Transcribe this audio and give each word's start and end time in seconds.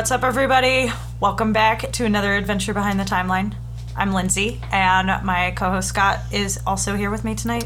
What's 0.00 0.10
up, 0.12 0.24
everybody? 0.24 0.90
Welcome 1.20 1.52
back 1.52 1.92
to 1.92 2.06
another 2.06 2.32
adventure 2.34 2.72
behind 2.72 2.98
the 2.98 3.04
timeline. 3.04 3.54
I'm 3.94 4.14
Lindsay, 4.14 4.58
and 4.72 5.08
my 5.26 5.50
co-host 5.50 5.90
Scott 5.90 6.20
is 6.32 6.58
also 6.66 6.96
here 6.96 7.10
with 7.10 7.22
me 7.22 7.34
tonight. 7.34 7.64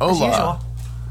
As 0.00 0.18
usual. 0.18 0.58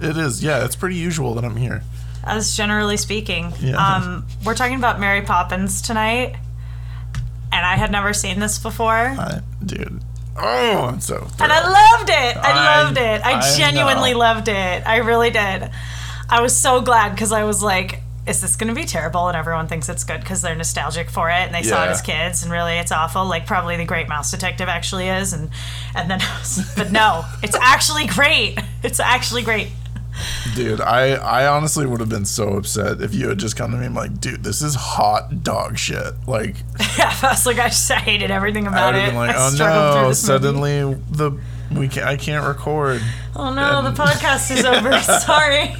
It 0.01 0.17
is, 0.17 0.43
yeah. 0.43 0.65
It's 0.65 0.75
pretty 0.75 0.97
usual 0.97 1.35
that 1.35 1.45
I'm 1.45 1.55
here. 1.55 1.83
As 2.21 2.57
generally 2.57 2.97
speaking, 2.97 3.53
Yeah. 3.61 3.77
um, 3.77 4.25
we're 4.43 4.55
talking 4.55 4.75
about 4.77 4.99
Mary 4.99 5.21
Poppins 5.21 5.81
tonight, 5.81 6.35
and 7.53 7.65
I 7.65 7.77
had 7.77 7.89
never 7.89 8.11
seen 8.11 8.41
this 8.41 8.59
before, 8.59 8.91
I, 9.17 9.39
dude. 9.65 10.01
Oh, 10.35 10.87
I'm 10.89 10.99
so. 10.99 11.27
and 11.39 11.49
I 11.49 11.61
loved 11.95 12.09
it. 12.09 12.35
I, 12.37 12.51
I- 12.51 12.83
loved 12.83 12.97
it. 12.97 13.25
I, 13.25 13.39
I 13.39 13.57
genuinely 13.57 14.11
know. 14.11 14.19
loved 14.19 14.49
it. 14.49 14.85
I 14.85 14.97
really 14.97 15.29
did. 15.29 15.71
I 16.29 16.41
was 16.41 16.53
so 16.53 16.81
glad 16.81 17.11
because 17.11 17.31
I 17.31 17.45
was 17.45 17.63
like, 17.63 18.01
"Is 18.27 18.41
this 18.41 18.55
going 18.55 18.67
to 18.73 18.79
be 18.79 18.85
terrible?" 18.85 19.27
And 19.27 19.37
everyone 19.37 19.67
thinks 19.67 19.89
it's 19.89 20.03
good 20.03 20.21
because 20.21 20.41
they're 20.41 20.55
nostalgic 20.55 21.09
for 21.09 21.29
it 21.29 21.45
and 21.45 21.55
they 21.55 21.63
saw 21.63 21.83
it 21.85 21.89
as 21.89 22.01
kids, 22.01 22.43
and 22.43 22.51
really 22.51 22.73
it's 22.77 22.91
awful. 22.91 23.25
Like 23.25 23.45
probably 23.45 23.77
the 23.77 23.85
Great 23.85 24.07
Mouse 24.07 24.31
Detective 24.31 24.67
actually 24.69 25.07
is, 25.09 25.33
and 25.33 25.49
and 25.95 26.09
then, 26.09 26.19
but 26.77 26.91
no, 26.91 27.23
it's 27.43 27.55
actually 27.55 28.05
great. 28.07 28.57
It's 28.83 28.99
actually 28.99 29.43
great. 29.43 29.69
Dude, 30.55 30.81
I, 30.81 31.09
I 31.11 31.45
honestly 31.47 31.85
would 31.85 31.99
have 31.99 32.09
been 32.09 32.25
so 32.25 32.53
upset 32.53 33.01
if 33.01 33.13
you 33.13 33.29
had 33.29 33.37
just 33.37 33.55
come 33.55 33.69
to 33.69 33.77
me 33.77 33.85
and 33.85 33.93
like, 33.93 34.19
dude, 34.19 34.43
this 34.43 34.63
is 34.63 34.73
hot 34.73 35.43
dog 35.43 35.77
shit. 35.77 36.13
Like, 36.25 36.55
Yeah, 36.97 37.15
I 37.21 37.27
was 37.29 37.45
like, 37.45 37.59
I 37.59 37.67
just 37.67 37.91
hated 37.91 38.31
everything 38.31 38.65
about 38.65 38.95
it. 38.95 39.01
have 39.01 39.09
been 39.11 39.15
like, 39.15 39.35
oh 39.37 39.55
no, 39.59 40.07
this 40.09 40.27
movie. 40.27 40.43
suddenly 40.43 40.93
the 41.11 41.39
we 41.71 41.87
can 41.87 42.03
I 42.03 42.15
can't 42.17 42.47
record. 42.47 43.01
Oh 43.35 43.53
no, 43.53 43.83
the 43.83 43.91
podcast 43.91 44.49
is 44.57 44.65
over. 44.65 44.99
Sorry. 45.21 45.75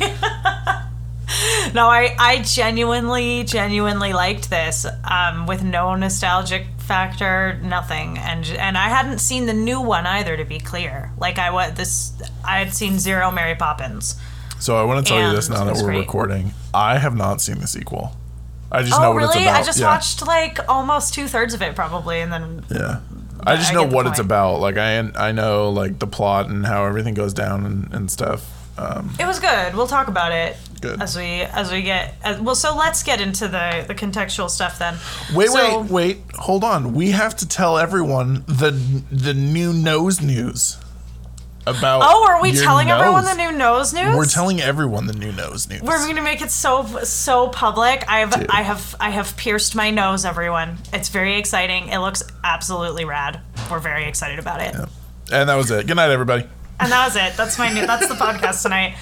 no, 1.73 1.87
I, 1.87 2.15
I 2.17 2.41
genuinely, 2.41 3.43
genuinely 3.43 4.13
liked 4.13 4.49
this 4.49 4.85
um, 5.03 5.45
with 5.45 5.63
no 5.63 5.95
nostalgic 5.95 6.65
factor, 6.79 7.59
nothing, 7.61 8.17
and 8.17 8.45
and 8.45 8.77
I 8.77 8.87
hadn't 8.87 9.19
seen 9.19 9.45
the 9.45 9.53
new 9.53 9.81
one 9.81 10.05
either. 10.05 10.37
To 10.37 10.45
be 10.45 10.59
clear, 10.59 11.11
like 11.17 11.37
I 11.37 11.51
was 11.51 11.73
this, 11.73 12.13
I 12.45 12.59
had 12.59 12.73
seen 12.73 12.97
zero 12.97 13.29
Mary 13.31 13.55
Poppins. 13.55 14.15
So 14.59 14.77
I 14.77 14.83
want 14.83 15.05
to 15.05 15.13
tell 15.13 15.21
you 15.29 15.35
this 15.35 15.49
now 15.49 15.65
that 15.65 15.75
we're 15.75 15.83
great. 15.83 15.99
recording. 15.99 16.53
I 16.73 16.97
have 16.97 17.15
not 17.15 17.41
seen 17.41 17.59
the 17.59 17.67
sequel. 17.67 18.15
I 18.71 18.83
just 18.83 18.99
know 18.99 19.11
Oh 19.11 19.13
what 19.13 19.23
it's 19.23 19.35
about. 19.35 19.55
I 19.61 19.63
just 19.63 19.79
yeah. 19.79 19.87
watched 19.87 20.25
like 20.25 20.59
almost 20.69 21.13
two 21.13 21.27
thirds 21.27 21.53
of 21.53 21.61
it 21.61 21.75
probably, 21.75 22.21
and 22.21 22.31
then 22.31 22.65
Yeah. 22.71 23.01
I 23.45 23.55
just 23.55 23.71
I 23.71 23.75
know 23.75 23.83
what 23.83 24.07
it's 24.07 24.19
about. 24.19 24.59
Like 24.59 24.77
I 24.77 24.97
I 25.15 25.31
know 25.31 25.69
like 25.69 25.99
the 25.99 26.07
plot 26.07 26.49
and 26.49 26.65
how 26.65 26.85
everything 26.85 27.13
goes 27.13 27.33
down 27.33 27.65
and, 27.65 27.93
and 27.93 28.11
stuff. 28.11 28.53
Um, 28.79 29.13
It 29.19 29.25
was 29.25 29.39
good. 29.39 29.75
We'll 29.75 29.87
talk 29.87 30.07
about 30.07 30.31
it 30.31 30.57
Good. 30.81 31.01
as 31.01 31.15
we 31.15 31.41
as 31.41 31.71
we 31.71 31.81
get 31.81 32.15
as, 32.23 32.39
well. 32.39 32.55
So 32.55 32.75
let's 32.75 33.03
get 33.03 33.19
into 33.21 33.47
the 33.47 33.85
the 33.87 33.95
contextual 33.95 34.49
stuff 34.49 34.77
then. 34.79 34.97
wait, 35.33 35.49
So- 35.49 35.81
wait, 35.81 35.91
wait. 35.91 36.21
Hold 36.35 36.63
on. 36.63 36.93
We 36.93 37.11
have 37.11 37.35
to 37.37 37.47
tell 37.47 37.77
everyone 37.77 38.43
the 38.47 38.71
the 39.11 39.33
new 39.33 39.73
nose 39.73 40.21
news 40.21 40.77
about. 41.65 42.01
Oh, 42.05 42.25
are 42.29 42.41
we 42.41 42.53
telling 42.53 42.89
everyone 42.89 43.25
the 43.25 43.33
new 43.35 43.51
nose 43.51 43.93
news? 43.93 44.15
We're 44.15 44.25
telling 44.25 44.61
everyone 44.61 45.07
the 45.07 45.13
new 45.13 45.31
nose 45.33 45.67
news. 45.69 45.81
We're 45.81 46.05
gonna 46.07 46.21
make 46.21 46.41
it 46.41 46.51
so 46.51 46.85
so 47.03 47.49
public. 47.49 48.05
I 48.07 48.19
have 48.19 48.31
Dude. 48.31 48.49
I 48.49 48.61
have 48.61 48.95
I 48.99 49.09
have 49.09 49.35
pierced 49.37 49.75
my 49.75 49.89
nose. 49.91 50.25
Everyone, 50.25 50.77
it's 50.93 51.09
very 51.09 51.37
exciting. 51.37 51.89
It 51.89 51.97
looks 51.99 52.23
absolutely 52.43 53.03
rad. 53.05 53.41
We're 53.69 53.79
very 53.79 54.05
excited 54.05 54.39
about 54.39 54.61
it. 54.61 54.75
and 55.31 55.49
that 55.49 55.55
was 55.55 55.69
it. 55.71 55.87
Good 55.87 55.95
night, 55.97 56.09
everybody. 56.11 56.47
And 56.79 56.91
that 56.91 57.05
was 57.05 57.15
it. 57.15 57.35
That's 57.35 57.57
my 57.57 57.73
new. 57.73 57.87
That's 57.87 58.07
the 58.07 58.13
podcast 58.13 58.61
tonight. 58.61 58.95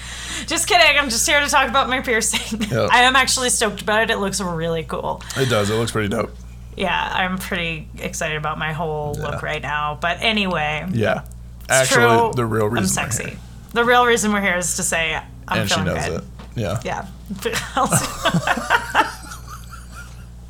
Just 0.46 0.66
kidding. 0.66 0.96
I'm 0.98 1.10
just 1.10 1.26
here 1.28 1.40
to 1.40 1.46
talk 1.48 1.68
about 1.68 1.88
my 1.90 2.00
piercing. 2.00 2.62
I 2.72 3.02
am 3.02 3.16
actually 3.16 3.50
stoked 3.50 3.82
about 3.82 4.02
it. 4.02 4.10
It 4.10 4.16
looks 4.18 4.40
really 4.40 4.82
cool. 4.84 5.22
It 5.36 5.50
does. 5.50 5.68
It 5.70 5.74
looks 5.74 5.92
pretty 5.92 6.08
dope. 6.08 6.30
Yeah, 6.76 7.10
I'm 7.14 7.36
pretty 7.38 7.88
excited 7.98 8.36
about 8.36 8.58
my 8.58 8.72
whole 8.72 9.14
look 9.14 9.42
right 9.42 9.62
now. 9.62 9.98
But 10.00 10.18
anyway, 10.20 10.86
Yeah. 10.92 11.24
Actually, 11.68 12.06
true. 12.18 12.32
the 12.34 12.44
real 12.46 12.66
reason 12.68 12.98
I'm 12.98 13.06
we're 13.06 13.10
sexy. 13.12 13.30
here. 13.30 13.38
The 13.72 13.84
real 13.84 14.06
reason 14.06 14.32
we're 14.32 14.40
here 14.42 14.56
is 14.56 14.76
to 14.76 14.82
say 14.82 15.20
I'm 15.48 15.60
and 15.62 15.70
she 15.70 15.82
knows 15.82 16.04
good. 16.06 16.20
it. 16.20 16.24
Yeah. 16.54 16.80
Yeah. 16.84 17.06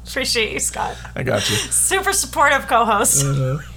Appreciate 0.06 0.52
you, 0.52 0.60
Scott. 0.60 0.96
I 1.14 1.22
got 1.22 1.48
you. 1.50 1.56
Super 1.56 2.12
supportive 2.12 2.66
co-host. 2.66 3.24
Mm-hmm. 3.24 3.72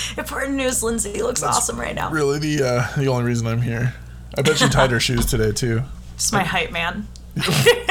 Important 0.18 0.54
news. 0.54 0.82
Lindsay 0.82 1.22
looks 1.22 1.42
awesome 1.42 1.78
right 1.78 1.94
now. 1.94 2.10
Really, 2.10 2.38
the 2.38 2.62
uh, 2.66 2.96
the 2.96 3.08
only 3.08 3.24
reason 3.24 3.46
I'm 3.46 3.62
here. 3.62 3.94
I 4.36 4.42
bet 4.42 4.60
you 4.60 4.68
tied 4.68 4.90
her 4.90 5.00
shoes 5.08 5.26
today 5.26 5.52
too. 5.52 5.82
Just 6.16 6.32
my 6.32 6.44
hype 6.44 6.72
man. 6.72 7.06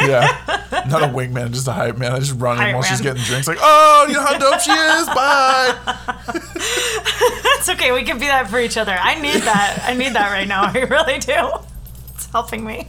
Yeah, 0.05 0.38
not 0.88 1.01
a 1.01 1.07
wingman, 1.07 1.51
just 1.51 1.67
a 1.67 1.71
hype 1.71 1.97
man. 1.97 2.11
I 2.11 2.19
just 2.19 2.39
run 2.39 2.61
in 2.63 2.75
while 2.75 2.83
she's 2.83 3.01
getting 3.01 3.23
drinks. 3.23 3.47
Like, 3.47 3.57
oh, 3.59 4.05
you 4.07 4.13
know 4.13 4.21
how 4.21 4.38
dope 4.38 4.59
she 4.59 4.69
is. 4.71 5.07
Bye. 5.07 5.75
It's 7.57 7.69
okay. 7.69 7.91
We 7.91 8.03
can 8.03 8.19
be 8.19 8.27
that 8.27 8.47
for 8.51 8.59
each 8.59 8.77
other. 8.77 8.91
I 8.93 9.19
need 9.19 9.41
that. 9.41 9.83
I 9.83 9.95
need 9.95 10.13
that 10.13 10.31
right 10.31 10.47
now. 10.47 10.66
I 10.66 10.77
really 10.83 11.17
do. 11.17 11.33
It's 12.13 12.29
helping 12.31 12.63
me. 12.66 12.87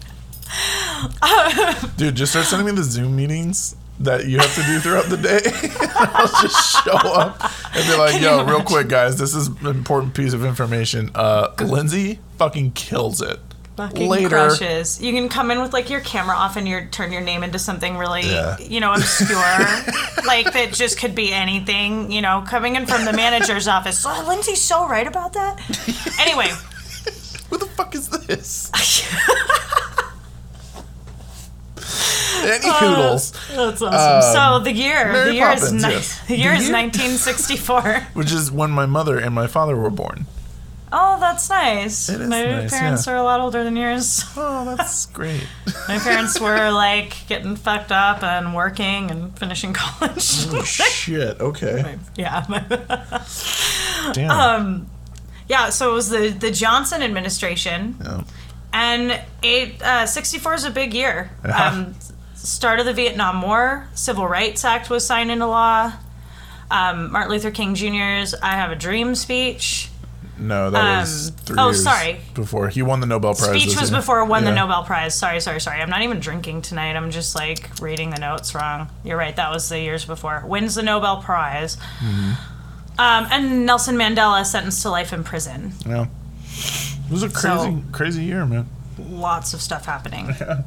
Dude, 1.97 2.17
just 2.17 2.33
start 2.33 2.45
sending 2.47 2.67
me 2.67 2.73
the 2.73 2.85
Zoom 2.85 3.17
meetings 3.17 3.77
that 4.01 4.27
you 4.27 4.39
have 4.39 4.55
to 4.55 4.63
do 4.63 4.79
throughout 4.81 5.07
the 5.07 5.17
day. 5.17 5.41
I'll 5.97 6.43
just 6.43 6.85
show 6.85 6.93
up 6.93 7.41
and 7.75 7.87
be 7.87 7.97
like, 7.97 8.13
Can 8.13 8.23
yo, 8.23 8.45
real 8.45 8.63
quick, 8.63 8.89
guys, 8.89 9.19
this 9.19 9.35
is 9.35 9.49
an 9.49 9.67
important 9.67 10.15
piece 10.15 10.33
of 10.35 10.45
information. 10.45 11.11
Uh, 11.15 11.49
Lindsay 11.61 12.19
fucking 12.39 12.73
kills 12.73 13.23
it. 13.23 13.39
Fucking 13.77 14.09
Later. 14.09 14.29
crushes. 14.31 15.03
You 15.03 15.13
can 15.13 15.29
come 15.29 15.51
in 15.51 15.61
with 15.61 15.75
like 15.75 15.91
your 15.91 16.01
camera 16.01 16.35
off 16.35 16.57
and 16.57 16.67
you 16.67 16.87
turn 16.91 17.13
your 17.13 17.21
name 17.21 17.43
into 17.43 17.59
something 17.59 17.99
really, 17.99 18.23
Yeah. 18.23 18.57
you 18.59 18.81
know, 18.81 18.93
obscure. 18.95 19.37
like 20.27 20.51
that 20.55 20.71
just 20.73 20.99
could 20.99 21.15
be 21.15 21.31
anything. 21.33 22.11
You 22.11 22.23
know, 22.23 22.43
coming 22.49 22.77
in 22.77 22.87
from 22.87 23.05
the 23.05 23.13
manager's 23.13 23.69
office. 23.69 24.03
Oh, 24.07 24.25
Lindsay's 24.27 24.63
so 24.63 24.89
right 24.89 25.07
about 25.07 25.35
that. 25.35 25.61
Anyway, 26.19 26.49
Who 27.51 27.59
the 27.59 27.67
fuck 27.77 27.95
is 27.95 28.09
this? 28.09 28.71
Any 32.45 32.71
hoodles, 32.71 33.33
that's 33.55 33.83
awesome. 33.83 34.33
so 34.33 34.59
the 34.65 34.73
year, 34.73 35.07
Um, 35.07 35.13
Mary 35.13 35.29
the 35.31 35.35
year 35.35 35.51
is 35.53 35.61
Poppins, 35.61 35.83
ni- 35.85 35.91
yes. 35.91 36.21
the 36.27 36.37
year 36.37 36.51
The 36.53 36.57
is 36.59 36.65
year? 36.69 36.73
1964. 36.77 38.07
which 38.15 38.33
is 38.33 38.51
when 38.51 38.71
my 38.71 38.87
mother 38.87 39.19
and 39.19 39.35
my 39.35 39.47
father 39.47 39.77
were 39.77 39.91
born. 39.91 40.27
Oh, 40.93 41.19
that's 41.19 41.51
nice. 41.51 42.09
Is 42.09 42.29
My 42.29 42.45
nice, 42.45 42.71
parents 42.71 43.07
yeah. 43.07 43.13
are 43.15 43.17
a 43.17 43.23
lot 43.23 43.41
older 43.41 43.65
than 43.65 43.77
yours. 43.77 44.25
Oh, 44.37 44.77
that's 44.77 45.07
great. 45.07 45.45
My 45.89 45.99
parents 45.99 46.39
were 46.41 46.71
like 46.71 47.27
getting 47.27 47.57
fucked 47.57 47.91
up 47.91 48.23
and 48.23 48.55
working 48.55 49.11
and 49.11 49.37
finishing 49.37 49.73
college. 49.73 50.47
Oh, 50.53 50.63
shit. 50.63 51.41
Okay. 51.41 51.97
yeah. 52.17 52.45
Damn. 54.13 54.31
Um, 54.31 54.87
yeah, 55.49 55.71
so 55.71 55.91
it 55.91 55.95
was 55.95 56.09
the, 56.09 56.29
the 56.29 56.51
Johnson 56.51 57.03
administration, 57.03 57.97
Yeah. 58.03 58.23
and 58.73 59.21
it 59.43 59.83
uh, 59.83 60.07
64 60.07 60.55
is 60.55 60.65
a 60.65 60.71
big 60.71 60.95
year. 60.95 61.31
Um, 61.45 61.95
start 62.47 62.81
of 62.81 62.87
the 62.87 62.93
Vietnam 62.93 63.43
War, 63.43 63.89
Civil 63.95 64.27
Rights 64.29 64.65
Act 64.65 64.89
was 64.91 65.07
signed 65.07 65.31
into 65.31 65.47
law. 65.47 65.93
Um, 66.71 67.13
Martin 67.13 67.31
Luther 67.33 67.51
King 67.51 67.75
Jr.'s 67.75 68.35
"I 68.43 68.53
Have 68.53 68.71
a 68.71 68.77
Dream" 68.77 69.15
speech. 69.15 69.91
No, 70.39 70.69
that 70.71 71.01
was 71.01 71.29
Um, 71.31 71.35
three 71.37 71.57
oh, 71.59 71.67
years 71.69 71.83
sorry. 71.83 72.21
before 72.35 72.69
he 72.69 72.83
won 72.83 73.01
the 73.01 73.07
Nobel 73.07 73.35
Prize. 73.35 73.49
Speech 73.63 73.81
was 73.81 73.91
before 73.91 74.21
it 74.21 74.27
won 74.27 74.45
the 74.45 74.53
Nobel 74.55 74.85
Prize. 74.85 75.15
Sorry, 75.15 75.41
sorry, 75.41 75.61
sorry. 75.61 75.81
I'm 75.81 75.89
not 75.89 76.03
even 76.03 76.21
drinking 76.21 76.61
tonight. 76.63 76.95
I'm 76.95 77.11
just 77.11 77.35
like 77.35 77.71
reading 77.81 78.11
the 78.11 78.19
notes 78.19 78.55
wrong. 78.55 78.91
You're 79.03 79.17
right. 79.17 79.35
That 79.35 79.51
was 79.51 79.69
the 79.71 79.81
years 79.81 80.05
before. 80.05 80.43
Wins 80.47 80.75
the 80.75 80.83
Nobel 80.83 81.23
Prize. 81.23 81.77
Mm-hmm. 81.77 82.33
Um, 82.99 83.27
and 83.31 83.65
Nelson 83.65 83.97
Mandela 83.97 84.45
sentenced 84.45 84.83
to 84.83 84.91
life 84.91 85.13
in 85.15 85.25
prison. 85.25 85.73
Yeah. 85.87 86.07
It 86.49 87.11
was 87.13 87.23
a 87.23 87.29
crazy, 87.31 87.57
So- 87.57 87.83
crazy 87.93 88.25
year, 88.25 88.45
man. 88.45 88.69
Lots 88.99 89.55
of 89.55 89.61
stuff 89.63 89.87
happening. 89.87 90.35
Uh, 90.41 90.63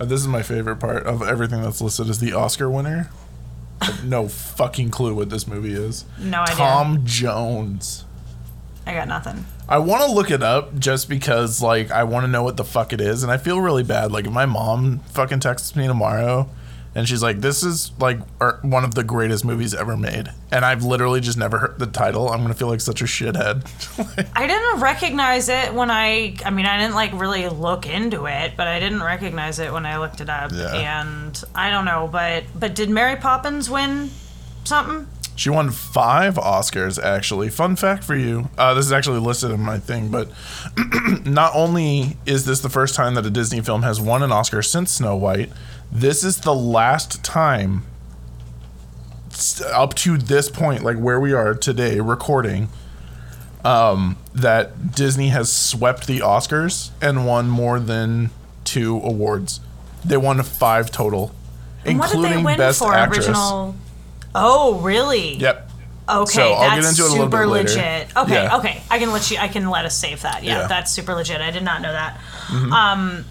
Uh, 0.00 0.06
this 0.06 0.20
is 0.20 0.26
my 0.26 0.42
favorite 0.42 0.76
part 0.76 1.04
of 1.04 1.22
everything 1.22 1.62
that's 1.62 1.82
listed 1.82 2.08
as 2.08 2.18
the 2.20 2.32
Oscar 2.32 2.70
winner. 2.70 3.10
No 4.02 4.28
fucking 4.28 4.90
clue 4.90 5.14
what 5.14 5.30
this 5.30 5.46
movie 5.46 5.74
is. 5.74 6.06
No 6.18 6.40
idea. 6.40 6.56
Tom 6.56 7.04
Jones. 7.04 8.04
I 8.86 8.94
got 8.94 9.08
nothing. 9.08 9.44
I 9.68 9.78
want 9.78 10.02
to 10.04 10.10
look 10.10 10.30
it 10.30 10.42
up 10.42 10.78
just 10.78 11.08
because, 11.08 11.62
like, 11.62 11.90
I 11.90 12.04
want 12.04 12.24
to 12.24 12.28
know 12.28 12.42
what 12.42 12.56
the 12.56 12.64
fuck 12.64 12.92
it 12.92 13.00
is, 13.00 13.22
and 13.22 13.30
I 13.30 13.36
feel 13.36 13.60
really 13.60 13.82
bad. 13.82 14.10
Like, 14.10 14.26
if 14.26 14.32
my 14.32 14.46
mom 14.46 15.00
fucking 15.10 15.40
texts 15.40 15.76
me 15.76 15.86
tomorrow, 15.86 16.48
and 16.94 17.08
she's 17.08 17.22
like, 17.22 17.40
"This 17.40 17.62
is 17.62 17.92
like 17.98 18.18
one 18.62 18.84
of 18.84 18.94
the 18.94 19.04
greatest 19.04 19.44
movies 19.44 19.74
ever 19.74 19.96
made," 19.96 20.28
and 20.50 20.64
I've 20.64 20.82
literally 20.82 21.20
just 21.20 21.38
never 21.38 21.58
heard 21.58 21.78
the 21.78 21.86
title, 21.86 22.30
I'm 22.30 22.42
gonna 22.42 22.54
feel 22.54 22.68
like 22.68 22.80
such 22.80 23.00
a 23.00 23.04
shithead. 23.04 23.66
I 24.36 24.46
didn't 24.46 24.80
recognize 24.80 25.48
it 25.48 25.72
when 25.74 25.90
I. 25.90 26.36
I 26.44 26.50
mean, 26.50 26.66
I 26.66 26.78
didn't 26.78 26.94
like 26.94 27.12
really 27.12 27.48
look 27.48 27.86
into 27.86 28.26
it, 28.26 28.52
but 28.56 28.66
I 28.66 28.80
didn't 28.80 29.02
recognize 29.02 29.58
it 29.58 29.72
when 29.72 29.86
I 29.86 29.98
looked 29.98 30.20
it 30.20 30.28
up. 30.28 30.52
Yeah. 30.52 31.02
And 31.02 31.42
I 31.54 31.70
don't 31.70 31.84
know, 31.84 32.08
but 32.10 32.44
but 32.58 32.74
did 32.74 32.90
Mary 32.90 33.16
Poppins 33.16 33.70
win 33.70 34.10
something? 34.64 35.06
She 35.40 35.48
won 35.48 35.70
five 35.70 36.34
Oscars, 36.34 37.02
actually. 37.02 37.48
Fun 37.48 37.74
fact 37.74 38.04
for 38.04 38.14
you. 38.14 38.50
Uh, 38.58 38.74
this 38.74 38.84
is 38.84 38.92
actually 38.92 39.20
listed 39.20 39.50
in 39.50 39.60
my 39.60 39.78
thing, 39.78 40.10
but 40.10 40.30
not 41.24 41.52
only 41.54 42.18
is 42.26 42.44
this 42.44 42.60
the 42.60 42.68
first 42.68 42.94
time 42.94 43.14
that 43.14 43.24
a 43.24 43.30
Disney 43.30 43.62
film 43.62 43.82
has 43.82 43.98
won 43.98 44.22
an 44.22 44.32
Oscar 44.32 44.60
since 44.60 44.92
Snow 44.92 45.16
White, 45.16 45.50
this 45.92 46.22
is 46.24 46.38
the 46.40 46.54
last 46.54 47.22
time 47.24 47.84
up 49.72 49.94
to 49.94 50.16
this 50.18 50.50
point, 50.50 50.82
like 50.84 50.96
where 50.98 51.18
we 51.20 51.32
are 51.32 51.54
today, 51.54 52.00
recording, 52.00 52.68
um, 53.64 54.16
that 54.34 54.94
Disney 54.94 55.28
has 55.28 55.52
swept 55.52 56.06
the 56.06 56.20
Oscars 56.20 56.90
and 57.00 57.26
won 57.26 57.48
more 57.48 57.78
than 57.80 58.30
two 58.64 58.98
awards. 58.98 59.60
They 60.04 60.16
won 60.16 60.42
five 60.42 60.90
total, 60.90 61.34
And 61.84 61.98
what 61.98 62.08
did 62.10 62.16
including 62.16 62.38
they 62.38 62.44
win 62.44 62.58
Best 62.58 62.78
for 62.80 62.94
Actress. 62.94 63.28
Oh, 64.34 64.78
really? 64.82 65.36
Yep. 65.36 65.70
Okay, 66.08 66.32
So, 66.32 66.42
I'll 66.52 66.76
get 66.76 66.82
that's 66.82 66.98
into 66.98 67.10
it 67.12 67.18
a 67.18 67.22
super 67.22 67.46
legit. 67.46 68.16
Okay, 68.16 68.34
Yeah. 68.34 68.56
okay, 68.58 68.82
I 68.90 68.98
can 68.98 69.12
let 69.12 69.30
you. 69.30 69.38
I 69.38 69.46
can 69.48 69.70
let 69.70 69.84
us 69.84 69.96
save 69.96 70.22
that. 70.22 70.42
Yeah, 70.42 70.50
Yeah. 70.52 70.58
Mm-hmm. 70.60 70.68
that's 70.68 70.90
super 70.90 71.14
legit. 71.14 71.40
I 71.40 71.50
did 71.50 71.62
not 71.62 71.82
know 71.82 71.92
that. 71.92 72.18
Um, 72.72 73.24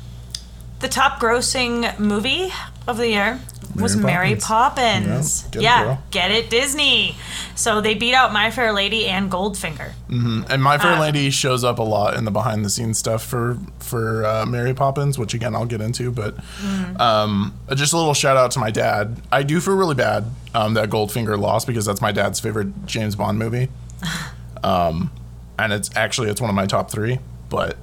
the 0.80 0.88
top 0.90 1.20
grossing 1.20 1.98
movie 2.00 2.52
of 2.88 2.98
the 2.98 3.08
year 3.10 3.40
was 3.76 3.96
Mary 3.96 4.14
Mary 4.30 4.36
Poppins. 4.36 5.44
Poppins. 5.44 5.46
Yeah, 5.46 5.50
get 5.52 5.60
it, 5.60 5.64
Yeah, 5.64 5.84
girl. 5.84 6.04
get 6.12 6.31
it, 6.31 6.50
Disney. 6.50 7.16
So 7.56 7.81
they 7.81 7.94
beat 7.94 8.14
out 8.14 8.34
My 8.34 8.50
Fair 8.52 8.72
Lady 8.74 9.06
and 9.06 9.30
Goldfinger. 9.31 9.92
And 10.10 10.62
My 10.64 10.78
Fair 10.78 10.94
Uh, 10.94 11.00
Lady 11.02 11.30
shows 11.30 11.64
up 11.64 11.78
a 11.80 11.84
lot 11.84 12.16
in 12.16 12.26
the 12.26 12.31
behind 12.31 12.66
the 12.66 12.70
scenes 12.70 12.98
stuff 12.98 13.24
for 13.24 13.58
for 13.80 14.26
uh, 14.26 14.46
Mary 14.46 14.74
Poppins, 14.74 15.18
which 15.20 15.34
again 15.34 15.54
I'll 15.56 15.66
get 15.66 15.81
into. 15.81 16.12
But 16.12 16.36
Mm. 16.64 17.00
um, 17.00 17.54
just 17.76 17.94
a 17.94 17.98
little 17.98 18.14
shout 18.14 18.38
out 18.38 18.52
to 18.52 18.60
my 18.60 18.72
dad. 18.72 19.22
I 19.31 19.44
do 19.44 19.62
feel 19.62 19.76
really 19.76 19.96
bad 19.96 20.26
um, 20.56 20.74
that 20.74 20.90
Goldfinger 20.90 21.38
lost 21.40 21.68
because 21.68 21.86
that's 21.86 22.02
my 22.02 22.12
dad's 22.12 22.40
favorite 22.40 22.86
James 22.86 23.16
Bond 23.16 23.38
movie, 23.38 23.70
um, 24.64 25.12
and 25.58 25.72
it's 25.74 25.90
actually 25.96 26.30
it's 26.30 26.42
one 26.42 26.50
of 26.50 26.56
my 26.56 26.66
top 26.66 26.90
three. 26.92 27.20
But 27.50 27.78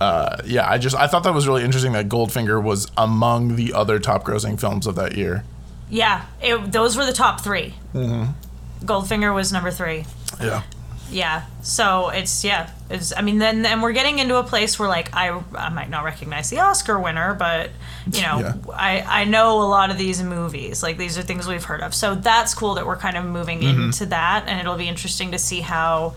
uh, 0.00 0.36
yeah, 0.44 0.68
I 0.68 0.78
just 0.78 0.94
I 0.96 1.06
thought 1.06 1.24
that 1.24 1.34
was 1.34 1.46
really 1.48 1.64
interesting 1.64 1.92
that 1.92 2.08
Goldfinger 2.08 2.62
was 2.62 2.90
among 2.96 3.56
the 3.56 3.72
other 3.72 3.98
top 3.98 4.24
grossing 4.24 4.58
films 4.60 4.86
of 4.86 4.94
that 4.96 5.16
year. 5.16 5.44
Yeah, 5.90 6.24
it, 6.42 6.70
those 6.72 6.96
were 6.96 7.06
the 7.06 7.12
top 7.12 7.40
3 7.40 7.74
Mm-hmm. 7.94 8.86
Goldfinger 8.86 9.34
was 9.34 9.52
number 9.52 9.70
three. 9.72 10.04
Yeah. 10.40 10.62
Yeah. 11.10 11.46
So 11.62 12.10
it's 12.10 12.44
yeah. 12.44 12.70
It's 12.90 13.12
I 13.16 13.22
mean 13.22 13.38
then 13.38 13.64
and 13.66 13.82
we're 13.82 13.92
getting 13.92 14.18
into 14.20 14.36
a 14.36 14.44
place 14.44 14.78
where 14.78 14.88
like 14.88 15.08
I 15.16 15.30
I 15.56 15.70
might 15.70 15.88
not 15.90 16.04
recognize 16.04 16.48
the 16.50 16.60
Oscar 16.60 16.98
winner, 17.00 17.34
but 17.34 17.70
you 18.12 18.20
know 18.22 18.38
Yeah. 18.38 18.54
I 18.72 19.00
I 19.22 19.24
know 19.24 19.62
a 19.62 19.64
lot 19.66 19.90
of 19.90 19.98
these 19.98 20.22
movies. 20.22 20.82
Like 20.82 20.96
these 20.98 21.16
are 21.18 21.22
things 21.22 21.48
we've 21.48 21.64
heard 21.64 21.80
of. 21.80 21.92
So 21.94 22.14
that's 22.14 22.54
cool 22.54 22.74
that 22.74 22.86
we're 22.86 22.96
kind 22.98 23.16
of 23.16 23.24
moving 23.24 23.60
Mm-hmm. 23.62 23.82
into 23.86 24.06
that, 24.06 24.44
and 24.46 24.60
it'll 24.60 24.76
be 24.76 24.86
interesting 24.88 25.32
to 25.32 25.38
see 25.38 25.60
how 25.62 26.14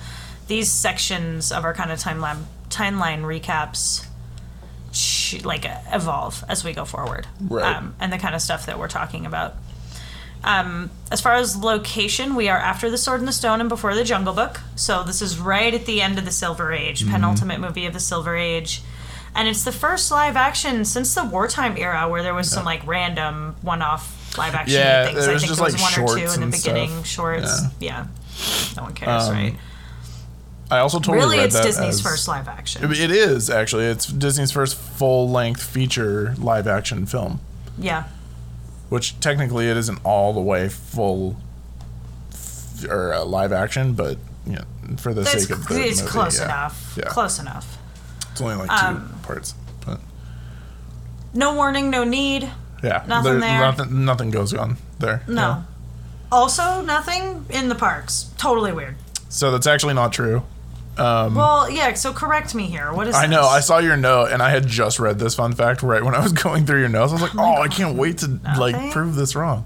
these 0.47 0.69
sections 0.69 1.51
of 1.51 1.63
our 1.63 1.73
kind 1.73 1.91
of 1.91 1.97
timeline 1.97 2.43
timeline 2.71 3.21
recaps 3.23 4.05
like 5.45 5.65
evolve 5.93 6.43
as 6.49 6.63
we 6.63 6.73
go 6.73 6.83
forward 6.83 7.25
Right. 7.39 7.75
um, 7.77 7.95
and 7.99 8.11
the 8.11 8.17
kind 8.17 8.35
of 8.35 8.41
stuff 8.41 8.65
that 8.65 8.77
we're 8.77 8.89
talking 8.89 9.25
about 9.25 9.55
um, 10.43 10.89
as 11.11 11.21
far 11.21 11.33
as 11.35 11.55
location, 11.55 12.33
we 12.33 12.49
are 12.49 12.57
after 12.57 12.89
The 12.89 12.97
Sword 12.97 13.19
and 13.19 13.27
the 13.27 13.31
Stone 13.31 13.59
and 13.59 13.69
before 13.69 13.93
The 13.93 14.03
Jungle 14.03 14.33
Book. 14.33 14.59
So 14.75 15.03
this 15.03 15.21
is 15.21 15.37
right 15.37 15.71
at 15.71 15.85
the 15.85 16.01
end 16.01 16.17
of 16.17 16.25
the 16.25 16.31
Silver 16.31 16.73
Age, 16.73 17.01
Mm-hmm. 17.03 17.11
penultimate 17.11 17.59
movie 17.59 17.85
of 17.85 17.93
the 17.93 17.99
Silver 17.99 18.35
Age. 18.35 18.81
And 19.35 19.47
it's 19.47 19.63
the 19.63 19.71
first 19.71 20.09
live 20.09 20.35
action 20.35 20.83
since 20.83 21.13
the 21.13 21.23
wartime 21.25 21.77
era 21.77 22.09
where 22.09 22.23
there 22.23 22.33
was 22.33 22.49
some 22.49 22.65
like 22.65 22.85
random 22.87 23.55
one 23.61 23.83
off 23.83 24.35
live 24.35 24.55
action 24.55 24.79
Yeah, 24.79 25.05
things. 25.05 25.19
I 25.19 25.37
think 25.37 25.41
just, 25.41 25.55
there 25.57 25.63
was 25.63 25.73
like, 25.79 25.95
one 25.99 26.09
or 26.09 26.17
two 26.17 26.33
in 26.33 26.49
the 26.49 26.57
beginning, 26.57 26.89
stuff. 26.89 27.05
shorts. 27.05 27.61
Yeah. 27.79 28.07
No 28.75 28.81
one 28.85 28.93
cares, 28.95 29.25
Um, 29.27 29.33
right? 29.35 29.55
I 30.71 30.79
also 30.79 30.97
totally 30.99 31.17
Really, 31.19 31.37
read 31.37 31.45
it's 31.47 31.55
that 31.55 31.63
Disney's 31.65 31.95
as- 31.95 32.01
first 32.01 32.27
live 32.27 32.47
action. 32.47 32.83
It 32.91 33.11
is 33.11 33.49
actually. 33.49 33.85
It's 33.85 34.05
Disney's 34.07 34.51
first 34.51 34.75
full 34.77 35.29
length 35.29 35.61
feature 35.61 36.33
live 36.37 36.65
action 36.67 37.05
film, 37.05 37.39
Yeah. 37.77 38.05
which 38.89 39.19
technically 39.19 39.69
it 39.69 39.75
isn't 39.77 39.99
all 40.03 40.33
the 40.33 40.39
way 40.41 40.69
full 40.69 41.35
f- 42.31 42.85
or 42.89 43.13
uh, 43.13 43.23
live 43.25 43.51
action, 43.51 43.93
but 43.93 44.17
you 44.47 44.53
know, 44.53 44.63
for 44.97 45.13
the 45.13 45.21
It's, 45.21 45.31
sake 45.31 45.49
of 45.51 45.67
the 45.67 45.81
it's 45.85 45.99
movie, 45.99 46.11
close 46.11 46.39
yeah. 46.39 46.45
enough. 46.45 46.93
Yeah. 46.97 47.03
Close 47.09 47.37
enough. 47.39 47.77
It's 48.31 48.41
only 48.41 48.55
like 48.55 48.69
two 48.69 48.85
Um, 48.85 49.19
parts, 49.23 49.53
but 49.85 49.99
No 51.33 51.53
warning, 51.53 51.89
no 51.89 52.03
need. 52.05 52.49
yeah, 52.83 53.03
nothing 53.07 53.39
there. 53.41 53.59
Nothing, 53.59 54.05
nothing 54.05 54.31
goes 54.31 54.53
on 54.53 54.77
there. 54.99 55.21
No. 55.27 55.41
Yeah. 55.41 55.61
Also, 56.31 56.81
nothing 56.81 57.45
in 57.49 57.67
the 57.67 57.75
parks. 57.75 58.27
Totally 58.37 58.71
weird. 58.71 58.95
So 59.27 59.51
that's 59.51 59.67
actually 59.67 59.93
not 59.93 60.13
true. 60.13 60.43
Well, 60.97 61.69
yeah. 61.69 61.93
So 61.93 62.13
correct 62.13 62.53
me 62.53 62.65
here. 62.67 62.91
What 62.93 63.07
is? 63.07 63.15
Um, 63.15 63.21
I 63.23 63.27
know. 63.27 63.41
this? 63.43 63.51
I 63.51 63.59
saw 63.61 63.79
your 63.79 63.97
note, 63.97 64.31
and 64.31 64.41
I 64.41 64.49
had 64.49 64.67
just 64.67 64.99
read 64.99 65.19
this 65.19 65.35
fun 65.35 65.53
fact 65.53 65.81
right 65.83 66.03
when 66.03 66.13
I 66.15 66.21
was 66.21 66.33
going 66.43 66.65
through 66.65 66.79
your 66.81 66.89
notes. 66.89 67.11
I 67.11 67.15
was 67.15 67.21
like, 67.21 67.35
"Oh, 67.35 67.61
I 67.61 67.67
can't 67.67 67.97
wait 67.97 68.19
to 68.19 68.39
like 68.57 68.91
prove 68.91 69.15
this 69.15 69.35
wrong." 69.35 69.65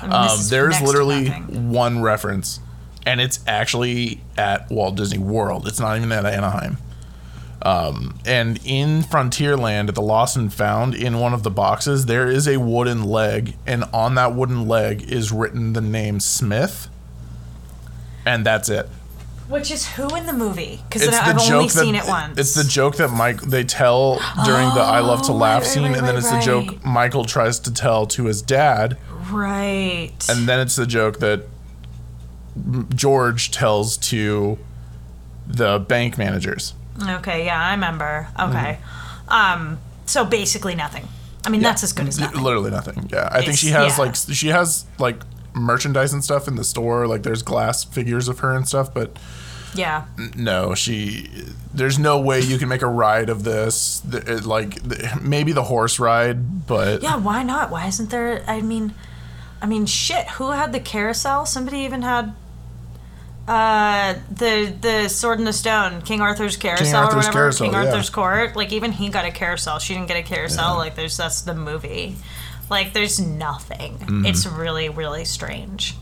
I 0.00 0.04
mean, 0.04 0.12
Um, 0.12 0.28
this 0.28 0.50
there's 0.50 0.80
literally 0.82 1.28
one 1.30 2.02
reference, 2.02 2.60
and 3.04 3.20
it's 3.20 3.40
actually 3.46 4.20
at 4.36 4.70
Walt 4.70 4.96
Disney 4.96 5.18
World. 5.18 5.66
It's 5.66 5.80
not 5.80 5.96
even 5.96 6.12
at 6.12 6.24
Anaheim. 6.26 6.76
Um, 7.62 8.18
and 8.24 8.60
in 8.64 9.02
Frontierland, 9.02 9.88
at 9.88 9.94
the 9.96 10.02
Lost 10.02 10.36
and 10.36 10.52
Found, 10.52 10.94
in 10.94 11.18
one 11.18 11.32
of 11.34 11.42
the 11.42 11.50
boxes, 11.50 12.06
there 12.06 12.28
is 12.28 12.46
a 12.46 12.58
wooden 12.58 13.02
leg, 13.02 13.56
and 13.66 13.82
on 13.92 14.14
that 14.16 14.34
wooden 14.36 14.68
leg 14.68 15.02
is 15.10 15.32
written 15.32 15.72
the 15.72 15.80
name 15.80 16.20
Smith, 16.20 16.88
and 18.24 18.44
that's 18.46 18.68
it. 18.68 18.88
Which 19.48 19.70
is 19.70 19.86
who 19.86 20.08
in 20.16 20.26
the 20.26 20.32
movie? 20.32 20.80
Because 20.88 21.08
I've 21.08 21.38
only 21.38 21.66
that 21.66 21.70
seen 21.70 21.94
it 21.94 22.06
once. 22.06 22.36
it's 22.38 22.54
the 22.54 22.64
joke 22.64 22.96
that 22.96 23.08
Mike 23.10 23.40
they 23.42 23.62
tell 23.64 24.14
during 24.44 24.68
the 24.74 24.80
"I 24.80 25.00
Love 25.00 25.22
to 25.26 25.32
Oh, 25.32 25.36
Laugh" 25.36 25.62
right, 25.62 25.70
scene, 25.70 25.82
right, 25.84 25.96
and 25.96 26.06
then 26.06 26.14
right, 26.14 26.24
it's 26.24 26.30
the 26.30 26.40
joke. 26.40 26.84
Michael 26.84 27.24
tries 27.24 27.58
to 27.60 27.72
tell 27.72 28.06
to 28.08 28.24
his 28.24 28.42
dad, 28.42 28.98
right. 29.30 30.10
and 30.28 30.48
then 30.48 30.58
it's 30.60 30.74
the 30.76 30.86
joke 30.86 31.18
that 31.20 31.44
George 32.94 33.50
tells 33.50 33.96
to 33.98 34.58
the 35.46 35.78
bank 35.78 36.18
managers. 36.18 36.74
okay, 37.08 37.44
yeah, 37.44 37.60
I 37.62 37.72
remember. 37.72 38.28
Okay, 38.38 38.78
Mm-hmm. 39.28 39.32
um, 39.32 39.78
so 40.06 40.24
basically 40.24 40.74
nothing. 40.74 41.06
I 41.44 41.48
mean, 41.50 41.60
that's 41.60 41.82
as 41.84 41.92
good 41.92 42.08
as 42.08 42.18
nothing. 42.18 42.42
Literally 42.42 42.70
nothing. 42.70 43.08
Yeah, 43.12 43.28
I 43.30 43.42
think 43.42 43.56
she 43.58 43.68
has 43.68 43.96
yeah. 43.98 44.04
like 44.04 44.14
she 44.16 44.48
has 44.48 44.84
like 44.98 45.20
merchandise 45.56 46.12
and 46.12 46.22
stuff 46.22 46.46
in 46.46 46.54
the 46.54 46.64
store. 46.64 47.08
Like 47.08 47.22
there's 47.24 47.42
glass 47.42 47.82
figures 47.82 48.28
of 48.28 48.40
her 48.40 48.54
and 48.54 48.68
stuff, 48.68 48.92
but 48.94 49.18
Yeah, 49.74 50.04
no, 50.36 50.74
she. 50.74 51.28
There's 51.74 51.98
no 51.98 52.20
way 52.20 52.40
you 52.40 52.58
can 52.58 52.68
make 52.68 52.82
a 52.82 52.86
ride 52.86 53.28
of 53.28 53.42
this. 53.44 54.02
Like 54.44 54.78
maybe 55.20 55.52
the 55.52 55.64
horse 55.64 55.98
ride, 55.98 56.66
but 56.66 57.02
yeah. 57.02 57.16
Why 57.16 57.42
not? 57.42 57.70
Why 57.70 57.86
isn't 57.86 58.10
there? 58.10 58.44
I 58.46 58.60
mean, 58.60 58.94
I 59.60 59.66
mean, 59.66 59.86
shit. 59.86 60.26
Who 60.32 60.52
had 60.52 60.72
the 60.72 60.80
carousel? 60.80 61.46
Somebody 61.46 61.78
even 61.78 62.02
had. 62.02 62.34
Uh, 63.48 64.14
the 64.28 64.74
the 64.80 65.08
sword 65.08 65.38
and 65.38 65.46
the 65.46 65.52
stone, 65.52 66.02
King 66.02 66.20
Arthur's 66.20 66.56
carousel 66.56 67.04
Arthur's 67.04 67.12
or 67.12 67.16
whatever, 67.18 67.32
carousel, 67.32 67.66
King 67.66 67.74
yeah. 67.74 67.84
Arthur's 67.84 68.10
court. 68.10 68.56
Like 68.56 68.72
even 68.72 68.90
he 68.90 69.08
got 69.08 69.24
a 69.24 69.30
carousel. 69.30 69.78
She 69.78 69.94
didn't 69.94 70.08
get 70.08 70.16
a 70.16 70.22
carousel. 70.24 70.74
Like 70.76 70.96
there's 70.96 71.16
that's 71.16 71.42
the 71.42 71.54
movie. 71.54 72.16
Like 72.70 72.92
there's 72.92 73.20
nothing. 73.20 73.98
Mm-hmm. 73.98 74.26
It's 74.26 74.46
really 74.46 74.88
really 74.88 75.24
strange. 75.24 75.94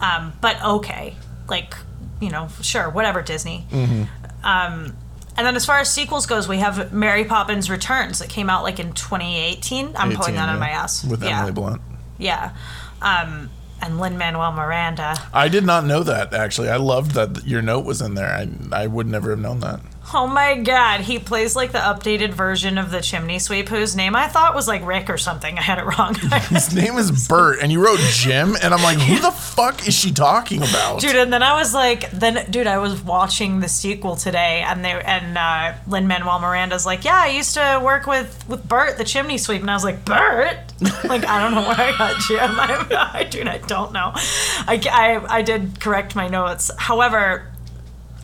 Um, 0.00 0.32
but 0.40 0.62
okay, 0.64 1.16
like 1.48 1.74
you 2.20 2.30
know, 2.30 2.48
sure, 2.62 2.88
whatever 2.88 3.22
Disney. 3.22 3.66
Mm-hmm. 3.70 4.02
Um, 4.44 4.96
and 5.36 5.46
then 5.46 5.56
as 5.56 5.64
far 5.64 5.78
as 5.78 5.92
sequels 5.92 6.26
goes, 6.26 6.48
we 6.48 6.58
have 6.58 6.92
Mary 6.92 7.24
Poppins 7.24 7.70
Returns 7.70 8.18
that 8.18 8.28
came 8.28 8.50
out 8.50 8.62
like 8.62 8.78
in 8.78 8.92
2018. 8.92 9.96
I'm 9.96 10.12
pulling 10.12 10.34
18, 10.34 10.34
that 10.34 10.48
on 10.48 10.56
yeah, 10.56 10.60
my 10.60 10.70
ass. 10.70 11.04
with 11.04 11.22
yeah, 11.22 11.38
Emily 11.38 11.52
Blunt. 11.52 11.82
yeah. 12.18 12.54
Um, 13.00 13.50
and 13.82 13.98
Lin 13.98 14.18
Manuel 14.18 14.52
Miranda. 14.52 15.16
I 15.32 15.48
did 15.48 15.64
not 15.64 15.86
know 15.86 16.02
that 16.02 16.34
actually. 16.34 16.68
I 16.68 16.76
loved 16.76 17.12
that 17.12 17.46
your 17.46 17.62
note 17.62 17.84
was 17.86 18.02
in 18.02 18.14
there. 18.14 18.28
I 18.28 18.48
I 18.72 18.86
would 18.86 19.06
never 19.06 19.30
have 19.30 19.38
known 19.38 19.60
that. 19.60 19.80
Oh 20.12 20.26
my 20.26 20.56
god, 20.56 21.00
he 21.00 21.18
plays 21.18 21.54
like 21.54 21.70
the 21.70 21.78
updated 21.78 22.30
version 22.30 22.78
of 22.78 22.90
the 22.90 23.00
chimney 23.00 23.38
sweep 23.38 23.68
whose 23.68 23.94
name 23.94 24.16
I 24.16 24.26
thought 24.26 24.54
was 24.54 24.66
like 24.66 24.84
Rick 24.84 25.08
or 25.08 25.18
something. 25.18 25.56
I 25.56 25.62
had 25.62 25.78
it 25.78 25.84
wrong. 25.84 26.14
His 26.48 26.74
name 26.74 26.96
is 26.96 27.28
Bert, 27.28 27.60
and 27.62 27.70
you 27.70 27.84
wrote 27.84 28.00
Jim, 28.00 28.56
and 28.60 28.74
I'm 28.74 28.82
like, 28.82 28.98
who 28.98 29.20
the 29.20 29.30
fuck 29.30 29.86
is 29.86 29.94
she 29.94 30.10
talking 30.10 30.62
about? 30.62 31.00
dude, 31.00 31.14
and 31.14 31.32
then 31.32 31.42
I 31.44 31.54
was 31.54 31.72
like, 31.74 32.10
then 32.10 32.50
dude, 32.50 32.66
I 32.66 32.78
was 32.78 33.00
watching 33.02 33.60
the 33.60 33.68
sequel 33.68 34.16
today, 34.16 34.64
and 34.66 34.84
they 34.84 34.92
and 35.00 35.38
uh, 35.38 35.74
Lin 35.86 36.08
Manuel 36.08 36.40
Miranda's 36.40 36.84
like, 36.84 37.04
yeah, 37.04 37.20
I 37.20 37.28
used 37.28 37.54
to 37.54 37.80
work 37.82 38.06
with 38.06 38.44
with 38.48 38.66
Bert, 38.66 38.98
the 38.98 39.04
chimney 39.04 39.38
sweep, 39.38 39.60
and 39.60 39.70
I 39.70 39.74
was 39.74 39.84
like, 39.84 40.04
Bert, 40.04 40.56
like 41.04 41.24
I 41.24 41.40
don't 41.40 41.54
know 41.54 41.62
where 41.68 41.80
I 41.80 41.96
got 41.96 42.20
Jim. 42.22 42.38
I, 42.40 43.10
I 43.14 43.24
dude, 43.24 43.46
I 43.46 43.58
don't 43.58 43.92
know. 43.92 44.10
I, 44.14 44.80
I 44.90 45.36
I 45.36 45.42
did 45.42 45.78
correct 45.78 46.16
my 46.16 46.26
notes, 46.26 46.70
however. 46.76 47.49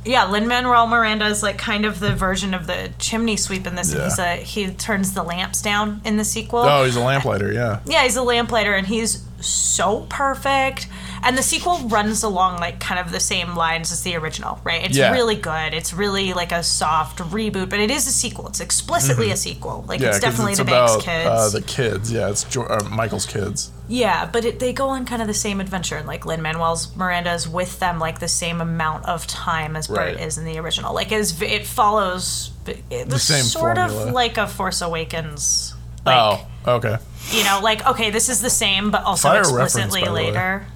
Yeah, 0.07 0.31
Lin 0.31 0.47
Manuel 0.47 0.87
Miranda 0.87 1.27
is 1.27 1.43
like 1.43 1.59
kind 1.59 1.85
of 1.85 2.01
the 2.01 2.15
version 2.15 2.55
of 2.55 2.67
the 2.67 2.91
chimney 2.99 3.37
sweep 3.37 3.67
in 3.67 3.75
this. 3.75 3.93
and 3.93 4.05
He's 4.05 4.19
a 4.19 4.37
he 4.37 4.69
turns 4.73 5.13
the 5.13 5.23
lamps 5.23 5.61
down 5.63 6.01
in 6.05 6.17
the 6.17 6.25
sequel. 6.25 6.61
Oh, 6.61 6.85
he's 6.85 6.97
a 6.97 7.01
lamplighter. 7.01 7.53
Yeah. 7.53 7.81
Yeah, 7.87 8.03
he's 8.05 8.17
a 8.17 8.23
lamplighter, 8.23 8.75
and 8.75 8.87
he's 8.87 9.25
so 9.49 10.07
perfect. 10.09 10.89
And 11.23 11.37
the 11.37 11.43
sequel 11.43 11.79
runs 11.89 12.23
along 12.23 12.59
like 12.59 12.79
kind 12.81 13.01
of 13.01 13.11
the 13.11 13.21
same 13.21 13.55
lines 13.57 13.91
as 13.91 14.03
the 14.03 14.15
original, 14.17 14.61
right? 14.65 14.85
It's 14.85 14.97
Yeah. 14.97 15.13
really 15.13 15.35
good. 15.37 15.75
It's 15.75 15.93
really 15.93 16.33
like 16.35 16.53
a 16.53 16.63
soft 16.63 17.19
reboot, 17.19 17.69
but 17.71 17.81
it 17.81 17.91
is 17.91 18.07
a 18.07 18.13
sequel. 18.13 18.49
It's 18.49 18.61
explicitly 18.61 19.31
a 19.31 19.37
sequel. 19.37 19.85
Like 19.89 19.97
Mm-hmm. 20.01 20.05
Yeah, 20.05 20.09
it's 20.11 20.21
definitely 20.21 20.53
it's 20.53 20.61
the 20.61 20.67
about 20.67 20.89
Banks 20.89 21.05
kids. 21.05 21.29
Uh, 21.29 21.49
the 21.51 21.63
kids. 21.63 22.13
Yeah, 22.13 22.29
it's 22.31 22.45
jo- 22.45 22.65
uh, 22.65 22.85
Michael's 22.91 23.27
kids. 23.27 23.71
Yeah, 23.89 24.27
but 24.31 24.45
it, 24.45 24.59
they 24.59 24.73
go 24.73 24.89
on 24.89 25.07
kind 25.07 25.23
of 25.23 25.29
the 25.29 25.35
same 25.35 25.61
adventure, 25.61 25.97
and 25.97 26.09
like 26.09 26.27
Lin 26.27 26.43
Manuel's 26.43 26.95
Miranda's 26.97 27.49
with 27.49 27.79
them 27.79 28.01
like 28.01 28.19
the 28.19 28.27
same 28.29 28.61
amount 28.61 29.07
of 29.07 29.27
time 29.29 29.77
as 29.77 29.87
Bert 29.87 29.99
Right. 29.99 30.21
is 30.21 30.39
in 30.39 30.45
the 30.45 30.59
original. 30.59 30.93
Like 30.93 31.13
it, 31.13 31.21
is, 31.21 31.41
it 31.41 31.65
follows 31.67 32.51
it, 32.67 33.09
the 33.09 33.19
same 33.19 33.45
sort 33.45 33.77
formula. 33.77 34.07
of 34.09 34.13
like 34.13 34.39
a 34.39 34.47
Force 34.49 34.81
Awakens. 34.83 35.73
Like, 36.05 36.17
oh, 36.17 36.47
okay. 36.77 36.99
You 37.31 37.45
know, 37.45 37.61
like 37.63 37.87
okay, 37.87 38.11
this 38.11 38.29
is 38.29 38.41
the 38.41 38.51
same, 38.51 38.91
but 38.91 39.03
also 39.05 39.29
Fire 39.29 39.41
explicitly 39.41 40.01
by 40.03 40.07
the 40.07 40.13
way. 40.13 40.27
later. 40.27 40.67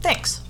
Thanks. 0.00 0.40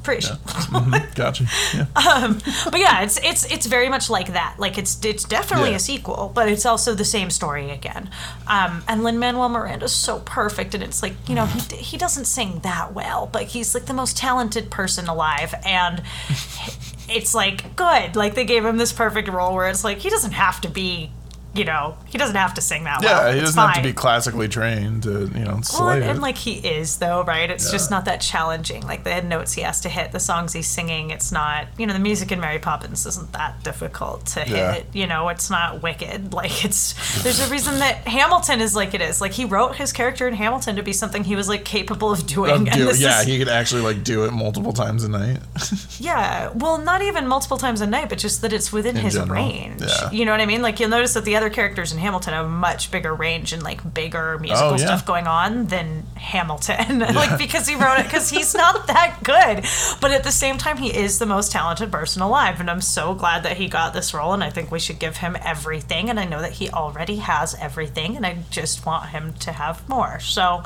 Appreciate. 0.00 0.38
Mm-hmm. 0.66 1.14
Gotcha. 1.14 1.44
Yeah. 1.74 1.86
Um, 1.96 2.38
but 2.70 2.78
yeah, 2.78 3.02
it's 3.02 3.18
it's 3.22 3.44
it's 3.50 3.66
very 3.66 3.88
much 3.88 4.08
like 4.10 4.32
that. 4.34 4.56
Like 4.58 4.78
it's 4.78 5.02
it's 5.04 5.24
definitely 5.24 5.70
Yeah. 5.70 5.76
a 5.76 5.80
sequel, 5.80 6.30
but 6.34 6.48
it's 6.48 6.64
also 6.66 6.94
the 6.94 7.04
same 7.04 7.30
story 7.30 7.70
again. 7.70 8.10
Um, 8.46 8.82
and 8.88 9.02
Lin 9.02 9.18
Manuel 9.18 9.48
Miranda's 9.48 9.94
so 9.94 10.20
perfect, 10.20 10.74
and 10.74 10.82
it's 10.82 11.02
like 11.02 11.14
you 11.28 11.34
know 11.34 11.46
he 11.46 11.58
mm-hmm. 11.60 11.76
he 11.78 11.96
doesn't 11.96 12.26
sing 12.26 12.60
that 12.60 12.94
well, 12.94 13.28
but 13.32 13.44
he's 13.44 13.74
like 13.74 13.86
the 13.86 13.94
most 13.94 14.16
talented 14.16 14.70
person 14.70 15.08
alive, 15.08 15.54
and 15.64 16.02
it's 17.08 17.34
like 17.34 17.74
good. 17.76 18.14
Like 18.16 18.34
they 18.34 18.44
gave 18.44 18.64
him 18.64 18.76
this 18.76 18.92
perfect 18.92 19.28
role 19.28 19.54
where 19.54 19.68
it's 19.68 19.82
like 19.84 19.98
he 19.98 20.10
doesn't 20.10 20.32
have 20.32 20.60
to 20.62 20.68
be. 20.68 21.10
You 21.56 21.64
know, 21.64 21.96
he 22.06 22.18
doesn't 22.18 22.36
have 22.36 22.54
to 22.54 22.60
sing 22.60 22.84
that 22.84 23.02
Yeah, 23.02 23.12
well. 23.12 23.26
Yeah, 23.28 23.32
he 23.34 23.38
It's 23.40 23.48
doesn't 23.54 23.62
have 23.68 23.76
to 23.76 23.82
be 23.82 23.92
classically 23.92 24.48
trained 24.48 25.04
to, 25.04 25.30
you 25.34 25.44
know, 25.44 25.60
Well, 25.78 25.90
and, 25.90 26.04
and 26.04 26.20
like 26.20 26.36
he 26.36 26.54
is 26.54 26.98
though, 26.98 27.22
right? 27.24 27.50
It's 27.50 27.70
just 27.70 27.90
not 27.90 28.04
that 28.04 28.20
challenging. 28.20 28.82
Like 28.86 29.04
the 29.04 29.22
notes 29.22 29.52
he 29.54 29.62
has 29.62 29.80
to 29.80 29.88
hit, 29.88 30.12
the 30.12 30.20
songs 30.20 30.52
he's 30.52 30.66
singing, 30.66 31.10
it's 31.10 31.32
not. 31.32 31.66
You 31.78 31.86
know, 31.86 31.92
the 31.92 31.98
music 31.98 32.30
in 32.32 32.40
Mary 32.40 32.58
Poppins 32.58 33.06
isn't 33.06 33.32
that 33.32 33.62
difficult 33.64 34.26
to 34.26 34.40
Yeah. 34.46 34.72
hit. 34.74 34.86
You 34.92 35.06
know, 35.06 35.28
it's 35.30 35.50
not 35.50 35.82
wicked. 35.82 36.32
Like 36.36 36.64
it's. 36.64 37.22
There's 37.22 37.40
a 37.40 37.50
reason 37.50 37.78
that 37.78 38.06
Hamilton 38.06 38.60
is 38.60 38.76
like 38.76 38.92
it 38.92 39.00
is. 39.00 39.20
Like 39.22 39.32
he 39.32 39.44
wrote 39.46 39.76
his 39.76 39.92
character 39.92 40.28
in 40.28 40.34
Hamilton 40.34 40.76
to 40.76 40.82
be 40.82 40.92
something 40.92 41.24
he 41.24 41.34
was 41.34 41.48
like 41.48 41.64
capable 41.64 42.10
of 42.12 42.26
doing. 42.26 42.68
Of 42.68 42.74
do- 42.74 42.92
yeah, 42.96 43.20
is, 43.22 43.26
he 43.26 43.38
could 43.38 43.48
actually 43.48 43.80
like 43.82 44.04
do 44.04 44.24
it 44.26 44.32
multiple 44.32 44.72
times 44.74 45.02
a 45.04 45.08
night. 45.08 45.38
yeah. 45.98 46.50
Well, 46.54 46.78
not 46.78 47.02
even 47.02 47.26
multiple 47.26 47.56
times 47.56 47.80
a 47.80 47.86
night, 47.86 48.08
but 48.10 48.18
just 48.18 48.42
that 48.42 48.52
it's 48.52 48.72
within 48.72 48.96
his 48.96 49.14
general, 49.14 49.34
range. 49.42 49.80
yeah. 49.82 50.10
You 50.10 50.24
know 50.26 50.32
what 50.32 50.40
I 50.40 50.46
mean? 50.46 50.60
Like 50.62 50.78
you'll 50.80 50.90
notice 50.90 51.14
that 51.14 51.24
the 51.24 51.36
other 51.36 51.45
characters 51.50 51.92
in 51.92 51.98
Hamilton 51.98 52.32
have 52.34 52.46
a 52.46 52.48
much 52.48 52.90
bigger 52.90 53.14
range 53.14 53.52
and 53.52 53.62
like 53.62 53.94
bigger 53.94 54.38
musical 54.38 54.70
Oh, 54.70 54.76
yeah. 54.76 54.86
stuff 54.86 55.04
going 55.06 55.26
on 55.26 55.66
than 55.66 56.04
Hamilton. 56.14 56.98
like 57.14 57.38
because 57.38 57.66
he 57.68 57.74
wrote 57.74 57.98
it 58.00 58.04
because 58.04 58.30
he's 58.30 58.54
not 58.54 58.86
that 58.88 59.18
good. 59.22 59.64
But 60.00 60.10
at 60.12 60.24
the 60.24 60.30
same 60.32 60.58
time, 60.58 60.76
he 60.78 60.94
is 60.96 61.18
the 61.18 61.26
most 61.26 61.52
talented 61.52 61.90
person 61.92 62.22
alive, 62.22 62.60
and 62.60 62.70
I'm 62.70 62.80
so 62.80 63.14
glad 63.14 63.42
that 63.44 63.56
he 63.56 63.68
got 63.68 63.92
this 63.92 64.12
role. 64.14 64.32
And 64.32 64.42
I 64.44 64.50
think 64.50 64.70
we 64.70 64.78
should 64.78 64.98
give 64.98 65.18
him 65.18 65.36
everything. 65.44 66.10
And 66.10 66.18
I 66.20 66.24
know 66.24 66.40
that 66.40 66.52
he 66.52 66.70
already 66.70 67.16
has 67.16 67.54
everything, 67.54 68.16
and 68.16 68.26
I 68.26 68.38
just 68.50 68.84
want 68.86 69.10
him 69.10 69.32
to 69.40 69.52
have 69.52 69.88
more. 69.88 70.20
So 70.20 70.62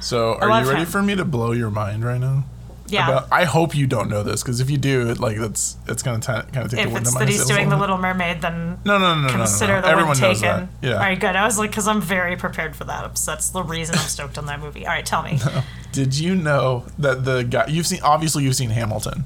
So, 0.00 0.34
are 0.34 0.62
you 0.62 0.68
ready 0.68 0.82
him. 0.82 0.86
for 0.86 1.02
me 1.02 1.14
to 1.16 1.24
blow 1.24 1.52
your 1.52 1.70
mind 1.70 2.04
right 2.04 2.20
now? 2.20 2.44
Yeah. 2.86 3.08
About- 3.08 3.28
I 3.32 3.44
hope 3.44 3.74
you 3.74 3.86
don't 3.86 4.08
know 4.10 4.22
this 4.22 4.42
because 4.42 4.60
if 4.60 4.70
you 4.70 4.76
do, 4.76 5.10
it, 5.10 5.18
like 5.18 5.38
that's 5.38 5.76
it's 5.88 6.02
gonna 6.02 6.20
t- 6.20 6.26
kind 6.26 6.56
of 6.64 6.70
take 6.70 6.86
the 6.86 6.92
wind 6.92 7.06
it's 7.06 7.08
out 7.08 7.08
of 7.08 7.14
my 7.14 7.20
that 7.20 7.28
he's 7.28 7.46
doing 7.46 7.68
the 7.68 7.76
little 7.76 7.98
Mermaid, 7.98 8.40
then. 8.40 8.78
No, 8.84 8.98
no, 8.98 9.14
no, 9.14 9.20
no, 9.22 9.26
no, 9.28 9.32
consider 9.32 9.74
no. 9.76 9.80
the 9.82 9.88
Everyone 9.88 10.08
one 10.10 10.20
knows 10.20 10.40
taken. 10.40 10.68
Yeah. 10.82 10.92
All 10.94 10.98
right, 10.98 11.18
good. 11.18 11.36
I 11.36 11.44
was 11.44 11.58
like, 11.58 11.70
because 11.70 11.88
I'm 11.88 12.00
very 12.00 12.36
prepared 12.36 12.76
for 12.76 12.84
that. 12.84 13.16
So 13.18 13.30
that's 13.32 13.50
the 13.50 13.62
reason 13.62 13.94
I'm 13.96 14.02
stoked 14.06 14.38
on 14.38 14.46
that 14.46 14.60
movie. 14.60 14.86
All 14.86 14.92
right, 14.92 15.04
tell 15.06 15.22
me. 15.22 15.38
Did 15.92 16.18
you 16.18 16.34
know 16.34 16.84
that 16.98 17.24
the 17.24 17.42
guy 17.44 17.66
you've 17.68 17.86
seen? 17.86 18.00
Obviously, 18.02 18.44
you've 18.44 18.56
seen 18.56 18.70
Hamilton. 18.70 19.24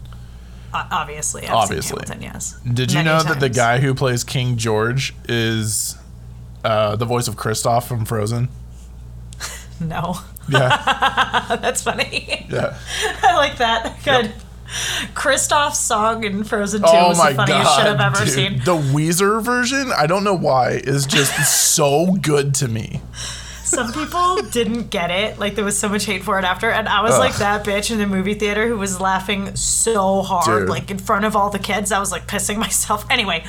Uh, 0.72 0.86
obviously, 0.90 1.46
I've 1.46 1.54
Obviously. 1.54 2.00
Seen 2.06 2.20
Hamilton, 2.20 2.22
yes. 2.22 2.60
Did 2.74 2.92
you 2.92 2.98
Many 2.98 3.08
know 3.08 3.22
that 3.22 3.40
the 3.40 3.48
guy 3.48 3.78
who 3.78 3.94
plays 3.94 4.22
King 4.22 4.56
George 4.58 5.14
is 5.26 5.96
uh, 6.62 6.94
the 6.96 7.06
voice 7.06 7.26
of 7.26 7.36
Kristoff 7.36 7.88
from 7.88 8.04
Frozen? 8.04 8.48
No, 9.80 10.18
Yeah, 10.48 11.56
that's 11.60 11.82
funny. 11.82 12.46
yeah. 12.48 12.76
I 13.22 13.36
like 13.36 13.58
that. 13.58 14.02
Good. 14.04 14.32
Kristoff's 15.14 15.78
song 15.78 16.24
in 16.24 16.44
Frozen 16.44 16.82
2 16.82 16.86
Oh 16.88 17.08
was 17.08 17.18
the 17.18 17.34
funniest 17.34 17.76
shit 17.76 17.86
I've 17.86 18.00
ever 18.00 18.24
dude. 18.24 18.34
seen. 18.34 18.58
The 18.58 18.76
Weezer 18.76 19.42
version, 19.42 19.92
I 19.96 20.06
don't 20.06 20.24
know 20.24 20.34
why, 20.36 20.72
is 20.84 21.06
just 21.06 21.34
so 21.74 22.12
good 22.20 22.54
to 22.56 22.68
me. 22.68 23.00
Some 23.64 23.92
people 23.92 24.42
didn't 24.50 24.88
get 24.90 25.10
it. 25.10 25.38
Like 25.38 25.54
there 25.54 25.64
was 25.64 25.78
so 25.78 25.88
much 25.88 26.04
hate 26.06 26.22
for 26.22 26.38
it 26.38 26.44
after, 26.44 26.70
and 26.70 26.88
I 26.88 27.02
was 27.02 27.18
like 27.18 27.36
that 27.36 27.64
bitch 27.66 27.90
in 27.90 27.98
the 27.98 28.06
movie 28.06 28.34
theater 28.34 28.66
who 28.66 28.76
was 28.78 28.98
laughing 29.00 29.54
so 29.56 30.22
hard, 30.22 30.60
Dude. 30.62 30.68
like 30.70 30.90
in 30.90 30.98
front 30.98 31.24
of 31.26 31.36
all 31.36 31.50
the 31.50 31.58
kids. 31.58 31.92
I 31.92 31.98
was 31.98 32.10
like 32.12 32.26
pissing 32.26 32.56
myself. 32.58 33.04
Anyway, 33.10 33.44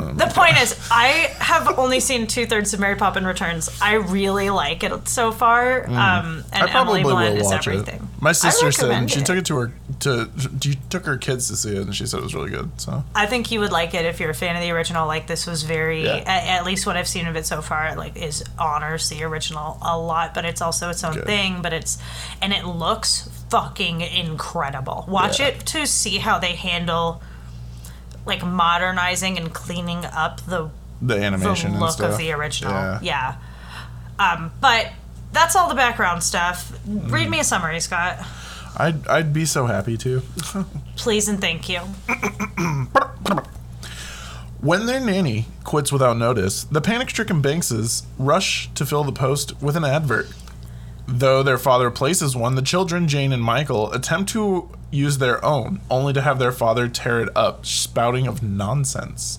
Oh 0.00 0.12
the 0.12 0.26
point 0.26 0.60
is, 0.60 0.74
I 0.90 1.32
have 1.38 1.78
only 1.78 2.00
seen 2.00 2.26
two 2.26 2.46
thirds 2.46 2.72
of 2.74 2.80
Mary 2.80 2.96
Poppins 2.96 3.26
Returns. 3.26 3.68
I 3.82 3.94
really 3.94 4.50
like 4.50 4.82
it 4.82 5.08
so 5.08 5.30
far. 5.32 5.84
Um, 5.86 5.92
and 5.92 6.44
Mm. 6.44 6.62
I 6.62 6.70
probably 6.70 7.00
Emily 7.00 7.02
Blunt 7.14 7.34
will 7.34 7.40
is 7.42 7.46
watch 7.52 7.68
everything. 7.68 7.96
it. 7.96 8.22
My 8.22 8.32
sister 8.32 8.72
said 8.72 9.10
she 9.10 9.20
it. 9.20 9.26
took 9.26 9.36
it 9.36 9.46
to 9.46 9.56
her 9.56 9.72
to 10.00 10.30
she 10.60 10.74
took 10.88 11.04
her 11.06 11.16
kids 11.18 11.48
to 11.48 11.56
see 11.56 11.76
it, 11.76 11.82
and 11.82 11.94
she 11.94 12.06
said 12.06 12.18
it 12.20 12.22
was 12.22 12.34
really 12.34 12.50
good. 12.50 12.70
So 12.80 13.04
I 13.14 13.26
think 13.26 13.50
you 13.50 13.60
would 13.60 13.72
like 13.72 13.94
it 13.94 14.04
if 14.06 14.20
you're 14.20 14.30
a 14.30 14.34
fan 14.34 14.56
of 14.56 14.62
the 14.62 14.70
original. 14.70 15.06
Like 15.06 15.26
this 15.26 15.46
was 15.46 15.62
very, 15.62 16.04
Yeah. 16.04 16.16
at, 16.26 16.60
at 16.60 16.64
least 16.64 16.86
what 16.86 16.96
I've 16.96 17.08
seen 17.08 17.26
of 17.26 17.36
it 17.36 17.46
so 17.46 17.60
far, 17.62 17.94
like 17.96 18.16
is 18.16 18.42
honors 18.58 19.08
the 19.08 19.22
original 19.24 19.78
a 19.82 19.98
lot, 19.98 20.34
but 20.34 20.44
it's 20.44 20.62
also 20.62 20.88
its 20.90 21.02
own 21.04 21.14
Good. 21.14 21.26
thing. 21.26 21.62
But 21.62 21.72
it's 21.72 21.98
and 22.40 22.52
it 22.52 22.64
looks 22.64 23.28
fucking 23.50 24.00
incredible. 24.00 25.04
Watch 25.08 25.40
Yeah. 25.40 25.46
it 25.48 25.60
to 25.66 25.86
see 25.86 26.18
how 26.18 26.38
they 26.38 26.54
handle 26.54 27.20
like 28.26 28.44
modernizing 28.44 29.36
and 29.38 29.52
cleaning 29.52 30.04
up 30.04 30.40
the 30.46 30.70
the 31.02 31.14
the 31.14 31.22
animation 31.22 31.70
and 31.72 31.80
look 31.80 31.92
stuff. 31.92 32.12
of 32.12 32.18
the 32.18 32.32
original. 32.32 32.72
Yeah. 32.72 32.98
Yeah. 33.02 33.34
Um, 34.18 34.52
but 34.60 34.90
that's 35.32 35.56
all 35.56 35.68
the 35.68 35.74
background 35.74 36.22
stuff. 36.22 36.72
Read 36.86 37.28
Mm. 37.28 37.30
me 37.30 37.40
a 37.40 37.44
summary, 37.44 37.80
Scott. 37.80 38.18
I'd 38.76 39.06
I'd 39.08 39.32
be 39.32 39.44
so 39.46 39.66
happy 39.66 39.96
to. 39.98 40.20
Please 40.96 41.28
and 41.28 41.40
thank 41.40 41.68
you. 41.68 41.80
When 44.60 44.84
their 44.84 45.00
nanny 45.00 45.46
quits 45.64 45.90
without 45.90 46.18
notice, 46.18 46.64
the 46.64 46.82
panic-stricken 46.82 47.40
Bankses 47.40 48.02
rush 48.18 48.68
to 48.74 48.84
fill 48.84 49.04
the 49.04 49.12
post 49.12 49.60
with 49.62 49.74
an 49.74 49.84
advert. 49.84 50.28
Though 51.08 51.42
their 51.42 51.56
father 51.56 51.90
places 51.90 52.36
one, 52.36 52.56
the 52.56 52.62
children, 52.62 53.08
Jane 53.08 53.32
and 53.32 53.42
Michael, 53.42 53.90
attempt 53.92 54.30
to 54.32 54.68
use 54.90 55.18
their 55.18 55.44
own, 55.44 55.80
only 55.90 56.12
to 56.12 56.20
have 56.20 56.38
their 56.38 56.52
father 56.52 56.88
tear 56.88 57.20
it 57.20 57.28
up, 57.36 57.64
spouting 57.66 58.26
of 58.26 58.42
nonsense. 58.42 59.38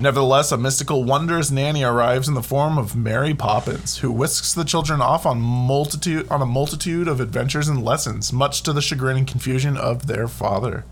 Nevertheless, 0.00 0.50
a 0.50 0.56
mystical, 0.56 1.04
wondrous 1.04 1.50
nanny 1.50 1.84
arrives 1.84 2.26
in 2.26 2.34
the 2.34 2.42
form 2.42 2.78
of 2.78 2.96
Mary 2.96 3.32
Poppins, 3.34 3.98
who 3.98 4.10
whisks 4.10 4.52
the 4.52 4.64
children 4.64 5.00
off 5.00 5.24
on 5.26 5.40
multitude 5.40 6.28
on 6.30 6.42
a 6.42 6.46
multitude 6.46 7.06
of 7.06 7.20
adventures 7.20 7.68
and 7.68 7.84
lessons, 7.84 8.32
much 8.32 8.62
to 8.64 8.72
the 8.72 8.82
chagrin 8.82 9.16
and 9.18 9.26
confusion 9.26 9.76
of 9.76 10.06
their 10.06 10.26
father. 10.26 10.84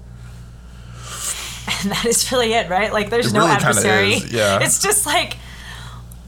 And 1.83 1.91
that 1.93 2.05
is 2.07 2.31
really 2.31 2.53
it, 2.53 2.69
right? 2.69 2.93
Like, 2.93 3.11
there's 3.11 3.29
It 3.29 3.33
no 3.35 3.41
really 3.47 3.53
adversary. 3.53 4.13
is, 4.15 4.33
yeah. 4.33 4.59
It's 4.63 4.81
just 4.83 5.07
like 5.07 5.37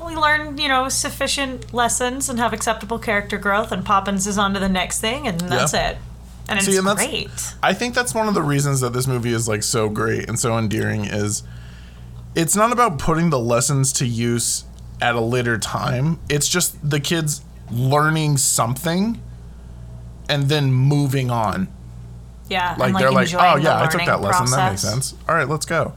we 0.05 0.17
learn, 0.17 0.59
you 0.59 0.69
know, 0.69 0.89
sufficient 0.89 1.73
lessons 1.73 2.29
and 2.29 2.39
have 2.39 2.53
acceptable 2.53 2.99
character 2.99 3.39
growth, 3.39 3.73
and 3.73 3.85
Poppins 3.85 4.27
is 4.27 4.37
on 4.37 4.53
to 4.55 4.61
the 4.61 4.69
next 4.69 5.01
thing, 5.01 5.27
and 5.27 5.41
that's 5.41 5.73
Yeah. 5.73 5.91
it. 5.91 5.99
And 6.49 6.61
See, 6.63 6.73
it's 6.73 6.79
and 6.79 6.87
that's- 6.87 7.07
great. 7.07 7.55
I 7.63 7.73
think 7.73 7.95
that's 7.95 8.15
one 8.15 8.29
of 8.29 8.35
the 8.35 8.43
reasons 8.43 8.81
that 8.81 8.93
this 8.93 9.07
movie 9.07 9.33
is 9.33 9.49
like 9.49 9.63
so 9.63 9.89
great 9.89 10.29
and 10.29 10.39
so 10.39 10.57
endearing 10.59 11.05
is 11.05 11.43
it's 12.35 12.55
not 12.57 12.73
about 12.73 12.99
putting 12.99 13.31
the 13.31 13.39
lessons 13.39 13.93
to 13.95 14.07
use 14.07 14.65
at 15.01 15.15
a 15.15 15.21
later 15.21 15.57
time. 15.59 16.19
It's 16.29 16.49
just 16.49 16.89
the 16.89 17.01
kids 17.01 17.43
learning 17.71 18.37
something 18.37 19.21
and 20.29 20.49
then 20.49 20.73
moving 20.73 21.31
on. 21.31 21.69
Yeah, 22.49 22.75
Like, 22.79 22.91
and, 22.91 22.99
they're 22.99 23.11
like, 23.11 23.33
"Oh 23.33 23.57
yeah, 23.57 23.81
I 23.83 23.87
took 23.87 24.05
that 24.05 24.21
lesson. 24.21 24.51
That 24.51 24.71
makes 24.73 24.83
sense. 24.83 25.15
All 25.29 25.35
right, 25.35 25.49
let's 25.49 25.65
go." 25.65 25.95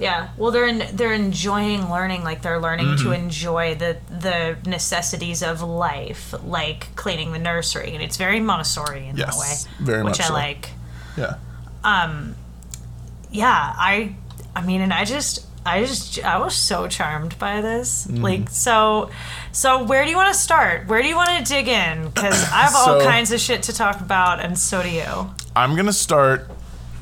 Yeah, 0.00 0.30
well, 0.38 0.50
they're 0.50 0.66
in, 0.66 0.82
they're 0.96 1.12
enjoying 1.12 1.90
learning. 1.90 2.24
Like 2.24 2.40
they're 2.42 2.58
learning 2.60 2.86
Mm-hmm. 2.86 3.04
to 3.08 3.12
enjoy 3.12 3.74
the 3.74 3.98
the 4.08 4.56
necessities 4.68 5.42
of 5.42 5.60
life, 5.62 6.34
like 6.44 6.88
cleaning 6.96 7.32
the 7.32 7.38
nursery, 7.38 7.92
and 7.94 8.02
it's 8.02 8.16
very 8.16 8.40
Montessori 8.40 9.06
in 9.08 9.16
Yes, 9.16 9.36
that 9.36 9.38
way, 9.38 9.84
very 9.86 10.02
which 10.02 10.18
much 10.18 10.20
I 10.20 10.24
so. 10.28 10.32
like. 10.32 10.70
Yeah. 11.18 11.34
Um. 11.84 12.34
yeah 13.30 13.74
i 13.78 14.14
i 14.56 14.60
mean 14.64 14.80
and 14.80 14.92
i 14.92 15.04
just 15.04 15.46
i 15.64 15.84
just 15.84 16.22
i 16.24 16.36
was 16.38 16.54
so 16.54 16.88
charmed 16.88 17.38
by 17.38 17.60
this 17.60 18.06
Mm-hmm. 18.06 18.22
like 18.22 18.48
so 18.50 19.10
so 19.52 19.84
where 19.84 20.04
do 20.04 20.10
you 20.10 20.16
want 20.16 20.32
to 20.34 20.38
start 20.38 20.88
where 20.88 21.00
do 21.02 21.08
you 21.08 21.14
want 21.16 21.38
to 21.46 21.52
dig 21.52 21.68
in 21.68 22.08
because 22.08 22.42
i 22.50 22.62
have 22.66 22.74
all 22.74 22.98
So- 23.00 23.04
kinds 23.04 23.30
of 23.32 23.40
shit 23.40 23.62
to 23.64 23.72
talk 23.72 24.00
about 24.00 24.40
and 24.40 24.58
so 24.58 24.82
do 24.82 24.88
you 24.90 25.30
I'm 25.54 25.74
going 25.74 25.86
to 25.86 25.92
start 25.92 26.48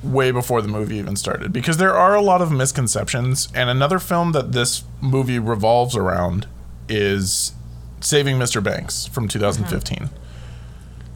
way 0.02 0.30
before 0.30 0.62
the 0.62 0.68
movie 0.68 0.96
even 0.96 1.16
started 1.16 1.52
because 1.52 1.76
there 1.76 1.94
are 1.94 2.14
a 2.14 2.20
lot 2.20 2.40
of 2.40 2.52
misconceptions. 2.52 3.48
And 3.54 3.68
another 3.68 3.98
film 3.98 4.32
that 4.32 4.52
this 4.52 4.84
movie 5.00 5.38
revolves 5.38 5.96
around 5.96 6.46
is 6.88 7.52
Saving 8.00 8.36
Mr. 8.36 8.62
Banks 8.62 9.06
from 9.06 9.24
uh-huh. 9.24 9.32
2015. 9.32 10.10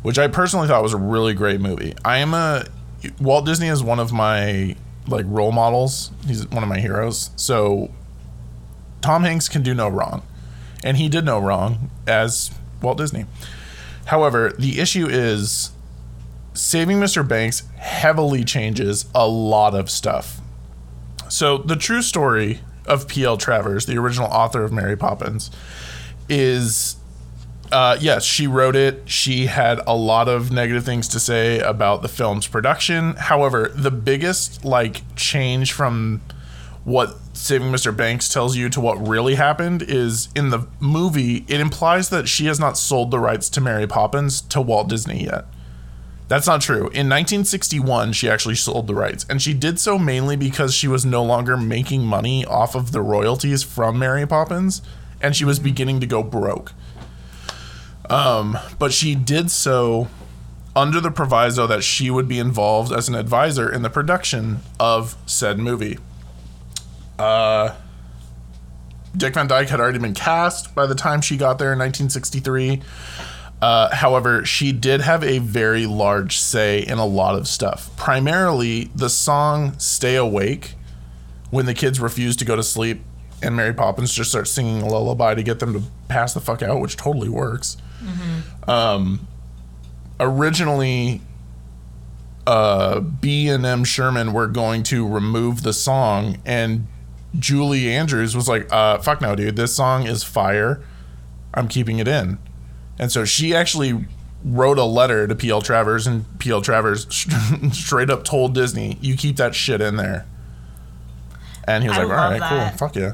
which 0.02 0.18
I 0.18 0.26
personally 0.28 0.68
thought 0.68 0.82
was 0.82 0.92
a 0.92 0.98
really 0.98 1.34
great 1.34 1.60
movie. 1.60 1.94
I 2.04 2.18
am 2.18 2.34
a 2.34 2.64
Walt 3.20 3.46
Disney 3.46 3.68
is 3.68 3.82
one 3.82 3.98
of 3.98 4.12
my 4.12 4.76
like 5.06 5.24
role 5.28 5.52
models. 5.52 6.10
He's 6.26 6.46
one 6.48 6.62
of 6.62 6.68
my 6.68 6.78
heroes. 6.78 7.30
So 7.36 7.90
Tom 9.00 9.24
Hanks 9.24 9.48
can 9.48 9.62
do 9.62 9.74
no 9.74 9.88
wrong, 9.88 10.22
and 10.84 10.96
he 10.96 11.08
did 11.08 11.24
no 11.24 11.38
wrong 11.38 11.90
as 12.06 12.50
Walt 12.80 12.98
Disney. 12.98 13.26
However, 14.06 14.52
the 14.58 14.80
issue 14.80 15.06
is 15.08 15.71
Saving 16.54 16.98
Mr. 16.98 17.26
Banks 17.26 17.62
heavily 17.76 18.44
changes 18.44 19.06
a 19.14 19.26
lot 19.26 19.74
of 19.74 19.90
stuff. 19.90 20.40
So, 21.28 21.58
the 21.58 21.76
true 21.76 22.02
story 22.02 22.60
of 22.86 23.08
P.L. 23.08 23.36
Travers, 23.36 23.86
the 23.86 23.96
original 23.96 24.28
author 24.28 24.64
of 24.64 24.72
Mary 24.72 24.96
Poppins, 24.96 25.50
is 26.28 26.96
uh, 27.72 27.96
yes, 27.98 28.22
she 28.22 28.46
wrote 28.46 28.76
it. 28.76 29.02
She 29.06 29.46
had 29.46 29.80
a 29.86 29.96
lot 29.96 30.28
of 30.28 30.52
negative 30.52 30.84
things 30.84 31.08
to 31.08 31.18
say 31.18 31.58
about 31.60 32.02
the 32.02 32.08
film's 32.08 32.46
production. 32.46 33.14
However, 33.14 33.72
the 33.74 33.90
biggest 33.90 34.62
like 34.62 35.02
change 35.16 35.72
from 35.72 36.20
what 36.84 37.16
Saving 37.32 37.72
Mr. 37.72 37.96
Banks 37.96 38.28
tells 38.28 38.56
you 38.56 38.68
to 38.68 38.80
what 38.80 38.96
really 39.06 39.36
happened 39.36 39.82
is 39.82 40.28
in 40.36 40.50
the 40.50 40.66
movie, 40.80 41.46
it 41.48 41.60
implies 41.60 42.10
that 42.10 42.28
she 42.28 42.46
has 42.46 42.60
not 42.60 42.76
sold 42.76 43.10
the 43.10 43.18
rights 43.18 43.48
to 43.50 43.60
Mary 43.60 43.86
Poppins 43.86 44.42
to 44.42 44.60
Walt 44.60 44.88
Disney 44.88 45.24
yet. 45.24 45.46
That's 46.28 46.46
not 46.46 46.62
true. 46.62 46.88
In 46.88 47.08
1961, 47.08 48.12
she 48.14 48.30
actually 48.30 48.54
sold 48.54 48.86
the 48.86 48.94
rights, 48.94 49.26
and 49.28 49.42
she 49.42 49.52
did 49.52 49.78
so 49.78 49.98
mainly 49.98 50.36
because 50.36 50.74
she 50.74 50.88
was 50.88 51.04
no 51.04 51.22
longer 51.22 51.56
making 51.56 52.04
money 52.04 52.44
off 52.44 52.74
of 52.74 52.92
the 52.92 53.02
royalties 53.02 53.62
from 53.62 53.98
Mary 53.98 54.26
Poppins, 54.26 54.80
and 55.20 55.36
she 55.36 55.44
was 55.44 55.58
beginning 55.58 56.00
to 56.00 56.06
go 56.06 56.22
broke. 56.22 56.72
Um, 58.08 58.58
but 58.78 58.92
she 58.92 59.14
did 59.14 59.50
so 59.50 60.08
under 60.74 61.00
the 61.00 61.10
proviso 61.10 61.66
that 61.66 61.84
she 61.84 62.10
would 62.10 62.28
be 62.28 62.38
involved 62.38 62.92
as 62.92 63.08
an 63.08 63.14
advisor 63.14 63.70
in 63.70 63.82
the 63.82 63.90
production 63.90 64.60
of 64.80 65.16
said 65.26 65.58
movie. 65.58 65.98
Uh, 67.18 67.74
Dick 69.16 69.34
Van 69.34 69.46
Dyke 69.46 69.68
had 69.68 69.80
already 69.80 69.98
been 69.98 70.14
cast 70.14 70.74
by 70.74 70.86
the 70.86 70.94
time 70.94 71.20
she 71.20 71.36
got 71.36 71.58
there 71.58 71.72
in 71.72 71.78
1963. 71.78 72.80
Uh, 73.62 73.94
however, 73.94 74.44
she 74.44 74.72
did 74.72 75.00
have 75.00 75.22
a 75.22 75.38
very 75.38 75.86
large 75.86 76.36
say 76.36 76.80
in 76.80 76.98
a 76.98 77.06
lot 77.06 77.36
of 77.36 77.46
stuff. 77.46 77.96
Primarily, 77.96 78.90
the 78.92 79.08
song 79.08 79.78
Stay 79.78 80.16
Awake, 80.16 80.74
when 81.50 81.66
the 81.66 81.72
kids 81.74 82.00
refuse 82.00 82.34
to 82.38 82.44
go 82.44 82.56
to 82.56 82.62
sleep 82.64 83.02
and 83.40 83.54
Mary 83.54 83.72
Poppins 83.72 84.12
just 84.12 84.30
starts 84.30 84.50
singing 84.50 84.82
a 84.82 84.88
lullaby 84.88 85.34
to 85.34 85.42
get 85.44 85.60
them 85.60 85.72
to 85.74 85.82
pass 86.08 86.34
the 86.34 86.40
fuck 86.40 86.60
out, 86.62 86.80
which 86.80 86.96
totally 86.96 87.28
works. 87.28 87.76
Um, 88.66 89.28
originally, 90.18 91.20
uh, 92.46 92.98
B 93.00 93.48
and 93.48 93.64
M 93.64 93.84
Sherman 93.84 94.32
were 94.32 94.48
going 94.48 94.82
to 94.84 95.06
remove 95.06 95.62
the 95.62 95.72
song, 95.72 96.38
and 96.44 96.86
Julie 97.38 97.92
Andrews 97.92 98.34
was 98.34 98.48
like, 98.48 98.72
uh, 98.72 98.98
"Fuck 98.98 99.20
no, 99.20 99.36
dude! 99.36 99.54
This 99.56 99.74
song 99.74 100.06
is 100.06 100.24
fire. 100.24 100.82
I'm 101.54 101.68
keeping 101.68 101.98
it 102.00 102.08
in." 102.08 102.38
And 103.02 103.10
so 103.10 103.24
she 103.24 103.52
actually 103.52 104.04
wrote 104.44 104.78
a 104.78 104.84
letter 104.84 105.26
to 105.26 105.34
PL 105.34 105.60
Travers, 105.62 106.06
and 106.06 106.24
PL 106.38 106.62
Travers 106.62 107.06
straight 107.72 108.10
up 108.10 108.22
told 108.22 108.54
Disney, 108.54 108.96
"You 109.00 109.16
keep 109.16 109.36
that 109.38 109.56
shit 109.56 109.80
in 109.80 109.96
there." 109.96 110.24
And 111.66 111.82
he 111.82 111.88
was 111.88 111.98
I 111.98 112.04
like, 112.04 112.10
"All 112.18 112.30
right, 112.30 112.38
that. 112.40 112.70
cool, 112.78 112.78
fuck 112.88 112.94
yeah." 112.96 113.12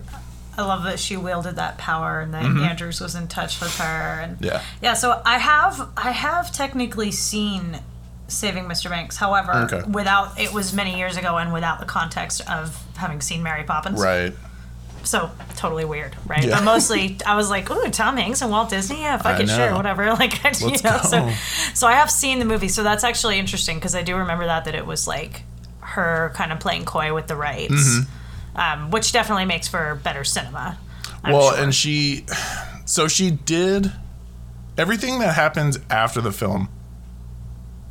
I 0.59 0.63
love 0.63 0.83
that 0.85 0.99
she 0.99 1.17
wielded 1.17 1.57
that 1.57 1.79
power 1.79 2.21
and 2.21 2.35
that 2.35 2.45
Andrews 2.45 3.01
was 3.01 3.15
in 3.15 3.29
touch 3.29 3.61
with 3.61 3.75
her 3.79 4.21
and 4.21 4.35
Mm-hmm. 4.37 4.45
Yeah. 4.45 4.63
yeah. 4.83 4.93
So 4.95 5.23
I 5.25 5.39
have 5.39 5.89
I 5.97 6.11
have 6.11 6.53
technically 6.53 7.13
seen 7.13 7.79
Saving 8.27 8.65
Mr. 8.65 8.91
Banks. 8.91 9.17
However, 9.17 9.53
Okay. 9.73 9.83
without 9.89 10.39
it 10.39 10.53
was 10.53 10.75
many 10.75 10.99
years 10.99 11.17
ago 11.17 11.39
and 11.39 11.53
without 11.53 11.79
the 11.81 11.87
context 11.87 12.41
of 12.51 12.77
having 12.97 13.21
seen 13.23 13.43
Mary 13.43 13.63
Poppins. 13.65 14.03
Right. 14.03 14.35
So 15.09 15.31
totally 15.57 15.87
weird, 15.87 16.15
right? 16.27 16.45
Yeah. 16.45 16.57
But 16.59 16.65
mostly 16.65 17.17
I 17.25 17.35
was 17.35 17.49
like, 17.49 17.71
ooh, 17.71 17.89
Tom 17.91 18.19
Hanks 18.19 18.43
and 18.43 18.51
Walt 18.51 18.69
Disney. 18.69 19.01
Yeah, 19.01 19.17
fuck 19.17 19.41
I 19.41 19.43
it, 19.43 19.49
sure, 19.49 19.75
whatever. 19.75 20.05
Like, 20.19 20.45
I, 20.45 20.51
you 20.59 20.77
know, 20.85 20.99
so 21.03 21.33
so 21.73 21.87
I 21.87 21.93
have 21.95 22.11
seen 22.11 22.41
the 22.41 22.45
movie. 22.45 22.69
So 22.69 22.83
that's 22.83 23.05
actually 23.05 23.39
interesting 23.39 23.79
because 23.79 23.95
I 23.95 24.03
do 24.03 24.17
remember 24.17 24.45
that 24.45 24.67
that 24.67 24.75
it 24.75 24.85
was 24.85 25.07
like 25.09 25.45
her 25.81 26.31
kind 26.35 26.53
of 26.53 26.61
playing 26.61 26.85
coy 26.85 27.15
with 27.15 27.27
the 27.27 27.37
rights, 27.37 27.73
Mm-hmm. 27.73 28.61
um, 28.61 28.91
which 28.91 29.13
definitely 29.13 29.47
makes 29.47 29.67
for 29.67 29.95
better 30.05 30.25
cinema. 30.25 30.79
I'm 31.25 31.33
well, 31.33 31.53
sure. 31.55 31.63
and 31.65 31.75
she, 31.75 32.27
so 32.85 33.09
she 33.09 33.31
did 33.31 33.91
everything 34.77 35.21
that 35.21 35.35
happens 35.35 35.79
after 35.89 36.21
the 36.21 36.33
film 36.33 36.69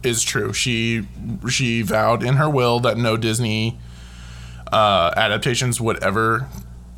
is 0.03 0.21
true. 0.23 0.53
She 0.53 1.08
she 1.49 1.82
vowed 1.82 2.21
in 2.23 2.36
her 2.36 2.49
will 2.49 2.80
that 2.82 2.95
no 2.97 3.17
Disney 3.17 3.80
uh, 4.71 5.12
adaptations 5.17 5.82
would 5.82 6.01
ever 6.03 6.47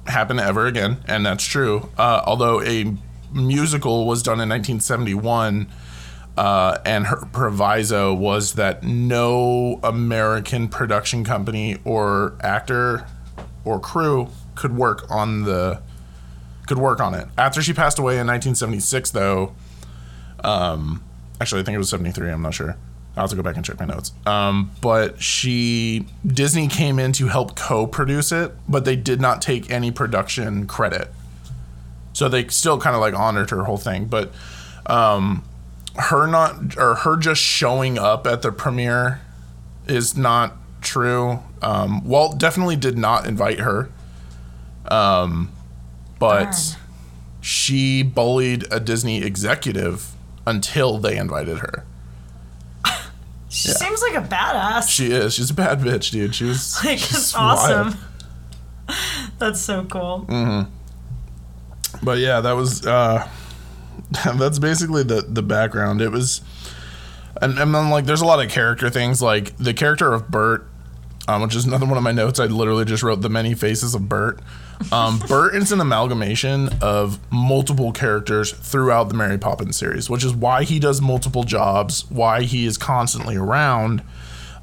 happen 0.10 0.40
ever 0.40 0.66
again, 0.66 0.98
and 1.08 1.26
that's 1.26 1.44
true. 1.44 1.90
Uh, 1.98 2.22
although 2.26 2.62
a 2.62 2.94
musical 3.32 4.06
was 4.06 4.24
done 4.24 4.40
in 4.40 4.50
1971. 4.50 5.68
Uh, 6.38 6.78
and 6.86 7.08
her 7.08 7.26
proviso 7.34 8.14
was 8.14 8.54
that 8.54 8.82
no 8.82 9.78
American 9.84 10.70
production 10.70 11.26
company 11.26 11.78
or 11.84 12.38
actor 12.40 13.06
or 13.66 13.78
crew 13.78 14.30
could 14.56 14.74
work 14.74 15.10
on 15.12 15.44
the 15.44 15.82
could 16.66 16.78
work 16.78 17.02
on 17.02 17.14
it. 17.14 17.28
After 17.38 17.62
she 17.62 17.74
passed 17.74 18.00
away 18.00 18.14
in 18.20 18.28
1976, 18.28 19.12
though, 19.12 19.54
um, 20.44 21.04
actually 21.42 21.60
I 21.62 21.64
think 21.66 21.76
it 21.76 21.80
was 21.80 21.90
73. 21.90 22.30
I'm 22.30 22.42
not 22.42 22.54
sure. 22.54 22.78
I'll 23.20 23.26
have 23.26 23.32
to 23.32 23.36
go 23.36 23.44
back 23.44 23.58
and 23.58 23.66
check 23.66 23.80
my 23.80 23.86
notes. 23.86 24.14
Um, 24.26 24.72
but 24.82 25.22
she 25.22 26.06
Disney 26.26 26.68
came 26.68 27.00
in 27.00 27.12
to 27.14 27.28
help 27.28 27.56
co-produce 27.56 28.32
it, 28.32 28.54
but 28.68 28.86
they 28.86 28.96
did 28.96 29.20
not 29.20 29.42
take 29.42 29.70
any 29.70 29.92
production 29.92 30.66
credit. 30.68 31.10
So 32.14 32.30
they 32.30 32.48
still 32.48 32.80
kind 32.80 32.96
of 32.96 33.02
like 33.02 33.14
honored 33.14 33.50
her 33.50 33.66
whole 33.66 33.78
thing, 33.78 34.06
but 34.06 34.32
um, 34.86 35.44
her 35.96 36.28
not 36.28 36.78
or 36.78 36.96
her 36.96 37.18
just 37.18 37.42
showing 37.42 37.98
up 37.98 38.26
at 38.26 38.42
the 38.42 38.52
premiere 38.52 39.22
is 39.88 40.16
not 40.16 40.56
true. 40.82 41.40
Um, 41.62 42.04
Walt 42.06 42.38
definitely 42.38 42.78
did 42.78 42.98
not 42.98 43.28
invite 43.28 43.60
her. 43.60 43.90
Um, 44.90 45.52
but 46.20 46.52
Darn. 46.52 46.54
she 47.42 48.02
bullied 48.02 48.66
a 48.72 48.80
Disney 48.80 49.24
executive 49.24 50.14
until 50.48 50.98
they 50.98 51.18
invited 51.18 51.60
her. 51.60 51.86
She 53.50 53.70
seems 53.70 54.02
like 54.02 54.16
a 54.16 54.28
badass. 54.28 54.90
She 54.90 55.12
is. 55.12 55.34
She's 55.34 55.50
a 55.50 55.54
bad 55.54 55.80
bitch, 55.80 56.12
dude. 56.12 56.36
She 56.36 56.46
was. 56.46 56.80
like 56.86 57.00
she's 57.00 57.18
it's 57.18 57.36
awesome. 57.36 57.98
wild. 58.88 58.98
That's 59.40 59.60
so 59.60 59.86
cool. 59.86 60.26
But 62.04 62.20
yeah, 62.20 62.42
that 62.42 62.54
was. 62.54 62.86
uh 62.86 63.28
That's 64.38 64.58
basically 64.60 65.04
the 65.04 65.22
the 65.22 65.44
background. 65.44 66.02
It 66.02 66.10
was, 66.10 66.42
and, 67.42 67.60
and 67.60 67.76
then 67.76 67.90
like 67.90 68.06
there's 68.06 68.22
a 68.22 68.26
lot 68.26 68.44
of 68.44 68.50
character 68.50 68.90
things 68.90 69.22
like 69.22 69.56
the 69.58 69.74
character 69.74 70.14
of 70.14 70.30
Bert, 70.30 70.68
um, 71.28 71.44
which 71.44 71.56
is 71.56 71.66
another 71.66 71.86
one 71.86 71.98
of 71.98 72.04
my 72.04 72.12
notes. 72.12 72.40
I 72.40 72.46
literally 72.46 72.86
just 72.86 73.04
wrote 73.04 73.22
the 73.22 73.30
many 73.30 73.54
faces 73.54 73.94
of 73.94 74.10
Bert. 74.10 74.40
Um, 74.92 75.20
Bert 75.20 75.56
is 75.56 75.72
an 75.72 75.82
amalgamation 75.82 76.70
of 76.82 77.20
multiple 77.32 77.92
characters 77.92 78.52
throughout 78.52 79.10
the 79.10 79.14
Mary 79.16 79.38
Poppins 79.38 79.76
series, 79.78 80.10
which 80.10 80.24
is 80.24 80.34
why 80.34 80.64
he 80.64 80.80
does 80.80 81.02
multiple 81.02 81.44
jobs, 81.44 82.10
why 82.10 82.44
he 82.44 82.66
is 82.66 82.78
constantly 82.78 83.36
around, 83.36 84.02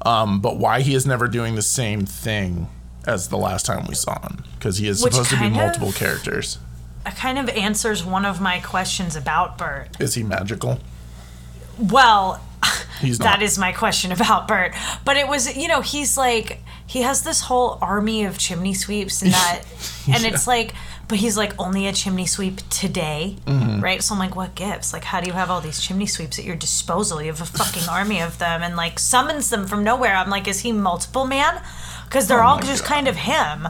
um, 0.05 0.41
but 0.41 0.57
why 0.57 0.81
he 0.81 0.95
is 0.95 1.05
never 1.05 1.27
doing 1.27 1.55
the 1.55 1.61
same 1.61 2.05
thing 2.05 2.67
as 3.05 3.29
the 3.29 3.37
last 3.37 3.65
time 3.65 3.85
we 3.87 3.95
saw 3.95 4.19
him 4.27 4.43
because 4.55 4.77
he 4.79 4.87
is 4.87 5.03
Which 5.03 5.13
supposed 5.13 5.29
to 5.29 5.35
be 5.35 5.41
kind 5.41 5.55
of- 5.55 5.61
multiple 5.61 5.91
characters. 5.93 6.57
It 7.05 7.15
kind 7.15 7.37
of 7.37 7.47
answers 7.49 8.03
one 8.03 8.25
of 8.25 8.41
my 8.41 8.59
questions 8.59 9.15
about 9.15 9.57
Bert. 9.57 9.89
Is 9.99 10.15
he 10.15 10.23
magical? 10.23 10.79
Well, 11.79 12.41
He's 13.01 13.19
not. 13.19 13.41
is 13.43 13.57
my 13.59 13.71
question 13.73 14.11
about 14.11 14.47
Bert. 14.47 14.73
But 15.05 15.17
it 15.17 15.27
was, 15.27 15.55
you 15.55 15.67
know, 15.67 15.81
he's 15.81 16.17
like 16.17 16.59
he 16.87 17.01
has 17.01 17.21
this 17.23 17.41
whole 17.41 17.77
army 17.81 18.23
of 18.25 18.37
chimney 18.39 18.73
sweeps 18.73 19.21
and 19.21 19.31
that 19.33 19.61
and 20.07 20.25
it's 20.25 20.47
like 20.47 20.73
but 21.07 21.19
he's 21.19 21.37
like 21.37 21.53
only 21.59 21.87
a 21.87 21.93
chimney 21.93 22.25
sweep 22.25 22.57
today, 22.69 23.37
Mm-hmm. 23.45 23.79
right? 23.81 24.03
So 24.03 24.13
I'm 24.13 24.19
like, 24.19 24.35
what 24.35 24.55
gives? 24.55 24.91
Like, 24.91 25.05
how 25.05 25.21
do 25.21 25.27
you 25.27 25.33
have 25.33 25.49
all 25.49 25.61
these 25.61 25.79
chimney 25.79 26.05
sweeps 26.05 26.37
at 26.37 26.43
your 26.43 26.57
disposal? 26.57 27.21
You 27.21 27.27
have 27.31 27.39
a 27.41 27.45
fucking 27.45 27.87
army 27.89 28.19
of 28.19 28.39
them, 28.39 28.61
and 28.61 28.75
like 28.75 28.99
summons 28.99 29.49
them 29.49 29.67
from 29.67 29.85
nowhere. 29.85 30.15
I'm 30.17 30.29
like, 30.29 30.49
is 30.49 30.59
he 30.61 30.73
multiple 30.73 31.25
man? 31.25 31.61
Because 32.07 32.27
they're 32.27 32.43
Oh 32.43 32.47
all 32.47 32.59
just 32.59 32.83
God. 32.83 32.89
kind 32.93 33.07
of 33.07 33.15
him. 33.15 33.67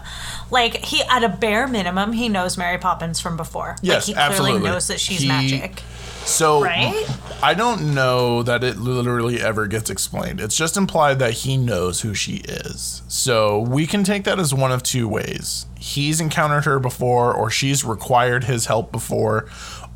Like 0.52 0.78
he, 0.86 1.04
at 1.04 1.24
a 1.24 1.30
bare 1.30 1.68
minimum, 1.68 2.14
he 2.14 2.30
knows 2.30 2.58
Mary 2.58 2.78
Poppins 2.78 3.20
from 3.20 3.36
before. 3.38 3.76
Yes, 3.82 3.96
like, 3.96 4.04
he 4.08 4.14
clearly 4.14 4.32
absolutely. 4.34 4.70
knows 4.70 4.88
that 4.88 5.00
she's 5.00 5.20
He- 5.22 5.28
magic. 5.28 5.82
So 6.26 6.62
Right? 6.62 7.06
I 7.42 7.54
don't 7.54 7.94
know 7.96 8.44
that 8.44 8.62
it 8.62 8.78
literally 8.78 9.42
ever 9.42 9.66
gets 9.66 9.90
explained. 9.90 10.42
It's 10.42 10.58
just 10.58 10.76
implied 10.76 11.20
that 11.20 11.32
he 11.34 11.56
knows 11.56 12.02
who 12.02 12.14
she 12.14 12.38
is. 12.48 13.02
So 13.08 13.60
we 13.62 13.88
can 13.88 14.04
take 14.04 14.26
that 14.26 14.38
as 14.38 14.54
one 14.54 14.74
of 14.74 14.84
two 14.84 15.08
ways. 15.08 15.68
He's 15.80 16.20
encountered 16.20 16.66
her 16.66 16.80
before 16.80 17.34
or 17.34 17.50
she's 17.50 17.86
required 17.86 18.44
his 18.44 18.66
help 18.66 18.92
before 18.92 19.48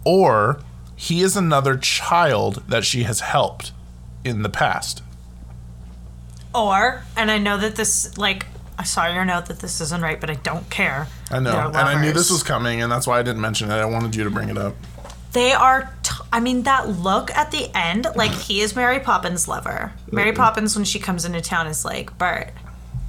or 0.06 0.62
he 0.96 1.22
is 1.22 1.36
another 1.36 1.76
child 1.78 2.64
that 2.68 2.86
she 2.86 3.04
has 3.04 3.20
helped 3.20 3.74
in 4.24 4.42
the 4.42 4.50
past. 4.50 5.04
Or, 6.54 7.04
and 7.16 7.32
I 7.32 7.38
know 7.38 7.58
that 7.58 7.76
this, 7.76 8.18
like, 8.18 8.46
I 8.78 8.84
saw 8.84 9.08
your 9.08 9.26
note 9.26 9.46
that 9.46 9.60
this 9.60 9.80
isn't 9.80 10.02
right, 10.02 10.20
but 10.20 10.30
I 10.30 10.36
don't 10.36 10.70
care. 10.70 11.08
I 11.30 11.40
know, 11.40 11.52
They're 11.52 11.66
and 11.66 11.78
I 11.78 11.94
knew 11.94 12.08
lovers. 12.08 12.14
this 12.14 12.32
was 12.32 12.44
coming, 12.44 12.82
and 12.82 12.92
that's 12.92 13.08
why 13.08 13.20
I 13.20 13.24
didn't 13.24 13.42
mention 13.42 13.70
it. 13.70 13.76
I 13.76 13.86
wanted 13.86 14.16
you 14.16 14.24
to 14.24 14.30
bring 14.32 14.50
it 14.50 14.58
up. 14.58 14.76
They 15.34 15.54
are. 15.54 15.94
T- 16.04 16.16
I 16.34 16.40
mean, 16.40 16.64
that 16.64 16.90
look 16.90 17.32
at 17.32 17.52
the 17.52 17.70
end, 17.76 18.08
like 18.16 18.32
he 18.32 18.60
is 18.62 18.76
Mary 18.76 19.00
Poppins' 19.00 19.48
lover. 19.48 19.94
Mary 20.12 20.32
mm-hmm. 20.32 20.38
Poppins, 20.42 20.76
when 20.76 20.84
she 20.84 21.00
comes 21.00 21.24
into 21.26 21.42
town, 21.42 21.68
is 21.68 21.86
like, 21.86 22.18
Bert, 22.18 22.52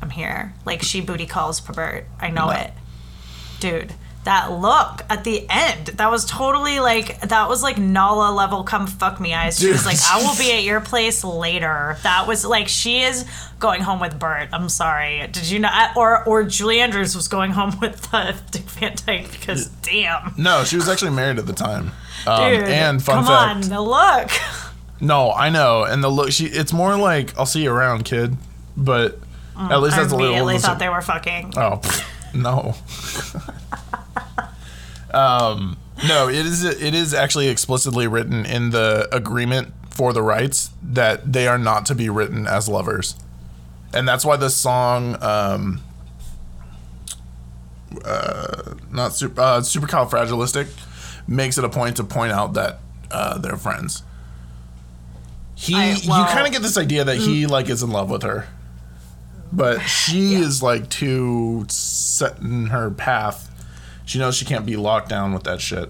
I'm 0.00 0.10
here. 0.10 0.54
Like 0.64 0.82
she 0.82 1.00
booty 1.00 1.26
calls 1.26 1.60
Bert. 1.60 2.06
I 2.20 2.30
know 2.30 2.50
it, 2.50 2.72
dude. 3.58 3.94
That 4.24 4.52
look 4.52 5.02
at 5.10 5.24
the 5.24 5.44
end, 5.50 5.88
that 5.88 6.08
was 6.08 6.24
totally 6.24 6.78
like 6.78 7.20
that 7.22 7.48
was 7.48 7.60
like 7.62 7.76
Nala 7.76 8.32
level. 8.32 8.62
Come 8.62 8.86
fuck 8.86 9.18
me 9.18 9.34
eyes. 9.34 9.58
She 9.58 9.68
was 9.68 9.84
like, 9.84 9.96
I 10.08 10.18
will 10.22 10.38
be 10.38 10.52
at 10.52 10.62
your 10.62 10.80
place 10.80 11.24
later. 11.24 11.96
That 12.04 12.28
was 12.28 12.44
like 12.44 12.68
she 12.68 13.00
is 13.00 13.26
going 13.58 13.80
home 13.80 13.98
with 13.98 14.20
Bert. 14.20 14.50
I'm 14.52 14.68
sorry. 14.68 15.26
Did 15.26 15.50
you 15.50 15.58
not? 15.58 15.96
Or 15.96 16.22
or 16.24 16.44
Julie 16.44 16.78
Andrews 16.80 17.16
was 17.16 17.26
going 17.26 17.50
home 17.50 17.80
with 17.80 18.08
uh, 18.12 18.32
Dick 18.52 18.62
Van 18.62 18.94
Dyke 19.04 19.32
because 19.32 19.66
damn. 19.82 20.34
No, 20.38 20.62
she 20.62 20.76
was 20.76 20.88
actually 20.88 21.10
married 21.10 21.40
at 21.40 21.46
the 21.46 21.52
time. 21.52 21.90
Um, 22.24 22.52
Dude, 22.52 22.68
and 22.68 23.02
fun 23.02 23.16
come 23.16 23.26
fact, 23.26 23.64
on, 23.64 23.70
the 23.70 23.80
look. 23.80 24.30
no, 25.00 25.32
I 25.32 25.50
know, 25.50 25.82
and 25.82 26.02
the 26.02 26.08
look. 26.08 26.30
She, 26.30 26.46
it's 26.46 26.72
more 26.72 26.96
like 26.96 27.36
I'll 27.36 27.46
see 27.46 27.64
you 27.64 27.72
around, 27.72 28.04
kid. 28.04 28.36
But 28.76 29.18
at 29.58 29.78
least 29.78 29.96
I 29.96 30.02
that's 30.02 30.12
a 30.12 30.16
little. 30.16 30.34
I 30.34 30.38
immediately 30.38 30.58
thought 30.58 30.78
they 30.78 30.88
were 30.88 31.02
fucking. 31.02 31.54
Oh 31.56 31.80
no. 32.34 32.76
um, 35.12 35.76
no, 36.08 36.28
it 36.28 36.46
is. 36.46 36.64
It 36.64 36.94
is 36.94 37.12
actually 37.14 37.48
explicitly 37.48 38.06
written 38.06 38.44
in 38.46 38.70
the 38.70 39.08
agreement 39.14 39.72
for 39.90 40.12
the 40.12 40.22
rights 40.22 40.70
that 40.82 41.32
they 41.32 41.46
are 41.46 41.58
not 41.58 41.84
to 41.86 41.94
be 41.94 42.08
written 42.08 42.46
as 42.46 42.68
lovers, 42.68 43.14
and 43.92 44.08
that's 44.08 44.24
why 44.24 44.36
the 44.36 44.50
song, 44.50 45.16
um, 45.22 45.82
uh, 48.04 48.74
not 48.90 49.14
super, 49.14 49.40
uh, 49.40 49.60
supercalifragilistic, 49.60 50.68
makes 51.26 51.58
it 51.58 51.64
a 51.64 51.68
point 51.68 51.96
to 51.96 52.04
point 52.04 52.32
out 52.32 52.54
that 52.54 52.80
uh, 53.10 53.38
they're 53.38 53.56
friends. 53.56 54.02
He, 55.54 55.74
I- 55.74 55.90
you 55.92 56.08
kind 56.08 56.46
of 56.46 56.52
get 56.52 56.62
this 56.62 56.76
idea 56.78 57.04
that 57.04 57.16
he 57.18 57.46
like 57.46 57.68
is 57.68 57.82
in 57.82 57.90
love 57.90 58.10
with 58.10 58.22
her 58.22 58.48
but 59.54 59.80
she 59.80 60.32
is 60.34 60.62
like 60.62 60.88
too 60.88 61.66
set 61.68 62.38
in 62.38 62.68
her 62.68 62.90
path. 62.90 63.50
She 64.12 64.18
knows 64.18 64.36
she 64.36 64.44
can't 64.44 64.66
be 64.66 64.76
locked 64.76 65.08
down 65.08 65.32
with 65.32 65.44
that 65.44 65.62
shit. 65.62 65.88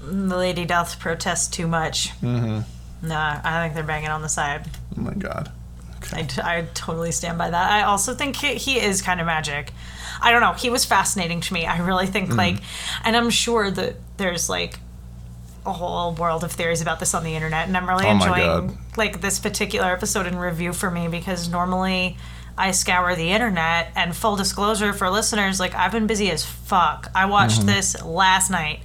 The 0.00 0.36
lady 0.36 0.64
doth 0.64 0.98
protest 0.98 1.52
too 1.52 1.68
much. 1.68 2.08
Mm-hmm. 2.20 3.06
Nah, 3.06 3.40
I 3.44 3.62
think 3.62 3.74
they're 3.74 3.84
banging 3.84 4.08
on 4.08 4.22
the 4.22 4.28
side. 4.28 4.68
Oh 4.98 5.00
my 5.00 5.14
god. 5.14 5.52
I 6.12 6.28
I 6.42 6.66
totally 6.74 7.12
stand 7.12 7.38
by 7.38 7.50
that. 7.50 7.70
I 7.70 7.84
also 7.84 8.12
think 8.12 8.34
he, 8.34 8.56
he 8.56 8.80
is 8.80 9.02
kind 9.02 9.20
of 9.20 9.26
magic. 9.26 9.72
I 10.20 10.32
don't 10.32 10.40
know. 10.40 10.54
He 10.54 10.68
was 10.68 10.84
fascinating 10.84 11.42
to 11.42 11.54
me. 11.54 11.64
I 11.64 11.78
really 11.78 12.08
think 12.08 12.30
Mm-hmm. 12.30 12.38
like, 12.38 12.56
and 13.04 13.16
I'm 13.16 13.30
sure 13.30 13.70
that 13.70 13.98
there's 14.16 14.48
like 14.48 14.80
a 15.64 15.72
whole 15.72 16.12
world 16.14 16.42
of 16.42 16.50
theories 16.50 16.82
about 16.82 16.98
this 16.98 17.14
on 17.14 17.22
the 17.22 17.36
internet, 17.36 17.68
and 17.68 17.76
I'm 17.76 17.88
really 17.88 18.04
Oh 18.04 18.10
enjoying 18.10 18.78
like 18.96 19.20
this 19.20 19.38
particular 19.38 19.92
episode 19.92 20.26
in 20.26 20.36
review 20.36 20.72
for 20.72 20.90
me 20.90 21.06
because 21.06 21.48
normally. 21.48 22.16
I 22.56 22.70
scour 22.70 23.14
the 23.16 23.30
internet, 23.30 23.92
and 23.96 24.14
full 24.14 24.36
disclosure 24.36 24.92
for 24.92 25.10
listeners, 25.10 25.58
like 25.58 25.74
I've 25.74 25.92
been 25.92 26.06
busy 26.06 26.30
as 26.30 26.44
fuck. 26.44 27.10
I 27.14 27.26
watched 27.26 27.58
Mm-hmm. 27.60 27.66
this 27.68 28.02
last 28.04 28.50
night. 28.50 28.80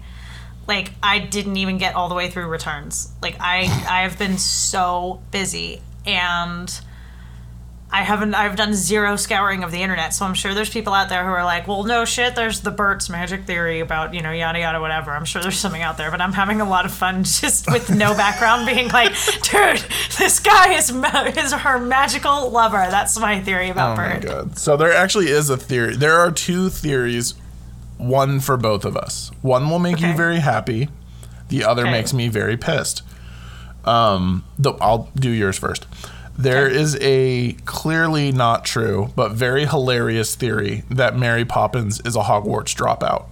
Like 0.67 0.91
I 1.01 1.19
didn't 1.19 1.58
even 1.58 1.77
get 1.77 1.95
all 1.95 2.10
the 2.10 2.15
way 2.15 2.29
through 2.29 2.47
returns. 2.47 3.12
Like 3.21 3.38
I 3.39 3.60
I 3.89 4.01
have 4.01 4.17
been 4.19 4.38
so 4.38 5.21
busy 5.32 5.82
and 6.05 6.79
I 7.91 8.04
haven't 8.04 8.36
I've 8.36 8.56
done 8.56 8.75
zero 8.75 9.15
scouring 9.15 9.63
of 9.63 9.71
the 9.71 9.82
internet. 9.82 10.13
So 10.13 10.23
I'm 10.23 10.36
sure 10.36 10.54
there's 10.54 10.69
people 10.69 10.93
out 10.93 11.10
there 11.10 11.23
who 11.23 11.32
are 11.32 11.43
like, 11.43 11.67
"Well, 11.67 11.84
no 11.86 12.06
shit, 12.06 12.36
there's 12.36 12.60
the 12.62 12.69
Bert's 12.69 13.10
magic 13.10 13.45
theory 13.45 13.80
about, 13.80 14.13
you 14.13 14.21
know, 14.21 14.32
yada 14.32 14.60
yada 14.60 14.80
whatever." 14.80 15.12
I'm 15.12 15.25
sure 15.25 15.41
there's 15.41 15.58
something 15.58 15.82
out 15.82 15.97
there, 15.97 16.12
but 16.12 16.21
I'm 16.21 16.34
having 16.34 16.62
a 16.62 16.69
lot 16.69 16.86
of 16.86 16.91
fun 16.93 17.23
just 17.23 17.65
with 17.71 17.89
no 17.89 18.13
background 18.17 18.67
being 18.67 18.89
like, 18.89 19.13
"Dude, 19.41 19.84
this 20.19 20.39
guy 20.39 20.73
is 20.73 20.91
ma- 20.91 21.23
is 21.36 21.52
her 21.52 21.80
magical 21.80 22.52
lover." 22.52 22.86
That's 22.91 23.19
my 23.19 23.39
theory 23.41 23.69
about 23.69 23.93
Oh 23.93 24.02
my 24.02 24.13
Bert. 24.13 24.21
god. 24.23 24.58
So 24.60 24.78
there 24.78 24.93
actually 24.93 25.30
is 25.30 25.49
a 25.49 25.58
theory. 25.58 25.95
There 25.95 26.19
are 26.19 26.30
two 26.32 26.69
theories, 26.69 27.34
one 27.97 28.39
for 28.39 28.56
both 28.56 28.86
of 28.86 28.95
us. 28.95 29.32
One 29.41 29.67
will 29.67 29.80
make 29.80 29.99
you 29.99 30.13
very 30.13 30.39
happy. 30.39 30.89
The 31.47 31.63
other 31.63 31.82
Okay. 31.84 31.91
makes 31.91 32.13
me 32.13 32.28
very 32.28 32.56
pissed. 32.56 33.02
Um, 33.84 34.43
the, 34.60 34.73
I'll 34.73 35.10
do 35.15 35.32
yours 35.32 35.58
first. 35.58 35.88
There 36.39 36.69
is 36.69 36.97
a 37.02 37.52
clearly 37.65 38.32
not 38.32 38.63
true, 38.63 39.12
but 39.13 39.34
very 39.34 39.65
hilarious 39.65 40.36
theory 40.36 40.84
that 40.89 41.17
Mary 41.17 41.43
Poppins 41.43 41.99
is 42.06 42.15
a 42.15 42.21
Hogwarts 42.21 42.73
dropout. 42.73 43.25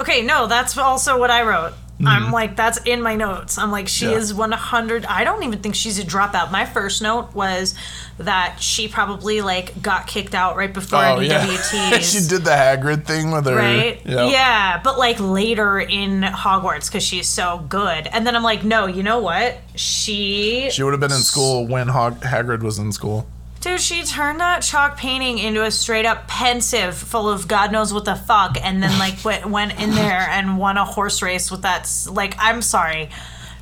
Okay, 0.00 0.22
no, 0.22 0.46
that's 0.46 0.78
also 0.78 1.20
what 1.20 1.30
I 1.30 1.42
wrote. 1.42 1.74
I'm 2.04 2.24
mm. 2.24 2.32
like, 2.32 2.56
that's 2.56 2.78
in 2.84 3.00
my 3.00 3.14
notes. 3.14 3.56
I'm 3.56 3.70
like, 3.70 3.88
she. 3.88 4.04
Yeah. 4.04 4.18
is 4.18 4.34
100. 4.34 5.06
I 5.06 5.24
don't 5.24 5.42
even 5.44 5.60
think 5.60 5.74
she's 5.74 5.98
a 5.98 6.02
dropout. 6.02 6.50
My 6.50 6.66
first 6.66 7.00
note 7.00 7.34
was 7.34 7.74
that 8.18 8.58
she 8.60 8.86
probably 8.86 9.40
like 9.40 9.80
got 9.80 10.06
kicked 10.06 10.34
out 10.34 10.56
right 10.56 10.72
before 10.72 11.02
Oh 11.04 11.16
any 11.16 11.28
yeah, 11.28 11.46
WTs. 11.46 12.00
she 12.12 12.28
did 12.28 12.44
the 12.44 12.50
Hagrid 12.50 13.06
thing 13.06 13.30
with 13.30 13.46
her. 13.46 13.56
Right? 13.56 14.04
Yep. 14.04 14.30
Yeah, 14.30 14.80
but 14.82 14.98
like 14.98 15.18
later 15.20 15.78
in 15.78 16.20
Hogwarts 16.20 16.86
because 16.86 17.02
she's 17.02 17.28
so 17.28 17.64
good. 17.68 18.06
And 18.08 18.26
then 18.26 18.36
I'm 18.36 18.42
like, 18.42 18.62
no, 18.62 18.86
you 18.86 19.02
know 19.02 19.20
what? 19.20 19.58
She, 19.74 20.68
She 20.70 20.82
would 20.82 20.92
have 20.92 21.00
been 21.00 21.12
in 21.12 21.18
school 21.18 21.66
when 21.66 21.88
Hog- 21.88 22.20
Hagrid 22.20 22.62
was 22.62 22.78
in 22.78 22.92
school. 22.92 23.26
Dude, 23.66 23.80
she 23.80 24.04
turned 24.04 24.38
that 24.40 24.60
chalk 24.62 24.96
painting 24.96 25.38
into 25.38 25.64
a 25.64 25.70
straight 25.72 26.06
up 26.06 26.28
Pensieve 26.28 26.94
full 26.94 27.28
of 27.28 27.48
God 27.48 27.72
knows 27.72 27.92
what 27.92 28.04
the 28.04 28.14
fuck, 28.14 28.56
and 28.62 28.80
then 28.82 28.96
like 28.98 29.24
went, 29.24 29.46
went 29.46 29.80
in 29.80 29.90
there 29.90 30.20
and 30.30 30.56
won 30.56 30.76
a 30.76 30.84
horse 30.84 31.20
race 31.20 31.50
with 31.50 31.62
that. 31.62 31.80
s- 31.80 32.08
Like, 32.08 32.36
I'm 32.38 32.62
sorry. 32.62 33.10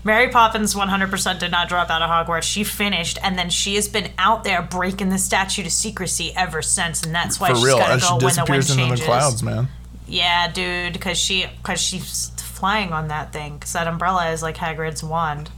Mary 0.05 0.29
Poppins 0.29 0.75
100% 0.75 1.39
did 1.39 1.51
not 1.51 1.71
drop 1.71 1.89
out 1.89 2.03
of 2.03 2.11
Hogwarts. 2.11 2.43
She 2.43 2.63
finished, 2.65 3.19
and 3.23 3.39
then 3.39 3.49
she 3.49 3.77
has 3.77 3.89
been 3.89 4.11
out 4.19 4.45
there 4.45 4.61
breaking 4.61 5.09
the 5.09 5.17
statute 5.17 5.65
of 5.65 5.73
secrecy 5.73 6.35
ever 6.37 6.61
since, 6.61 7.03
and 7.03 7.15
that's 7.15 7.41
why 7.41 7.49
For 7.49 7.55
she's 7.57 7.65
real, 7.65 7.79
got 7.79 7.95
to 7.95 8.01
she 8.01 8.09
go 8.09 8.17
when 8.17 8.21
the 8.21 8.25
wind 8.27 8.35
disappears 8.63 8.71
into 8.73 8.83
changes. 8.83 9.01
the 9.01 9.07
clouds, 9.07 9.43
man. 9.43 9.69
Yeah, 10.07 10.53
dude, 10.53 10.93
because 10.93 11.17
she 11.17 11.47
because 11.63 11.81
she's 11.81 12.29
flying 12.37 12.93
on 12.93 13.09
that 13.09 13.33
thing. 13.33 13.55
Because 13.55 13.73
that 13.73 13.87
umbrella 13.89 14.31
is 14.33 14.43
like 14.43 14.59
Hagrid's 14.59 15.03
wand. 15.03 15.49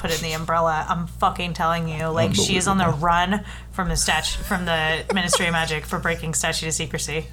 Put 0.00 0.16
in 0.16 0.22
the 0.22 0.32
umbrella. 0.32 0.86
I'm 0.88 1.06
fucking 1.06 1.52
telling 1.52 1.86
you, 1.86 2.06
like 2.06 2.34
she 2.34 2.56
is 2.56 2.66
on 2.66 2.78
the 2.78 2.88
run 2.88 3.44
from 3.72 3.90
the 3.90 3.96
statue 3.96 4.42
from 4.42 4.64
the 4.64 5.04
Ministry 5.12 5.44
of 5.44 5.52
Magic 5.52 5.84
for 5.84 5.98
breaking 5.98 6.32
statute 6.32 6.68
of 6.68 6.72
secrecy. 6.72 7.26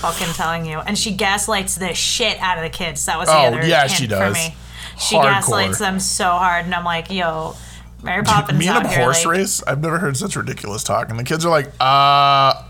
Fucking 0.00 0.34
telling 0.34 0.66
you, 0.66 0.80
and 0.80 0.98
she 0.98 1.12
gaslights 1.12 1.76
the 1.76 1.94
shit 1.94 2.38
out 2.40 2.58
of 2.58 2.64
the 2.64 2.68
kids. 2.68 3.06
That 3.06 3.18
was 3.18 3.28
the 3.28 3.34
Oh, 3.34 3.44
other 3.44 3.64
yeah, 3.66 3.86
hint 3.88 3.92
she 3.92 4.06
for 4.06 4.30
me. 4.32 4.54
She 4.98 5.14
Hardcore. 5.16 5.22
gaslights 5.22 5.78
them 5.78 5.98
so 5.98 6.24
hard, 6.28 6.66
and 6.66 6.74
I'm 6.74 6.84
like, 6.84 7.10
yo, 7.10 7.54
Mary 8.02 8.22
Poppins 8.22 8.58
Me 8.58 8.68
in 8.68 8.76
a 8.76 8.86
here, 8.86 8.98
horse 9.04 9.24
like, 9.24 9.36
race? 9.38 9.62
I've 9.62 9.80
never 9.80 9.98
heard 9.98 10.16
such 10.18 10.36
ridiculous 10.36 10.84
talk. 10.84 11.08
And 11.08 11.18
the 11.18 11.24
kids 11.24 11.46
are 11.46 11.50
like, 11.50 11.70
uh, 11.80 12.64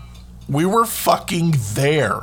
we 0.47 0.65
were 0.65 0.85
fucking 0.85 1.55
there. 1.73 2.19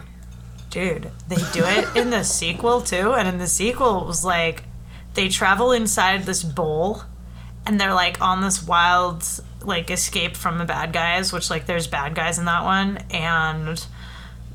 Dude, 0.71 1.11
they 1.29 1.37
do 1.53 1.65
it 1.67 1.95
in 1.97 2.09
the 2.11 2.23
sequel 2.23 2.81
too, 2.81 3.13
and 3.13 3.29
in 3.29 3.37
the 3.39 3.49
sequel 3.49 4.01
it 4.01 4.07
was 4.07 4.25
like 4.25 4.63
they 5.15 5.29
travel 5.29 5.73
inside 5.73 6.25
this 6.25 6.43
bowl 6.43 7.03
and 7.67 7.81
they're 7.81 7.95
like 7.95 8.21
on 8.21 8.41
this 8.41 8.63
wild 8.67 9.25
like 9.63 9.91
escape 9.91 10.37
from 10.37 10.59
the 10.59 10.65
bad 10.65 10.93
guys, 10.93 11.33
which 11.33 11.51
like 11.51 11.67
there's 11.67 11.87
bad 11.87 12.15
guys 12.15 12.39
in 12.39 12.47
that 12.47 12.65
one, 12.65 12.99
and 13.11 13.85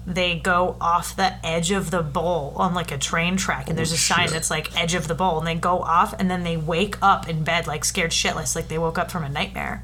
they 0.07 0.37
go 0.37 0.75
off 0.79 1.15
the 1.15 1.45
edge 1.45 1.71
of 1.71 1.91
the 1.91 2.01
bowl 2.01 2.53
on 2.57 2.73
like 2.73 2.91
a 2.91 2.97
train 2.97 3.37
track 3.37 3.69
and 3.69 3.77
there's 3.77 3.91
a 3.91 3.97
sign 3.97 4.29
that's 4.29 4.51
like 4.51 4.75
edge 4.79 4.93
of 4.93 5.07
the 5.07 5.15
bowl 5.15 5.39
and 5.39 5.47
they 5.47 5.55
go 5.55 5.79
off 5.79 6.13
and 6.19 6.29
then 6.29 6.43
they 6.43 6.55
wake 6.55 6.95
up 7.01 7.27
in 7.27 7.43
bed 7.43 7.65
like 7.65 7.83
scared 7.83 8.11
shitless 8.11 8.55
like 8.55 8.67
they 8.67 8.77
woke 8.77 8.99
up 8.99 9.09
from 9.09 9.23
a 9.23 9.29
nightmare. 9.29 9.83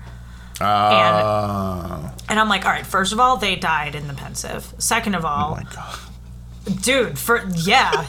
Uh, 0.60 2.12
and 2.30 2.40
i'm 2.40 2.48
like 2.48 2.64
all 2.66 2.72
right 2.72 2.86
first 2.86 3.12
of 3.12 3.20
all 3.20 3.36
they 3.36 3.56
died 3.56 3.96
in 3.96 4.08
the 4.08 4.14
Pensieve. 4.14 4.74
Second 4.78 5.16
of 5.16 5.26
all 5.26 5.54
oh 5.54 5.64
my 5.64 5.64
god. 5.74 6.84
dude 6.84 7.18
for 7.18 7.44
yeah 7.56 8.06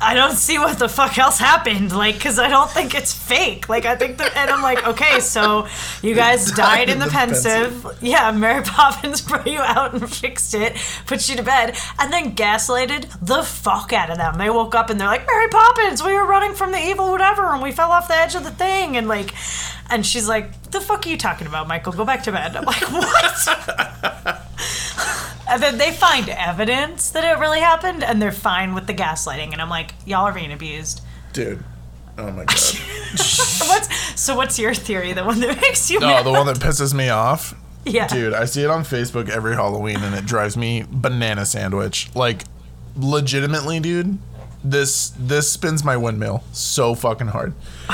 i 0.00 0.14
don't 0.14 0.36
see 0.36 0.58
what 0.58 0.78
the 0.78 0.88
fuck 0.88 1.18
else 1.18 1.38
happened 1.38 1.92
like 1.92 2.14
because 2.14 2.38
i 2.38 2.48
don't 2.48 2.70
think 2.70 2.94
it's 2.94 3.12
fake. 3.12 3.68
Like 3.68 3.84
i 3.84 3.96
think 3.96 4.18
that 4.18 4.36
and 4.36 4.50
i'm 4.50 4.62
like 4.62 4.86
okay 4.86 5.20
so 5.20 5.66
you 6.02 6.14
guys 6.14 6.50
died 6.52 6.88
in 6.88 6.98
the 6.98 7.06
Pensieve. 7.06 7.86
yeah 8.00 8.30
mary 8.30 8.62
poppins 8.64 9.20
brought 9.20 9.46
you 9.46 9.60
out 9.60 9.92
and 9.94 10.10
fixed 10.10 10.54
it 10.54 10.76
put 11.06 11.28
you 11.28 11.36
to 11.36 11.42
bed 11.42 11.76
and 11.98 12.12
then 12.12 12.34
gaslighted 12.34 13.10
the 13.24 13.42
fuck 13.42 13.92
out 13.92 14.10
of 14.10 14.16
them. 14.16 14.38
They 14.38 14.50
woke 14.50 14.74
up 14.74 14.90
and 14.90 15.00
they're 15.00 15.08
like 15.08 15.26
mary 15.26 15.48
poppins 15.48 16.02
we 16.02 16.14
were 16.14 16.26
running 16.26 16.54
from 16.54 16.72
the 16.72 16.78
evil 16.78 17.10
whatever 17.10 17.52
and 17.52 17.62
we 17.62 17.72
fell 17.72 17.92
off 17.92 18.08
the 18.08 18.16
edge 18.16 18.34
of 18.34 18.44
the 18.44 18.50
thing 18.50 18.96
and 18.96 19.08
like 19.08 19.34
and 19.90 20.06
she's 20.06 20.28
like 20.28 20.50
the 20.70 20.80
fuck 20.80 21.06
are 21.06 21.08
you 21.08 21.16
talking 21.16 21.46
about 21.46 21.66
michael 21.68 21.92
go 21.92 22.04
back 22.04 22.22
to 22.22 22.32
bed 22.32 22.56
i'm 22.56 22.64
like 22.64 22.80
what 22.92 24.46
And 25.52 25.60
then 25.60 25.78
they 25.78 25.90
find 25.90 26.28
evidence 26.28 27.10
that 27.10 27.24
it 27.24 27.40
really 27.40 27.58
happened, 27.58 28.04
and 28.04 28.22
they're 28.22 28.30
fine 28.30 28.72
with 28.72 28.86
the 28.86 28.94
gaslighting. 28.94 29.50
And 29.52 29.60
I'm 29.60 29.68
like, 29.68 29.94
y'all 30.06 30.26
are 30.26 30.32
being 30.32 30.52
abused. 30.52 31.00
Dude. 31.32 31.64
Oh 32.16 32.30
my 32.30 32.44
god. 32.44 32.54
What's 33.66 34.20
so? 34.20 34.36
What's 34.36 34.60
your 34.60 34.74
theory? 34.74 35.12
The 35.12 35.24
one 35.24 35.40
that 35.40 35.60
makes 35.60 35.90
you 35.90 35.98
No, 35.98 36.06
mad? 36.06 36.24
the 36.26 36.30
one 36.30 36.46
that 36.46 36.58
pisses 36.60 36.94
me 36.94 37.08
off. 37.08 37.52
yeah, 37.84 38.06
Dude, 38.06 38.32
I 38.32 38.44
see 38.44 38.62
it 38.62 38.70
on 38.70 38.84
Facebook 38.84 39.28
every 39.28 39.54
Halloween 39.56 39.96
and 39.96 40.14
it 40.14 40.24
drives 40.24 40.56
me 40.56 40.84
banana 40.88 41.44
sandwich. 41.44 42.14
Like 42.14 42.44
legitimately, 42.94 43.80
dude, 43.80 44.18
this 44.62 45.10
this 45.18 45.50
spins 45.50 45.84
my 45.84 45.96
windmill 45.96 46.42
so 46.52 46.94
fucking 46.94 47.28
hard. 47.28 47.54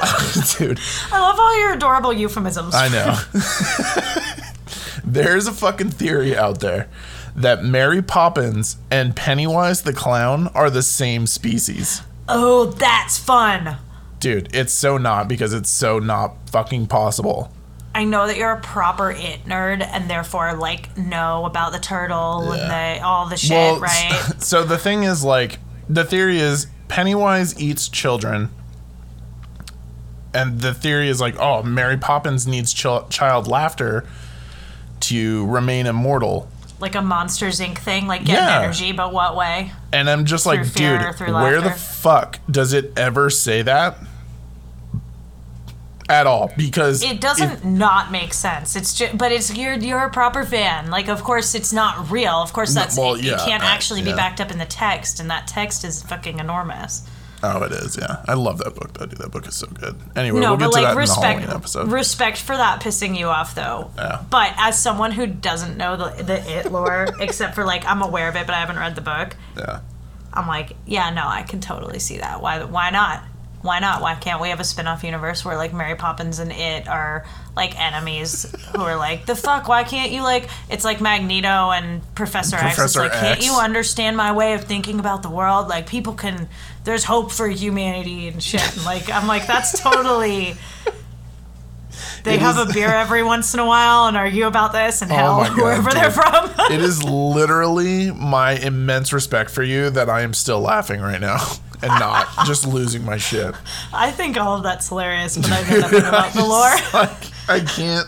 dude, 0.58 0.80
I 1.12 1.20
love 1.20 1.38
all 1.38 1.58
your 1.58 1.72
adorable 1.74 2.12
euphemisms. 2.12 2.74
I 2.74 2.88
know. 2.88 3.18
There's 5.04 5.46
a 5.46 5.52
fucking 5.52 5.90
theory 5.90 6.36
out 6.36 6.60
there 6.60 6.88
that 7.36 7.64
Mary 7.64 8.02
Poppins 8.02 8.76
and 8.90 9.14
Pennywise 9.14 9.82
the 9.82 9.92
clown 9.92 10.48
are 10.48 10.70
the 10.70 10.82
same 10.82 11.26
species. 11.26 12.02
oh, 12.28 12.66
that's 12.66 13.18
fun. 13.18 13.76
Dude, 14.20 14.54
it's 14.54 14.72
so 14.72 14.98
not 14.98 15.28
because 15.28 15.52
it's 15.54 15.70
so 15.70 15.98
not 15.98 16.50
fucking 16.50 16.86
possible. 16.86 17.52
I 17.94 18.04
know 18.04 18.26
that 18.26 18.36
you're 18.36 18.52
a 18.52 18.60
proper 18.60 19.10
it 19.10 19.44
nerd, 19.46 19.82
and 19.82 20.08
therefore 20.08 20.54
like 20.54 20.96
know 20.96 21.44
about 21.44 21.72
the 21.72 21.78
turtle 21.80 22.52
and 22.52 22.70
the 22.70 23.04
all 23.04 23.28
the 23.28 23.36
shit, 23.36 23.80
right? 23.80 24.34
So 24.38 24.62
the 24.62 24.78
thing 24.78 25.02
is, 25.02 25.24
like, 25.24 25.58
the 25.92 26.04
theory 26.04 26.38
is 26.38 26.66
Pennywise 26.88 27.60
eats 27.60 27.88
children, 27.88 28.50
and 30.32 30.60
the 30.60 30.72
theory 30.72 31.08
is 31.08 31.20
like, 31.20 31.36
oh, 31.38 31.62
Mary 31.62 31.96
Poppins 31.96 32.46
needs 32.46 32.72
chil- 32.72 33.06
child 33.10 33.46
laughter 33.48 34.06
to 35.00 35.46
remain 35.46 35.86
immortal. 35.86 36.48
like 36.78 36.94
a 36.94 37.02
Monsters 37.02 37.60
Inc. 37.60 37.76
thing, 37.76 38.06
like 38.06 38.24
get 38.24 38.36
Yeah. 38.42 38.60
energy, 38.62 38.92
but 38.92 39.12
what 39.12 39.36
way? 39.36 39.70
And 39.92 40.08
I'm 40.08 40.24
just 40.24 40.46
like, 40.46 40.64
Through 40.64 40.94
or 40.94 41.12
dude, 41.12 41.34
where 41.34 41.60
the 41.60 41.72
fuck 41.72 42.38
does 42.50 42.72
it 42.72 42.92
ever 42.96 43.28
say 43.28 43.60
that? 43.60 43.98
At 46.10 46.26
all, 46.26 46.52
because 46.56 47.02
It 47.04 47.20
doesn't 47.20 47.64
not 47.64 48.10
make 48.10 48.34
sense. 48.34 48.74
It's 48.74 48.92
just, 48.98 49.16
but 49.16 49.30
it's 49.30 49.54
you're 49.56 49.74
you're 49.74 50.00
a 50.00 50.10
proper 50.10 50.44
fan. 50.44 50.90
Like, 50.90 51.08
of 51.08 51.22
course, 51.22 51.54
it's 51.54 51.72
not 51.72 52.10
real. 52.10 52.32
Of 52.34 52.52
course, 52.52 52.74
that's 52.74 52.98
well, 52.98 53.14
it, 53.14 53.22
yeah, 53.24 53.34
it 53.34 53.46
can't 53.46 53.62
uh, 53.62 53.66
actually 53.66 54.02
be 54.02 54.12
backed 54.12 54.40
up 54.40 54.50
in 54.50 54.58
the 54.58 54.64
text, 54.66 55.20
and 55.20 55.30
that 55.30 55.46
text 55.46 55.84
is 55.84 56.02
fucking 56.02 56.40
enormous. 56.40 57.08
oh, 57.42 57.62
it 57.62 57.72
is, 57.72 57.96
yeah. 57.96 58.22
I 58.28 58.34
love 58.34 58.58
that 58.58 58.74
book 58.74 58.92
though. 58.94 59.06
That 59.06 59.30
book 59.30 59.46
is 59.46 59.54
so 59.54 59.68
good. 59.68 59.96
Anyway, 60.16 60.40
No, 60.40 60.50
we'll 60.50 60.58
get 60.58 60.64
but 60.66 60.76
to 60.76 60.82
like 60.82 60.94
that 60.94 60.96
respect, 60.96 61.90
respect 61.90 62.38
for 62.38 62.56
that 62.56 62.82
pissing 62.82 63.16
you 63.16 63.28
off 63.28 63.54
though. 63.54 63.90
Yeah. 63.96 64.24
But 64.28 64.52
as 64.56 64.82
someone 64.82 65.12
who 65.12 65.26
doesn't 65.26 65.76
know 65.76 65.96
the, 65.96 66.22
the 66.22 66.58
it 66.58 66.72
lore, 66.72 67.06
except 67.20 67.54
for 67.54 67.64
like 67.64 67.86
I'm 67.86 68.02
aware 68.02 68.28
of 68.28 68.36
it, 68.36 68.46
but 68.46 68.54
I 68.54 68.58
haven't 68.60 68.78
read 68.78 68.94
the 68.96 69.00
book. 69.00 69.36
yeah. 69.56 69.80
I'm 70.32 70.46
like, 70.46 70.76
yeah, 70.86 71.10
no, 71.10 71.26
I 71.26 71.42
can 71.42 71.60
totally 71.60 71.98
see 71.98 72.18
that. 72.18 72.40
Why? 72.42 72.62
Why 72.62 72.90
not? 72.90 73.24
Why 73.62 73.78
not? 73.78 74.00
Why 74.00 74.14
can't 74.14 74.40
we 74.40 74.48
have 74.48 74.58
a 74.60 74.64
spin-off 74.64 75.04
universe 75.04 75.44
where 75.44 75.54
like 75.56 75.74
Mary 75.74 75.94
Poppins 75.94 76.38
and 76.38 76.50
it 76.50 76.88
are 76.88 77.26
like 77.54 77.78
enemies 77.78 78.46
who 78.74 78.80
are 78.80 78.96
like 78.96 79.26
the 79.26 79.36
fuck? 79.36 79.68
Why 79.68 79.84
can't 79.84 80.12
you 80.12 80.22
like? 80.22 80.48
It's 80.70 80.82
like 80.84 81.00
Magneto 81.02 81.70
and 81.70 82.00
Professor, 82.14 82.56
X. 82.56 82.64
It's 82.66 82.74
Professor 82.76 83.00
like, 83.00 83.12
can't 83.12 83.44
you 83.44 83.52
understand 83.52 84.16
my 84.16 84.32
way 84.32 84.54
of 84.54 84.64
thinking 84.64 84.98
about 84.98 85.22
the 85.22 85.28
world? 85.30 85.68
Like 85.68 85.86
people 85.86 86.14
can. 86.14 86.48
There's 86.84 87.04
hope 87.04 87.30
for 87.32 87.48
humanity 87.48 88.28
and 88.28 88.42
shit. 88.42 88.66
And, 88.76 88.84
like 88.86 89.10
I'm 89.10 89.26
like 89.26 89.46
that's 89.46 89.78
totally. 89.80 90.54
They 92.22 92.34
It 92.34 92.40
have 92.40 92.58
is- 92.58 92.70
a 92.70 92.72
beer 92.74 92.88
every 92.88 93.22
once 93.22 93.54
in 93.54 93.60
a 93.60 93.66
while 93.66 94.06
and 94.06 94.16
argue 94.16 94.46
about 94.46 94.72
this 94.72 95.00
and 95.02 95.10
oh 95.10 95.14
hell 95.14 95.32
Oh 95.36 95.40
my 95.40 95.48
God, 95.56 95.56
wherever 95.58 95.90
they're 95.90 96.10
from. 96.10 96.50
it 96.70 96.80
is 96.80 97.02
literally 97.02 98.10
my 98.12 98.52
immense 98.52 99.12
respect 99.12 99.50
for 99.50 99.62
you 99.62 99.88
that 99.90 100.08
I 100.10 100.20
am 100.22 100.34
still 100.34 100.60
laughing 100.60 101.00
right 101.00 101.20
now 101.20 101.38
and 101.82 101.90
not 102.00 102.28
just 102.46 102.66
losing 102.66 103.04
my 103.04 103.16
shit. 103.16 103.54
I 103.92 104.10
think 104.10 104.36
all 104.36 104.56
of 104.56 104.62
that's 104.62 104.88
hilarious, 104.88 105.36
but 105.36 105.50
I 105.50 105.70
know 105.70 105.80
nothing 105.80 106.00
about 106.00 106.32
the 106.32 106.44
lore. 106.44 106.70
Like, 106.92 107.48
I 107.48 107.60
can't. 107.60 108.06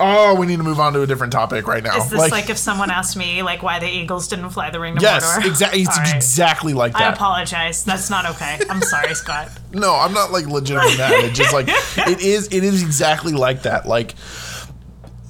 Oh, 0.00 0.34
we 0.34 0.46
need 0.46 0.56
to 0.56 0.64
move 0.64 0.80
on 0.80 0.94
to 0.94 1.02
a 1.02 1.06
different 1.06 1.32
topic 1.32 1.68
right 1.68 1.82
now. 1.82 1.96
Is 1.96 2.10
this 2.10 2.30
like, 2.30 2.50
if 2.50 2.58
someone 2.58 2.90
asked 2.90 3.16
me 3.16 3.42
like 3.42 3.62
why 3.62 3.78
the 3.78 3.86
Eagles 3.86 4.26
didn't 4.26 4.50
fly 4.50 4.70
the 4.70 4.80
ring 4.80 4.96
to 4.96 5.00
yes, 5.00 5.24
Mordor? 5.24 5.46
exactly. 5.46 5.82
It's 5.82 5.96
right. 5.96 6.16
exactly 6.16 6.74
like 6.74 6.92
that. 6.92 7.02
I 7.02 7.12
apologize. 7.12 7.84
That's 7.84 8.10
not 8.10 8.26
okay. 8.26 8.58
I'm 8.68 8.82
sorry, 8.82 9.14
Scott. 9.14 9.48
No, 9.72 9.94
I'm 9.94 10.12
not 10.12 10.30
like 10.32 10.46
legitimately 10.46 10.98
mad. 10.98 11.24
It's 11.24 11.38
just 11.38 11.54
like 11.54 11.66
it 11.68 12.20
is. 12.20 12.48
It 12.48 12.62
is 12.62 12.82
exactly 12.82 13.32
like 13.32 13.62
that. 13.62 13.86
Like, 13.86 14.14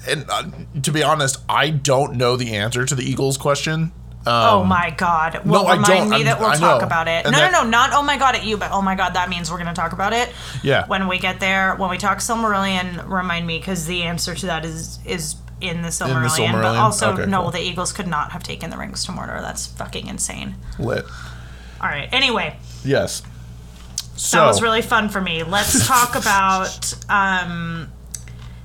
and 0.08 0.24
uh, 0.28 0.50
to 0.82 0.90
be 0.90 1.04
honest, 1.04 1.38
I 1.48 1.70
don't 1.70 2.16
know 2.16 2.34
the 2.36 2.56
answer 2.56 2.84
to 2.84 2.94
the 2.96 3.04
Eagles 3.04 3.36
question. 3.38 3.92
Oh 4.26 4.64
my 4.64 4.90
God. 4.96 5.40
Well, 5.44 5.66
Um, 5.68 5.82
no, 5.82 5.88
remind 5.88 6.10
me 6.10 6.22
that 6.24 6.38
we'll 6.40 6.50
I 6.50 6.56
talk 6.56 6.80
know. 6.80 6.86
about 6.86 7.08
it. 7.08 7.24
And 7.26 7.32
no, 7.32 7.38
that- 7.38 7.52
no, 7.52 7.62
no, 7.64 7.68
not 7.70 7.90
oh 7.92 8.02
my 8.02 8.16
God 8.18 8.34
at 8.36 8.44
you, 8.44 8.56
but 8.56 8.70
oh 8.72 8.82
my 8.82 8.94
God, 8.94 9.14
that 9.14 9.28
means 9.28 9.50
we're 9.50 9.56
going 9.58 9.68
to 9.68 9.74
talk 9.80 9.92
about 9.92 10.12
it. 10.12 10.30
Yeah. 10.62 10.86
When 10.86 11.08
we 11.08 11.18
get 11.18 11.40
there, 11.40 11.74
when 11.76 11.90
we 11.90 11.98
talk 11.98 12.18
Silmarillion, 12.18 13.08
remind 13.08 13.46
me 13.46 13.58
because 13.58 13.86
the 13.86 14.02
answer 14.04 14.34
to 14.34 14.46
that 14.46 14.64
is 14.64 14.98
is 15.04 15.36
in 15.60 15.82
the 15.82 15.88
Silmarillion. 15.88 16.22
But 16.22 16.64
Silmarillion? 16.64 16.78
also, 16.80 17.12
Okay, 17.12 17.26
no, 17.26 17.42
cool. 17.42 17.50
the 17.52 17.60
Eagles 17.60 17.92
could 17.92 18.06
not 18.08 18.32
have 18.32 18.42
taken 18.42 18.70
the 18.70 18.76
rings 18.76 19.04
to 19.04 19.12
Mordor. 19.12 19.40
That's 19.40 19.66
fucking 19.68 20.06
insane. 20.08 20.56
Lit. 20.78 21.04
All 21.80 21.88
right. 21.88 22.08
Anyway, 22.12 22.56
Yes. 22.84 23.22
So 24.16 24.38
that 24.38 24.46
was 24.46 24.60
really 24.62 24.82
fun 24.82 25.08
for 25.08 25.20
me. 25.20 25.42
Let's 25.42 25.86
talk 25.88 26.14
about. 26.16 26.94
Um, 27.08 27.90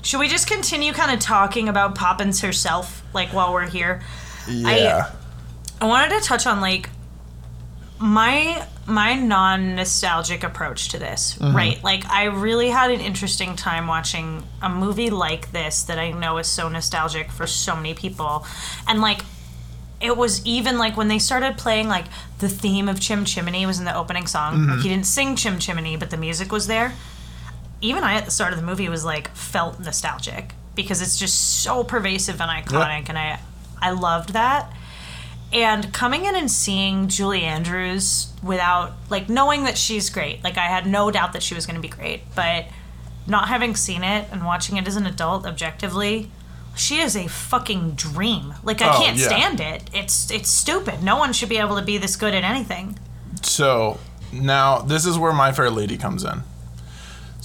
should 0.03 0.19
we 0.19 0.27
just 0.27 0.47
continue 0.47 0.93
kind 0.93 1.11
of 1.11 1.19
talking 1.19 1.67
about 1.69 1.95
Poppins 1.95 2.41
herself, 2.41 3.03
like 3.13 3.29
while 3.29 3.53
we're 3.53 3.67
here? 3.67 4.01
yeah. 4.47 5.09
I 5.09 5.11
wanted 5.85 6.19
to 6.19 6.25
touch 6.25 6.47
on 6.47 6.61
like 6.61 6.89
my 7.99 8.65
my 8.85 9.15
non 9.15 9.75
nostalgic 9.75 10.43
approach 10.43 10.89
to 10.89 10.99
this, 10.99 11.37
mm-hmm. 11.37 11.55
right? 11.55 11.83
Like 11.83 12.05
I 12.05 12.25
really 12.25 12.69
had 12.69 12.91
an 12.91 13.01
interesting 13.01 13.55
time 13.55 13.87
watching 13.87 14.43
a 14.61 14.69
movie 14.69 15.09
like 15.09 15.51
this 15.51 15.83
that 15.83 15.99
I 15.99 16.11
know 16.11 16.37
is 16.37 16.47
so 16.47 16.69
nostalgic 16.69 17.31
for 17.31 17.47
so 17.47 17.75
many 17.75 17.93
people, 17.93 18.45
and 18.87 19.01
like. 19.01 19.21
It 19.99 20.15
was 20.15 20.45
even 20.45 20.77
like 20.77 20.95
when 20.95 21.07
they 21.07 21.17
started 21.17 21.57
playing 21.57 21.87
like 21.87 22.05
the 22.37 22.47
theme 22.47 22.87
of 22.87 22.99
Chim 22.99 23.25
Chimney 23.25 23.65
was 23.65 23.79
in 23.79 23.85
the 23.85 23.97
opening 23.97 24.27
song. 24.27 24.53
Like 24.53 24.69
mm-hmm. 24.69 24.81
he 24.81 24.89
didn't 24.89 25.07
sing 25.07 25.35
Chim 25.35 25.57
Chimney, 25.57 25.97
but 25.97 26.11
the 26.11 26.17
music 26.17 26.51
was 26.51 26.67
there. 26.67 26.93
Even 27.81 28.03
I 28.03 28.13
at 28.13 28.25
the 28.25 28.29
start 28.29 28.53
of 28.53 28.59
the 28.59 28.65
movie 28.65 28.89
was 28.89 29.03
like 29.03 29.35
felt 29.35 29.79
nostalgic 29.79 30.53
because 30.75 31.01
it's 31.01 31.17
just 31.17 31.63
so 31.63 31.83
pervasive 31.83 32.39
and 32.39 32.63
iconic, 32.63 33.09
and 33.09 33.17
I 33.17 33.39
I 33.81 33.89
loved 33.89 34.33
that 34.33 34.71
and 35.53 35.93
coming 35.93 36.25
in 36.25 36.35
and 36.35 36.51
seeing 36.51 37.07
Julie 37.07 37.43
Andrews 37.43 38.33
without 38.43 38.93
like 39.09 39.29
knowing 39.29 39.63
that 39.63 39.77
she's 39.77 40.09
great 40.09 40.43
like 40.43 40.57
i 40.57 40.65
had 40.67 40.85
no 40.85 41.09
doubt 41.09 41.33
that 41.33 41.41
she 41.41 41.55
was 41.55 41.65
going 41.65 41.75
to 41.75 41.81
be 41.81 41.87
great 41.87 42.21
but 42.35 42.65
not 43.25 43.47
having 43.47 43.75
seen 43.75 44.03
it 44.03 44.27
and 44.31 44.45
watching 44.45 44.77
it 44.77 44.87
as 44.87 44.95
an 44.95 45.05
adult 45.05 45.45
objectively 45.45 46.29
she 46.75 46.99
is 46.99 47.15
a 47.15 47.27
fucking 47.27 47.91
dream 47.91 48.53
like 48.63 48.81
i 48.81 48.93
Oh, 48.95 48.99
can't 49.01 49.17
yeah. 49.17 49.27
stand 49.27 49.59
it 49.59 49.89
it's 49.93 50.29
it's 50.31 50.49
stupid 50.49 51.01
no 51.01 51.17
one 51.17 51.33
should 51.33 51.49
be 51.49 51.57
able 51.57 51.75
to 51.77 51.81
be 51.81 51.97
this 51.97 52.15
good 52.15 52.33
at 52.33 52.43
anything 52.43 52.97
So 53.41 53.99
now 54.31 54.79
this 54.79 55.05
is 55.05 55.17
where 55.17 55.33
My 55.33 55.51
Fair 55.51 55.69
Lady 55.71 55.97
comes 55.97 56.23
in. 56.23 56.43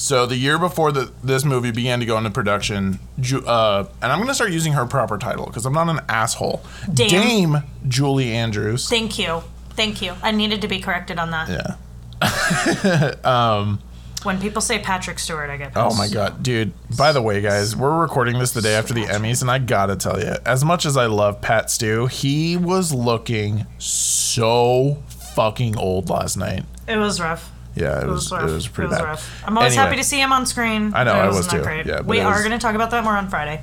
So 0.03 0.27
the 0.27 0.37
year 0.37 0.59
before 0.59 0.91
the, 0.91 1.13
this 1.23 1.45
movie 1.45 1.71
began 1.71 2.01
to 2.01 2.07
go 2.07 2.19
into 2.19 2.31
production, 2.31 2.99
Ju- 3.21 3.47
uh, 3.47 3.87
and 4.03 4.11
I'm 4.11 4.19
going 4.19 4.27
to 4.27 4.35
start 4.35 4.51
using 4.51 4.73
her 4.73 4.85
proper 4.85 5.17
title 5.17 5.47
because 5.47 5.65
I'm 5.65 5.75
not 5.75 5.89
an 5.89 6.01
asshole. 6.09 6.61
Dame. 6.93 7.09
Dame 7.09 7.63
Julie 7.87 8.33
Andrews. 8.33 8.89
thank 8.89 9.17
you 9.17 9.45
thank 9.71 10.03
you 10.03 10.13
i 10.21 10.33
needed 10.33 10.61
to 10.63 10.69
be 10.69 10.81
corrected 10.81 11.21
on 11.21 11.31
that 11.31 11.49
Yeah. 11.49 13.15
when 14.25 14.41
people 14.41 14.61
say 14.61 14.81
patrick 14.81 15.21
stewart 15.21 15.51
i 15.51 15.57
get 15.57 15.71
Oh 15.77 15.97
my 15.97 16.09
god, 16.09 16.43
dude. 16.43 16.73
By 16.99 17.13
the 17.13 17.23
way, 17.23 17.41
guys, 17.41 17.77
we're 17.77 17.97
recording 18.01 18.41
this 18.41 18.51
the 18.51 18.61
day 18.61 18.75
after 18.75 18.93
the 18.93 19.05
Emmys, 19.05 19.41
and 19.41 19.53
I 19.53 19.59
gotta 19.59 19.95
tell 19.95 20.19
you, 20.21 20.35
as 20.45 20.65
much 20.65 20.85
as 20.85 20.97
I 20.97 21.07
love 21.07 21.41
Pat 21.41 21.71
Stew, 21.71 22.07
he 22.07 22.57
was 22.57 22.93
looking 22.93 23.67
so 23.79 25.01
fucking 25.35 25.77
old 25.79 26.11
last 26.11 26.37
night. 26.37 26.65
it 26.89 26.97
was 26.97 27.21
rough 27.21 27.53
Yeah, 27.75 27.99
it, 28.01 28.05
It 28.05 28.07
was, 28.09 28.31
was 28.31 28.51
it 28.51 28.55
was 28.55 28.69
pretty 28.69 28.87
it 28.87 28.91
was 28.91 28.99
bad. 28.99 29.05
rough. 29.05 29.43
I'm 29.47 29.57
always 29.57 29.73
Anyway. 29.73 29.85
happy 29.87 29.97
to 29.97 30.05
see 30.05 30.21
him 30.21 30.33
on 30.33 30.45
screen. 30.47 30.93
I 30.95 31.05
know, 31.05 31.13
I 31.13 31.29
was 31.29 31.47
too. 31.49 31.63
Great. 31.63 31.87
Yeah, 31.87 32.03
we 32.03 32.21
it 32.21 32.25
are 32.25 32.39
going 32.41 32.51
to 32.53 32.59
talk 32.59 32.75
about 32.75 32.91
that 32.91 33.03
more 33.05 33.15
on 33.17 33.29
Friday. 33.29 33.63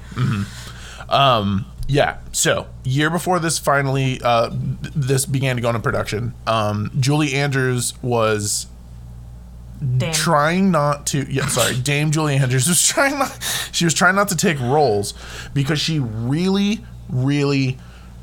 Yeah. 1.87 2.17
So 2.31 2.67
year 2.83 3.09
before 3.09 3.39
this 3.39 3.57
finally 3.57 4.21
uh, 4.23 4.49
this 4.53 5.25
began 5.25 5.55
to 5.55 5.61
go 5.61 5.69
into 5.69 5.81
production, 5.81 6.33
um, 6.45 6.91
Julie 6.99 7.33
Andrews 7.33 7.93
was 8.03 8.67
Damn. 9.97 10.13
trying 10.13 10.69
not 10.71 11.07
to. 11.07 11.25
Yeah, 11.31 11.47
sorry, 11.47 11.75
Dame 11.81 12.11
Julie 12.11 12.35
Andrews 12.35 12.67
was 12.67 12.85
trying 12.85 13.17
not. 13.17 13.35
She 13.71 13.85
was 13.85 13.93
trying 13.93 14.15
not 14.15 14.27
to 14.29 14.35
take 14.35 14.59
roles 14.59 15.13
because 15.53 15.79
she 15.79 15.99
really, 15.99 16.83
really, 17.09 17.77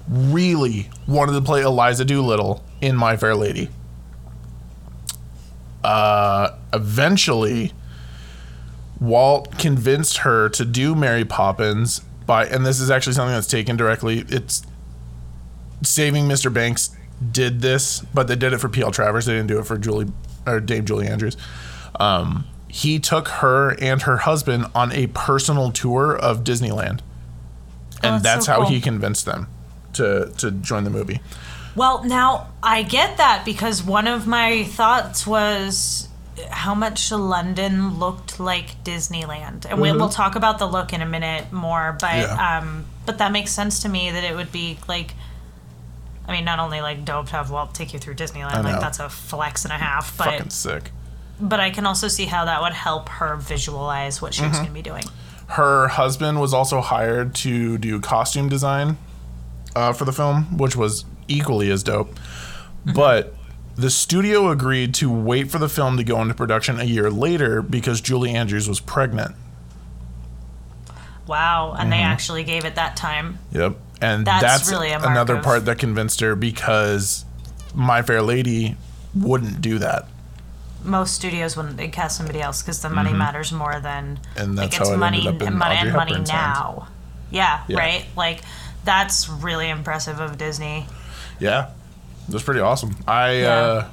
really 0.09 0.89
wanted 1.09 1.33
to 1.33 1.41
play 1.41 1.63
Eliza 1.63 2.05
Doolittle 2.05 2.65
in 2.81 2.95
My 2.95 3.17
Fair 3.17 3.35
Lady. 3.35 3.69
Uh, 5.87 6.57
eventually, 6.73 7.73
Walt 9.01 9.57
convinced 9.59 10.19
her 10.19 10.49
to 10.51 10.65
do 10.65 10.95
Mary 10.95 11.25
Poppins 11.25 12.01
by, 12.27 12.47
and 12.47 12.67
this 12.67 12.81
is 12.81 12.91
actually 12.91 13.13
something 13.13 13.35
that's 13.35 13.47
taken 13.47 13.77
directly. 13.77 14.25
It's 14.29 14.63
Saving 15.83 16.25
Mr. 16.27 16.53
Banks 16.53 16.91
did 17.31 17.61
this, 17.61 18.01
but 18.13 18.27
they 18.29 18.35
did 18.37 18.53
it 18.53 18.59
for 18.59 18.69
P.L. 18.69 18.91
Travers. 18.91 19.27
They 19.27 19.35
didn't 19.35 19.49
do 19.49 19.59
it 19.59 19.67
for 19.67 19.79
Julie 19.79 20.07
or 20.47 20.59
Dame 20.61 20.85
Julie 20.85 21.07
Andrews. 21.07 21.37
Um, 22.01 22.47
he 22.69 22.99
took 22.99 23.29
her 23.29 23.77
and 23.81 24.03
her 24.03 24.19
husband 24.19 24.67
on 24.75 24.93
a 24.93 25.07
personal 25.09 25.71
tour 25.71 26.17
of 26.17 26.43
Disneyland, 26.45 27.01
and 28.03 28.17
Oh, 28.17 28.19
that's 28.19 28.23
that's 28.23 28.47
so 28.47 28.53
how 28.53 28.59
cool. 28.63 28.69
he 28.71 28.81
convinced 28.81 29.25
them 29.25 29.47
to 29.95 30.33
to 30.39 30.51
join 30.51 30.85
the 30.85 30.91
movie. 30.91 31.21
Well, 31.77 32.03
now 32.05 32.49
I 32.63 32.83
get 32.83 33.19
that 33.19 33.45
because 33.45 33.83
one 33.85 34.07
of 34.09 34.27
my 34.27 34.65
thoughts 34.65 35.27
was 35.27 36.09
how 36.51 36.75
much 36.75 37.13
London 37.13 37.99
looked 37.99 38.41
like 38.41 38.83
Disneyland, 38.83 39.67
and 39.69 39.81
we, 39.81 39.93
we'll 39.93 40.09
talk 40.09 40.35
about 40.37 40.59
the 40.59 40.67
look 40.67 40.93
in 40.93 41.03
a 41.03 41.07
minute 41.07 41.53
more. 41.53 41.97
But 42.01 42.07
Mm-hmm. 42.11 42.37
Yeah. 42.39 42.59
um, 42.59 42.85
but 43.05 43.19
that 43.19 43.31
makes 43.31 43.53
sense 43.53 43.81
to 43.83 43.89
me 43.89 44.11
that 44.11 44.25
it 44.25 44.35
would 44.35 44.51
be 44.53 44.79
like. 44.89 45.15
I 46.29 46.33
mean, 46.33 46.45
not 46.45 46.59
only 46.59 46.81
like 46.81 47.05
dope 47.05 47.27
to 47.27 47.33
have 47.35 47.53
Walt 47.53 47.73
take 47.73 47.93
you 47.93 48.01
through 48.01 48.17
Disneyland, 48.17 48.65
like 48.65 48.81
that's 48.81 48.99
a 48.99 49.09
flex 49.09 49.65
and 49.65 49.73
a 49.73 49.77
half, 49.77 50.17
but 50.19 50.25
Fucking 50.25 50.51
sick. 50.51 50.91
but 51.41 51.61
I 51.61 51.71
can 51.71 51.87
also 51.87 52.09
see 52.09 52.25
how 52.25 52.47
that 52.47 52.61
would 52.63 52.73
help 52.73 53.09
her 53.11 53.37
visualize 53.37 54.21
what 54.21 54.35
she 54.35 54.41
Mm-hmm. 54.43 54.51
was 54.51 54.59
going 54.59 54.69
to 54.71 54.75
be 54.75 54.83
doing. 54.83 55.05
Her 55.51 55.87
husband 55.87 56.41
was 56.41 56.53
also 56.53 56.81
hired 56.81 57.33
to 57.37 57.79
do 57.79 58.01
costume 58.01 58.49
design 58.49 58.99
uh, 59.77 59.93
for 59.93 60.05
the 60.05 60.13
film, 60.13 60.59
which 60.59 60.75
was 60.75 61.05
equally 61.29 61.71
as 61.71 61.83
dope. 61.83 62.11
Mm-hmm. 62.15 62.93
But 62.95 63.35
the 63.77 63.91
studio 63.91 64.49
agreed 64.51 64.95
to 64.95 65.11
wait 65.11 65.51
for 65.51 65.59
the 65.59 65.69
film 65.69 65.97
to 65.99 66.05
go 66.05 66.21
into 66.23 66.35
production 66.35 66.81
a 66.81 66.85
year 66.85 67.11
later 67.11 67.61
because 67.63 68.01
Julie 68.01 68.35
Andrews 68.35 68.69
was 68.69 68.81
pregnant. 68.81 69.35
Wow, 71.27 71.73
and 71.73 71.81
Mm-hmm. 71.83 71.91
they 71.91 71.97
actually 71.99 72.45
gave 72.45 72.65
it 72.65 72.77
that 72.77 72.97
time. 72.97 73.39
Yep. 73.53 73.77
And 74.01 74.27
That's 74.27 74.43
that's, 74.43 74.71
really 74.71 74.91
another 74.93 75.37
of- 75.37 75.45
part 75.45 75.65
that 75.65 75.79
convinced 75.79 76.21
her 76.21 76.37
because 76.37 77.25
My 77.75 78.03
Fair 78.03 78.23
Lady 78.23 78.77
wouldn't 79.15 79.61
do 79.61 79.79
that. 79.79 80.07
Most 80.85 81.15
studios 81.15 81.57
wouldn't 81.57 81.79
they'd 81.79 81.91
cast 81.93 82.17
somebody 82.17 82.41
else 82.41 82.63
because 82.63 82.81
the 82.81 82.91
money 82.91 83.13
matters 83.13 83.51
more 83.53 83.81
than 83.81 84.19
Mm-hmm. 84.35 84.41
And 84.41 84.59
that's 84.59 84.73
like 84.75 84.81
it's 84.81 84.89
how 84.91 84.95
it 84.95 84.99
money 84.99 85.19
ended 85.27 85.35
up 85.37 85.43
in 85.43 85.49
and 85.49 85.59
money, 85.59 85.77
and 85.79 85.93
money 85.93 86.21
now. 86.29 86.89
Yeah, 87.31 87.65
Yeah. 87.67 87.79
right. 87.79 88.07
Like 88.17 88.43
that's 88.85 89.29
really 89.29 89.69
impressive 89.69 90.21
of 90.21 90.39
Disney. 90.39 90.87
Yeah. 91.39 91.71
It 92.29 92.33
was 92.35 92.43
pretty 92.43 92.61
awesome. 92.61 92.97
I 93.07 93.33
Yeah. 93.41 93.49
uh 93.55 93.89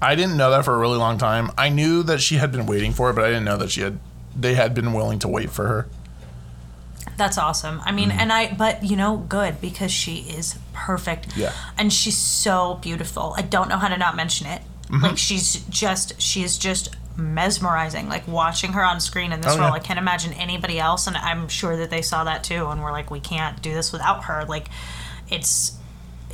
I 0.00 0.14
didn't 0.14 0.36
know 0.36 0.50
that 0.52 0.64
for 0.64 0.74
a 0.74 0.78
really 0.78 0.96
long 0.98 1.18
time. 1.18 1.50
I 1.58 1.70
knew 1.70 2.04
that 2.04 2.20
she 2.20 2.36
had 2.36 2.52
been 2.52 2.66
waiting 2.66 2.92
for 2.92 3.10
it, 3.10 3.14
but 3.14 3.24
I 3.24 3.28
didn't 3.28 3.44
know 3.44 3.56
that 3.56 3.70
she 3.70 3.80
had 3.80 3.98
they 4.36 4.54
had 4.54 4.72
been 4.74 4.92
willing 4.92 5.18
to 5.20 5.28
wait 5.28 5.50
for 5.50 5.66
her. 5.66 5.88
That's 7.16 7.36
awesome. 7.38 7.80
I 7.84 7.90
mean, 7.90 8.10
Mm-hmm. 8.10 8.20
and 8.20 8.32
I, 8.32 8.54
but 8.54 8.84
you 8.84 8.94
know, 8.94 9.16
good 9.16 9.60
because 9.60 9.90
she 9.90 10.18
is 10.18 10.56
perfect. 10.72 11.36
Yeah. 11.36 11.52
And 11.76 11.92
she's 11.92 12.16
so 12.16 12.78
beautiful. 12.80 13.34
I 13.36 13.42
don't 13.42 13.68
know 13.68 13.76
how 13.78 13.88
to 13.88 13.96
not 13.96 14.14
mention 14.14 14.46
it. 14.46 14.62
Mm-hmm. 14.84 15.02
Like 15.02 15.18
she's 15.18 15.54
just, 15.68 16.20
she 16.22 16.44
is 16.44 16.56
just 16.58 16.94
mesmerizing. 17.16 18.08
Like 18.08 18.28
watching 18.28 18.72
her 18.74 18.84
on 18.84 19.00
screen 19.00 19.32
in 19.32 19.40
this 19.40 19.52
Oh, 19.54 19.58
role, 19.58 19.68
yeah. 19.68 19.74
I 19.74 19.78
can't 19.80 19.98
imagine 19.98 20.32
anybody 20.34 20.78
else. 20.78 21.08
And 21.08 21.16
I'm 21.16 21.48
sure 21.48 21.76
that 21.78 21.90
they 21.90 22.02
saw 22.02 22.22
that 22.24 22.44
too, 22.44 22.66
and 22.68 22.80
we're 22.84 22.92
like, 22.92 23.10
we 23.10 23.18
can't 23.20 23.60
do 23.62 23.74
this 23.74 23.90
without 23.92 24.24
her. 24.24 24.44
Like, 24.44 24.68
it's. 25.28 25.72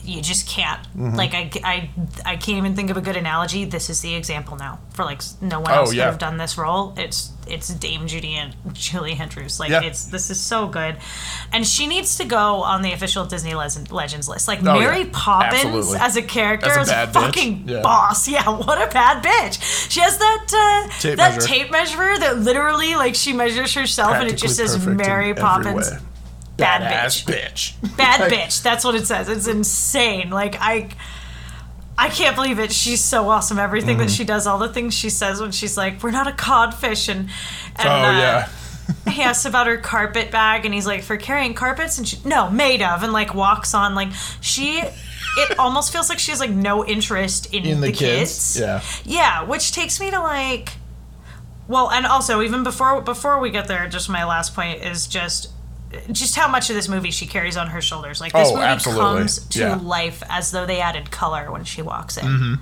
You 0.04 0.20
just 0.20 0.46
can't. 0.48 0.82
Mm-hmm. 0.88 1.14
Like 1.16 1.34
I, 1.34 1.50
I, 1.64 1.90
I 2.26 2.36
can't 2.36 2.58
even 2.58 2.76
think 2.76 2.90
of 2.90 2.96
a 2.96 3.00
good 3.00 3.16
analogy. 3.16 3.64
This 3.64 3.88
is 3.88 4.00
the 4.02 4.14
example 4.14 4.56
now 4.56 4.78
for 4.92 5.04
like 5.04 5.22
no 5.40 5.60
one 5.60 5.70
Oh, 5.72 5.74
else 5.76 5.94
yeah. 5.94 6.04
could 6.04 6.10
have 6.10 6.18
done 6.18 6.36
this 6.36 6.58
role. 6.58 6.94
It's 6.96 7.30
it's 7.46 7.68
Dame 7.68 8.06
Judy 8.06 8.34
and 8.34 8.54
Julie 8.72 9.12
Andrews. 9.14 9.58
Like 9.60 9.70
Yeah. 9.70 9.82
it's 9.82 10.04
this 10.06 10.30
is 10.30 10.40
so 10.40 10.66
good, 10.66 10.96
and 11.52 11.66
she 11.66 11.86
needs 11.86 12.16
to 12.18 12.24
go 12.24 12.62
on 12.62 12.82
the 12.82 12.92
official 12.92 13.24
Disney 13.24 13.54
Legend, 13.54 13.90
Legends 13.90 14.28
list. 14.28 14.46
Like 14.48 14.60
Oh, 14.60 14.78
Mary 14.78 15.00
yeah. 15.04 15.08
Poppins 15.12 15.64
Absolutely. 15.64 15.98
as 16.00 16.16
a 16.16 16.22
character 16.22 16.70
As 16.70 16.76
a 16.76 16.80
is 16.80 16.88
a 16.90 16.92
bitch. 16.94 17.12
fucking 17.12 17.66
boss. 17.82 18.28
Yeah, 18.34 18.48
what 18.48 18.80
a 18.80 18.92
bad 18.92 19.22
bitch. 19.24 19.90
She 19.90 20.00
has 20.00 20.18
that 20.18 20.46
uh, 20.52 20.98
Tape 21.00 21.16
that 21.16 21.34
measure. 21.36 21.46
tape 21.46 21.70
measure 21.70 22.18
that 22.18 22.38
literally 22.38 22.94
like 22.94 23.14
she 23.14 23.32
measures 23.32 23.72
herself, 23.74 24.12
and 24.14 24.28
it 24.28 24.36
just 24.36 24.56
says 24.56 24.86
Mary 24.86 25.32
Poppins. 25.34 25.90
Way. 26.58 26.64
Bad 26.64 27.10
bitch. 27.10 27.24
bitch. 27.24 27.96
Bad 27.96 28.20
Like- 28.20 28.32
bitch. 28.32 28.62
That's 28.62 28.84
what 28.84 28.94
it 28.94 29.06
says. 29.06 29.28
It's 29.28 29.46
insane. 29.46 30.30
Like 30.30 30.56
I 30.60 30.88
I 31.96 32.08
can't 32.08 32.34
believe 32.34 32.58
it. 32.58 32.72
She's 32.72 33.00
so 33.02 33.28
awesome. 33.28 33.58
Everything 33.58 33.96
Mm-hmm. 33.98 34.06
that 34.06 34.10
she 34.12 34.24
does, 34.24 34.46
all 34.46 34.58
the 34.58 34.68
things 34.68 34.94
she 34.94 35.10
says 35.10 35.40
when 35.40 35.52
she's 35.52 35.76
like, 35.76 36.02
"We're 36.02 36.10
not 36.10 36.26
a 36.26 36.32
codfish," 36.32 37.08
and, 37.08 37.30
and 37.76 37.88
Oh 37.88 37.90
uh, 37.92 38.12
yeah. 38.12 38.48
he 39.12 39.22
asks 39.22 39.44
about 39.44 39.66
her 39.68 39.76
carpet 39.76 40.30
bag, 40.32 40.64
and 40.64 40.74
he's 40.74 40.86
like, 40.88 41.02
"For 41.04 41.16
carrying 41.16 41.54
carpets," 41.54 41.98
and 41.98 42.06
she 42.08 42.18
no 42.24 42.50
made 42.50 42.82
of, 42.82 43.02
and 43.04 43.12
like 43.12 43.32
walks 43.34 43.74
on 43.74 43.94
like 43.94 44.08
she. 44.40 44.82
It 45.36 45.58
almost 45.58 45.92
feels 45.92 46.08
like 46.08 46.18
she 46.18 46.30
has 46.32 46.40
like 46.40 46.50
no 46.50 46.84
interest 46.84 47.52
in, 47.54 47.64
In 47.64 47.80
the 47.80 47.88
the, 47.88 47.92
kids, 47.92 48.54
kids. 48.54 48.60
yeah. 48.60 48.80
Yeah, 49.04 49.42
which 49.44 49.70
takes 49.72 49.98
me 50.00 50.10
to 50.10 50.18
like 50.20 50.70
well, 51.68 51.90
and 51.92 52.06
also 52.06 52.42
even 52.42 52.62
before 52.64 53.00
before 53.02 53.38
we 53.38 53.50
get 53.50 53.68
there, 53.68 53.88
just 53.88 54.08
my 54.08 54.24
last 54.24 54.54
point 54.54 54.82
is 54.82 55.06
just 55.06 55.48
just 56.12 56.36
how 56.36 56.48
much 56.48 56.70
of 56.70 56.76
this 56.76 56.88
movie 56.88 57.10
she 57.10 57.26
carries 57.26 57.56
on 57.56 57.68
her 57.68 57.80
shoulders. 57.80 58.20
Like 58.20 58.32
this 58.32 58.48
Oh, 58.48 58.54
movie 58.54 58.64
absolutely. 58.66 59.02
comes 59.04 59.38
to 59.48 59.58
Yeah. 59.58 59.74
Mm-hmm. 59.76 59.86
life 59.86 60.22
as 60.28 60.50
though 60.50 60.66
they 60.66 60.80
added 60.80 61.10
color 61.10 61.50
when 61.50 61.64
she 61.64 61.82
walks 61.82 62.16
in. 62.16 62.58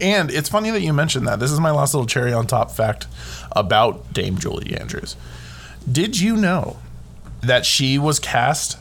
And 0.00 0.30
it's 0.30 0.48
funny 0.48 0.70
that 0.70 0.82
you 0.82 0.92
mentioned 0.92 1.26
that. 1.26 1.40
This 1.40 1.50
is 1.50 1.58
my 1.58 1.70
last 1.70 1.94
little 1.94 2.06
cherry 2.06 2.32
on 2.32 2.46
top 2.46 2.70
fact 2.70 3.06
about 3.52 4.12
Dame 4.12 4.36
Julie 4.38 4.76
Andrews. 4.76 5.16
Did 5.90 6.20
you 6.20 6.36
know 6.36 6.76
that 7.40 7.64
she 7.66 7.98
was 7.98 8.18
cast 8.20 8.78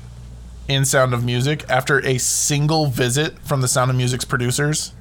in 0.67 0.85
Sound 0.85 1.13
of 1.13 1.23
Music 1.23 1.63
after 1.69 2.05
a 2.05 2.17
single 2.17 2.85
visit 2.87 3.39
from 3.39 3.61
the 3.61 3.67
Sound 3.67 3.89
of 3.89 3.97
Music's 3.97 4.25
producers 4.25 4.93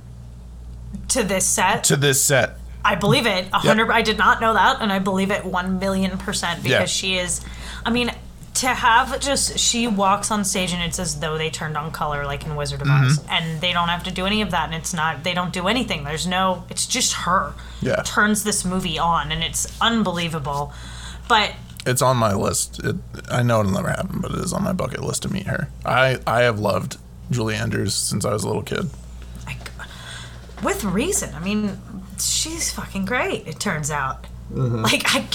To 1.09 1.23
this 1.25 1.45
set, 1.45 1.85
to 1.85 1.97
this 1.97 2.23
set? 2.23 2.57
I 2.85 2.95
believe 2.95 3.27
it. 3.27 3.47
A 3.53 3.59
hundred. 3.59 3.91
I 3.91 4.01
did 4.01 4.17
not 4.17 4.41
know 4.41 4.55
that, 4.55 4.81
and 4.81 4.91
I 4.91 5.01
believe 5.01 5.31
it 5.31 5.45
one 5.45 5.79
million 5.79 6.17
percent 6.17 6.63
because 6.63 6.73
Yeah. 6.81 6.85
she 6.87 7.17
is. 7.19 7.43
I 7.85 7.91
mean, 7.91 8.11
to 8.55 8.67
have 8.69 9.21
just 9.21 9.59
she 9.59 9.87
walks 9.87 10.31
on 10.31 10.45
stage 10.45 10.73
and 10.73 10.83
it's 10.83 10.99
as 10.99 11.21
though 11.21 11.39
they 11.39 11.51
turned 11.51 11.77
on 11.77 11.91
color 11.93 12.25
like 12.27 12.45
in 12.45 12.57
Wizard 12.57 12.83
of 12.83 12.89
Oz, 12.89 13.19
Mm-hmm. 13.19 13.31
and 13.31 13.61
they 13.61 13.73
don't 13.73 13.89
have 13.89 14.03
to 14.05 14.11
do 14.11 14.27
any 14.27 14.43
of 14.43 14.51
that, 14.51 14.67
and 14.67 14.75
it's 14.75 14.93
not. 14.93 15.23
They 15.25 15.35
don't 15.35 15.53
do 15.53 15.69
anything. 15.69 16.05
There's 16.05 16.27
no. 16.27 16.65
It's 16.69 16.87
just 16.87 17.13
her. 17.13 17.55
Yeah. 17.81 18.03
Turns 18.05 18.45
this 18.45 18.65
movie 18.65 18.99
on, 18.99 19.31
and 19.33 19.43
it's 19.43 19.67
unbelievable. 19.81 20.73
But 21.29 21.55
It's 21.87 22.03
on 22.03 22.17
my 22.17 22.35
list. 22.35 22.81
It, 22.85 22.97
I 23.31 23.43
know 23.43 23.61
it'll 23.61 23.73
never 23.73 23.89
happen, 23.91 24.21
but 24.21 24.33
it 24.33 24.39
is 24.39 24.53
on 24.53 24.65
my 24.65 24.73
bucket 24.73 25.03
list 25.03 25.23
to 25.23 25.33
meet 25.33 25.47
her. 25.47 25.69
I, 25.87 26.19
I 26.27 26.41
have 26.43 26.59
loved 26.59 26.99
Julie 27.31 27.55
Andrews 27.55 27.95
since 27.95 28.25
I 28.25 28.33
was 28.33 28.43
a 28.43 28.49
little 28.49 28.63
kid. 28.65 28.91
like, 29.47 29.71
with 30.65 30.83
reason. 30.85 31.33
I 31.35 31.39
mean, 31.39 31.79
she's 32.19 32.73
fucking 32.73 33.05
great. 33.05 33.47
It 33.47 33.61
turns 33.61 33.91
out. 33.93 34.27
Mm-hmm. 34.53 34.83
Like 34.83 35.03
I, 35.15 35.27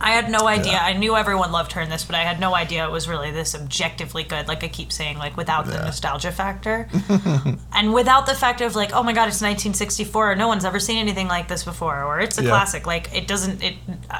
I 0.00 0.10
had 0.12 0.30
no 0.30 0.46
idea. 0.46 0.72
Yeah. 0.72 0.84
I 0.84 0.92
knew 0.92 1.16
everyone 1.16 1.50
loved 1.52 1.72
her 1.72 1.80
in 1.80 1.90
this, 1.90 2.04
but 2.04 2.14
I 2.14 2.20
had 2.22 2.38
no 2.38 2.54
idea 2.54 2.84
it 2.86 2.90
was 2.90 3.08
really 3.08 3.30
this 3.30 3.54
objectively 3.54 4.22
good. 4.22 4.46
Like 4.48 4.62
I 4.62 4.68
keep 4.68 4.92
saying, 4.92 5.18
like 5.18 5.36
without 5.36 5.66
the 5.66 5.78
nostalgia 5.78 6.30
factor, 6.32 6.88
and 7.72 7.92
without 7.92 8.26
the 8.26 8.34
fact 8.34 8.60
of 8.60 8.76
like, 8.76 8.92
oh 8.94 9.02
my 9.02 9.12
god, 9.12 9.28
it's 9.28 9.40
1964. 9.42 10.36
No 10.36 10.46
one's 10.48 10.64
ever 10.64 10.78
seen 10.80 10.98
anything 10.98 11.26
like 11.28 11.48
this 11.48 11.64
before, 11.64 12.02
or 12.04 12.20
it's 12.20 12.38
a 12.38 12.42
Yeah. 12.42 12.50
classic. 12.50 12.86
Like 12.86 13.14
it 13.14 13.26
doesn't. 13.26 13.62
It 13.62 13.74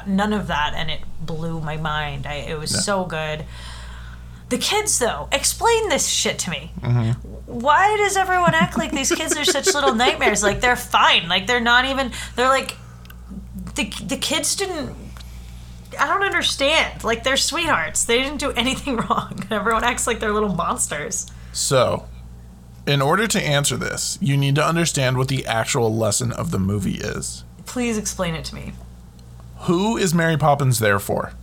none 0.05 0.33
of 0.33 0.47
that, 0.47 0.73
and 0.75 0.89
it 0.91 0.99
blew 1.21 1.61
my 1.61 1.77
mind. 1.77 2.25
I, 2.27 2.35
it 2.35 2.59
was 2.59 2.71
Yeah. 2.73 2.79
so 2.81 3.05
good. 3.05 3.45
The 4.49 4.57
kids, 4.57 4.97
though, 4.97 5.27
explain 5.31 5.89
this 5.89 6.07
shit 6.07 6.39
to 6.39 6.49
me 6.49 6.71
Mm-hmm. 6.81 7.11
why 7.45 7.95
does 7.97 8.17
everyone 8.17 8.55
act 8.55 8.77
like 8.79 8.91
these 8.91 9.11
kids 9.11 9.37
are 9.37 9.45
such 9.45 9.73
little 9.75 9.93
nightmares? 9.93 10.41
Like 10.41 10.59
they're 10.59 10.75
fine. 10.75 11.29
Like 11.29 11.45
they're 11.47 11.59
not 11.59 11.85
even. 11.85 12.11
They're 12.35 12.47
like 12.49 12.75
the 13.75 13.93
the 14.03 14.17
kids 14.17 14.55
didn't. 14.55 14.95
I 15.99 16.07
don't 16.07 16.23
understand. 16.23 17.03
Like 17.03 17.23
they're 17.23 17.37
sweethearts. 17.37 18.05
They 18.05 18.21
didn't 18.21 18.39
do 18.39 18.51
anything 18.55 18.97
wrong. 18.97 19.45
Everyone 19.51 19.83
acts 19.83 20.07
like 20.07 20.19
they're 20.19 20.33
little 20.33 20.55
monsters. 20.55 21.27
So, 21.51 22.07
in 22.85 23.01
order 23.01 23.27
to 23.27 23.41
answer 23.41 23.77
this, 23.77 24.17
you 24.21 24.37
need 24.37 24.55
to 24.55 24.65
understand 24.65 25.17
what 25.17 25.27
the 25.27 25.45
actual 25.45 25.95
lesson 25.95 26.31
of 26.31 26.51
the 26.51 26.59
movie 26.59 26.95
is. 26.99 27.43
Please 27.65 27.97
explain 27.97 28.35
it 28.35 28.45
to 28.45 28.55
me. 28.55 28.73
Who 29.61 29.97
is 29.97 30.13
Mary 30.13 30.37
Poppins 30.37 30.79
there 30.79 30.99
for? 30.99 31.33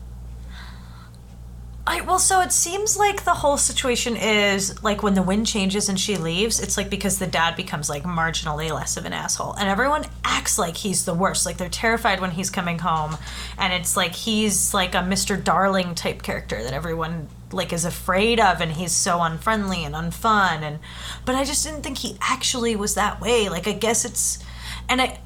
I, 1.88 2.00
well, 2.00 2.18
so 2.18 2.40
it 2.40 2.50
seems 2.50 2.96
like 2.96 3.24
the 3.24 3.34
whole 3.34 3.56
situation 3.56 4.16
is 4.16 4.82
like 4.82 5.04
when 5.04 5.14
the 5.14 5.22
wind 5.22 5.46
changes 5.46 5.88
and 5.88 5.98
she 5.98 6.16
leaves, 6.16 6.58
it's 6.58 6.76
like 6.76 6.90
because 6.90 7.20
the 7.20 7.28
dad 7.28 7.54
becomes 7.54 7.88
like 7.88 8.02
marginally 8.02 8.72
less 8.72 8.96
of 8.96 9.04
an 9.04 9.12
asshole. 9.12 9.52
And 9.52 9.68
everyone 9.68 10.04
acts 10.24 10.58
like 10.58 10.76
he's 10.76 11.04
the 11.04 11.14
worst. 11.14 11.46
Like 11.46 11.58
they're 11.58 11.68
terrified 11.68 12.20
when 12.20 12.32
he's 12.32 12.50
coming 12.50 12.80
home. 12.80 13.16
And 13.56 13.72
it's 13.72 13.96
like 13.96 14.16
he's 14.16 14.74
like 14.74 14.96
a 14.96 14.98
Mr. 14.98 15.42
Darling 15.42 15.94
type 15.94 16.22
character 16.22 16.60
that 16.60 16.72
everyone 16.72 17.28
like 17.52 17.72
is 17.72 17.84
afraid 17.84 18.40
of 18.40 18.60
and 18.60 18.72
he's 18.72 18.90
so 18.90 19.22
unfriendly 19.22 19.84
and 19.84 19.94
unfun 19.94 20.62
and 20.62 20.80
but 21.24 21.36
I 21.36 21.44
just 21.44 21.64
didn't 21.64 21.82
think 21.82 21.98
he 21.98 22.16
actually 22.20 22.74
was 22.74 22.96
that 22.96 23.20
way. 23.20 23.48
Like 23.48 23.68
I 23.68 23.72
guess 23.72 24.04
it's 24.04 24.42
and 24.88 25.00
I 25.00 25.20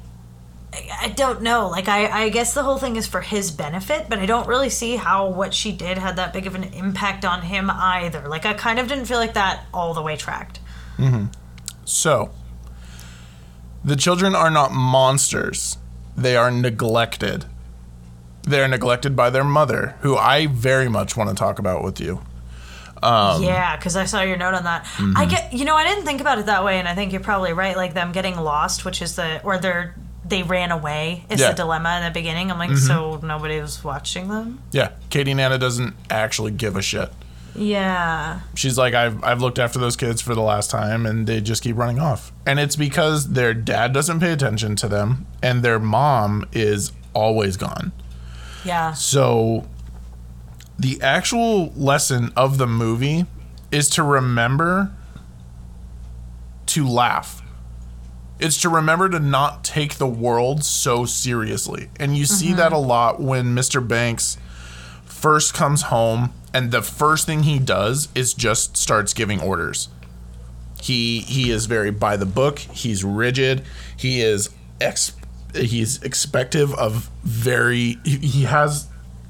I 0.73 1.09
don't 1.09 1.41
know. 1.41 1.67
Like 1.69 1.87
I, 1.87 2.25
I 2.25 2.29
guess 2.29 2.53
the 2.53 2.63
whole 2.63 2.77
thing 2.77 2.95
is 2.95 3.05
for 3.05 3.21
his 3.21 3.51
benefit, 3.51 4.07
but 4.09 4.19
I 4.19 4.25
don't 4.25 4.47
really 4.47 4.69
see 4.69 4.95
how 4.95 5.27
what 5.27 5.53
she 5.53 5.71
did 5.71 5.97
had 5.97 6.15
that 6.15 6.31
big 6.31 6.47
of 6.47 6.55
an 6.55 6.63
impact 6.63 7.25
on 7.25 7.41
him 7.41 7.69
either. 7.69 8.27
Like 8.27 8.45
I 8.45 8.53
kind 8.53 8.79
of 8.79 8.87
didn't 8.87 9.05
feel 9.05 9.17
like 9.17 9.33
that 9.33 9.65
all 9.73 9.93
the 9.93 10.01
way 10.01 10.15
tracked. 10.15 10.59
So, 11.83 12.31
the 13.83 13.95
children 13.95 14.33
are 14.33 14.49
not 14.49 14.71
monsters. 14.71 15.77
They 16.15 16.37
are 16.37 16.51
neglected. 16.51 17.45
They're 18.43 18.67
neglected 18.67 19.15
by 19.15 19.29
their 19.29 19.43
mother, 19.43 19.95
who 20.01 20.15
I 20.15 20.47
very 20.47 20.89
much 20.89 21.17
want 21.17 21.29
to 21.29 21.35
talk 21.35 21.59
about 21.59 21.83
with 21.83 21.99
you. 21.99 22.21
Um, 23.03 23.43
yeah, 23.43 23.75
because 23.75 23.95
I 23.95 24.05
saw 24.05 24.21
your 24.21 24.37
note 24.37 24.53
on 24.53 24.63
that. 24.63 24.85
mm-hmm. 24.85 25.17
I 25.17 25.25
get, 25.25 25.53
you 25.53 25.65
know, 25.65 25.75
I 25.75 25.83
didn't 25.83 26.05
think 26.05 26.21
about 26.21 26.37
it 26.37 26.45
that 26.45 26.63
way, 26.63 26.77
and 26.77 26.87
I 26.87 26.93
think 26.93 27.11
you're 27.11 27.21
probably 27.21 27.51
right. 27.51 27.75
Like 27.75 27.93
them 27.93 28.11
getting 28.11 28.37
lost, 28.37 28.85
which 28.85 29.01
is 29.01 29.15
the, 29.15 29.41
or 29.43 29.57
they're 29.57 29.95
they 30.31 30.41
ran 30.41 30.71
away 30.71 31.23
is 31.29 31.39
Yeah. 31.39 31.45
Mm-hmm. 31.47 31.51
the 31.57 31.63
dilemma 31.63 31.97
in 31.99 32.03
the 32.05 32.11
beginning. 32.19 32.49
I'm 32.51 32.57
like, 32.57 32.75
so 32.75 33.19
nobody 33.21 33.59
was 33.61 33.83
watching 33.83 34.27
them. 34.29 34.59
Yeah, 34.71 34.89
Katie 35.11 35.35
Nanna 35.35 35.59
doesn't 35.59 35.93
actually 36.09 36.51
give 36.51 36.75
a 36.75 36.81
shit. 36.81 37.11
Yeah, 37.53 38.39
She's 38.55 38.77
like, 38.77 38.93
I've, 38.93 39.21
I've 39.25 39.41
looked 39.41 39.59
after 39.59 39.77
those 39.77 39.97
kids 39.97 40.21
for 40.21 40.33
the 40.33 40.41
last 40.41 40.69
time, 40.71 41.05
and 41.05 41.27
they 41.27 41.41
just 41.41 41.61
keep 41.61 41.75
running 41.75 41.99
off. 41.99 42.31
And 42.47 42.59
it's 42.61 42.77
because 42.77 43.33
their 43.33 43.53
dad 43.53 43.91
doesn't 43.93 44.21
pay 44.21 44.31
attention 44.31 44.77
to 44.77 44.87
them, 44.87 45.27
and 45.43 45.61
their 45.61 45.77
mom 45.77 46.45
is 46.53 46.93
always 47.13 47.57
gone. 47.57 47.91
yeah, 48.63 48.93
So, 48.93 49.67
the 50.79 51.01
actual 51.01 51.73
lesson 51.75 52.31
of 52.37 52.57
the 52.57 52.67
movie 52.67 53.25
is 53.69 53.89
to 53.91 54.03
remember 54.03 54.91
to 56.67 56.87
laugh. 56.87 57.40
It's 58.41 58.59
to 58.61 58.69
remember 58.69 59.07
to 59.07 59.19
not 59.19 59.63
take 59.63 59.95
the 59.95 60.07
world 60.07 60.63
so 60.63 61.05
seriously. 61.05 61.89
And 61.99 62.17
you 62.17 62.25
see 62.25 62.53
that 62.53 62.71
a 62.71 62.75
mm-hmm. 62.75 62.87
lot 62.87 63.21
when 63.21 63.55
Mr. 63.55 63.87
Banks 63.87 64.37
first 65.05 65.53
comes 65.53 65.83
home 65.83 66.33
and 66.53 66.71
the 66.71 66.81
first 66.81 67.27
thing 67.27 67.43
he 67.43 67.59
does 67.59 68.09
is 68.15 68.33
just 68.33 68.75
starts 68.75 69.13
giving 69.13 69.39
orders. 69.39 69.89
He 70.81 71.19
he 71.19 71.51
is 71.51 71.67
very 71.67 71.91
by 71.91 72.17
the 72.17 72.25
book, 72.25 72.57
he's 72.57 73.03
rigid, 73.03 73.63
he 73.95 74.21
is 74.21 74.49
ex 74.81 75.13
he's 75.53 76.01
expective 76.01 76.73
of 76.73 77.11
very 77.23 77.97
he, 78.03 78.17
he 78.17 78.43
has 78.43 78.87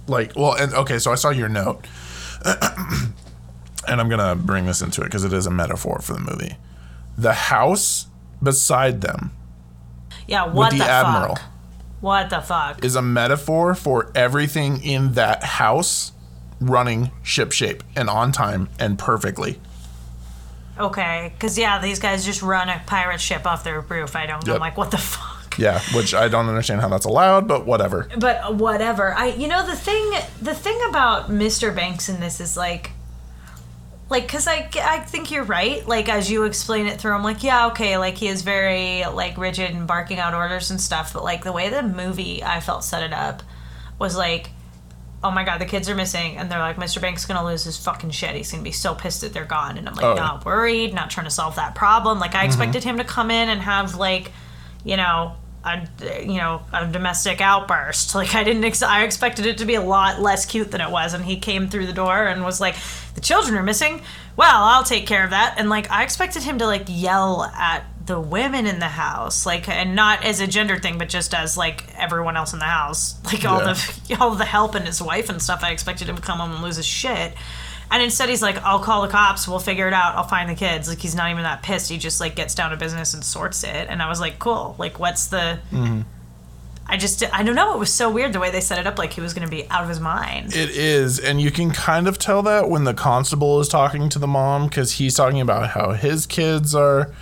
like 0.07 0.32
well 0.38 0.53
and 0.53 0.74
okay, 0.74 0.97
so 0.97 1.12
I 1.12 1.16
saw 1.16 1.30
your 1.30 1.49
note. 1.49 1.86
and 2.45 3.99
I'm 3.99 4.09
going 4.09 4.20
to 4.20 4.41
bring 4.41 4.66
this 4.66 4.82
into 4.82 5.01
it 5.01 5.05
because 5.05 5.26
it 5.26 5.34
is 5.34 5.45
a 5.45 5.51
metaphor 5.51 5.99
for 6.01 6.14
the 6.14 6.20
movie. 6.20 6.55
The 7.18 7.34
house 7.34 8.07
beside 8.41 9.01
them 9.01 9.31
yeah. 10.31 10.45
What 10.45 10.71
the, 10.71 10.77
the, 10.77 10.85
admiral 10.85 11.35
fuck? 11.35 11.43
What 11.99 12.29
the 12.29 12.39
fuck? 12.39 12.83
is 12.83 12.95
a 12.95 13.01
metaphor 13.01 13.75
for 13.75 14.11
everything 14.15 14.83
in 14.83 15.13
that 15.13 15.43
house 15.43 16.13
running 16.59 17.11
shipshape 17.23 17.81
and 17.95 18.09
on 18.09 18.31
time 18.31 18.69
and 18.79 18.97
perfectly. 18.97 19.59
Okay, 20.79 21.33
because 21.35 21.57
yeah, 21.57 21.79
these 21.79 21.99
guys 21.99 22.25
just 22.25 22.41
run 22.41 22.69
a 22.69 22.81
pirate 22.87 23.19
ship 23.19 23.45
off 23.45 23.63
their 23.63 23.81
roof. 23.81 24.15
I 24.15 24.25
don't. 24.25 24.45
Yep. 24.47 24.55
I'm 24.55 24.61
like, 24.61 24.77
what 24.77 24.89
the 24.91 24.97
fuck? 24.97 25.57
Yeah, 25.57 25.81
which 25.93 26.13
I 26.13 26.29
don't 26.29 26.47
understand 26.47 26.79
how 26.79 26.87
that's 26.87 27.05
allowed, 27.05 27.45
but 27.45 27.65
whatever. 27.65 28.07
But 28.17 28.55
whatever. 28.55 29.13
I 29.13 29.27
you 29.27 29.49
know 29.49 29.65
the 29.67 29.75
thing 29.75 30.11
the 30.41 30.55
thing 30.55 30.79
about 30.87 31.29
Mr. 31.29 31.75
Banks 31.75 32.07
in 32.07 32.21
this 32.21 32.39
is 32.39 32.55
like 32.55 32.91
like 34.12 34.28
cuz 34.28 34.45
I 34.45 34.70
I 34.76 34.99
think 34.99 35.32
you're 35.32 35.45
right. 35.45 35.88
Like 35.88 36.09
as 36.09 36.30
you 36.30 36.43
explain 36.43 36.86
it 36.86 36.99
through 36.99 37.14
I'm 37.14 37.24
like, 37.24 37.43
yeah, 37.43 37.68
okay, 37.68 37.97
like 37.97 38.18
he 38.18 38.28
is 38.28 38.41
very 38.41 39.05
like 39.05 39.38
rigid 39.38 39.72
and 39.72 39.88
barking 39.88 40.20
out 40.20 40.34
orders 40.34 40.70
and 40.70 40.80
stuff, 40.80 41.14
but 41.14 41.24
like 41.24 41.45
the 41.45 41.53
way 41.53 41.70
the 41.70 41.82
movie 41.82 42.43
I 42.43 42.59
felt 42.59 42.84
set 42.84 43.03
it 43.03 43.14
up 43.14 43.41
was 43.97 44.18
like 44.18 44.51
Oh 45.24 45.30
my 45.30 45.43
god, 45.43 45.59
the 45.59 45.66
kids 45.66 45.88
are 45.88 45.93
missing, 45.93 46.38
and 46.38 46.51
they're 46.51 46.57
like, 46.57 46.78
Mr. 46.78 46.99
Banks 46.99 47.22
is 47.22 47.28
gonna 47.28 47.45
lose 47.45 47.64
his 47.64 47.78
fucking 47.78 48.09
shit. 48.09 48.36
He's 48.36 48.51
gonna 48.51 48.64
be 48.64 48.72
so 48.72 48.95
pissed 48.95 49.22
that 49.22 49.34
they're 49.34 49.45
gone, 49.45 49.78
and 49.78 49.88
I'm 49.88 49.93
like, 49.93 50.03
Oh, 50.03 50.16
not 50.16 50.45
worried, 50.45 50.95
not 50.95 51.12
trying 51.12 51.28
to 51.28 51.32
solve 51.32 51.55
that 51.57 51.76
problem. 51.76 52.20
Like, 52.20 52.34
I 52.34 52.39
mm-hmm. 52.39 52.47
expected 52.47 52.84
him 52.84 52.97
to 52.97 53.03
come 53.03 53.30
in 53.30 53.47
and 53.47 53.62
have 53.62 53.93
like, 53.93 54.32
you 54.84 54.97
know, 54.97 55.36
a 55.64 55.88
you 56.26 56.38
know 56.38 56.62
a 56.74 56.88
domestic 56.88 57.41
outburst. 57.41 58.16
Like 58.22 58.36
I 58.36 58.43
didn't. 58.43 58.64
Ex- 58.64 58.82
I 58.84 59.03
expected 59.03 59.45
it 59.45 59.57
to 59.59 59.66
be 59.66 59.76
a 59.76 59.82
lot 59.82 60.22
less 60.22 60.45
cute 60.45 60.72
than 60.72 60.82
it 60.82 60.89
was, 60.91 61.14
and 61.14 61.24
he 61.26 61.38
came 61.38 61.68
through 61.70 61.88
the 61.88 61.93
door 61.93 62.28
and 62.28 62.43
was 62.43 62.59
like, 62.62 62.76
"The 63.16 63.22
children 63.22 63.57
are 63.57 63.64
missing. 63.64 64.01
Well, 64.36 64.64
I'll 64.64 64.84
take 64.84 65.07
care 65.07 65.24
of 65.24 65.30
that." 65.32 65.55
And 65.57 65.70
like 65.70 65.89
I 65.91 66.03
expected 66.03 66.43
him 66.43 66.57
to 66.59 66.66
like 66.66 66.86
yell 66.88 67.43
at 67.55 67.84
the 68.03 68.20
women 68.20 68.66
in 68.66 68.80
the 68.80 68.88
house, 68.88 69.45
like, 69.45 69.70
and 69.70 69.95
not 69.95 70.26
as 70.26 70.39
a 70.41 70.47
gender 70.47 70.78
thing, 70.80 70.97
but 70.97 71.07
just 71.07 71.34
as 71.36 71.55
like 71.55 71.84
everyone 71.97 72.36
else 72.36 72.51
in 72.51 72.59
the 72.59 72.66
house, 72.66 73.16
like 73.26 73.45
all 73.45 73.59
Yeah. 73.59 73.74
the 74.07 74.18
all 74.20 74.32
the 74.36 74.45
help 74.45 74.76
and 74.76 74.86
his 74.86 75.01
wife 75.01 75.30
and 75.30 75.41
stuff. 75.41 75.64
I 75.64 75.72
expected 75.72 76.09
him 76.09 76.16
to 76.16 76.22
come 76.22 76.39
home 76.39 76.51
and 76.51 76.64
lose 76.64 76.78
his 76.78 76.86
shit. 76.86 77.34
And 77.91 78.01
instead, 78.01 78.29
he's 78.29 78.41
like, 78.41 78.57
"I'll 78.63 78.79
call 78.79 79.01
the 79.01 79.09
cops. 79.09 79.47
We'll 79.47 79.59
figure 79.59 79.87
it 79.87 79.93
out. 79.93 80.15
I'll 80.15 80.27
find 80.27 80.49
the 80.49 80.55
kids." 80.55 80.87
Like 80.87 80.99
he's 80.99 81.13
not 81.13 81.29
even 81.29 81.43
that 81.43 81.61
pissed. 81.61 81.89
He 81.89 81.97
just 81.97 82.21
like 82.21 82.35
gets 82.35 82.55
down 82.55 82.71
to 82.71 82.77
business 82.77 83.13
and 83.13 83.23
sorts 83.23 83.63
it. 83.63 83.87
And 83.89 84.01
I 84.01 84.07
was 84.07 84.21
like, 84.21 84.39
"Cool. 84.39 84.75
Like, 84.79 84.97
what's 84.97 85.27
the?" 85.27 85.59
Mm-hmm. 85.71 86.01
I 86.87 86.97
just 86.97 87.23
I 87.33 87.43
don't 87.43 87.55
know. 87.55 87.73
It 87.73 87.79
was 87.79 87.93
so 87.93 88.09
weird 88.09 88.33
the 88.33 88.39
way 88.39 88.51
they 88.51 88.59
set 88.59 88.77
it 88.77 88.87
up. 88.87 88.97
Like 88.97 89.13
he 89.13 89.21
was 89.21 89.33
going 89.33 89.47
to 89.47 89.51
be 89.51 89.69
out 89.69 89.83
of 89.83 89.89
his 89.89 89.99
mind. 89.99 90.55
It 90.55 90.71
is, 90.71 91.19
and 91.19 91.41
you 91.41 91.49
can 91.49 91.71
kind 91.71 92.07
of 92.07 92.17
tell 92.17 92.41
that 92.43 92.69
when 92.69 92.83
the 92.83 92.93
constable 92.93 93.59
is 93.59 93.69
talking 93.69 94.09
to 94.09 94.19
the 94.19 94.27
mom 94.27 94.67
because 94.67 94.93
he's 94.93 95.13
talking 95.13 95.39
about 95.39 95.69
how 95.69 95.91
his 95.91 96.25
kids 96.25 96.75
are. 96.75 97.13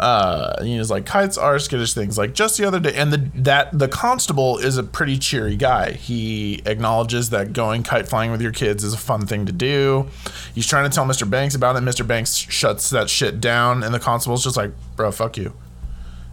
Uh, 0.00 0.64
he's 0.64 0.90
like 0.90 1.04
kites 1.04 1.36
are 1.36 1.58
skittish 1.58 1.92
things. 1.92 2.16
Like 2.16 2.32
just 2.32 2.56
the 2.56 2.64
other 2.64 2.80
day, 2.80 2.94
and 2.94 3.12
the 3.12 3.18
that 3.42 3.78
the 3.78 3.86
constable 3.86 4.56
is 4.56 4.78
a 4.78 4.82
pretty 4.82 5.18
cheery 5.18 5.56
guy. 5.56 5.92
He 5.92 6.62
acknowledges 6.64 7.28
that 7.30 7.52
going 7.52 7.82
kite 7.82 8.08
flying 8.08 8.30
with 8.30 8.40
your 8.40 8.50
kids 8.50 8.82
is 8.82 8.94
a 8.94 8.98
fun 8.98 9.26
thing 9.26 9.44
to 9.44 9.52
do. 9.52 10.08
He's 10.54 10.66
trying 10.66 10.88
to 10.88 10.94
tell 10.94 11.04
Mr. 11.04 11.28
Banks 11.28 11.54
about 11.54 11.76
it. 11.76 11.80
Mr. 11.80 12.06
Banks 12.06 12.34
shuts 12.34 12.88
that 12.90 13.10
shit 13.10 13.42
down, 13.42 13.82
and 13.82 13.92
the 13.92 14.00
constable's 14.00 14.42
just 14.42 14.56
like, 14.56 14.72
"Bro, 14.96 15.12
fuck 15.12 15.36
you," 15.36 15.52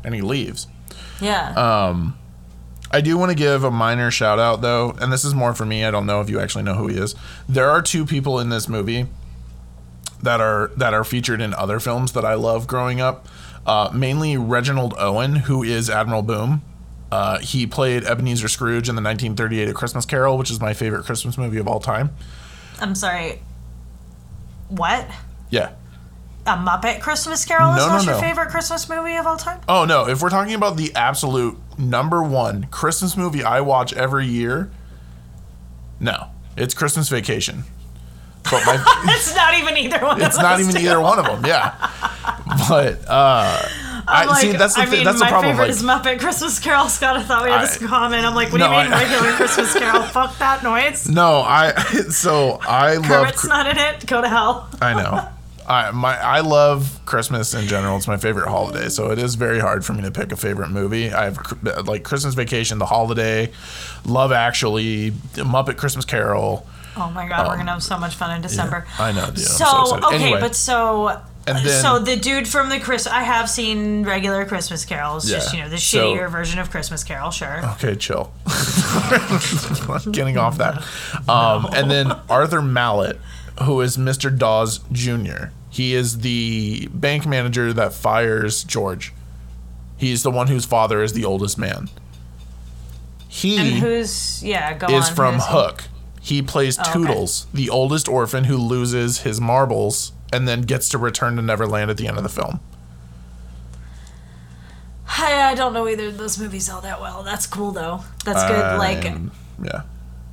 and 0.01 0.15
he 0.15 0.21
leaves. 0.21 0.67
Yeah. 1.19 1.53
Uh, 1.57 2.11
I 2.89 3.01
do 3.01 3.17
want 3.17 3.31
to 3.31 3.35
give 3.35 3.65
a 3.65 3.71
minor 3.71 4.11
shout 4.11 4.39
out 4.39 4.61
though, 4.61 4.95
and 5.01 5.11
this 5.11 5.25
is 5.25 5.35
more 5.35 5.53
for 5.53 5.65
me. 5.65 5.83
I 5.83 5.91
don't 5.91 6.05
know 6.05 6.21
if 6.21 6.29
you 6.29 6.39
actually 6.39 6.63
know 6.63 6.75
who 6.75 6.87
he 6.87 6.97
is. 6.97 7.15
There 7.49 7.69
are 7.69 7.81
two 7.81 8.05
people 8.05 8.39
in 8.39 8.47
this 8.47 8.69
movie 8.69 9.07
that 10.23 10.39
are 10.39 10.71
that 10.77 10.93
are 10.93 11.03
featured 11.03 11.41
in 11.41 11.53
other 11.53 11.81
films 11.81 12.13
that 12.13 12.23
I 12.23 12.35
love 12.35 12.65
growing 12.65 13.01
up. 13.01 13.27
Uh, 13.67 13.91
mainly 13.93 14.37
Reginald 14.37 14.95
Owen, 14.97 15.35
who 15.35 15.61
is 15.61 15.89
Admiral 15.89 16.21
Boom. 16.23 16.61
Uh, 17.11 17.37
he 17.39 17.67
played 17.67 18.03
Ebenezer 18.05 18.47
Scrooge 18.47 18.89
in 18.89 18.95
the 18.95 19.01
1938 19.01 19.69
A 19.69 19.73
Christmas 19.73 20.05
Carol, 20.05 20.37
which 20.37 20.49
is 20.49 20.59
my 20.59 20.73
favorite 20.73 21.05
Christmas 21.05 21.37
movie 21.37 21.57
of 21.57 21.67
all 21.67 21.79
time. 21.79 22.11
I'm 22.79 22.95
sorry. 22.95 23.41
What? 24.69 25.07
Yeah. 25.49 25.73
A 26.45 26.51
Muppet 26.51 27.01
Christmas 27.01 27.43
Carol 27.43 27.71
is 27.73 27.85
not 27.85 28.05
no, 28.05 28.11
your 28.11 28.13
no. 28.13 28.21
favorite 28.21 28.49
Christmas 28.49 28.87
movie 28.87 29.15
of 29.17 29.27
all 29.27 29.35
time? 29.35 29.59
Oh 29.67 29.83
no, 29.83 30.07
if 30.07 30.21
we're 30.21 30.29
talking 30.29 30.53
about 30.53 30.77
the 30.77 30.95
absolute 30.95 31.57
number 31.77 32.23
one 32.23 32.67
Christmas 32.71 33.17
movie 33.17 33.43
I 33.43 33.59
watch 33.59 33.91
every 33.91 34.27
year, 34.27 34.71
no, 35.99 36.27
it's 36.55 36.73
Christmas 36.73 37.09
Vacation. 37.09 37.63
But 38.43 38.65
my 38.65 38.81
It's 39.13 39.35
not 39.35 39.55
even 39.55 39.75
either 39.75 39.99
one. 39.99 40.21
it's 40.21 40.37
not 40.37 40.61
even 40.61 40.73
two. 40.75 40.81
either 40.83 41.01
one 41.01 41.19
of 41.19 41.25
them. 41.25 41.45
Yeah, 41.45 41.73
but 42.69 42.99
uh, 43.07 43.61
I 44.07 44.25
like, 44.25 44.41
see 44.41 44.51
that's 44.53 44.75
the 44.75 44.81
I 44.81 44.85
mean, 44.85 45.03
that's 45.03 45.19
my 45.19 45.29
problem. 45.29 45.51
favorite 45.55 45.67
Like, 45.67 45.75
is 45.75 45.83
Muppet 45.83 46.19
Christmas 46.19 46.59
Carol. 46.59 46.87
Scott, 46.89 47.17
I 47.17 47.23
thought 47.23 47.43
we 47.43 47.49
had 47.49 47.63
this 47.63 47.77
comment. 47.77 48.25
I'm 48.25 48.35
like, 48.35 48.51
what 48.51 48.59
No, 48.59 48.67
do 48.69 48.73
you 48.75 48.83
mean 48.83 48.93
I- 48.93 49.03
regular 49.03 49.31
Christmas 49.33 49.73
Carol? 49.77 50.01
Fuck 50.13 50.37
that 50.39 50.63
noise. 50.63 51.09
no, 51.09 51.41
I 51.41 51.73
so 52.09 52.59
I 52.61 52.95
love. 52.95 53.05
Kermit's 53.05 53.45
not 53.47 53.67
in 53.67 53.77
it. 53.77 54.05
Go 54.05 54.21
to 54.21 54.29
hell. 54.29 54.69
I 54.81 54.93
know. 54.93 55.27
I 55.69 55.91
my 55.91 56.15
I 56.17 56.39
love 56.39 57.01
Christmas 57.05 57.53
in 57.53 57.67
general. 57.67 57.97
It's 57.97 58.07
my 58.07 58.15
favorite 58.15 58.47
holiday, 58.47 58.87
so 58.87 59.11
it 59.11 59.19
is 59.19 59.35
very 59.35 59.59
hard 59.59 59.83
for 59.83 59.91
me 59.93 60.01
to 60.03 60.11
pick 60.11 60.31
a 60.31 60.37
favorite 60.37 60.69
movie. 60.69 61.11
I 61.11 61.25
have 61.25 61.87
like 61.87 62.03
Christmas 62.03 62.35
Vacation, 62.35 62.77
The 62.79 62.85
Holiday, 62.85 63.51
Love 64.05 64.31
Actually, 64.31 65.11
Muppet 65.33 65.75
Christmas 65.75 66.05
Carol. 66.05 66.65
Oh 66.95 67.11
my 67.11 67.27
god, 67.27 67.45
we're 67.47 67.57
gonna 67.57 67.71
have 67.73 67.83
so 67.83 67.99
much 67.99 68.15
fun 68.15 68.33
in 68.33 68.41
December. 68.41 68.87
I 68.97 69.11
know, 69.11 69.25
dude. 69.27 69.39
So, 69.39 69.65
so 69.65 69.97
okay, 70.07 70.15
Anyway. 70.15 70.39
but 70.39 70.55
so 70.55 71.19
And 71.47 71.57
then- 71.65 71.81
so 71.81 71.99
the 71.99 72.15
dude 72.15 72.47
from 72.47 72.69
the 72.69 72.79
Chris 72.79 73.07
I 73.07 73.21
have 73.23 73.49
seen 73.49 74.03
regular 74.03 74.45
Christmas 74.45 74.83
carols, 74.85 75.29
just 75.29 75.53
you 75.53 75.61
know, 75.61 75.69
the 75.69 75.77
So- 75.77 76.13
shittier 76.15 76.29
version 76.29 76.59
of 76.59 76.69
Christmas 76.69 77.03
Carol, 77.03 77.31
sure. 77.31 77.61
Okay, 77.75 77.95
chill. 77.95 78.31
Getting 80.11 80.37
off 80.37 80.57
that. 80.57 80.83
Um, 81.29 81.67
And 81.73 81.89
then 81.89 82.11
Arthur 82.29 82.61
Malet, 82.61 83.17
who 83.63 83.81
is 83.81 83.97
Mr. 83.97 84.35
Dawes 84.35 84.79
Jr. 84.91 85.47
He 85.69 85.93
is 85.93 86.19
the 86.19 86.87
bank 86.93 87.25
manager 87.25 87.73
that 87.73 87.93
fires 87.93 88.63
George. 88.63 89.13
He's 89.97 90.23
the 90.23 90.31
one 90.31 90.47
whose 90.47 90.65
father 90.65 91.01
is 91.01 91.13
the 91.13 91.25
oldest 91.25 91.57
man. 91.57 91.89
He 93.27 93.57
And 93.57 93.67
who's 93.83 94.43
yeah, 94.43 94.73
go 94.77 94.87
is 94.87 95.09
on. 95.09 95.15
from? 95.15 95.39
Hook. 95.39 95.83
He 96.21 96.41
plays 96.41 96.77
okay. 96.79 96.91
Tootles, 96.91 97.45
the 97.53 97.69
oldest 97.69 98.07
orphan 98.07 98.45
who 98.45 98.57
loses 98.57 99.19
his 99.19 99.39
marbles 99.39 100.11
and 100.31 100.47
then 100.47 100.61
gets 100.61 100.89
to 100.89 100.97
return 100.97 101.35
to 101.37 101.41
Neverland 101.41 101.89
at 101.89 101.97
the 101.97 102.07
end 102.07 102.17
of 102.17 102.23
the 102.23 102.29
film. 102.29 102.59
I, 105.07 105.51
I, 105.51 105.55
don't 105.55 105.73
know 105.73 105.87
either 105.87 106.07
of 106.07 106.17
those 106.17 106.37
movies 106.37 106.69
all 106.69 106.81
that 106.81 106.99
well. 106.99 107.23
That's 107.23 107.47
cool 107.47 107.71
though. 107.71 108.01
That's 108.25 108.43
good. 108.43 108.77
like 108.77 109.05
Um, 109.05 109.31
yeah. 109.63 109.83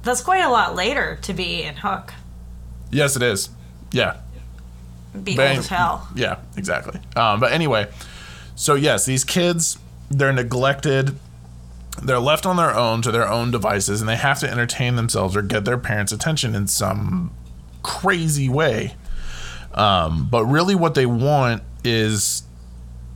that's 0.03 0.21
quite 0.21 0.43
a 0.43 0.51
lot 0.51 0.75
later 0.75 1.19
to 1.23 1.33
be 1.33 1.63
in 1.63 1.77
Hook. 1.77 2.13
Yes, 2.91 3.17
it 3.17 3.23
is. 3.23 3.51
Yeah. 3.93 4.17
Be 5.23 5.37
Bang. 5.37 5.51
old 5.51 5.59
as 5.61 5.69
hell. 5.69 6.09
Yeah, 6.15 6.39
exactly. 6.57 7.01
Um, 7.15 7.39
but 7.39 7.53
anyway, 7.53 7.89
so 8.57 8.75
yes, 8.75 9.07
these 9.07 9.25
kids, 9.25 9.79
they're 10.11 10.33
neglected. 10.33 11.17
They're 12.03 12.19
left 12.19 12.45
on 12.45 12.57
their 12.57 12.75
own 12.75 13.03
to 13.03 13.13
their 13.13 13.29
own 13.29 13.53
devices, 13.53 14.01
and 14.01 14.09
they 14.09 14.17
have 14.17 14.41
to 14.41 14.51
entertain 14.51 14.97
themselves 14.97 15.37
or 15.37 15.43
get 15.43 15.65
their 15.65 15.79
parents' 15.79 16.11
attention 16.11 16.57
in 16.57 16.67
some 16.67 17.33
crazy 17.83 18.49
way. 18.49 18.97
Um, 19.75 20.29
but 20.31 20.45
really, 20.45 20.75
what 20.75 20.95
they 20.95 21.07
want 21.07 21.63
is 21.83 22.45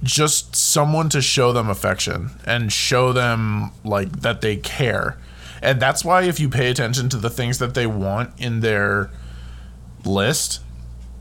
just 0.03 0.55
someone 0.55 1.09
to 1.09 1.21
show 1.21 1.53
them 1.53 1.69
affection 1.69 2.31
and 2.45 2.73
show 2.73 3.13
them 3.13 3.71
like 3.85 4.21
that 4.21 4.41
they 4.41 4.57
care. 4.57 5.19
And 5.63 5.81
that's 5.81 6.05
why 6.05 6.23
if 6.23 6.39
you 6.39 6.49
pay 6.49 6.71
attention 6.71 7.09
to 7.11 7.17
the 7.17 7.31
things 7.31 7.59
that 7.59 7.75
they 7.75 7.87
want 7.87 8.31
in 8.39 8.61
their 8.61 9.11
list 10.05 10.61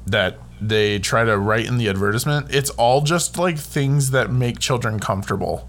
that 0.05 0.37
they 0.61 0.99
try 0.99 1.23
to 1.23 1.37
write 1.37 1.65
in 1.65 1.77
the 1.77 1.89
advertisement, 1.89 2.53
it's 2.53 2.69
all 2.71 3.01
just 3.01 3.37
like 3.37 3.57
things 3.57 4.11
that 4.11 4.31
make 4.31 4.59
children 4.59 4.99
comfortable. 4.99 5.67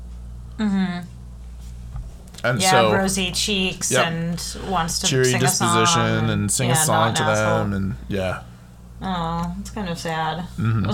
Mm-hmm. 0.58 1.06
And 2.44 2.60
Yeah, 2.62 2.70
so 2.70 2.92
rosy 2.92 3.32
cheeks 3.32 3.90
Yep. 3.90 4.06
and 4.06 4.56
wants 4.70 5.00
to 5.00 5.06
cheery 5.06 5.24
sing 5.24 5.36
a 5.36 5.40
disposition 5.40 5.86
song 5.86 6.30
and, 6.30 6.52
sing 6.52 6.68
yeah, 6.68 6.74
a 6.82 6.84
song 6.84 7.08
not 7.08 7.16
to 7.16 7.22
an 7.24 7.28
asshole. 7.30 7.58
them 7.58 7.72
and 7.72 7.94
yeah. 8.08 8.42
Oh, 9.00 9.54
it's 9.60 9.70
kind 9.70 9.88
of 9.88 9.98
sad. 9.98 10.46
Mm-hmm. 10.58 10.84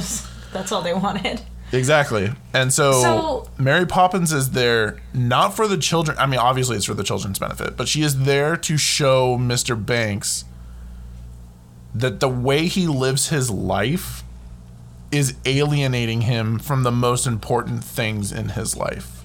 That's 0.52 0.70
all 0.72 0.82
they 0.82 0.94
wanted. 0.94 1.40
Exactly. 1.72 2.30
And 2.52 2.72
so, 2.72 2.92
So- 3.02 3.48
Mary 3.58 3.86
Poppins 3.86 4.32
is 4.32 4.50
there 4.50 5.00
not 5.12 5.54
for 5.56 5.66
the 5.66 5.76
children. 5.78 6.16
I 6.18 6.26
mean, 6.26 6.38
obviously 6.38 6.76
it's 6.76 6.84
for 6.84 6.94
the 6.94 7.02
children's 7.02 7.38
benefit, 7.38 7.76
but 7.76 7.88
she 7.88 8.02
is 8.02 8.24
there 8.24 8.56
to 8.56 8.76
show 8.76 9.36
Mr. 9.38 9.74
Banks 9.84 10.44
that 11.94 12.20
the 12.20 12.28
way 12.28 12.66
he 12.66 12.86
lives 12.86 13.28
his 13.28 13.50
life 13.50 14.22
is 15.10 15.34
alienating 15.44 16.22
him 16.22 16.58
from 16.58 16.82
the 16.82 16.90
most 16.92 17.26
important 17.26 17.82
things 17.84 18.32
in 18.32 18.50
his 18.50 18.76
life. 18.76 19.24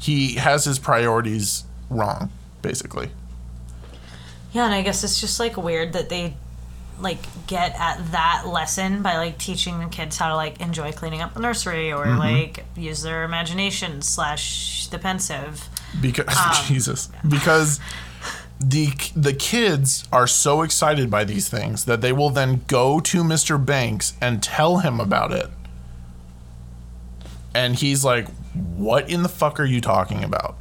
He 0.00 0.34
has 0.34 0.64
his 0.64 0.78
priorities 0.78 1.64
wrong, 1.90 2.30
basically. 2.62 3.10
Yeah, 4.52 4.64
and 4.64 4.74
I 4.74 4.82
guess 4.82 5.04
it's 5.04 5.20
just 5.20 5.38
like 5.38 5.56
weird 5.56 5.92
that 5.92 6.08
they 6.08 6.34
like 7.00 7.18
get 7.46 7.74
at 7.78 8.10
that 8.12 8.44
lesson 8.46 9.02
by 9.02 9.16
like 9.16 9.38
teaching 9.38 9.78
the 9.78 9.86
kids 9.86 10.16
how 10.16 10.28
to 10.28 10.34
like 10.36 10.60
enjoy 10.60 10.90
cleaning 10.92 11.20
up 11.20 11.34
the 11.34 11.40
nursery 11.40 11.92
or 11.92 12.06
Mm-hmm. 12.06 12.18
like 12.18 12.64
use 12.76 13.02
their 13.02 13.24
imagination 13.24 14.02
slash 14.02 14.86
the 14.88 14.98
Pensieve. 14.98 15.68
because 16.00 16.26
Um, 16.36 16.64
Jesus, 16.66 17.08
because 17.28 17.78
the 18.60 18.88
the 19.14 19.32
kids 19.32 20.08
are 20.12 20.26
so 20.26 20.62
excited 20.62 21.08
by 21.10 21.22
these 21.24 21.48
things 21.48 21.84
that 21.84 22.00
they 22.00 22.12
will 22.12 22.30
then 22.30 22.62
go 22.66 22.98
to 23.00 23.22
Mr. 23.22 23.64
Banks 23.64 24.14
and 24.20 24.42
tell 24.42 24.78
him 24.78 24.98
about 24.98 25.30
it. 25.32 25.48
And 27.54 27.76
he's 27.76 28.04
like, 28.04 28.28
"What 28.52 29.08
in 29.08 29.22
the 29.22 29.28
fuck 29.28 29.58
are 29.60 29.64
you 29.64 29.80
talking 29.80 30.22
about?" 30.24 30.56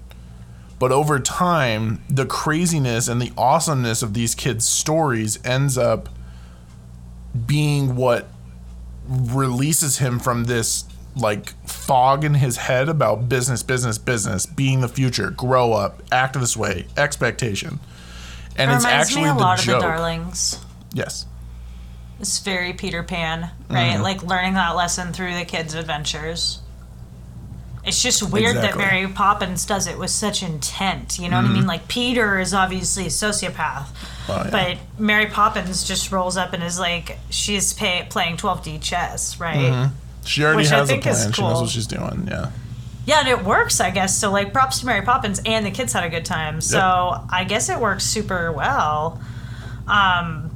But 0.79 0.91
over 0.91 1.19
time, 1.19 2.03
the 2.09 2.25
craziness 2.25 3.07
and 3.07 3.19
the 3.21 3.31
awesomeness 3.37 4.03
of 4.03 4.13
these 4.13 4.35
kids' 4.35 4.65
stories 4.67 5.39
ends 5.43 5.77
up 5.77 6.07
being 7.45 7.95
what 7.95 8.27
releases 9.07 9.97
him 9.99 10.19
from 10.19 10.45
this 10.45 10.85
like 11.15 11.49
fog 11.67 12.23
in 12.23 12.35
his 12.35 12.57
head 12.57 12.89
about 12.89 13.27
business, 13.27 13.63
business, 13.63 13.97
business, 13.97 14.45
being 14.45 14.81
the 14.81 14.87
future, 14.87 15.31
grow 15.31 15.73
up, 15.73 16.01
act 16.11 16.39
this 16.39 16.55
way, 16.55 16.85
expectation. 16.95 17.79
And 18.55 18.71
It 18.71 18.75
it's 18.75 18.85
actually 18.85 19.23
me 19.23 19.29
a 19.29 19.33
the 19.33 19.39
lot 19.39 19.59
joke. 19.59 19.75
of 19.77 19.81
the 19.81 19.87
darlings. 19.87 20.59
Yes. 20.93 21.25
It's 22.19 22.39
very 22.39 22.73
Peter 22.73 23.03
Pan, 23.03 23.49
right? 23.69 23.93
Mm-hmm. 23.93 24.03
Like 24.03 24.23
learning 24.23 24.55
that 24.55 24.75
lesson 24.75 25.13
through 25.13 25.35
the 25.35 25.45
kids' 25.45 25.73
adventures. 25.75 26.59
It's 27.87 28.01
just 28.03 28.21
weird 28.31 28.55
Exactly. 28.57 28.83
that 28.83 28.91
Mary 28.91 29.07
Poppins 29.07 29.65
does 29.65 29.87
it 29.87 29.97
with 29.97 30.09
such 30.09 30.43
intent. 30.43 31.17
You 31.19 31.29
know 31.29 31.37
what 31.41 31.45
I 31.49 31.53
mean? 31.53 31.65
Like 31.67 31.87
Peter 31.87 32.39
is 32.39 32.53
obviously 32.53 33.03
a 33.05 33.09
sociopath, 33.09 33.85
Mm-hmm. 33.87 34.31
Oh, 34.31 34.35
yeah. 34.43 34.49
but 34.51 34.77
Mary 35.01 35.27
Poppins 35.27 35.87
just 35.87 36.11
rolls 36.11 36.35
up 36.35 36.51
and 36.53 36.61
is 36.61 36.77
like 36.79 37.17
she's 37.29 37.73
pay, 37.73 38.05
playing 38.09 38.35
12D 38.37 38.81
chess, 38.81 39.39
right? 39.39 39.55
Mm-hmm. 39.57 39.93
She 40.25 40.43
already 40.43 40.57
Which 40.57 40.69
has 40.69 40.89
a 40.91 40.97
plan. 40.97 41.31
She 41.31 41.41
knows 41.41 41.61
what 41.61 41.69
she's 41.69 41.87
doing. 41.87 42.27
Yeah. 42.29 42.51
Yeah, 43.05 43.19
and 43.19 43.29
it 43.29 43.45
works, 43.45 43.79
I 43.79 43.89
guess. 43.89 44.17
So 44.17 44.29
like 44.31 44.51
props 44.51 44.81
to 44.81 44.85
Mary 44.85 45.01
Poppins 45.01 45.39
and 45.45 45.65
the 45.65 45.71
kids 45.71 45.93
had 45.93 46.03
a 46.03 46.09
good 46.09 46.25
time. 46.25 46.59
So 46.59 47.23
I 47.31 47.45
guess 47.45 47.69
it 47.69 47.79
works 47.79 48.03
super 48.03 48.51
well. 48.51 49.21
Um 49.87 50.46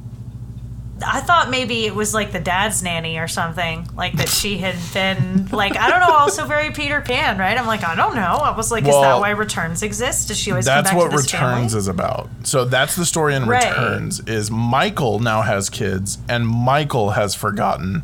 I 1.06 1.20
thought 1.20 1.50
maybe 1.50 1.86
it 1.86 1.94
was 1.94 2.14
like 2.14 2.32
the 2.32 2.40
dad's 2.40 2.82
nanny 2.82 3.18
or 3.18 3.28
something, 3.28 3.88
like 3.96 4.14
that 4.14 4.28
she 4.28 4.58
had 4.58 4.76
been 4.94 5.46
like 5.52 5.76
I 5.76 5.88
don't 5.90 6.00
know, 6.00 6.14
also 6.14 6.46
very 6.46 6.70
Peter 6.70 7.00
Pan, 7.00 7.38
right? 7.38 7.56
I'm 7.58 7.66
like 7.66 7.84
I 7.84 7.94
don't 7.94 8.14
know. 8.14 8.20
I 8.22 8.56
was 8.56 8.70
like, 8.70 8.84
is 8.84 8.94
that 8.94 9.18
why 9.20 9.30
Returns 9.30 9.82
exists? 9.82 10.26
Does 10.26 10.38
she 10.38 10.50
always 10.50 10.64
That's 10.66 10.90
come 10.90 10.98
back 10.98 11.10
what 11.10 11.16
Returns 11.20 11.30
family? 11.72 11.78
is 11.78 11.88
about. 11.88 12.28
So 12.44 12.64
that's 12.64 12.96
the 12.96 13.04
story 13.06 13.34
in 13.34 13.46
Right. 13.46 13.68
Returns 13.68 14.20
is 14.28 14.50
Michael 14.50 15.18
now 15.18 15.42
has 15.42 15.68
kids 15.70 16.18
and 16.28 16.46
Michael 16.46 17.10
has 17.10 17.34
forgotten. 17.34 18.02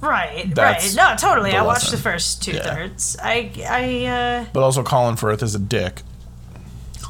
Right, 0.00 0.52
That's 0.52 0.96
right. 0.96 1.10
No, 1.10 1.16
totally. 1.16 1.52
I 1.54 1.62
watched 1.62 1.84
lesson. 1.84 1.96
the 1.96 2.02
first 2.02 2.42
two 2.42 2.52
Yeah. 2.52 2.74
thirds. 2.74 3.16
I 3.22 3.50
I 3.68 4.06
uh 4.06 4.44
But 4.52 4.62
also 4.64 4.82
Colin 4.82 5.14
Firth 5.14 5.42
is 5.44 5.54
a 5.54 5.60
dick. 5.60 6.02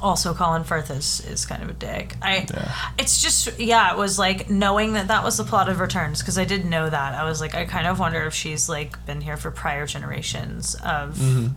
Also 0.02 0.34
Colin 0.34 0.64
Firth 0.64 0.90
is, 0.90 1.20
is 1.26 1.46
kind 1.46 1.62
of 1.62 1.70
a 1.70 1.72
dick. 1.72 2.16
I 2.20 2.46
Yeah. 2.52 2.72
it's 2.98 3.22
just 3.22 3.58
yeah, 3.60 3.92
it 3.92 3.96
was 3.98 4.18
like 4.18 4.50
knowing 4.50 4.94
that 4.94 5.08
that 5.08 5.22
was 5.24 5.36
the 5.38 5.44
plot 5.44 5.68
of 5.68 5.80
Returns 5.80 6.20
because 6.20 6.36
I 6.36 6.44
did 6.44 6.64
know 6.64 6.90
that. 6.90 7.14
I 7.14 7.24
was 7.24 7.40
like 7.40 7.54
I 7.54 7.64
kind 7.64 7.86
of 7.86 7.98
wonder 7.98 8.22
if 8.24 8.34
she's 8.34 8.68
like 8.68 9.06
been 9.06 9.20
here 9.20 9.36
for 9.36 9.50
prior 9.50 9.86
generations 9.86 10.74
of 10.74 11.16
Mm-hmm. 11.16 11.48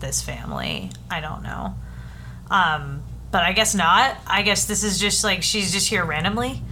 this 0.00 0.20
family. 0.22 0.90
I 1.10 1.20
don't 1.20 1.42
know. 1.42 1.74
Um 2.50 3.02
but 3.30 3.42
I 3.44 3.52
guess 3.52 3.74
not. 3.74 4.16
I 4.26 4.42
guess 4.42 4.64
this 4.64 4.82
is 4.82 4.98
just 4.98 5.22
like 5.22 5.42
she's 5.42 5.72
just 5.72 5.88
here 5.88 6.04
randomly. 6.04 6.62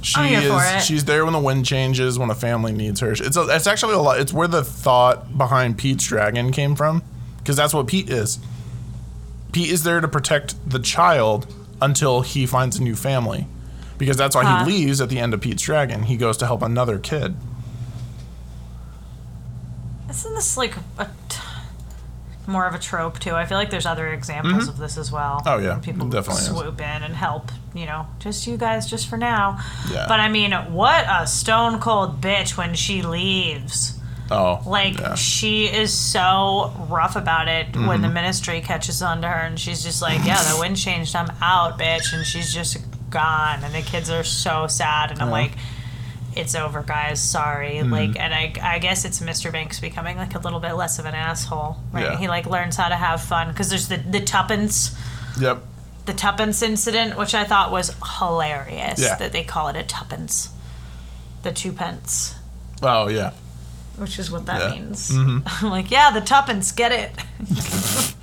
She 0.00 0.18
I'm 0.20 0.28
here 0.42 0.60
is. 0.78 0.84
She's 0.84 1.04
there 1.04 1.24
when 1.24 1.32
the 1.32 1.38
wind 1.38 1.64
changes, 1.64 2.18
when 2.18 2.28
a 2.30 2.34
family 2.34 2.72
needs 2.72 2.98
her. 3.00 3.12
It's 3.12 3.36
a, 3.36 3.42
it's 3.50 3.68
actually 3.68 3.94
a 3.94 3.98
lot. 4.00 4.18
It's 4.18 4.32
where 4.32 4.48
the 4.48 4.64
thought 4.64 5.38
behind 5.38 5.78
Pete's 5.78 6.04
dragon 6.08 6.50
came 6.50 6.74
from, 6.74 7.02
because 7.38 7.54
that's 7.56 7.72
what 7.72 7.86
Pete 7.86 8.10
is. 8.10 8.40
Pete 9.52 9.70
is 9.70 9.82
there 9.84 10.00
to 10.00 10.08
protect 10.08 10.54
the 10.68 10.78
child 10.78 11.52
until 11.80 12.22
he 12.22 12.46
finds 12.46 12.78
a 12.78 12.82
new 12.82 12.94
family, 12.96 13.46
because 13.98 14.16
that's 14.16 14.34
why 14.34 14.44
Huh. 14.44 14.64
he 14.64 14.72
leaves 14.72 15.00
at 15.00 15.08
the 15.08 15.18
end 15.18 15.34
of 15.34 15.40
Pete's 15.40 15.62
dragon. 15.62 16.04
He 16.04 16.16
goes 16.16 16.36
to 16.38 16.46
help 16.46 16.62
another 16.62 16.98
kid. 16.98 17.36
Isn't 20.10 20.34
this 20.34 20.56
like 20.56 20.74
a 20.98 21.06
t- 21.28 21.38
more 22.46 22.66
of 22.66 22.74
a 22.74 22.78
trope 22.78 23.18
too? 23.18 23.32
I 23.34 23.46
feel 23.46 23.56
like 23.56 23.70
there's 23.70 23.86
other 23.86 24.08
examples 24.12 24.68
of 24.68 24.76
this 24.78 24.98
as 24.98 25.10
well. 25.10 25.40
Mm-hmm. 25.44 25.48
Oh, 25.48 25.58
yeah. 25.58 25.78
people 25.78 26.08
Definitely 26.08 26.42
is. 26.42 26.48
swoop 26.48 26.80
in 26.80 27.02
and 27.02 27.14
help. 27.14 27.50
You 27.74 27.86
know, 27.86 28.06
just 28.18 28.46
you 28.46 28.58
guys, 28.58 28.88
just 28.90 29.08
for 29.08 29.16
now. 29.16 29.58
Yeah. 29.90 30.04
But 30.06 30.20
I 30.20 30.28
mean, 30.28 30.52
what 30.72 31.06
a 31.08 31.26
stone 31.26 31.80
cold 31.80 32.20
bitch 32.20 32.56
when 32.58 32.74
she 32.74 33.00
leaves. 33.02 33.98
Oh, 34.32 34.62
Like 34.66 34.94
yeah. 34.98 35.00
Mm-hmm. 35.08 35.14
she 35.14 35.66
is 35.66 35.92
so 35.92 36.72
rough 36.88 37.16
about 37.16 37.48
it 37.48 37.76
when 37.76 38.02
the 38.02 38.08
ministry 38.08 38.60
catches 38.60 39.02
on 39.02 39.22
to 39.22 39.28
her, 39.28 39.40
and 39.46 39.58
she's 39.58 39.82
just 39.82 40.00
like, 40.02 40.24
"Yeah, 40.24 40.42
the 40.52 40.58
wind 40.60 40.76
changed. 40.76 41.14
I'm 41.14 41.30
out, 41.42 41.78
bitch," 41.78 42.12
and 42.12 42.24
she's 42.26 42.52
just 42.52 42.78
gone, 43.10 43.62
and 43.64 43.74
the 43.74 43.82
kids 43.82 44.10
are 44.10 44.24
so 44.24 44.66
sad, 44.66 45.10
and 45.12 45.20
I'm 45.22 45.30
like. 45.30 45.52
It's 46.34 46.54
over, 46.54 46.82
guys. 46.82 47.20
Sorry. 47.20 47.72
Mm-hmm. 47.74 47.92
Like, 47.92 48.18
and 48.18 48.32
I, 48.32 48.54
I 48.62 48.78
guess 48.78 49.04
it's 49.04 49.20
Mr. 49.20 49.52
Banks 49.52 49.80
becoming 49.80 50.16
like 50.16 50.34
a 50.34 50.38
little 50.38 50.60
bit 50.60 50.72
less 50.72 50.98
of 50.98 51.04
an 51.04 51.14
asshole, 51.14 51.76
right? 51.92 52.04
Yeah. 52.04 52.16
He 52.16 52.26
like 52.26 52.46
learns 52.46 52.74
how 52.74 52.88
to 52.88 52.94
have 52.96 53.20
fun 53.22 53.48
because 53.48 53.68
there's 53.68 53.88
the 53.88 53.98
the 53.98 54.18
tuppence, 54.20 54.96
Yep. 55.38 55.58
the 56.06 56.14
tuppence 56.14 56.62
incident, 56.62 57.18
which 57.18 57.34
I 57.34 57.44
thought 57.44 57.70
was 57.70 57.94
hilarious. 58.18 58.98
Yeah. 58.98 59.16
That 59.16 59.32
they 59.32 59.44
call 59.44 59.68
it 59.68 59.76
a 59.76 59.82
tuppence, 59.82 60.48
the 61.42 61.52
two 61.52 61.70
pence 61.70 62.34
Oh 62.82 63.08
yeah. 63.08 63.32
Which 63.96 64.18
is 64.18 64.30
what 64.30 64.46
that 64.46 64.60
Yeah. 64.60 64.80
means. 64.80 65.10
Mm-hmm. 65.10 65.38
I'm 65.66 65.70
like, 65.70 65.90
yeah, 65.90 66.10
the 66.10 66.20
tuppence, 66.20 66.72
get 66.72 66.92
it. 66.92 67.10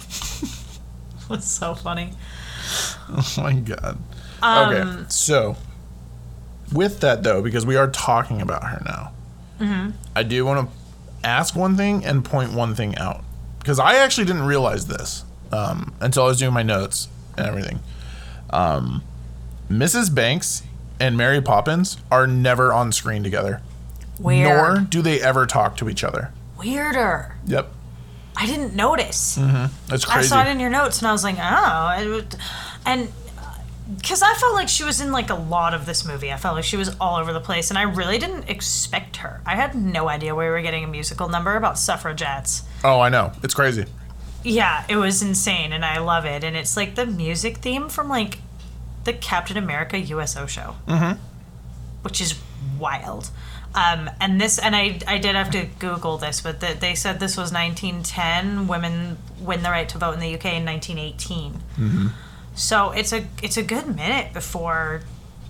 It's 1.32 1.46
so 1.48 1.76
funny. 1.76 2.14
Oh 3.08 3.34
my 3.38 3.54
god. 3.54 4.00
Um, 4.42 4.74
okay, 4.76 5.04
so 5.10 5.58
with 6.74 7.02
that 7.02 7.22
though, 7.22 7.42
because 7.44 7.66
we 7.68 7.76
are 7.76 7.88
talking 7.90 8.42
about 8.42 8.64
her 8.64 8.82
now, 8.86 9.12
Mm-hmm. 9.60 9.90
I 10.16 10.24
do 10.24 10.46
want 10.46 10.70
to 10.70 10.76
ask 11.28 11.54
one 11.56 11.76
thing 11.76 12.04
and 12.06 12.24
point 12.26 12.54
one 12.54 12.74
thing 12.76 12.98
out 12.98 13.24
because 13.60 13.78
I 13.78 13.96
actually 13.98 14.26
didn't 14.26 14.44
realize 14.44 14.88
this 14.88 15.24
um, 15.52 15.94
until 16.00 16.24
I 16.24 16.28
was 16.28 16.40
doing 16.40 16.54
my 16.54 16.64
notes 16.64 17.10
and 17.38 17.46
everything. 17.46 17.80
Um, 18.52 19.04
Mrs. 19.70 20.16
Banks 20.16 20.64
and 21.00 21.16
Mary 21.18 21.42
Poppins 21.42 21.98
are 22.10 22.26
never 22.26 22.72
on 22.74 22.92
screen 22.94 23.22
together, 23.22 23.62
Weird. 24.20 24.48
nor 24.48 24.80
do 24.82 25.02
they 25.02 25.22
ever 25.22 25.46
talk 25.46 25.78
to 25.78 25.90
each 25.90 26.04
other. 26.04 26.32
Weirder. 26.58 27.38
Yep. 27.46 27.72
I 28.36 28.46
didn't 28.46 28.76
notice. 28.76 29.38
It's 29.38 30.06
I 30.08 30.14
crazy. 30.14 30.14
I 30.14 30.22
saw 30.22 30.46
it 30.46 30.52
in 30.52 30.60
your 30.60 30.70
notes, 30.70 31.00
and 31.00 31.08
I 31.08 31.12
was 31.12 31.24
like, 31.24 31.38
oh, 31.40 32.24
and 32.86 33.12
because 33.98 34.22
I 34.22 34.34
felt 34.36 34.54
like 34.54 34.70
she 34.70 34.84
was 34.84 35.02
in 35.02 35.12
like 35.12 35.30
a 35.30 35.36
lot 35.36 35.74
of 35.74 35.86
this 35.86 36.06
movie. 36.06 36.32
I 36.32 36.38
felt 36.38 36.56
like 36.56 36.64
she 36.64 36.78
was 36.78 36.96
all 37.02 37.18
over 37.18 37.34
the 37.34 37.40
place, 37.40 37.70
and 37.70 37.78
I 37.78 37.84
really 37.84 38.18
didn't 38.18 38.50
expect 38.50 39.18
her. 39.18 39.42
I 39.46 39.56
had 39.56 39.76
no 39.76 40.08
idea 40.08 40.36
we 40.36 40.46
were 40.46 40.62
getting 40.62 40.84
a 40.84 40.88
musical 40.88 41.28
number 41.28 41.56
about 41.56 41.80
suffragettes. 41.80 42.64
oh, 42.84 43.00
I 43.00 43.10
know. 43.10 43.32
It's 43.44 43.54
crazy. 43.54 43.86
Yeah, 44.44 44.86
it 44.88 44.96
was 44.96 45.22
insane, 45.22 45.74
and 45.74 45.84
I 45.84 46.00
love 46.00 46.26
it. 46.26 46.44
And 46.44 46.56
it's 46.56 46.78
like 46.78 46.96
the 46.96 47.06
music 47.06 47.58
theme 47.58 47.90
from 47.90 48.08
like 48.08 48.40
the 49.04 49.14
Captain 49.14 49.58
America 49.58 49.98
USO 49.98 50.46
show, 50.46 50.76
mm-hmm. 50.88 51.20
which 52.04 52.22
is 52.22 52.40
wild. 52.78 53.32
Um, 53.76 54.10
and 54.20 54.42
this, 54.42 54.58
and 54.58 54.76
I, 54.76 55.00
I 55.08 55.20
did 55.20 55.36
have 55.36 55.52
to 55.52 55.68
Google 55.78 56.18
this, 56.18 56.42
but 56.42 56.60
the, 56.60 56.76
they 56.80 56.96
said 56.96 57.20
this 57.20 57.38
was 57.38 57.54
1910. 57.54 58.68
Women 58.68 59.18
win 59.40 59.62
the 59.62 59.70
right 59.70 59.88
to 59.90 59.98
vote 59.98 60.14
in 60.14 60.20
the 60.20 60.34
UK 60.34 60.46
in 60.56 60.66
1918. 60.66 61.54
Mm-hmm. 61.54 62.08
So 62.56 62.92
it's 62.92 63.14
a 63.14 63.26
it's 63.42 63.58
a 63.58 63.64
good 63.64 63.88
minute 63.96 64.34
before 64.34 65.02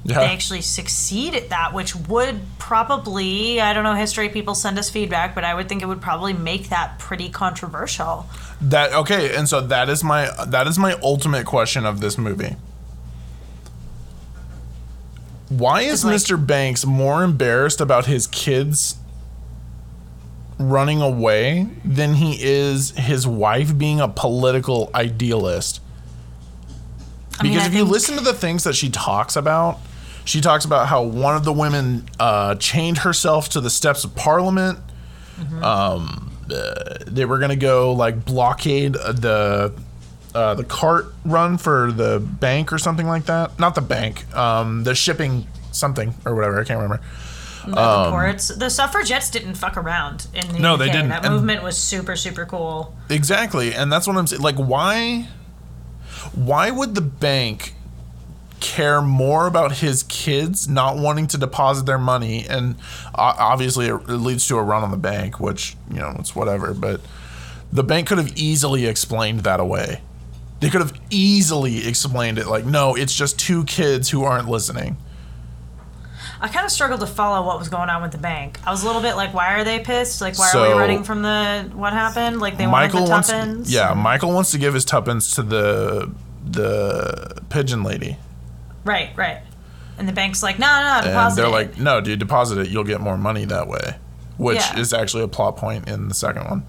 Yeah. 0.03 0.20
they 0.20 0.26
actually 0.28 0.61
succeed 0.61 1.34
at 1.34 1.49
that, 1.49 1.74
which 1.74 1.95
would 1.95 2.41
probably 2.59 3.59
I 3.61 3.74
don't 3.74 3.84
know 3.84 3.95
history 3.95 4.30
people 4.30 4.53
send 4.53 4.78
us 4.78 4.89
feedback, 4.89 5.34
but 5.34 5.43
I 5.43 5.53
would 5.55 5.67
think 5.70 5.82
it 5.82 5.88
would 5.88 6.01
probably 6.01 6.34
make 6.34 6.70
that 6.70 6.99
pretty 6.99 7.30
controversial. 7.30 8.28
That 8.61 8.93
okay, 8.93 9.36
and 9.36 9.47
so 9.49 9.61
that 9.61 9.89
is 9.89 10.03
my 10.03 10.30
that 10.45 10.67
is 10.67 10.78
my 10.78 10.93
ultimate 11.01 11.45
question 11.45 11.86
of 11.86 11.99
this 12.01 12.17
movie. 12.17 12.57
Why 15.49 15.81
is 15.81 16.05
like- 16.05 16.15
Mr. 16.15 16.43
Banks 16.43 16.85
more 16.85 17.23
embarrassed 17.23 17.81
about 17.81 18.05
his 18.05 18.27
kids 18.27 18.95
running 20.57 21.01
away 21.01 21.67
than 21.85 22.15
he 22.15 22.37
is 22.41 22.91
his 22.91 23.25
wife 23.25 23.77
being 23.77 23.99
a 23.99 24.07
political 24.07 24.89
idealist? 24.93 25.81
I 27.39 27.43
mean, 27.43 27.53
Because 27.53 27.67
I 27.67 27.69
if 27.71 27.75
you 27.75 27.83
listen 27.85 28.17
to 28.17 28.23
the 28.23 28.33
things 28.33 28.63
that 28.65 28.75
she 28.75 28.89
talks 28.89 29.35
about, 29.35 29.79
she 30.25 30.41
talks 30.41 30.65
about 30.65 30.87
how 30.87 31.01
one 31.03 31.35
of 31.35 31.45
the 31.45 31.53
women 31.53 32.07
uh, 32.19 32.55
chained 32.55 32.99
herself 32.99 33.49
to 33.49 33.61
the 33.61 33.69
steps 33.69 34.03
of 34.03 34.15
Parliament. 34.15 34.77
Mm-hmm. 35.39 35.63
Um, 35.63 36.31
uh, 36.53 36.95
they 37.07 37.25
were 37.25 37.39
gonna 37.39 37.55
go 37.55 37.93
like 37.93 38.25
blockade 38.25 38.93
the 38.93 39.73
uh, 40.39 40.53
the 40.55 40.63
cart 40.63 41.13
run 41.25 41.57
for 41.57 41.91
the 41.91 42.19
bank 42.19 42.71
or 42.71 42.77
something 42.77 43.07
like 43.07 43.25
that. 43.25 43.59
Not 43.59 43.75
the 43.75 43.81
bank, 43.81 44.33
um, 44.35 44.83
the 44.83 44.95
shipping 44.95 45.47
something 45.71 46.13
or 46.25 46.33
whatever. 46.35 46.59
I 46.61 46.63
can't 46.63 46.79
remember. 46.81 47.01
the 47.65 47.71
reports. 48.05 48.47
The 48.47 48.69
suffragettes 48.69 49.29
didn't 49.29 49.55
fuck 49.55 49.75
around 49.77 50.27
in 50.33 50.47
the 50.47 50.55
Um, 50.55 50.61
No, 50.61 50.73
UK. 50.75 50.79
they 50.79 50.85
didn't, 50.91 51.09
That 51.09 51.25
and- 51.25 51.33
movement 51.35 51.61
was 51.63 51.77
super, 51.77 52.15
super 52.15 52.45
cool. 52.45 52.95
Exactly, 53.09 53.73
and 53.73 53.91
that's 53.91 54.07
what 54.07 54.15
I'm 54.17 54.27
saying. 54.27 54.41
Like, 54.41 54.55
why? 54.55 55.27
Why 56.33 56.71
would 56.71 56.95
the 56.95 57.01
bank 57.01 57.75
care 58.59 59.01
more 59.01 59.47
about 59.47 59.71
his 59.77 60.03
kids 60.03 60.67
not 60.67 60.97
wanting 60.97 61.27
to 61.27 61.37
deposit 61.37 61.85
their 61.85 61.97
money? 61.99 62.45
And 62.47 62.75
uh, 63.15 63.35
obviously, 63.37 63.87
it, 63.87 63.93
it 63.93 64.07
leads 64.27 64.47
to 64.47 64.57
a 64.57 64.63
run 64.63 64.83
on 64.83 64.91
the 64.91 64.97
bank, 64.97 65.39
which 65.39 65.75
you 65.89 65.97
know 65.99 66.15
it's 66.19 66.35
whatever. 66.35 66.73
But 66.73 67.01
the 67.71 67.83
bank 67.83 68.07
could 68.07 68.17
have 68.17 68.33
easily 68.37 68.85
explained 68.85 69.41
that 69.41 69.59
away. 69.59 70.01
They 70.60 70.70
could 70.70 70.82
have 70.82 70.93
easily 71.10 71.88
explained 71.88 72.38
it 72.38 72.47
like, 72.47 72.66
no, 72.66 72.95
it's 72.95 73.16
just 73.16 73.39
two 73.39 73.64
kids 73.66 74.10
who 74.10 74.24
aren't 74.24 74.49
listening. 74.49 74.97
I 76.41 76.47
kind 76.47 76.66
of 76.66 76.72
struggled 76.72 77.01
to 77.01 77.07
follow 77.07 77.45
what 77.45 77.60
was 77.60 77.68
going 77.70 77.89
on 77.89 78.01
with 78.01 78.12
the 78.12 78.18
bank. 78.18 78.60
I 78.66 78.72
was 78.72 78.84
a 78.84 78.86
little 78.86 79.01
bit 79.01 79.16
like, 79.16 79.34
why 79.34 79.55
are 79.60 79.64
they 79.64 79.80
pissed? 79.80 80.22
Like, 80.22 80.38
why 80.39 80.47
are 80.47 80.51
So- 80.51 80.74
we 80.76 80.80
running 80.80 81.03
from 81.03 81.22
the 81.22 81.70
what 81.74 81.91
happened? 81.93 82.39
Like, 82.39 82.57
they 82.57 82.66
Michael 82.66 82.99
wanted 83.01 83.07
the 83.07 83.12
wants, 83.12 83.30
tuppence. 83.30 83.72
yeah, 83.72 83.93
Michael 83.93 84.32
wants 84.34 84.51
to 84.51 84.57
give 84.57 84.74
his 84.74 84.86
tuppence 84.86 85.32
to 85.36 85.43
the 85.43 86.12
the 86.49 87.41
pigeon 87.49 87.84
lady. 87.84 88.18
Right, 88.86 89.10
right. 89.18 89.41
And 89.97 90.07
the 90.07 90.14
bank's 90.14 90.41
like, 90.41 90.57
no, 90.60 90.66
no, 90.66 90.82
no, 90.84 90.95
And 90.95 91.05
deposit 91.07 91.36
they're 91.36 91.45
it. 91.49 91.51
like, 91.51 91.78
no, 91.78 91.99
dude, 91.99 92.20
deposit 92.20 92.57
it. 92.60 92.70
You'll 92.70 92.86
get 92.86 93.01
more 93.01 93.18
money 93.18 93.43
that 93.45 93.68
way, 93.68 93.95
which 94.38 94.57
Yeah. 94.57 94.80
is 94.80 94.93
actually 94.93 95.24
a 95.24 95.28
plot 95.28 95.57
point 95.57 95.89
in 95.89 96.07
the 96.07 96.14
second 96.16 96.45
one. 96.45 96.64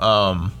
Um, 0.00 0.52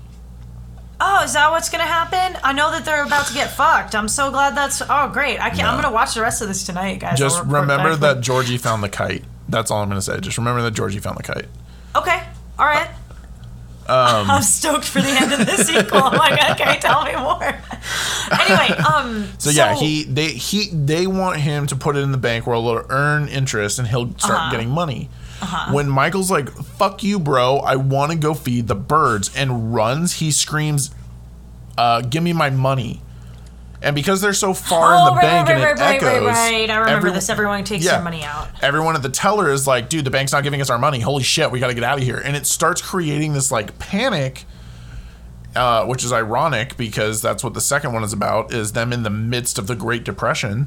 oh, 1.00 1.22
is 1.24 1.32
that 1.32 1.50
what's 1.50 1.68
gonna 1.70 1.84
happen? 1.84 2.38
I 2.44 2.52
know 2.52 2.70
that 2.70 2.84
they're 2.84 3.02
about 3.04 3.26
to 3.28 3.34
get 3.34 3.50
fucked. 3.50 3.94
I'm 3.94 4.08
so 4.08 4.30
glad 4.30 4.56
that's. 4.56 4.82
Oh, 4.88 5.08
great. 5.12 5.40
I 5.40 5.50
can't. 5.50 5.68
I'm 5.68 5.80
gonna 5.80 5.92
watch 5.94 6.14
the 6.14 6.20
rest 6.22 6.42
of 6.42 6.48
this 6.48 6.64
tonight, 6.64 7.00
guys. 7.00 7.18
Just 7.18 7.40
remember 7.44 7.90
back 7.96 8.00
that 8.00 8.20
Georgie 8.20 8.58
found 8.58 8.82
the 8.82 8.88
kite. 8.88 9.24
That's 9.48 9.70
all 9.70 9.82
I'm 9.82 9.88
gonna 9.88 10.02
say. 10.02 10.20
Just 10.20 10.38
remember 10.38 10.62
that 10.62 10.72
Georgie 10.74 10.98
found 11.00 11.18
the 11.18 11.22
kite. 11.22 11.46
Okay, 11.96 12.22
all 12.58 12.66
right. 12.66 12.88
I'm 13.88 14.40
stoked 14.42 14.84
for 14.84 15.00
the 15.02 15.08
end 15.08 15.32
of 15.32 15.40
the 15.40 15.56
sequel. 15.64 16.00
I'm 16.04 16.16
like, 16.18 16.50
okay, 16.60 16.78
tell 16.78 17.04
me 17.04 17.16
more. 17.16 17.42
anyway, 18.40 18.78
um. 18.78 19.28
So, 19.38 19.50
yeah, 19.50 19.74
he 19.74 20.04
they 20.04 20.28
he 20.28 20.68
they 20.72 21.08
want 21.08 21.38
him 21.40 21.66
to 21.66 21.74
put 21.76 21.96
it 21.96 22.00
in 22.00 22.12
the 22.12 22.18
bank 22.18 22.46
where 22.46 22.54
it'll 22.54 22.84
earn 22.88 23.26
interest 23.26 23.80
and 23.80 23.88
he'll 23.88 24.16
start 24.18 24.34
Uh-huh. 24.38 24.50
getting 24.52 24.70
money. 24.70 25.10
When 25.72 25.88
Michael's 25.88 26.30
like, 26.30 26.50
"Fuck 26.50 27.02
you, 27.02 27.18
bro! 27.18 27.58
I 27.58 27.76
want 27.76 28.12
to 28.12 28.18
go 28.18 28.34
feed 28.34 28.68
the 28.68 28.74
birds," 28.74 29.30
and 29.34 29.74
runs, 29.74 30.14
he 30.14 30.30
screams, 30.30 30.90
uh, 31.78 32.02
"Give 32.02 32.22
me 32.22 32.32
my 32.32 32.50
money!" 32.50 33.02
And 33.82 33.94
because 33.96 34.20
they're 34.20 34.34
so 34.34 34.52
far 34.52 34.92
in 34.94 35.00
Oh, 35.00 35.04
the 35.06 35.10
right, 35.16 35.22
bank 35.22 35.48
right, 35.48 35.54
and 35.56 35.64
right, 35.80 35.96
it 35.96 36.04
echoes, 36.04 36.26
right, 36.26 36.52
right. 36.52 36.70
I 36.70 36.78
remember 36.80 37.10
this. 37.12 37.30
Everyone 37.30 37.64
takes 37.64 37.82
yeah. 37.84 37.92
their 37.92 38.02
money 38.02 38.22
out. 38.22 38.48
everyone 38.60 38.94
at 38.94 39.02
the 39.02 39.08
teller 39.08 39.50
is 39.50 39.66
like, 39.66 39.88
dude, 39.88 40.04
the 40.04 40.10
bank's 40.10 40.32
not 40.32 40.42
giving 40.42 40.60
us 40.60 40.68
our 40.68 40.78
money. 40.78 41.00
Holy 41.00 41.22
shit, 41.22 41.50
we 41.50 41.60
got 41.60 41.68
to 41.68 41.74
get 41.74 41.82
out 41.82 41.96
of 41.96 42.04
here. 42.04 42.18
And 42.18 42.36
it 42.36 42.46
starts 42.46 42.82
creating 42.82 43.32
this 43.32 43.50
like 43.50 43.78
panic, 43.78 44.44
uh, 45.56 45.86
which 45.86 46.04
is 46.04 46.12
ironic 46.12 46.76
because 46.76 47.22
that's 47.22 47.42
what 47.42 47.54
the 47.54 47.60
second 47.62 47.94
one 47.94 48.04
is 48.04 48.12
about 48.12 48.52
is 48.52 48.72
them 48.72 48.92
in 48.92 49.02
the 49.02 49.08
midst 49.10 49.58
of 49.58 49.66
the 49.66 49.74
Great 49.74 50.04
Depression. 50.04 50.66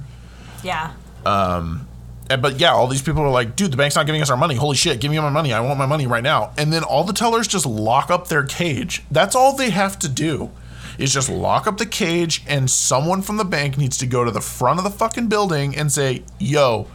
Yeah. 0.64 0.94
And, 1.24 1.86
but 2.28 2.60
yeah, 2.60 2.72
all 2.72 2.88
these 2.88 3.02
people 3.02 3.22
are 3.22 3.30
like, 3.30 3.56
dude, 3.56 3.72
the 3.72 3.78
bank's 3.78 3.96
not 3.96 4.06
giving 4.06 4.22
us 4.22 4.30
our 4.30 4.38
money. 4.38 4.56
Holy 4.56 4.76
shit, 4.76 5.02
give 5.02 5.12
me 5.12 5.20
my 5.20 5.30
money. 5.30 5.54
I 5.54 5.60
want 5.60 5.78
my 5.78 5.86
money 5.86 6.08
right 6.08 6.24
now. 6.24 6.54
And 6.58 6.72
then 6.72 6.84
all 6.84 7.04
the 7.04 7.14
tellers 7.14 7.48
just 7.48 7.66
lock 7.66 8.10
up 8.10 8.28
their 8.28 8.44
cage. 8.44 9.04
That's 9.12 9.36
all 9.36 9.56
they 9.56 9.70
have 9.70 10.00
to 10.00 10.10
do. 10.10 10.52
Is 10.98 11.12
just 11.12 11.28
lock 11.28 11.66
up 11.66 11.80
the 11.80 11.88
cage, 11.88 12.44
and 12.48 12.70
someone 12.70 13.24
from 13.24 13.38
the 13.38 13.44
bank 13.44 13.80
needs 13.80 13.98
to 13.98 14.06
go 14.06 14.24
to 14.24 14.30
the 14.30 14.42
front 14.42 14.78
of 14.78 14.84
the 14.84 14.92
fucking 14.92 15.28
building 15.28 15.76
and 15.76 15.92
say, 15.92 16.24
"Yo, 16.38 16.88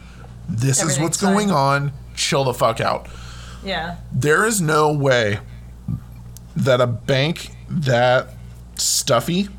this 0.47 0.81
is 0.81 0.97
what's 0.97 1.21
Everything's 1.21 1.51
going 1.51 1.51
on. 1.51 1.91
Chill 2.15 2.45
the 2.45 2.53
fuck 2.53 2.79
out." 2.79 3.09
Yeah. 3.61 3.97
There 4.13 4.45
is 4.45 4.61
no 4.61 4.93
way 4.93 5.39
that 6.55 6.79
a 6.79 6.87
bank 6.87 7.49
that 7.69 8.29
stuffy 8.75 9.49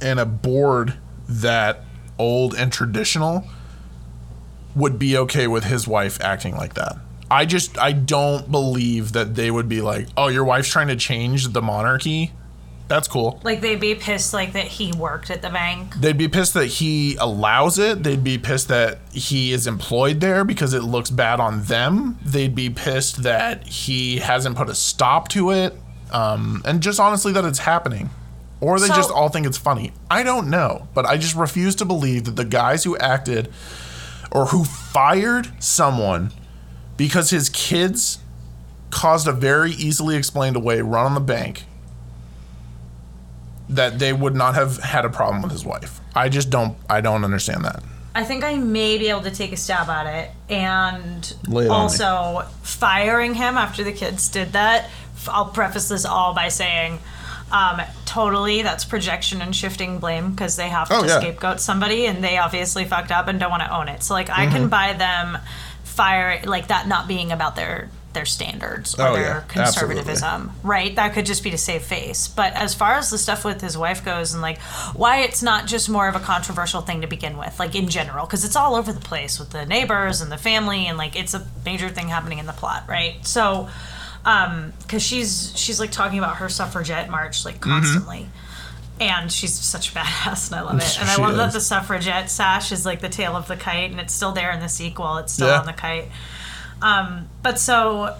and 0.00 0.18
a 0.18 0.24
board 0.24 0.94
that 1.28 1.84
old 2.18 2.54
and 2.54 2.72
traditional 2.72 3.46
would 4.74 4.98
be 4.98 5.16
okay 5.16 5.46
with 5.46 5.64
his 5.64 5.86
wife 5.88 6.20
acting 6.20 6.56
like 6.56 6.74
that. 6.74 6.96
I 7.30 7.44
just 7.44 7.78
I 7.78 7.92
don't 7.92 8.50
believe 8.50 9.12
that 9.12 9.34
they 9.36 9.50
would 9.50 9.68
be 9.68 9.80
like, 9.80 10.08
"Oh, 10.16 10.28
your 10.28 10.44
wife's 10.44 10.68
trying 10.68 10.88
to 10.88 10.96
change 10.96 11.48
the 11.48 11.62
monarchy." 11.62 12.32
That's 12.88 13.06
cool. 13.06 13.40
Like 13.44 13.60
they'd 13.60 13.78
be 13.78 13.94
pissed 13.94 14.34
like 14.34 14.52
that 14.54 14.64
he 14.66 14.90
worked 14.92 15.30
at 15.30 15.42
the 15.42 15.48
bank. 15.50 15.94
They'd 15.94 16.18
be 16.18 16.26
pissed 16.26 16.54
that 16.54 16.66
he 16.66 17.14
allows 17.20 17.78
it. 17.78 18.02
They'd 18.02 18.24
be 18.24 18.36
pissed 18.36 18.66
that 18.66 18.98
he 19.12 19.52
is 19.52 19.68
employed 19.68 20.18
there 20.20 20.44
because 20.44 20.74
it 20.74 20.82
looks 20.82 21.08
bad 21.08 21.38
on 21.38 21.62
them. 21.62 22.18
They'd 22.24 22.52
be 22.56 22.68
pissed 22.68 23.22
that 23.22 23.64
he 23.64 24.18
hasn't 24.18 24.56
put 24.56 24.68
a 24.68 24.74
stop 24.74 25.28
to 25.28 25.52
it. 25.52 25.76
Um, 26.10 26.62
and 26.64 26.80
just 26.82 26.98
honestly 26.98 27.30
that 27.34 27.44
it's 27.44 27.60
happening. 27.60 28.10
Or 28.60 28.80
they 28.80 28.88
So- 28.88 28.96
just 28.96 29.12
all 29.12 29.28
think 29.28 29.46
it's 29.46 29.56
funny. 29.56 29.92
I 30.10 30.24
don't 30.24 30.50
know. 30.50 30.88
But 30.92 31.06
I 31.06 31.16
just 31.16 31.36
refuse 31.36 31.76
to 31.76 31.84
believe 31.84 32.24
that 32.24 32.34
the 32.34 32.44
guys 32.44 32.82
who 32.82 32.96
acted 32.98 33.52
or 34.30 34.46
who 34.46 34.64
fired 34.64 35.50
someone 35.62 36.32
because 36.96 37.30
his 37.30 37.48
kids 37.48 38.18
caused 38.90 39.26
a 39.28 39.32
very 39.32 39.72
easily 39.72 40.16
explained 40.16 40.56
away 40.56 40.80
run 40.80 41.06
on 41.06 41.14
the 41.14 41.20
bank 41.20 41.64
that 43.68 43.98
they 43.98 44.12
would 44.12 44.34
not 44.34 44.54
have 44.54 44.78
had 44.78 45.04
a 45.04 45.08
problem 45.08 45.42
with 45.42 45.52
his 45.52 45.64
wife. 45.64 46.00
I 46.14 46.28
just 46.28 46.50
don't 46.50 46.76
I 46.88 47.00
don't 47.00 47.24
understand 47.24 47.64
that. 47.64 47.82
I 48.14 48.24
think 48.24 48.42
I 48.42 48.56
may 48.56 48.98
be 48.98 49.08
able 49.08 49.22
to 49.22 49.30
take 49.30 49.52
a 49.52 49.56
stab 49.56 49.88
at 49.88 50.06
it. 50.06 50.30
And 50.52 51.36
Lay 51.46 51.66
it 51.66 51.70
also, 51.70 52.44
firing 52.62 53.34
him 53.34 53.56
after 53.56 53.84
the 53.84 53.92
kids 53.92 54.28
did 54.28 54.52
that, 54.52 54.90
I'll 55.28 55.46
preface 55.46 55.88
this 55.88 56.04
all 56.04 56.34
by 56.34 56.48
saying, 56.48 56.98
um, 57.52 57.80
totally, 58.06 58.62
that's 58.62 58.84
projection 58.84 59.42
and 59.42 59.54
shifting 59.54 59.98
blame 59.98 60.30
because 60.30 60.56
they 60.56 60.68
have 60.68 60.88
Oh, 60.90 61.02
to 61.02 61.08
yeah. 61.08 61.18
scapegoat 61.20 61.60
somebody 61.60 62.06
and 62.06 62.22
they 62.22 62.38
obviously 62.38 62.84
fucked 62.84 63.10
up 63.10 63.28
and 63.28 63.38
don't 63.40 63.50
want 63.50 63.62
to 63.62 63.74
own 63.74 63.88
it. 63.88 64.02
So, 64.02 64.14
like, 64.14 64.30
I 64.30 64.46
Mm-hmm. 64.46 64.54
can 64.56 64.68
buy 64.68 64.92
them 64.94 65.38
fire, 65.84 66.40
like, 66.44 66.68
that 66.68 66.86
not 66.88 67.08
being 67.08 67.32
about 67.32 67.56
their 67.56 67.88
their 68.12 68.24
standards 68.24 68.98
or 68.98 69.06
Oh, 69.06 69.12
their 69.12 69.22
yeah. 69.22 69.40
conservatism, 69.46 70.50
right? 70.64 70.96
That 70.96 71.12
could 71.14 71.26
just 71.26 71.44
be 71.44 71.52
to 71.52 71.58
save 71.58 71.82
face. 71.82 72.26
But 72.26 72.54
as 72.54 72.74
far 72.74 72.94
as 72.94 73.08
the 73.08 73.18
stuff 73.18 73.44
with 73.44 73.60
his 73.60 73.78
wife 73.78 74.04
goes, 74.04 74.32
and 74.32 74.42
like 74.42 74.58
why 74.94 75.18
it's 75.20 75.44
not 75.44 75.68
just 75.68 75.88
more 75.88 76.08
of 76.08 76.16
a 76.16 76.18
controversial 76.18 76.80
thing 76.80 77.02
to 77.02 77.06
begin 77.06 77.38
with, 77.38 77.60
like 77.60 77.76
in 77.76 77.88
general, 77.88 78.26
because 78.26 78.44
it's 78.44 78.56
all 78.56 78.74
over 78.74 78.92
the 78.92 78.98
place 79.00 79.38
with 79.38 79.50
the 79.50 79.64
neighbors 79.64 80.22
and 80.22 80.32
the 80.32 80.36
family, 80.38 80.86
and 80.88 80.98
like 80.98 81.14
it's 81.14 81.34
a 81.34 81.46
major 81.64 81.88
thing 81.88 82.08
happening 82.08 82.38
in 82.38 82.46
the 82.46 82.52
plot, 82.52 82.82
right? 82.88 83.24
So, 83.24 83.68
Um, 84.24 84.72
because 84.82 85.02
she's 85.02 85.52
she's 85.56 85.80
like 85.80 85.90
talking 85.90 86.18
about 86.18 86.36
her 86.36 86.48
suffragette 86.48 87.08
march 87.10 87.44
like 87.44 87.60
constantly. 87.60 88.28
And 89.00 89.32
she's 89.32 89.54
such 89.58 89.92
a 89.92 89.94
badass, 89.98 90.48
and 90.50 90.56
I 90.60 90.62
love 90.62 90.78
it. 90.78 90.98
And 91.00 91.08
I 91.08 91.16
love 91.16 91.36
that 91.38 91.52
the 91.54 91.60
suffragette 91.60 92.28
sash 92.30 92.70
is 92.70 92.84
like 92.84 93.00
the 93.00 93.08
tail 93.08 93.34
of 93.34 93.48
the 93.48 93.56
kite, 93.56 93.90
and 93.90 93.98
it's 93.98 94.12
still 94.12 94.32
there 94.32 94.50
in 94.52 94.60
the 94.60 94.68
sequel. 94.68 95.16
It's 95.16 95.32
still 95.32 95.48
Yeah. 95.48 95.60
on 95.60 95.64
the 95.66 95.72
kite. 95.72 96.10
Um, 96.82 97.28
but 97.42 97.58
so 97.58 98.14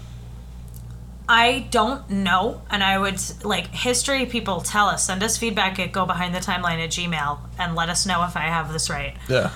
I 1.28 1.66
don't 1.70 2.08
know, 2.10 2.62
and 2.70 2.82
I 2.82 2.98
would 2.98 3.20
like 3.44 3.66
history 3.68 4.26
people 4.26 4.62
tell 4.62 4.86
us. 4.86 5.04
Send 5.06 5.22
us 5.22 5.36
feedback 5.36 5.78
at 5.78 5.92
go 5.92 6.04
behind 6.06 6.34
the 6.34 6.40
timeline 6.40 6.82
at 6.82 6.90
Gmail 6.90 7.38
and 7.58 7.76
let 7.76 7.88
us 7.88 8.04
know 8.06 8.24
if 8.24 8.34
I 8.36 8.40
have 8.40 8.72
this 8.72 8.88
right. 8.90 9.14
Yeah. 9.28 9.50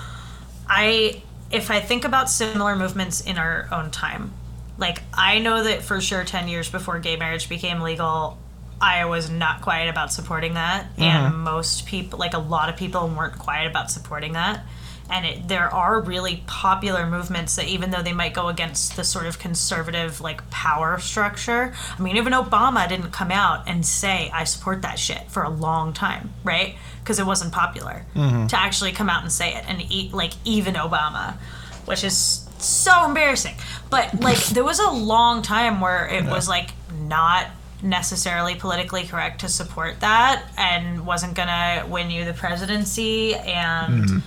I 0.69 1.21
if 1.51 1.69
I 1.71 1.79
think 1.79 2.05
about 2.05 2.29
similar 2.29 2.75
movements 2.75 3.19
in 3.21 3.37
our 3.37 3.67
own 3.71 3.91
time, 3.91 4.31
like 4.77 5.01
I 5.13 5.39
know 5.39 5.63
that 5.63 5.81
for 5.81 6.01
sure 6.01 6.23
ten 6.23 6.47
years 6.47 6.69
before 6.69 6.99
gay 6.99 7.15
marriage 7.15 7.49
became 7.49 7.81
legal, 7.81 8.37
I 8.81 9.05
was 9.05 9.29
not 9.29 9.61
quiet 9.61 9.89
about 9.89 10.11
supporting 10.11 10.55
that, 10.55 10.87
and 10.97 11.33
mm-hmm. 11.33 11.43
most 11.43 11.85
people, 11.85 12.19
like 12.19 12.33
a 12.33 12.39
lot 12.39 12.69
of 12.69 12.75
people, 12.75 13.07
weren't 13.07 13.39
quiet 13.39 13.69
about 13.69 13.89
supporting 13.89 14.33
that. 14.33 14.65
And 15.07 15.23
it, 15.23 15.47
there 15.47 15.71
are 15.71 16.01
really 16.01 16.43
popular 16.47 17.05
movements 17.05 17.55
that, 17.57 17.67
even 17.67 17.91
though 17.91 18.01
they 18.01 18.11
might 18.11 18.33
go 18.33 18.47
against 18.47 18.95
the 18.95 19.03
sort 19.03 19.27
of 19.27 19.37
conservative 19.37 20.19
like 20.19 20.49
power 20.49 20.99
structure, 20.99 21.75
I 21.97 22.01
mean, 22.01 22.17
even 22.17 22.33
Obama 22.33 22.89
didn't 22.89 23.11
come 23.11 23.29
out 23.31 23.67
and 23.67 23.85
say 23.85 24.31
I 24.33 24.45
support 24.45 24.81
that 24.81 24.97
shit 24.97 25.29
for 25.29 25.43
a 25.43 25.49
long 25.49 25.93
time, 25.93 26.33
right? 26.43 26.75
Because 27.03 27.19
it 27.19 27.25
wasn't 27.25 27.53
popular 27.53 28.03
mm-hmm. 28.15 28.47
to 28.47 28.59
actually 28.59 28.93
come 28.93 29.09
out 29.09 29.21
and 29.21 29.31
say 29.31 29.53
it, 29.53 29.63
and 29.67 29.81
eat 29.89 30.11
like 30.11 30.33
even 30.43 30.73
Obama, 30.73 31.37
which 31.85 32.03
is 32.03 32.44
so 32.65 33.05
embarrassing. 33.05 33.55
But 33.89 34.21
like, 34.21 34.37
there 34.55 34.63
was 34.63 34.79
a 34.79 34.89
long 34.89 35.41
time 35.41 35.81
where 35.81 36.07
it 36.07 36.25
was 36.25 36.47
like 36.49 36.71
not 36.93 37.47
necessarily 37.83 38.55
politically 38.55 39.03
correct 39.03 39.41
to 39.41 39.49
support 39.49 39.99
that 39.99 40.43
and 40.57 41.05
wasn't 41.05 41.35
gonna 41.35 41.85
win 41.87 42.09
you 42.09 42.25
the 42.25 42.33
presidency 42.33 43.35
and 43.35 44.05
mm-hmm. 44.05 44.17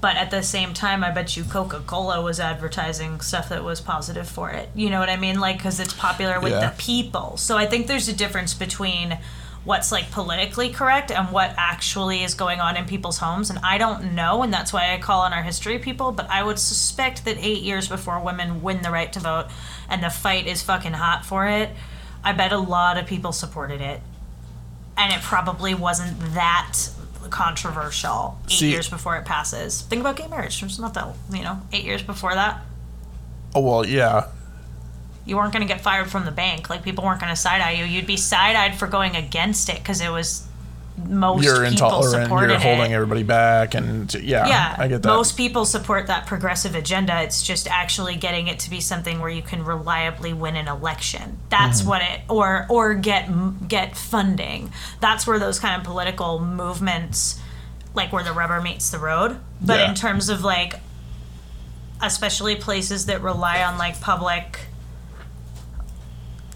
but 0.00 0.16
at 0.16 0.30
the 0.30 0.42
same 0.42 0.72
time 0.72 1.02
i 1.02 1.10
bet 1.10 1.36
you 1.36 1.42
coca-cola 1.42 2.22
was 2.22 2.38
advertising 2.38 3.20
stuff 3.20 3.48
that 3.48 3.64
was 3.64 3.80
positive 3.80 4.28
for 4.28 4.50
it. 4.50 4.68
You 4.74 4.88
know 4.90 5.00
what 5.00 5.08
i 5.08 5.16
mean? 5.16 5.40
Like 5.40 5.56
because 5.56 5.80
it's 5.80 5.94
popular 5.94 6.38
with 6.38 6.52
Yeah. 6.52 6.70
the 6.70 6.76
people. 6.76 7.36
So 7.38 7.56
i 7.56 7.66
think 7.66 7.86
there's 7.88 8.08
a 8.08 8.12
difference 8.12 8.54
between 8.54 9.18
what's 9.64 9.92
like 9.92 10.10
politically 10.10 10.70
correct 10.70 11.10
and 11.10 11.30
what 11.30 11.54
actually 11.56 12.22
is 12.24 12.34
going 12.34 12.58
on 12.60 12.76
in 12.76 12.84
people's 12.84 13.18
homes 13.18 13.48
and 13.48 13.58
i 13.60 13.78
don't 13.78 14.12
know 14.12 14.42
and 14.42 14.52
that's 14.52 14.72
why 14.72 14.92
i 14.92 14.98
call 14.98 15.20
on 15.20 15.32
our 15.32 15.42
history 15.42 15.78
people 15.78 16.10
but 16.10 16.28
i 16.30 16.42
would 16.42 16.58
suspect 16.58 17.24
that 17.24 17.36
eight 17.38 17.62
years 17.62 17.86
before 17.88 18.18
women 18.20 18.60
win 18.60 18.82
the 18.82 18.90
right 18.90 19.12
to 19.12 19.20
vote 19.20 19.46
and 19.88 20.02
the 20.02 20.10
fight 20.10 20.46
is 20.48 20.62
fucking 20.62 20.92
hot 20.94 21.24
for 21.24 21.46
it 21.46 21.70
i 22.24 22.32
bet 22.32 22.52
a 22.52 22.58
lot 22.58 22.98
of 22.98 23.06
people 23.06 23.32
supported 23.32 23.80
it. 23.80 24.00
And 24.94 25.10
it 25.10 25.20
probably 25.22 25.74
wasn't 25.74 26.20
that 26.34 26.76
controversial 27.30 28.38
eight 28.46 28.58
See- 28.58 28.70
years 28.70 28.88
before 28.90 29.16
it 29.16 29.24
passes. 29.24 29.80
Think 29.82 30.00
about 30.00 30.16
gay 30.16 30.28
marriage. 30.28 30.62
It's 30.62 30.78
not 30.78 30.92
that 30.94 31.14
you 31.32 31.42
know 31.42 31.60
eight 31.72 31.84
years 31.84 32.02
before 32.02 32.34
that. 32.34 32.60
Oh 33.54 33.60
well, 33.62 33.86
yeah. 33.86 34.26
You 35.24 35.36
weren't 35.36 35.52
going 35.52 35.66
to 35.66 35.72
get 35.72 35.80
fired 35.80 36.10
from 36.10 36.24
the 36.24 36.32
bank. 36.32 36.68
Like 36.70 36.82
people 36.82 37.04
weren't 37.04 37.20
going 37.20 37.30
to 37.32 37.36
side 37.40 37.60
eye 37.60 37.72
you. 37.72 37.84
You'd 37.84 38.06
be 38.06 38.16
side 38.16 38.56
eyed 38.56 38.74
for 38.76 38.86
going 38.86 39.14
against 39.16 39.68
it 39.68 39.76
because 39.78 40.00
it 40.00 40.10
was 40.10 40.46
most 41.08 41.42
You're 41.44 41.54
people 41.56 41.68
intolerant. 41.68 42.24
supported 42.26 42.50
You're 42.50 42.60
holding 42.60 42.90
it. 42.92 42.94
everybody 42.94 43.22
back, 43.22 43.74
and 43.74 44.12
yeah, 44.14 44.46
yeah, 44.46 44.76
I 44.78 44.88
get 44.88 45.02
that. 45.02 45.08
most 45.08 45.38
people 45.38 45.64
support 45.64 46.08
that 46.08 46.26
progressive 46.26 46.74
agenda. 46.74 47.22
It's 47.22 47.42
just 47.42 47.66
actually 47.66 48.16
getting 48.16 48.46
it 48.48 48.58
to 48.60 48.70
be 48.70 48.80
something 48.80 49.18
where 49.18 49.30
you 49.30 49.40
can 49.42 49.64
reliably 49.64 50.34
win 50.34 50.54
an 50.54 50.68
election. 50.68 51.38
That's 51.48 51.80
Mm-hmm. 51.80 51.88
what 51.88 52.02
it, 52.02 52.20
or 52.28 52.66
or 52.68 52.92
get 52.94 53.28
get 53.68 53.96
funding. 53.96 54.70
That's 55.00 55.26
where 55.26 55.38
those 55.38 55.58
kind 55.58 55.80
of 55.80 55.84
political 55.86 56.40
movements, 56.40 57.40
like 57.94 58.12
where 58.12 58.22
the 58.22 58.32
rubber 58.34 58.60
meets 58.60 58.90
the 58.90 58.98
road. 58.98 59.38
But 59.62 59.78
Yeah. 59.80 59.88
in 59.88 59.94
terms 59.94 60.28
of 60.28 60.44
like, 60.44 60.74
especially 62.00 62.56
places 62.56 63.06
that 63.06 63.22
rely 63.22 63.62
on 63.62 63.78
like 63.78 64.00
public 64.00 64.58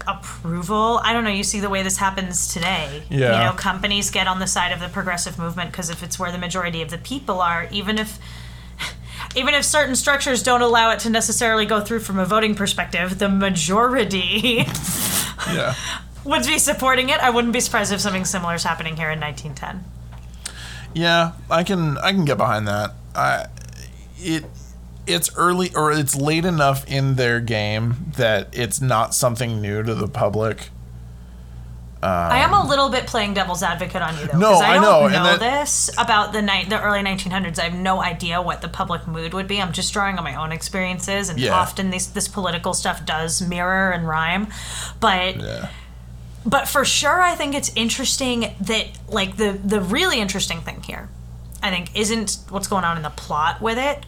approval. 0.07 0.99
I 1.03 1.13
don't 1.13 1.23
know. 1.23 1.29
You 1.29 1.43
see 1.43 1.59
the 1.59 1.69
way 1.69 1.83
this 1.83 1.97
happens 1.97 2.51
today. 2.53 3.03
Yeah. 3.09 3.17
You 3.17 3.45
know, 3.45 3.53
companies 3.53 4.09
get 4.09 4.27
on 4.27 4.39
the 4.39 4.47
side 4.47 4.71
of 4.71 4.79
the 4.79 4.87
progressive 4.87 5.37
movement 5.37 5.71
because 5.71 5.89
if 5.89 6.01
it's 6.03 6.17
where 6.17 6.31
the 6.31 6.37
majority 6.37 6.81
of 6.81 6.89
the 6.89 6.97
people 6.97 7.41
are, 7.41 7.67
even 7.71 7.97
if 7.97 8.19
even 9.35 9.53
if 9.53 9.65
certain 9.65 9.95
structures 9.95 10.41
don't 10.41 10.61
allow 10.61 10.91
it 10.91 10.99
to 10.99 11.09
necessarily 11.09 11.65
go 11.65 11.81
through 11.81 11.99
from 11.99 12.19
a 12.19 12.25
voting 12.25 12.55
perspective, 12.55 13.19
the 13.19 13.29
majority 13.29 14.65
yeah. 15.47 15.75
would 16.23 16.45
be 16.45 16.57
supporting 16.57 17.09
it. 17.09 17.19
I 17.19 17.29
wouldn't 17.29 17.53
be 17.53 17.59
surprised 17.59 17.91
if 17.91 17.99
something 17.99 18.25
similar 18.25 18.55
is 18.55 18.63
happening 18.63 18.95
here 18.95 19.11
in 19.11 19.19
1910. 19.19 19.83
Yeah, 20.93 21.33
I 21.49 21.63
can 21.63 21.97
I 21.99 22.11
can 22.11 22.25
get 22.25 22.37
behind 22.37 22.67
that. 22.67 22.93
I 23.13 23.47
it 24.19 24.45
it's 25.07 25.35
early 25.35 25.73
or 25.75 25.91
it's 25.91 26.15
late 26.15 26.45
enough 26.45 26.85
in 26.87 27.15
their 27.15 27.39
game 27.39 28.11
that 28.17 28.49
it's 28.51 28.81
not 28.81 29.13
something 29.15 29.61
new 29.61 29.83
to 29.83 29.93
the 29.95 30.07
public. 30.07 30.69
I 32.01 32.37
am 32.39 32.53
a 32.53 32.65
little 32.65 32.89
bit 32.89 33.07
playing 33.07 33.33
devil's 33.33 33.63
advocate 33.63 34.01
on 34.01 34.17
you 34.19 34.27
though, 34.27 34.37
No, 34.37 34.49
because 34.51 34.61
I, 34.61 34.69
I 34.69 34.73
don't 34.75 35.11
know, 35.11 35.23
know, 35.23 35.23
that- 35.37 35.39
this 35.39 35.89
about 35.97 36.31
the 36.31 36.41
ni- 36.41 36.65
the 36.65 36.79
early 36.81 36.99
1900s. 37.01 37.59
I 37.59 37.63
have 37.63 37.73
no 37.73 38.01
idea 38.01 38.41
what 38.41 38.61
the 38.61 38.67
public 38.69 39.07
mood 39.07 39.33
would 39.33 39.47
be. 39.47 39.59
I'm 39.61 39.73
just 39.73 39.91
drawing 39.93 40.17
on 40.17 40.23
my 40.23 40.35
own 40.35 40.51
experiences, 40.51 41.29
and 41.29 41.39
Yeah. 41.39 41.53
often 41.55 41.89
this 41.89 42.05
this 42.05 42.27
political 42.27 42.73
stuff 42.75 43.03
does 43.05 43.41
mirror 43.41 43.91
and 43.91 44.07
rhyme, 44.07 44.47
but. 44.99 45.37
Yeah. 45.37 45.69
but 46.45 46.65
for 46.67 46.85
sure 46.85 47.19
i 47.21 47.35
think 47.35 47.53
it's 47.53 47.71
interesting 47.75 48.53
that 48.61 48.85
like 49.09 49.35
the 49.35 49.59
the 49.65 49.81
really 49.81 50.21
interesting 50.21 50.61
thing 50.61 50.81
here 50.83 51.09
i 51.61 51.69
think 51.69 51.93
isn't 51.93 52.37
what's 52.49 52.67
going 52.67 52.85
on 52.85 52.95
in 52.95 53.03
the 53.03 53.09
plot 53.09 53.59
with 53.61 53.77
it 53.77 54.05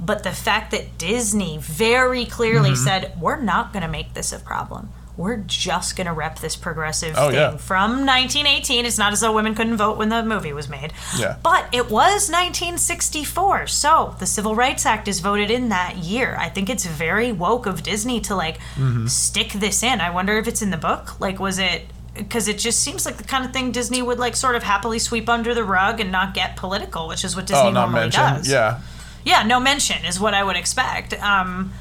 but 0.00 0.22
the 0.24 0.32
fact 0.32 0.70
that 0.70 0.98
disney 0.98 1.58
very 1.60 2.24
clearly 2.24 2.70
Mm-hmm. 2.70 2.84
said 2.84 3.12
we're 3.20 3.40
not 3.40 3.72
going 3.72 3.82
to 3.82 3.88
make 3.88 4.14
this 4.14 4.32
a 4.32 4.38
problem 4.38 4.90
we're 5.16 5.36
just 5.36 5.94
going 5.96 6.08
to 6.08 6.12
rep 6.12 6.40
this 6.40 6.56
progressive 6.56 7.14
Oh, 7.16 7.28
thing 7.28 7.36
yeah. 7.36 7.56
from 7.56 8.04
1918 8.04 8.84
it's 8.84 8.98
not 8.98 9.12
as 9.12 9.20
though 9.20 9.32
women 9.32 9.54
couldn't 9.54 9.76
vote 9.76 9.96
when 9.96 10.08
the 10.08 10.24
movie 10.24 10.52
was 10.52 10.68
made 10.68 10.92
Yeah. 11.16 11.36
but 11.42 11.68
it 11.72 11.84
was 11.90 12.28
1964 12.28 13.66
so 13.68 14.14
the 14.18 14.26
civil 14.26 14.54
rights 14.54 14.84
act 14.86 15.06
is 15.08 15.20
voted 15.20 15.50
in 15.50 15.68
that 15.68 15.96
year 15.98 16.36
i 16.38 16.48
think 16.48 16.68
it's 16.68 16.84
very 16.84 17.30
woke 17.32 17.66
of 17.66 17.82
disney 17.82 18.20
to 18.22 18.34
like 18.34 18.58
Mm-hmm. 18.76 19.06
stick 19.06 19.52
this 19.52 19.82
in 19.82 20.00
i 20.00 20.10
wonder 20.10 20.36
if 20.38 20.48
it's 20.48 20.62
in 20.62 20.70
the 20.70 20.76
book 20.76 21.20
like 21.20 21.38
was 21.38 21.58
it 21.58 21.82
because 22.16 22.46
it 22.48 22.58
just 22.58 22.80
seems 22.80 23.04
like 23.06 23.16
the 23.16 23.24
kind 23.24 23.44
of 23.44 23.52
thing 23.52 23.70
disney 23.72 24.02
would 24.02 24.18
like 24.18 24.34
sort 24.36 24.56
of 24.56 24.62
happily 24.62 24.98
sweep 24.98 25.28
under 25.28 25.54
the 25.54 25.64
rug 25.64 26.00
and 26.00 26.10
not 26.10 26.34
get 26.34 26.56
political 26.56 27.06
which 27.08 27.24
is 27.24 27.36
what 27.36 27.46
disney 27.46 27.60
Oh, 27.68 27.70
not 27.70 27.90
normally 27.90 28.00
mentioned. 28.02 28.36
does 28.38 28.50
Yeah. 28.50 28.80
Yeah, 29.24 29.42
no 29.42 29.60
mention 29.60 30.04
is 30.04 30.20
what 30.20 30.34
I 30.34 30.44
would 30.44 30.56
expect. 30.56 31.12
Um, 31.22 31.72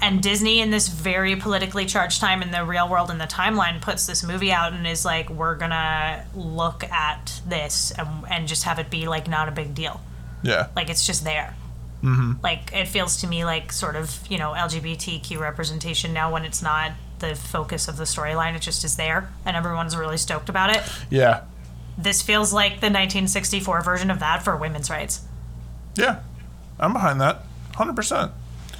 and 0.00 0.22
Disney, 0.22 0.60
in 0.60 0.70
this 0.70 0.88
very 0.88 1.36
politically 1.36 1.86
charged 1.86 2.20
time 2.20 2.42
in 2.42 2.50
the 2.50 2.64
real 2.64 2.88
world 2.88 3.10
in 3.10 3.18
the 3.18 3.24
timeline, 3.24 3.80
puts 3.80 4.06
this 4.06 4.22
movie 4.22 4.52
out 4.52 4.72
and 4.72 4.86
is 4.86 5.04
like, 5.04 5.30
we're 5.30 5.56
gonna 5.56 6.26
look 6.34 6.84
at 6.84 7.40
this 7.46 7.92
and, 7.92 8.08
and 8.30 8.48
just 8.48 8.64
have 8.64 8.78
it 8.78 8.90
be 8.90 9.06
like 9.08 9.28
not 9.28 9.48
a 9.48 9.52
big 9.52 9.74
deal. 9.74 10.00
Yeah. 10.42 10.68
Like 10.76 10.90
it's 10.90 11.06
just 11.06 11.24
there. 11.24 11.56
Mm-hmm. 12.02 12.32
Like 12.42 12.70
it 12.74 12.86
feels 12.86 13.18
to 13.22 13.26
me 13.26 13.46
like 13.46 13.72
sort 13.72 13.96
of 13.96 14.18
you 14.28 14.36
know 14.36 14.52
LGBTQ 14.52 15.38
representation 15.40 16.12
now 16.12 16.30
when 16.30 16.44
it's 16.44 16.60
not 16.60 16.92
the 17.20 17.34
focus 17.34 17.88
of 17.88 17.96
the 17.96 18.04
storyline, 18.04 18.54
it 18.54 18.60
just 18.60 18.84
is 18.84 18.96
there 18.96 19.30
and 19.46 19.56
everyone's 19.56 19.96
really 19.96 20.18
stoked 20.18 20.50
about 20.50 20.76
it. 20.76 20.82
Yeah. 21.08 21.44
This 21.96 22.20
feels 22.20 22.52
like 22.52 22.72
the 22.72 22.90
1964 22.90 23.82
version 23.82 24.10
of 24.10 24.18
that 24.18 24.42
for 24.42 24.54
women's 24.56 24.90
rights. 24.90 25.22
Yeah. 25.96 26.20
I'm 26.78 26.92
behind 26.92 27.20
that. 27.20 27.42
100%. 27.74 28.30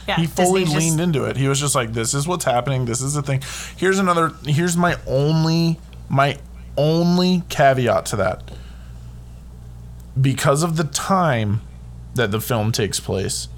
Yeah, 0.06 0.16
he 0.16 0.26
fully 0.26 0.64
Disney 0.64 0.74
just- 0.74 0.86
leaned 0.86 1.00
into 1.00 1.24
it. 1.24 1.36
He 1.36 1.48
was 1.48 1.58
just 1.58 1.74
like, 1.74 1.94
"This 1.94 2.12
is 2.12 2.26
what's 2.28 2.44
happening. 2.44 2.84
This 2.84 3.00
is 3.00 3.14
the 3.14 3.22
thing." 3.22 3.42
Here's 3.76 3.98
another. 3.98 4.32
Here's 4.44 4.76
my 4.76 4.98
only 5.06 5.78
my 6.10 6.36
only 6.76 7.42
caveat 7.48 8.04
to 8.06 8.16
that. 8.16 8.42
Because 10.20 10.62
of 10.62 10.76
the 10.76 10.84
time 10.84 11.62
that 12.14 12.30
the 12.30 12.40
film 12.40 12.70
takes 12.70 13.00
place, 13.00 13.48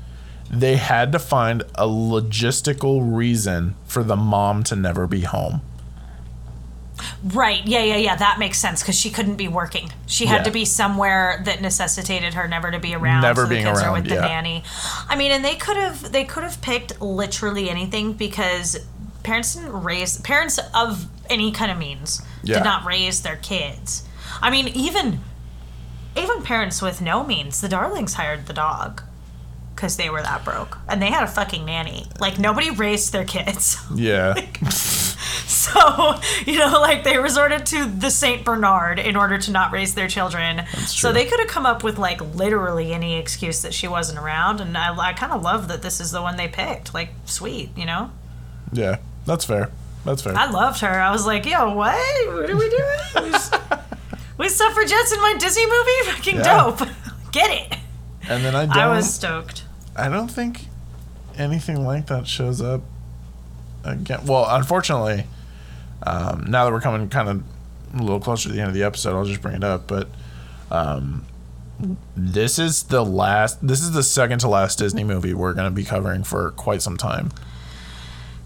they 0.48 0.76
had 0.76 1.10
to 1.12 1.18
find 1.18 1.62
a 1.74 1.86
logistical 1.86 3.00
reason 3.14 3.74
for 3.84 4.02
the 4.04 4.16
mom 4.16 4.62
to 4.64 4.76
never 4.76 5.06
be 5.06 5.22
home. 5.22 5.60
Right. 7.24 7.66
Yeah, 7.66 7.82
yeah, 7.82 7.96
yeah. 7.96 8.16
That 8.16 8.38
makes 8.38 8.58
sense 8.58 8.82
because 8.82 8.98
she 8.98 9.10
couldn't 9.10 9.36
be 9.36 9.48
working. 9.48 9.90
She 10.06 10.26
had 10.26 10.38
Yeah. 10.38 10.42
to 10.44 10.50
be 10.50 10.64
somewhere 10.64 11.42
that 11.44 11.60
necessitated 11.60 12.34
her 12.34 12.48
never 12.48 12.70
to 12.70 12.78
be 12.78 12.94
around. 12.94 13.22
Never 13.22 13.42
so 13.44 13.48
being 13.48 13.64
the 13.64 13.70
kids 13.70 13.80
around, 13.82 13.88
Are 13.90 13.92
with 13.94 14.08
the 14.08 14.14
nanny. 14.20 14.62
I 15.08 15.16
mean, 15.16 15.30
and 15.32 15.44
they 15.44 15.56
could 15.56 15.76
have 15.76 16.12
they 16.12 16.24
could 16.24 16.42
have 16.42 16.60
picked 16.62 17.00
literally 17.00 17.68
anything 17.68 18.12
because 18.14 18.78
parents 19.22 19.54
didn't 19.54 19.72
raise 19.82 20.18
parents 20.20 20.58
of 20.74 21.06
any 21.28 21.50
kind 21.52 21.70
of 21.70 21.78
means 21.78 22.22
Yeah. 22.42 22.56
did 22.58 22.64
not 22.64 22.84
raise 22.84 23.22
their 23.22 23.36
kids. 23.36 24.02
I 24.40 24.50
mean, 24.50 24.68
even 24.68 25.20
even 26.16 26.42
parents 26.42 26.80
with 26.80 27.00
no 27.02 27.24
means, 27.24 27.60
the 27.60 27.68
Darlings 27.68 28.14
hired 28.14 28.46
the 28.46 28.54
dog 28.54 29.02
because 29.76 29.96
they 29.96 30.10
were 30.10 30.22
that 30.22 30.44
broke 30.44 30.78
and 30.88 31.00
they 31.00 31.10
had 31.10 31.22
a 31.22 31.26
fucking 31.28 31.64
nanny. 31.64 32.06
Like 32.18 32.38
nobody 32.38 32.70
raised 32.70 33.12
their 33.12 33.24
kids. 33.24 33.76
Yeah. 33.94 34.34
So, 35.46 36.14
you 36.44 36.58
know, 36.58 36.80
like 36.80 37.04
they 37.04 37.18
resorted 37.18 37.66
to 37.66 37.86
the 37.86 38.10
Saint 38.10 38.44
Bernard 38.44 38.98
in 38.98 39.16
order 39.16 39.38
to 39.38 39.50
not 39.50 39.72
raise 39.72 39.94
their 39.94 40.08
children. 40.08 40.62
So 40.86 41.12
they 41.12 41.24
could 41.26 41.38
have 41.40 41.48
come 41.48 41.66
up 41.66 41.82
with 41.84 41.98
like 41.98 42.20
literally 42.34 42.92
any 42.92 43.16
excuse 43.18 43.62
that 43.62 43.74
she 43.74 43.86
wasn't 43.88 44.18
around. 44.18 44.60
And 44.60 44.76
I, 44.76 44.96
I 44.96 45.12
kind 45.12 45.32
of 45.32 45.42
love 45.42 45.68
that 45.68 45.82
this 45.82 46.00
is 46.00 46.10
the 46.12 46.22
one 46.22 46.36
they 46.36 46.48
picked. 46.48 46.94
Like, 46.94 47.10
sweet, 47.24 47.70
you 47.76 47.84
know? 47.86 48.10
Yeah, 48.72 48.98
that's 49.24 49.44
fair. 49.44 49.70
That's 50.04 50.22
fair. 50.22 50.36
I 50.36 50.50
loved 50.50 50.80
her. 50.80 51.00
I 51.00 51.10
was 51.10 51.26
like, 51.26 51.46
yo, 51.46 51.74
what? 51.74 51.94
What 52.28 52.50
are 52.50 52.56
we 52.56 52.70
doing? 52.70 53.34
We, 54.38 54.44
we 54.44 54.48
suffragettes 54.50 55.12
in 55.12 55.20
my 55.20 55.34
Disney 55.38 55.64
movie? 55.66 56.10
Fucking 56.16 56.36
Yeah. 56.36 56.64
dope. 56.76 56.88
Get 57.32 57.50
it. 57.50 57.78
and 58.28 58.44
then 58.44 58.54
I 58.54 58.66
don't. 58.66 58.76
I 58.76 58.88
was 58.88 59.12
stoked. 59.12 59.64
I 59.96 60.08
don't 60.08 60.28
think 60.28 60.66
anything 61.38 61.84
like 61.84 62.06
that 62.06 62.26
shows 62.26 62.60
up 62.60 62.82
again. 63.84 64.26
Well, 64.26 64.46
unfortunately, 64.48 65.24
um, 66.02 66.44
now 66.48 66.64
that 66.64 66.72
we're 66.72 66.80
coming 66.80 67.08
kind 67.08 67.28
of 67.28 67.42
a 67.94 68.02
little 68.02 68.20
closer 68.20 68.48
to 68.48 68.54
the 68.54 68.60
end 68.60 68.68
of 68.68 68.74
the 68.74 68.82
episode, 68.82 69.16
I'll 69.16 69.24
just 69.24 69.40
bring 69.42 69.54
it 69.56 69.64
up. 69.64 69.86
But 69.86 70.08
um, 70.70 71.24
this 72.16 72.58
is 72.58 72.84
the 72.84 73.04
last. 73.04 73.66
This 73.66 73.80
is 73.80 73.92
the 73.92 74.02
second 74.02 74.40
to 74.40 74.48
last 74.48 74.78
Disney 74.78 75.04
movie 75.04 75.34
we're 75.34 75.52
going 75.54 75.68
to 75.68 75.74
be 75.74 75.84
covering 75.84 76.22
for 76.24 76.50
quite 76.52 76.82
some 76.82 76.96
time. 76.96 77.30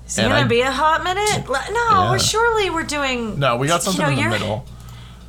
Is 0.07 0.19
it 0.19 0.23
gonna 0.23 0.49
be 0.49 0.61
a 0.61 0.73
hot 0.73 1.05
minute? 1.05 1.49
No, 1.49 1.55
Yeah. 1.71 2.11
we're 2.11 2.19
surely 2.19 2.69
we're 2.69 2.83
doing. 2.83 3.39
No, 3.39 3.57
we 3.57 3.69
got 3.69 3.85
You 3.87 3.93
something 3.93 4.17
know, 4.17 4.23
in 4.25 4.31
the 4.31 4.39
middle. 4.39 4.67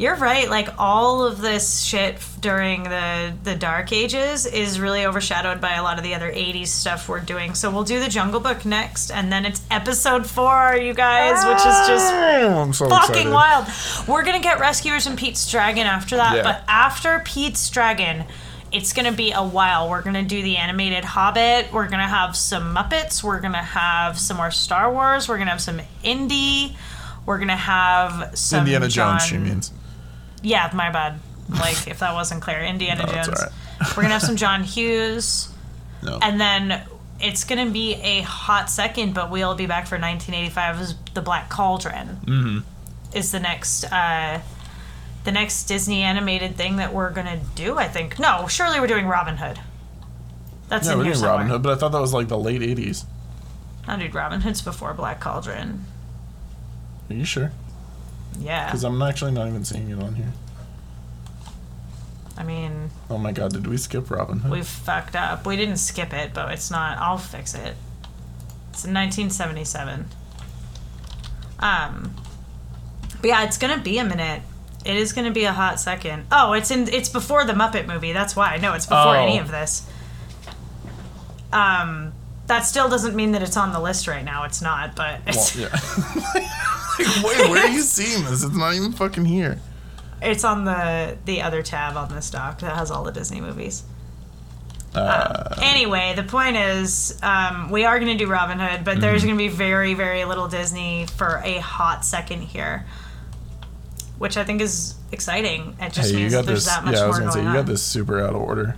You're 0.01 0.15
right. 0.15 0.49
Like 0.49 0.67
all 0.79 1.23
of 1.23 1.41
this 1.41 1.81
shit 1.83 2.17
during 2.39 2.83
the 2.83 3.33
the 3.43 3.55
Dark 3.55 3.93
Ages 3.93 4.47
is 4.47 4.79
really 4.79 5.05
overshadowed 5.05 5.61
by 5.61 5.75
a 5.75 5.83
lot 5.83 5.97
of 5.99 6.03
the 6.03 6.15
other 6.15 6.31
'80s 6.31 6.67
stuff 6.69 7.07
we're 7.07 7.19
doing. 7.19 7.53
So 7.53 7.69
we'll 7.69 7.83
do 7.83 7.99
the 7.99 8.09
Jungle 8.09 8.39
Book 8.39 8.65
next, 8.65 9.11
and 9.11 9.31
then 9.31 9.45
it's 9.45 9.61
Episode 9.69 10.25
Four, 10.25 10.75
you 10.81 10.95
guys, 10.95 11.45
which 11.45 11.57
is 11.57 11.87
just 11.87 12.11
Oh, 12.13 12.61
I'm 12.63 12.73
so 12.73 12.89
fucking 12.89 13.27
excited. 13.27 13.31
wild. 13.31 13.67
We're 14.07 14.23
gonna 14.23 14.39
get 14.39 14.59
Rescuers 14.59 15.05
and 15.05 15.17
Pete's 15.17 15.49
Dragon 15.51 15.85
after 15.85 16.15
that, 16.15 16.37
Yeah. 16.37 16.41
but 16.43 16.63
after 16.67 17.19
Pete's 17.23 17.69
Dragon, 17.69 18.25
it's 18.71 18.93
gonna 18.93 19.11
be 19.11 19.33
a 19.33 19.43
while. 19.43 19.87
We're 19.87 20.01
gonna 20.01 20.23
do 20.23 20.41
the 20.41 20.57
animated 20.57 21.05
Hobbit. 21.05 21.71
We're 21.71 21.87
gonna 21.89 22.07
have 22.07 22.35
some 22.35 22.73
Muppets. 22.75 23.21
We're 23.21 23.39
gonna 23.39 23.61
have 23.63 24.19
some 24.19 24.37
more 24.37 24.49
Star 24.49 24.91
Wars. 24.91 25.29
We're 25.29 25.37
gonna 25.37 25.51
have 25.51 25.61
some 25.61 25.79
indie. 26.03 26.73
We're 27.27 27.37
gonna 27.37 27.55
have 27.55 28.31
some 28.33 28.61
Indiana 28.61 28.87
Jones, 28.87 29.23
she 29.27 29.37
means. 29.37 29.71
Yeah, 30.41 30.69
my 30.73 30.89
bad. 30.89 31.19
Like 31.49 31.87
if 31.87 31.99
that 31.99 32.13
wasn't 32.13 32.41
clear, 32.41 32.59
Indiana 32.61 33.05
No, 33.07 33.11
Jones. 33.13 33.41
We're 33.95 34.03
gonna 34.03 34.09
have 34.13 34.21
some 34.21 34.35
John 34.37 34.63
Hughes, 34.63 35.49
No. 36.03 36.19
and 36.21 36.39
then 36.39 36.83
it's 37.19 37.43
gonna 37.43 37.69
be 37.69 37.95
a 37.95 38.21
hot 38.21 38.69
second, 38.69 39.13
but 39.13 39.29
we'll 39.29 39.55
be 39.55 39.65
back 39.65 39.87
for 39.87 39.97
1985's 39.97 40.95
The 41.13 41.21
Black 41.21 41.49
Cauldron. 41.49 42.19
Mm-hmm. 42.25 42.59
Is 43.17 43.31
the 43.31 43.39
next 43.39 43.83
uh, 43.91 44.39
the 45.25 45.31
next 45.31 45.65
Disney 45.65 46.01
animated 46.01 46.55
thing 46.55 46.77
that 46.77 46.93
we're 46.93 47.11
gonna 47.11 47.39
do? 47.55 47.77
I 47.77 47.87
think. 47.87 48.17
No, 48.19 48.47
surely 48.47 48.79
we're 48.79 48.87
doing 48.87 49.07
Robin 49.07 49.37
Hood. 49.37 49.59
That's 50.69 50.87
yeah, 50.87 50.93
in 50.93 50.97
we're 50.99 51.03
doing 51.05 51.15
somewhere. 51.15 51.31
Robin 51.33 51.47
Hood, 51.47 51.61
but 51.63 51.73
I 51.73 51.75
thought 51.75 51.91
that 51.91 51.99
was 52.01 52.13
like 52.13 52.29
the 52.29 52.37
late 52.39 52.61
80s. 52.61 53.03
No, 53.87 53.97
did 53.97 54.15
Robin 54.15 54.39
Hood's 54.41 54.61
before 54.61 54.93
Black 54.93 55.19
Cauldron. 55.19 55.83
Are 57.09 57.13
you 57.13 57.25
sure? 57.25 57.51
Yeah, 58.39 58.65
Because 58.65 58.83
I'm 58.83 59.01
actually 59.01 59.31
not 59.31 59.47
even 59.47 59.63
seeing 59.65 59.89
it 59.89 60.01
on 60.01 60.15
here. 60.15 60.31
I 62.37 62.43
mean, 62.43 62.89
Oh 63.09 63.17
my 63.17 63.31
god, 63.31 63.53
did 63.53 63.67
we 63.67 63.77
skip 63.77 64.09
Robin 64.09 64.39
Hood? 64.39 64.51
we 64.51 64.61
fucked 64.63 65.15
up. 65.15 65.45
We 65.45 65.55
didn't 65.57 65.77
skip 65.77 66.13
it, 66.13 66.33
but 66.33 66.51
it's 66.51 66.71
not. 66.71 66.97
I'll 66.97 67.17
fix 67.17 67.53
it. 67.53 67.75
It's 68.71 68.85
in 68.85 68.93
1977. 68.93 70.05
Um, 71.59 72.15
but 73.21 73.27
yeah, 73.27 73.43
it's 73.43 73.57
gonna 73.57 73.77
be 73.77 73.99
a 73.99 74.03
minute. 74.05 74.41
It 74.85 74.95
is 74.95 75.13
gonna 75.13 75.29
be 75.31 75.43
a 75.43 75.51
hot 75.53 75.79
second. 75.79 76.25
Oh, 76.31 76.53
it's 76.53 76.71
in. 76.71 76.87
It's 76.87 77.09
before 77.09 77.45
the 77.45 77.53
Muppet 77.53 77.85
movie. 77.85 78.13
That's 78.13 78.35
why. 78.35 78.57
No, 78.57 78.73
it's 78.73 78.85
before 78.87 79.15
Oh. 79.17 79.21
any 79.23 79.37
of 79.37 79.51
this. 79.51 79.87
Um, 81.53 82.13
that 82.47 82.61
still 82.61 82.89
doesn't 82.89 83.13
mean 83.15 83.33
that 83.33 83.43
it's 83.43 83.57
on 83.57 83.71
the 83.73 83.79
list 83.79 84.07
right 84.07 84.23
now. 84.25 84.45
It's 84.45 84.61
not, 84.61 84.95
but 84.95 85.19
Well, 85.19 85.35
it's, 85.35 85.55
yeah. 85.55 85.67
like, 86.99 87.23
wait, 87.23 87.49
where 87.49 87.63
are 87.65 87.69
you 87.69 87.81
seeing 87.81 88.23
this? 88.25 88.43
It's 88.43 88.55
not 88.55 88.73
even 88.73 88.91
fucking 88.91 89.25
here. 89.25 89.59
it's 90.21 90.43
on 90.43 90.65
the 90.65 91.17
the 91.25 91.41
other 91.41 91.61
tab 91.63 91.97
on 91.97 92.13
this 92.13 92.29
doc 92.29 92.59
that 92.59 92.75
has 92.75 92.91
all 92.91 93.03
the 93.03 93.11
Disney 93.11 93.41
movies. 93.41 93.83
Uh, 94.93 95.55
Anyway, 95.61 96.13
the 96.15 96.23
point 96.23 96.57
is, 96.57 97.17
um, 97.23 97.69
we 97.71 97.85
are 97.85 97.97
going 97.99 98.17
to 98.17 98.23
do 98.25 98.29
Robin 98.29 98.59
Hood, 98.59 98.83
but 98.83 98.93
Mm-hmm. 98.93 99.01
there's 99.01 99.23
going 99.23 99.35
to 99.35 99.41
be 99.41 99.47
very, 99.47 99.93
very 99.93 100.25
little 100.25 100.47
Disney 100.49 101.05
for 101.17 101.41
a 101.45 101.59
hot 101.59 102.03
second 102.03 102.41
here, 102.41 102.85
which 104.17 104.35
I 104.35 104.43
think 104.43 104.59
is 104.61 104.95
exciting. 105.13 105.77
It 105.79 105.93
just 105.93 106.11
hey, 106.11 106.17
means 106.17 106.33
that 106.33 106.45
there's 106.45 106.65
this. 106.65 106.73
that 106.75 106.83
much 106.83 106.95
Yeah, 106.95 107.03
I 107.03 107.07
was 107.07 107.17
gonna 107.19 107.31
going 107.31 107.33
say 107.35 107.41
you 107.43 107.47
on. 107.47 107.55
got 107.55 107.65
this 107.67 107.81
super 107.83 108.19
out 108.21 108.31
of 108.35 108.41
order. 108.41 108.75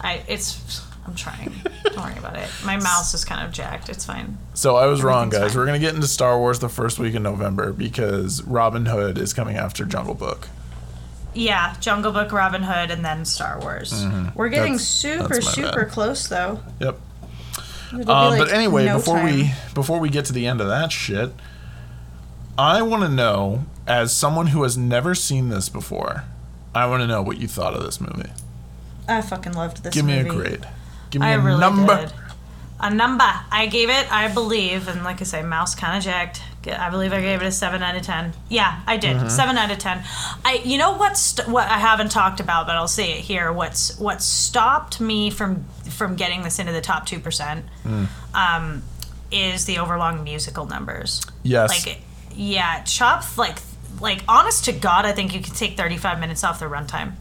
I, 0.00 0.22
it's, 0.28 0.86
I'm 1.06 1.14
trying. 1.16 1.52
Don't 1.98 2.10
worry 2.10 2.18
about 2.18 2.36
it. 2.36 2.48
My 2.64 2.76
mouse 2.76 3.12
is 3.14 3.24
kind 3.24 3.44
of 3.46 3.52
jacked. 3.52 3.88
It's 3.88 4.04
fine. 4.04 4.38
So 4.54 4.76
I 4.76 4.86
was 4.86 5.02
wrong, 5.02 5.30
guys. 5.30 5.50
fine. 5.52 5.58
We're 5.58 5.66
gonna 5.66 5.78
get 5.78 5.94
into 5.94 6.06
Star 6.06 6.38
Wars 6.38 6.58
the 6.60 6.68
first 6.68 6.98
week 6.98 7.14
in 7.14 7.22
November 7.22 7.72
because 7.72 8.42
Robin 8.44 8.86
Hood 8.86 9.18
is 9.18 9.32
coming 9.32 9.56
after 9.56 9.84
Jungle 9.84 10.14
Book. 10.14 10.48
Yeah, 11.34 11.74
Jungle 11.80 12.12
Book, 12.12 12.32
Robin 12.32 12.62
Hood, 12.62 12.90
and 12.90 13.04
then 13.04 13.24
Star 13.24 13.60
Wars. 13.60 13.92
We're 14.34 14.48
getting 14.48 14.74
Mm-hmm. 14.74 14.76
That's- 14.76 14.86
super, 14.88 15.34
that's 15.34 15.52
super 15.54 15.82
bad. 15.84 15.90
close 15.92 16.26
though. 16.28 16.60
Yep. 16.80 16.98
Um, 17.92 18.04
like 18.06 18.38
but 18.38 18.52
anyway, 18.52 18.84
no 18.86 18.98
before 18.98 19.16
time. 19.16 19.26
we 19.34 19.52
before 19.74 19.98
we 19.98 20.08
get 20.10 20.24
to 20.26 20.32
the 20.32 20.46
end 20.46 20.60
of 20.60 20.68
that 20.68 20.92
shit, 20.92 21.32
I 22.58 22.82
want 22.82 23.02
to 23.02 23.08
know, 23.08 23.64
as 23.86 24.12
someone 24.12 24.48
who 24.48 24.62
has 24.64 24.76
never 24.76 25.14
seen 25.14 25.48
this 25.48 25.68
before, 25.68 26.24
I 26.74 26.86
want 26.86 27.00
to 27.02 27.06
know 27.06 27.22
what 27.22 27.38
you 27.38 27.48
thought 27.48 27.74
of 27.74 27.82
this 27.82 28.00
movie. 28.00 28.30
I 29.08 29.22
fucking 29.22 29.52
loved 29.54 29.82
this 29.84 29.94
Give 29.94 30.04
me 30.04 30.18
a 30.18 30.24
grade. 30.24 30.66
Give 31.10 31.20
me 31.22 31.28
I 31.28 31.32
a 31.32 31.38
really 31.40 31.60
number. 31.60 31.96
did. 31.96 32.12
A 32.80 32.90
number. 32.94 33.24
I 33.50 33.66
gave 33.66 33.88
it, 33.90 34.12
I 34.12 34.28
believe, 34.32 34.86
and 34.86 35.02
like 35.02 35.20
I 35.20 35.24
say, 35.24 35.42
mouse 35.42 35.74
kind 35.74 35.96
of 35.98 36.04
jacked. 36.04 36.42
I 36.70 36.90
believe 36.90 37.12
I 37.12 37.20
gave 37.20 37.40
it 37.42 37.46
a 37.46 37.50
seven 37.50 37.82
out 37.82 37.96
of 37.96 38.02
ten. 38.02 38.34
Yeah, 38.48 38.80
I 38.86 38.98
did. 38.98 39.16
Mm-hmm. 39.16 39.28
Seven 39.30 39.56
out 39.56 39.70
of 39.70 39.78
ten. 39.78 40.02
I, 40.44 40.60
you 40.64 40.76
know 40.78 40.92
what's 40.96 41.20
st- 41.20 41.48
what 41.48 41.66
I 41.68 41.78
haven't 41.78 42.10
talked 42.10 42.40
about, 42.40 42.66
but 42.66 42.76
I'll 42.76 42.86
say 42.86 43.12
it 43.18 43.20
here. 43.20 43.50
What's 43.52 43.98
what 43.98 44.22
stopped 44.22 45.00
me 45.00 45.30
from 45.30 45.64
from 45.90 46.14
getting 46.14 46.42
this 46.42 46.58
into 46.58 46.72
the 46.72 46.80
top 46.82 47.06
two 47.06 47.18
percent, 47.20 47.64
Mm. 47.84 48.06
um, 48.34 48.82
is 49.32 49.64
the 49.64 49.78
overlong 49.78 50.22
musical 50.22 50.66
numbers. 50.66 51.22
Yes. 51.42 51.86
Like, 51.86 52.00
yeah, 52.34 52.82
chop 52.84 53.36
like 53.38 53.58
like 54.00 54.22
honest 54.28 54.66
to 54.66 54.72
God, 54.72 55.04
I 55.06 55.12
think 55.12 55.34
you 55.34 55.40
could 55.40 55.54
take 55.56 55.76
thirty 55.76 55.96
five 55.96 56.20
minutes 56.20 56.44
off 56.44 56.60
the 56.60 56.66
runtime. 56.66 57.14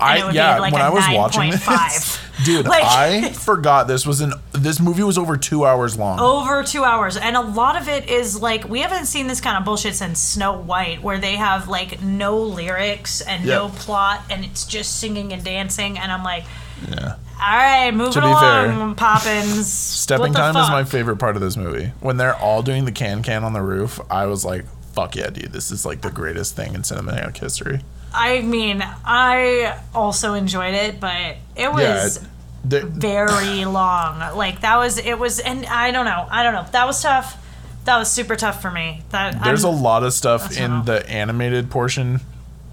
I 0.00 0.18
it 0.18 0.24
would 0.24 0.30
be 0.32 0.36
yeah, 0.36 0.58
like 0.58 0.72
when 0.72 0.82
I 0.82 0.90
was 0.90 1.04
watching 1.10 1.50
this, 1.50 2.18
dude, 2.44 2.66
Like- 2.66 2.84
I 2.84 3.30
forgot 3.32 3.86
this 3.88 4.06
was 4.06 4.20
an 4.20 4.32
this 4.52 4.80
movie 4.80 5.02
was 5.02 5.18
over 5.18 5.36
two 5.36 5.64
hours 5.64 5.96
long. 5.98 6.18
over 6.20 6.62
two 6.64 6.84
hours 6.84 7.16
and 7.16 7.36
a 7.36 7.40
lot 7.40 7.76
of 7.80 7.88
it 7.88 8.08
is 8.08 8.40
like 8.40 8.68
we 8.68 8.80
haven't 8.80 9.06
seen 9.06 9.26
this 9.28 9.40
kind 9.40 9.56
of 9.56 9.64
bullshit 9.64 9.94
since 9.94 10.18
snow 10.20 10.58
white 10.58 11.02
where 11.02 11.18
they 11.18 11.36
have 11.36 11.68
like 11.68 12.02
no 12.02 12.38
lyrics 12.42 13.20
and 13.20 13.44
no 13.46 13.68
plot 13.68 14.22
and 14.30 14.44
it's 14.44 14.64
just 14.66 14.98
singing 14.98 15.32
and 15.32 15.44
dancing 15.44 15.96
and 15.98 16.10
i'm 16.10 16.24
like 16.24 16.44
Yeah. 16.88 17.14
all 17.40 17.56
right 17.56 17.90
moving 17.92 18.14
be 18.22 18.34
fair, 18.34 18.70
along 18.70 18.94
poppins 18.96 19.70
Stepping 19.72 20.32
time 20.32 20.56
is 20.56 20.68
my 20.70 20.84
favorite 20.84 21.16
part 21.18 21.36
of 21.36 21.42
this 21.42 21.56
movie. 21.56 21.92
When 22.00 22.16
they're 22.16 22.36
all 22.36 22.62
doing 22.62 22.84
the 22.84 22.92
can 22.92 23.22
can 23.22 23.44
on 23.44 23.52
the 23.52 23.62
roof, 23.62 24.00
I 24.10 24.26
was 24.26 24.44
like, 24.44 24.64
"Fuck 24.94 25.16
yeah, 25.16 25.28
dude! 25.30 25.52
This 25.52 25.70
is 25.70 25.84
like 25.84 26.00
the 26.00 26.10
greatest 26.10 26.56
thing 26.56 26.74
in 26.74 26.82
cinematic 26.82 27.36
history." 27.38 27.80
I 28.14 28.40
mean 28.40 28.82
i 29.04 29.78
also 29.94 30.34
enjoyed 30.34 30.74
it 30.74 30.98
but 31.00 31.36
it 31.56 31.72
was 31.72 32.18
Yeah, 32.22 32.28
the- 32.64 32.86
very 32.86 33.64
long. 33.80 34.18
Like 34.36 34.60
that 34.62 34.76
was 34.76 34.98
it 34.98 35.18
was 35.18 35.38
and 35.40 35.64
i 35.66 35.90
don't 35.90 36.04
know 36.04 36.26
i 36.30 36.42
don't 36.42 36.54
know. 36.54 36.66
That 36.72 36.86
was 36.86 37.02
tough. 37.02 37.36
That 37.84 37.96
was 37.98 38.10
super 38.10 38.36
tough 38.36 38.60
for 38.60 38.70
me. 38.70 39.02
That 39.10 39.42
there's 39.44 39.64
I'm, 39.64 39.72
a 39.74 39.76
lot 39.76 40.02
of 40.02 40.12
stuff 40.12 40.56
in 40.58 40.84
the 40.84 41.08
animated 41.08 41.70
portion 41.70 42.20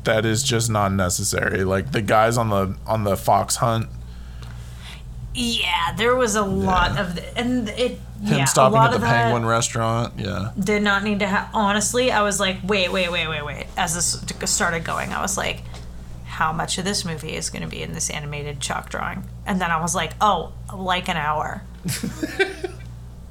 that 0.03 0.25
is 0.25 0.43
just 0.43 0.69
not 0.69 0.91
necessary. 0.91 1.63
Like 1.63 1.91
the 1.93 2.01
guys 2.01 2.38
on 2.38 2.49
the 2.49 2.75
on 2.86 3.03
the 3.05 3.15
fox 3.15 3.55
hunt, 3.57 3.88
yeah 5.33 5.93
there 5.97 6.15
was 6.15 6.36
a 6.36 6.43
lot 6.43 6.97
of 6.97 7.15
the, 7.15 7.38
and 7.38 7.69
it 7.69 7.99
him 8.24 8.39
yeah, 8.39 8.45
stopping 8.45 8.78
at 8.78 8.91
the 8.91 8.99
penguin 8.99 9.45
restaurant. 9.45 10.13
Yeah, 10.18 10.51
did 10.59 10.84
not 10.84 11.03
need 11.03 11.20
to 11.20 11.28
have 11.28 11.49
honestly 11.53 12.11
i 12.11 12.22
was 12.22 12.39
like 12.39 12.57
wait 12.63 12.91
wait 12.91 13.11
wait 13.11 13.28
wait 13.28 13.45
wait. 13.45 13.68
As 13.78 13.93
this 13.93 14.24
started 14.49 14.84
going 14.84 15.11
i 15.11 15.22
was 15.22 15.38
like 15.38 15.63
how 16.26 16.51
much 16.51 16.78
of 16.78 16.84
this 16.84 17.05
movie 17.05 17.34
is 17.34 17.49
going 17.49 17.61
to 17.61 17.68
be 17.68 17.82
in 17.82 17.93
this 17.93 18.09
animated 18.09 18.59
chalk 18.59 18.89
drawing? 18.89 19.24
And 19.45 19.61
then 19.61 19.72
i 19.72 19.80
was 19.82 19.95
like 19.95 20.13
oh 20.22 20.53
like 20.74 21.07
an 21.09 21.18
hour 21.18 21.63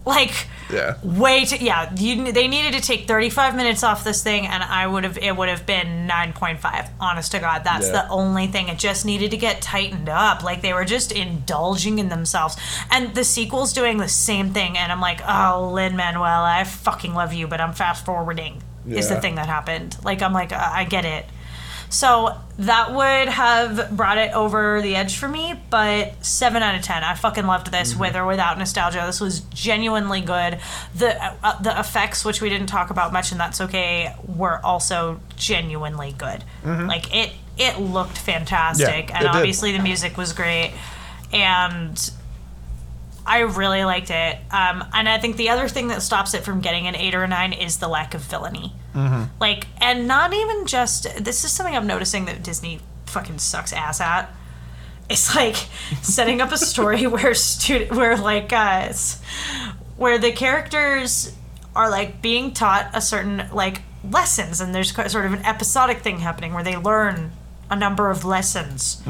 Like, 0.06 0.46
Yeah. 0.70 0.96
way 1.02 1.44
too. 1.44 1.56
Yeah, 1.56 1.90
you, 1.96 2.30
they 2.32 2.46
needed 2.48 2.72
to 2.74 2.80
take 2.80 3.06
35 3.06 3.54
minutes 3.56 3.82
off 3.82 4.04
this 4.04 4.22
thing, 4.22 4.46
and 4.46 4.62
I 4.62 4.86
would 4.86 5.04
have. 5.04 5.16
It 5.18 5.36
would 5.36 5.48
have 5.48 5.64
been 5.66 6.06
9.5. 6.06 6.88
Honest 7.00 7.32
to 7.32 7.38
God, 7.38 7.64
that's 7.64 7.86
Yeah. 7.86 7.92
the 8.02 8.08
only 8.08 8.46
thing. 8.46 8.68
It 8.68 8.78
just 8.78 9.04
needed 9.06 9.30
to 9.30 9.36
get 9.36 9.62
tightened 9.62 10.08
up. 10.08 10.42
Like 10.42 10.60
they 10.62 10.72
were 10.72 10.84
just 10.84 11.12
indulging 11.12 11.98
in 11.98 12.08
themselves, 12.08 12.56
and 12.90 13.14
the 13.14 13.24
sequel's 13.24 13.72
doing 13.72 13.98
the 13.98 14.08
same 14.08 14.50
thing. 14.52 14.76
And 14.76 14.90
I'm 14.92 15.00
like, 15.00 15.20
oh, 15.26 15.70
Lin 15.72 15.96
Manuel, 15.96 16.24
I 16.44 16.64
fucking 16.64 17.14
love 17.14 17.32
you, 17.32 17.46
but 17.46 17.60
I'm 17.60 17.72
fast 17.72 18.04
forwarding. 18.04 18.62
Is 18.86 19.08
the 19.08 19.18
thing 19.18 19.36
that 19.36 19.46
happened. 19.46 19.96
Like 20.04 20.20
I'm 20.20 20.34
like, 20.34 20.52
I 20.52 20.84
get 20.84 21.06
it. 21.06 21.24
So 21.90 22.36
that 22.58 22.92
would 22.92 23.28
have 23.28 23.96
brought 23.96 24.18
it 24.18 24.32
over 24.32 24.80
the 24.82 24.96
edge 24.96 25.16
for 25.16 25.28
me, 25.28 25.54
but 25.70 26.24
seven 26.24 26.62
out 26.62 26.74
of 26.74 26.82
ten. 26.82 27.04
I 27.04 27.14
fucking 27.14 27.46
loved 27.46 27.70
this 27.70 27.92
Mm-hmm. 27.92 28.00
with 28.00 28.16
or 28.16 28.26
without 28.26 28.58
nostalgia. 28.58 29.02
This 29.06 29.20
was 29.20 29.40
genuinely 29.40 30.20
good. 30.20 30.58
The 30.96 31.22
uh, 31.44 31.60
the 31.62 31.78
effects, 31.78 32.24
which 32.24 32.40
we 32.40 32.48
didn't 32.48 32.66
talk 32.66 32.90
about 32.90 33.12
much, 33.12 33.30
and 33.30 33.40
that's 33.40 33.60
okay, 33.60 34.14
were 34.26 34.58
also 34.64 35.20
genuinely 35.36 36.14
good. 36.18 36.42
Like 36.64 37.14
it 37.14 37.32
it 37.56 37.78
looked 37.80 38.18
fantastic, 38.18 38.86
Mm-hmm. 38.86 39.08
Yeah, 39.10 39.16
and 39.18 39.24
it 39.26 39.28
did. 39.32 39.36
obviously 39.36 39.72
the 39.76 39.82
music 39.82 40.16
was 40.16 40.32
great, 40.32 40.72
and 41.32 42.10
I 43.26 43.40
really 43.40 43.84
liked 43.84 44.10
it. 44.10 44.36
Um, 44.50 44.84
and 44.92 45.08
I 45.08 45.18
think 45.18 45.36
the 45.36 45.48
other 45.50 45.68
thing 45.68 45.88
that 45.88 46.02
stops 46.02 46.34
it 46.34 46.44
from 46.44 46.60
getting 46.60 46.86
an 46.86 46.94
eight 46.96 47.14
or 47.14 47.22
a 47.24 47.28
nine 47.28 47.52
is 47.52 47.78
the 47.78 47.88
lack 47.88 48.14
of 48.14 48.20
villainy. 48.22 48.72
Mm-hmm. 48.94 49.24
Like, 49.40 49.66
and 49.80 50.06
not 50.06 50.32
even 50.32 50.66
just 50.66 51.04
this 51.24 51.44
is 51.44 51.50
something 51.52 51.74
I'm 51.76 51.86
noticing 51.86 52.24
that 52.26 52.42
Disney 52.42 52.80
fucking 53.06 53.38
sucks 53.38 53.72
ass 53.72 54.00
at. 54.00 54.32
It's 55.10 55.34
like 55.34 55.56
setting 56.02 56.40
up 56.40 56.52
a 56.52 56.58
story 56.58 57.06
where 57.06 57.34
student 57.34 57.92
where 57.92 58.16
like 58.16 58.52
uh, 58.52 58.86
s- 58.88 59.20
where 59.96 60.18
the 60.18 60.32
characters 60.32 61.34
are 61.76 61.90
like 61.90 62.22
being 62.22 62.52
taught 62.52 62.88
a 62.94 63.00
certain 63.00 63.48
like 63.52 63.82
lessons, 64.08 64.60
and 64.60 64.74
there's 64.74 64.92
sort 64.94 65.26
of 65.26 65.32
an 65.32 65.44
episodic 65.44 65.98
thing 65.98 66.20
happening 66.20 66.54
where 66.54 66.62
they 66.64 66.76
learn 66.76 67.32
a 67.70 67.76
number 67.76 68.10
of 68.10 68.24
lessons 68.24 69.02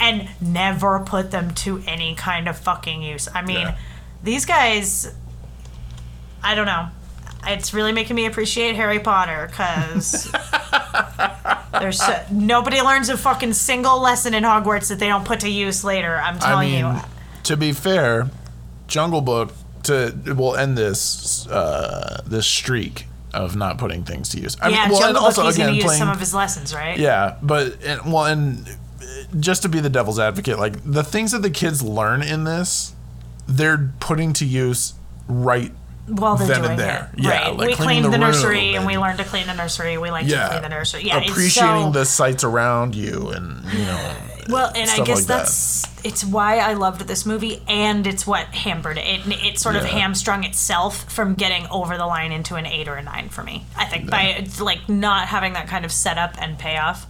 and 0.00 0.28
never 0.40 0.98
put 1.00 1.30
them 1.30 1.54
to 1.54 1.80
any 1.86 2.14
kind 2.14 2.48
of 2.48 2.58
fucking 2.58 3.02
use. 3.02 3.28
I 3.32 3.42
mean, 3.42 3.56
Yeah. 3.68 3.76
these 4.22 4.44
guys, 4.44 5.14
I 6.42 6.54
don't 6.56 6.66
know. 6.66 6.88
It's 7.46 7.74
really 7.74 7.92
making 7.92 8.16
me 8.16 8.26
appreciate 8.26 8.76
Harry 8.76 9.00
Potter 9.00 9.46
because 9.50 10.30
there's 11.72 11.98
so, 11.98 12.24
nobody 12.30 12.80
learns 12.80 13.08
a 13.08 13.16
fucking 13.16 13.52
single 13.54 14.00
lesson 14.00 14.34
in 14.34 14.44
Hogwarts 14.44 14.88
that 14.88 14.98
they 14.98 15.08
don't 15.08 15.24
put 15.24 15.40
to 15.40 15.48
use 15.48 15.84
later. 15.84 16.16
I'm 16.16 16.36
I 16.36 16.38
telling 16.38 16.70
mean, 16.70 16.84
you. 16.94 17.00
to 17.44 17.56
be 17.56 17.72
fair, 17.72 18.30
Jungle 18.86 19.20
Book 19.20 19.52
to 19.84 20.14
will 20.36 20.54
end 20.56 20.78
this 20.78 21.46
uh, 21.48 22.22
this 22.26 22.46
streak 22.46 23.06
of 23.34 23.56
not 23.56 23.78
putting 23.78 24.04
things 24.04 24.28
to 24.30 24.40
use. 24.40 24.56
I 24.60 24.68
Yeah, 24.68 24.82
mean, 24.82 24.90
well, 24.92 25.00
Jungle 25.00 25.14
Book, 25.22 25.22
also 25.22 25.44
he's 25.46 25.56
going 25.56 25.74
to 25.74 25.80
use 25.82 25.96
some 25.98 26.10
of 26.10 26.20
his 26.20 26.34
lessons, 26.34 26.74
right? 26.74 26.98
yeah, 26.98 27.36
but 27.42 27.82
and, 27.82 28.12
well, 28.12 28.26
and 28.26 28.68
just 29.40 29.62
to 29.62 29.68
be 29.68 29.80
the 29.80 29.88
devil's 29.90 30.18
advocate, 30.20 30.58
like 30.58 30.74
the 30.84 31.02
things 31.02 31.32
that 31.32 31.40
the 31.42 31.50
kids 31.50 31.82
learn 31.82 32.22
in 32.22 32.44
this, 32.44 32.94
they're 33.48 33.92
putting 34.00 34.32
to 34.34 34.44
use 34.44 34.94
right. 35.26 35.72
Well, 36.08 36.36
they're 36.36 36.48
then 36.48 36.56
and 36.56 36.64
doing 36.64 36.78
there. 36.78 37.10
it. 37.12 37.22
Yeah, 37.22 37.30
right. 37.30 37.56
like 37.56 37.68
we 37.68 37.74
cleaned 37.74 38.04
the 38.04 38.10
the, 38.10 38.18
nursery 38.18 38.66
room 38.66 38.76
and 38.76 38.86
we 38.86 38.98
learned 38.98 39.18
to 39.18 39.24
clean 39.24 39.46
the 39.46 39.54
nursery. 39.54 39.98
We 39.98 40.10
like 40.10 40.26
to 40.26 40.48
clean 40.48 40.62
the 40.62 40.68
nursery. 40.68 41.04
Yeah, 41.04 41.18
appreciating 41.18 41.86
so, 41.86 41.90
the 41.92 42.04
sights 42.04 42.42
around 42.44 42.94
you, 42.94 43.28
and 43.28 43.64
you 43.72 43.84
know. 43.84 44.16
Well, 44.48 44.72
and 44.74 44.90
I 44.90 45.04
guess 45.04 45.18
like 45.18 45.26
that. 45.26 45.38
that's 45.38 46.04
it's 46.04 46.24
why 46.24 46.58
I 46.58 46.74
loved 46.74 47.02
this 47.02 47.24
movie, 47.24 47.62
and 47.68 48.06
it's 48.06 48.26
what 48.26 48.46
hampered 48.48 48.98
it. 48.98 49.26
It, 49.26 49.44
it 49.44 49.58
sort 49.58 49.76
of 49.76 49.84
hamstrung 49.84 50.42
itself 50.42 51.10
from 51.12 51.34
getting 51.34 51.66
over 51.68 51.96
the 51.96 52.06
line 52.06 52.32
into 52.32 52.56
an 52.56 52.66
eight 52.66 52.88
or 52.88 52.96
a 52.96 53.02
nine 53.02 53.28
for 53.28 53.44
me. 53.44 53.64
I 53.76 53.84
think 53.84 54.10
by 54.10 54.44
like 54.60 54.88
not 54.88 55.28
having 55.28 55.52
that 55.52 55.68
kind 55.68 55.84
of 55.84 55.92
setup 55.92 56.34
and 56.42 56.58
payoff 56.58 57.06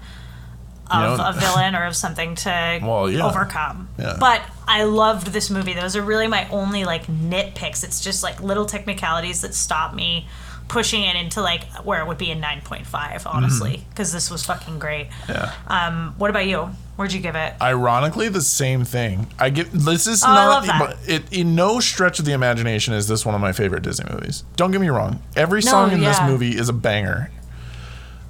of 0.94 1.18
know- 1.18 1.28
a 1.28 1.32
villain 1.32 1.74
or 1.74 1.84
of 1.84 1.96
something 1.96 2.34
to 2.36 2.78
Well, 2.82 3.10
yeah. 3.10 3.26
overcome. 3.26 3.88
Yeah. 3.98 4.16
But 4.20 4.42
I 4.66 4.84
loved 4.84 5.28
this 5.28 5.50
movie. 5.50 5.74
Those 5.74 5.96
are 5.96 6.02
really 6.02 6.26
my 6.28 6.48
only 6.50 6.84
like 6.84 7.06
nitpicks. 7.06 7.82
It's 7.84 8.00
just 8.00 8.22
like 8.22 8.40
little 8.42 8.66
technicalities 8.66 9.40
that 9.42 9.54
stop 9.54 9.94
me 9.94 10.26
pushing 10.68 11.02
it 11.02 11.16
into 11.16 11.42
like 11.42 11.64
where 11.84 12.00
it 12.00 12.06
would 12.06 12.16
be 12.16 12.30
a 12.30 12.36
9.5 12.36 13.26
honestly 13.26 13.84
because 13.90 14.10
this 14.10 14.30
was 14.30 14.42
fucking 14.46 14.78
great 14.78 15.10
Mm-hmm. 15.10 15.32
Yeah. 15.32 15.52
um 15.66 16.14
what 16.16 16.30
about 16.30 16.46
you 16.46 16.70
where'd 16.96 17.12
you 17.12 17.20
give 17.20 17.34
it 17.34 17.52
Ironically, 17.60 18.28
the 18.30 18.40
same 18.40 18.84
thing. 18.84 19.26
I 19.38 19.50
get 19.50 19.70
this 19.70 20.06
is 20.06 20.22
Oh, 20.24 20.28
not, 20.28 20.48
love 20.48 20.66
that. 20.66 20.78
but 20.80 20.96
it 21.06 21.30
in 21.30 21.54
no 21.54 21.78
stretch 21.80 22.20
of 22.20 22.24
the 22.24 22.32
imagination 22.32 22.94
is 22.94 23.06
this 23.06 23.26
one 23.26 23.34
of 23.34 23.40
my 23.42 23.52
favorite 23.52 23.82
Disney 23.82 24.06
movies. 24.10 24.44
Don't 24.56 24.70
get 24.70 24.80
me 24.80 24.88
wrong. 24.88 25.20
Every 25.36 25.60
song 25.60 25.92
in 25.92 26.00
this 26.00 26.18
movie 26.22 26.56
is 26.56 26.70
a 26.70 26.72
banger. 26.72 27.30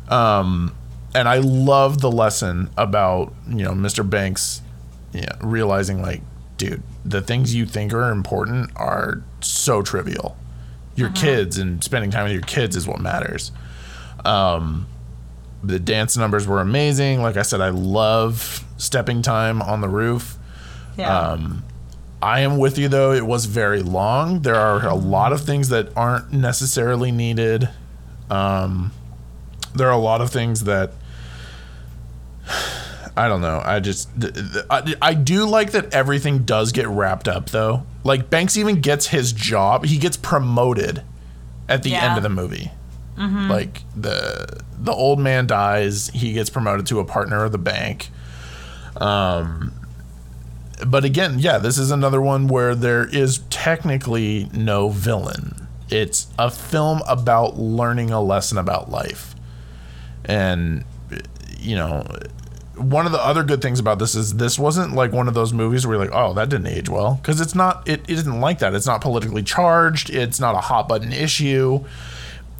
Um, 0.08 0.74
and 1.14 1.28
I 1.28 1.38
love 1.38 2.00
the 2.00 2.10
lesson 2.10 2.70
about 2.76 3.32
you 3.48 3.64
know 3.64 3.72
Mr. 3.72 4.08
Banks, 4.08 4.62
yeah, 5.12 5.32
realizing 5.40 6.00
like, 6.02 6.22
dude, 6.56 6.82
the 7.04 7.20
things 7.20 7.54
you 7.54 7.66
think 7.66 7.92
are 7.92 8.10
important 8.10 8.70
are 8.76 9.22
so 9.40 9.82
trivial. 9.82 10.36
Your 10.94 11.08
Uh-huh. 11.08 11.20
kids 11.20 11.58
and 11.58 11.82
spending 11.82 12.10
time 12.10 12.24
with 12.24 12.32
your 12.32 12.42
kids 12.42 12.76
is 12.76 12.86
what 12.86 13.00
matters. 13.00 13.50
Um, 14.24 14.86
the 15.64 15.78
dance 15.78 16.16
numbers 16.16 16.46
were 16.46 16.60
amazing. 16.60 17.22
Like 17.22 17.36
I 17.36 17.42
said, 17.42 17.60
I 17.60 17.70
love 17.70 18.64
stepping 18.76 19.22
time 19.22 19.62
on 19.62 19.80
the 19.80 19.88
roof. 19.88 20.36
yeah 20.96 21.16
Um, 21.30 21.64
I 22.20 22.40
am 22.40 22.58
with 22.58 22.78
you 22.78 22.88
though. 22.88 23.12
It 23.12 23.26
was 23.26 23.46
very 23.46 23.80
long. 23.82 24.42
There 24.42 24.54
are 24.56 24.86
a 24.86 24.94
lot 24.94 25.32
of 25.32 25.40
things 25.40 25.70
that 25.70 25.88
aren't 25.96 26.32
necessarily 26.32 27.10
needed. 27.10 27.68
Um, 28.30 28.92
there 29.74 29.88
are 29.88 29.92
a 29.92 29.96
lot 29.98 30.20
of 30.20 30.30
things 30.30 30.64
that 30.64 30.92
I 33.16 33.28
don't 33.28 33.40
know. 33.42 33.60
I 33.64 33.80
just 33.80 34.08
I, 34.70 34.94
I 35.02 35.14
do 35.14 35.46
like 35.46 35.72
that 35.72 35.92
everything 35.92 36.40
does 36.44 36.72
get 36.72 36.88
wrapped 36.88 37.28
up 37.28 37.50
though. 37.50 37.84
Like 38.04 38.30
Banks 38.30 38.56
even 38.56 38.80
gets 38.80 39.08
his 39.08 39.32
job. 39.32 39.84
He 39.84 39.98
gets 39.98 40.16
promoted 40.16 41.02
at 41.68 41.82
the 41.82 41.90
Yeah. 41.90 42.08
end 42.08 42.16
of 42.16 42.22
the 42.22 42.28
movie. 42.30 42.70
Like 43.18 43.82
the 43.94 44.60
the 44.78 44.92
old 44.92 45.20
man 45.20 45.46
dies, 45.46 46.08
he 46.08 46.32
gets 46.32 46.50
promoted 46.50 46.86
to 46.86 46.98
a 46.98 47.04
partner 47.04 47.44
of 47.44 47.52
the 47.52 47.58
bank. 47.58 48.10
Um 48.96 49.72
but 50.86 51.04
again, 51.04 51.38
yeah, 51.38 51.58
this 51.58 51.78
is 51.78 51.92
another 51.92 52.20
one 52.20 52.48
where 52.48 52.74
there 52.74 53.04
is 53.04 53.38
technically 53.50 54.48
no 54.52 54.88
villain. 54.88 55.68
It's 55.90 56.26
a 56.38 56.50
film 56.50 57.02
about 57.06 57.56
learning 57.58 58.10
a 58.10 58.20
lesson 58.20 58.58
about 58.58 58.90
life. 58.90 59.36
And 60.24 60.84
you 61.62 61.76
know, 61.76 62.06
one 62.76 63.06
of 63.06 63.12
the 63.12 63.24
other 63.24 63.42
good 63.42 63.62
things 63.62 63.78
about 63.78 63.98
this 63.98 64.14
is 64.14 64.34
this 64.34 64.58
wasn't 64.58 64.94
like 64.94 65.12
one 65.12 65.28
of 65.28 65.34
those 65.34 65.52
movies 65.52 65.86
where 65.86 65.96
you're 65.96 66.04
like, 66.04 66.14
oh, 66.14 66.32
that 66.34 66.48
didn't 66.48 66.66
age 66.66 66.88
well. 66.88 67.16
Because 67.16 67.40
it's 67.40 67.54
not, 67.54 67.86
it, 67.88 68.00
it 68.08 68.10
isn't 68.10 68.40
like 68.40 68.58
that. 68.60 68.74
It's 68.74 68.86
not 68.86 69.00
politically 69.00 69.42
charged. 69.42 70.10
It's 70.10 70.40
not 70.40 70.54
a 70.54 70.60
hot 70.60 70.88
button 70.88 71.12
issue. 71.12 71.84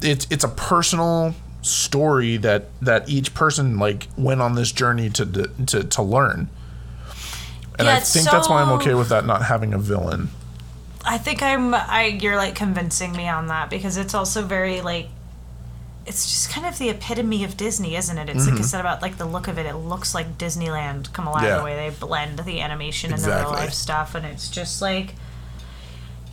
It's 0.01 0.27
it's 0.29 0.43
a 0.43 0.49
personal 0.49 1.33
story 1.61 2.35
that 2.37 2.65
that 2.81 3.07
each 3.07 3.33
person 3.33 3.79
like 3.79 4.07
went 4.17 4.41
on 4.41 4.55
this 4.55 4.71
journey 4.71 5.09
to 5.11 5.25
to 5.65 5.83
to 5.83 6.01
learn. 6.01 6.49
And 7.79 7.87
Yeah, 7.87 7.95
I 7.95 7.99
think 8.01 8.29
that's 8.29 8.49
why 8.49 8.61
I'm 8.61 8.71
okay 8.73 8.93
with 8.93 9.09
that 9.09 9.25
not 9.25 9.43
having 9.43 9.73
a 9.73 9.79
villain. 9.79 10.29
I 11.05 11.17
think 11.17 11.41
I'm 11.41 11.73
I 11.73 12.17
you're 12.21 12.35
like 12.35 12.55
convincing 12.55 13.13
me 13.13 13.27
on 13.27 13.47
that 13.47 13.69
because 13.69 13.97
it's 13.97 14.13
also 14.13 14.43
very 14.43 14.81
like 14.81 15.07
it's 16.05 16.29
just 16.29 16.49
kind 16.49 16.67
of 16.67 16.77
the 16.79 16.89
epitome 16.89 17.43
of 17.45 17.55
Disney, 17.55 17.95
isn't 17.95 18.17
it? 18.17 18.29
It's 18.29 18.45
like 18.47 18.59
I 18.59 18.61
said 18.63 18.81
about 18.81 19.01
like 19.01 19.17
the 19.17 19.25
look 19.25 19.47
of 19.47 19.57
it. 19.57 19.65
It 19.65 19.75
looks 19.75 20.13
like 20.13 20.37
Disneyland 20.37 21.13
come 21.13 21.27
alive 21.27 21.43
Mm-hmm. 21.43 21.47
Yeah. 21.51 21.57
the 21.59 21.63
way 21.63 21.75
they 21.89 21.95
blend 21.95 22.39
the 22.39 22.59
animation 22.59 23.13
and 23.13 23.21
the 23.21 23.29
real 23.29 23.51
life 23.51 23.73
stuff, 23.73 24.13
and 24.15 24.25
it's 24.25 24.49
just 24.49 24.81
like, 24.81 25.15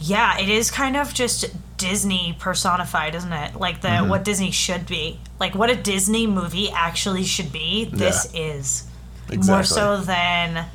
yeah, 0.00 0.38
it 0.38 0.48
is 0.48 0.70
kind 0.70 0.96
of 0.96 1.12
just 1.14 1.44
Disney 1.76 2.34
personified, 2.38 3.14
isn't 3.14 3.32
it? 3.32 3.54
Like 3.54 3.80
the 3.82 3.88
Mm-hmm. 3.88 4.08
what 4.08 4.24
Disney 4.24 4.50
should 4.50 4.86
be, 4.86 5.20
like 5.38 5.54
what 5.54 5.70
a 5.70 5.76
Disney 5.76 6.26
movie 6.26 6.70
actually 6.70 7.24
should 7.24 7.52
be. 7.52 7.84
This 7.84 8.28
is 8.34 8.84
more 9.46 9.62
so 9.62 9.98
than 9.98 10.66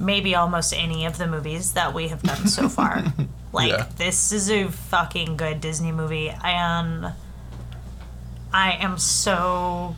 maybe 0.00 0.34
almost 0.34 0.72
any 0.74 1.04
of 1.04 1.18
the 1.18 1.26
movies 1.26 1.72
that 1.74 1.92
we 1.94 2.08
have 2.08 2.22
done 2.22 2.46
so 2.48 2.68
far. 2.68 3.04
like 3.52 3.70
Yeah. 3.70 3.86
this 3.98 4.32
is 4.32 4.50
a 4.50 4.68
fucking 4.70 5.36
good 5.36 5.60
Disney 5.60 5.92
movie 5.92 6.30
and 6.42 7.12
I 8.54 8.72
am 8.80 8.98
so 8.98 9.96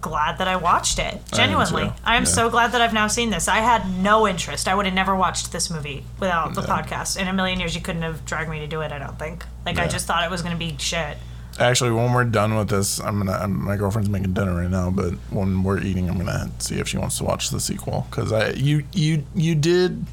glad 0.00 0.38
that 0.38 0.48
I 0.48 0.56
watched 0.56 0.98
it. 0.98 1.20
Genuinely. 1.32 1.88
too. 1.88 1.92
I 2.04 2.16
am 2.16 2.22
Yeah. 2.22 2.28
so 2.28 2.48
glad 2.48 2.72
that 2.72 2.80
I've 2.80 2.94
now 2.94 3.06
seen 3.08 3.30
this. 3.30 3.48
I 3.48 3.58
had 3.58 3.88
no 4.02 4.26
interest. 4.26 4.66
I 4.66 4.74
would 4.74 4.86
have 4.86 4.94
never 4.94 5.14
watched 5.14 5.52
this 5.52 5.70
movie 5.70 6.04
without 6.18 6.54
the 6.54 6.62
podcast. 6.62 7.16
In 7.18 7.28
a 7.28 7.32
million 7.32 7.60
years 7.60 7.74
you 7.74 7.80
couldn't 7.82 8.02
have 8.02 8.24
dragged 8.24 8.48
me 8.48 8.60
to 8.60 8.66
do 8.66 8.80
it, 8.80 8.92
I 8.92 8.98
don't 8.98 9.18
think. 9.18 9.44
Like 9.66 9.78
I 9.78 9.86
just 9.88 10.06
thought 10.06 10.24
it 10.24 10.30
was 10.30 10.40
going 10.42 10.54
to 10.54 10.58
be 10.58 10.74
shit. 10.78 11.18
Actually, 11.58 11.90
when 11.90 12.12
we're 12.12 12.22
done 12.24 12.54
with 12.56 12.68
this, 12.68 13.00
I'm 13.00 13.18
gonna. 13.18 13.32
I'm, 13.32 13.64
my 13.64 13.76
girlfriend's 13.76 14.08
making 14.08 14.32
dinner 14.32 14.54
right 14.54 14.70
now, 14.70 14.90
but 14.90 15.14
when 15.30 15.64
we're 15.64 15.80
eating, 15.80 16.08
I'm 16.08 16.16
gonna 16.16 16.48
see 16.60 16.78
if 16.78 16.86
she 16.86 16.98
wants 16.98 17.18
to 17.18 17.24
watch 17.24 17.50
the 17.50 17.58
sequel 17.58 18.06
because 18.08 18.32
I 18.32 18.50
you 18.50 18.84
you 18.92 19.24
you 19.34 19.56
did 19.56 20.06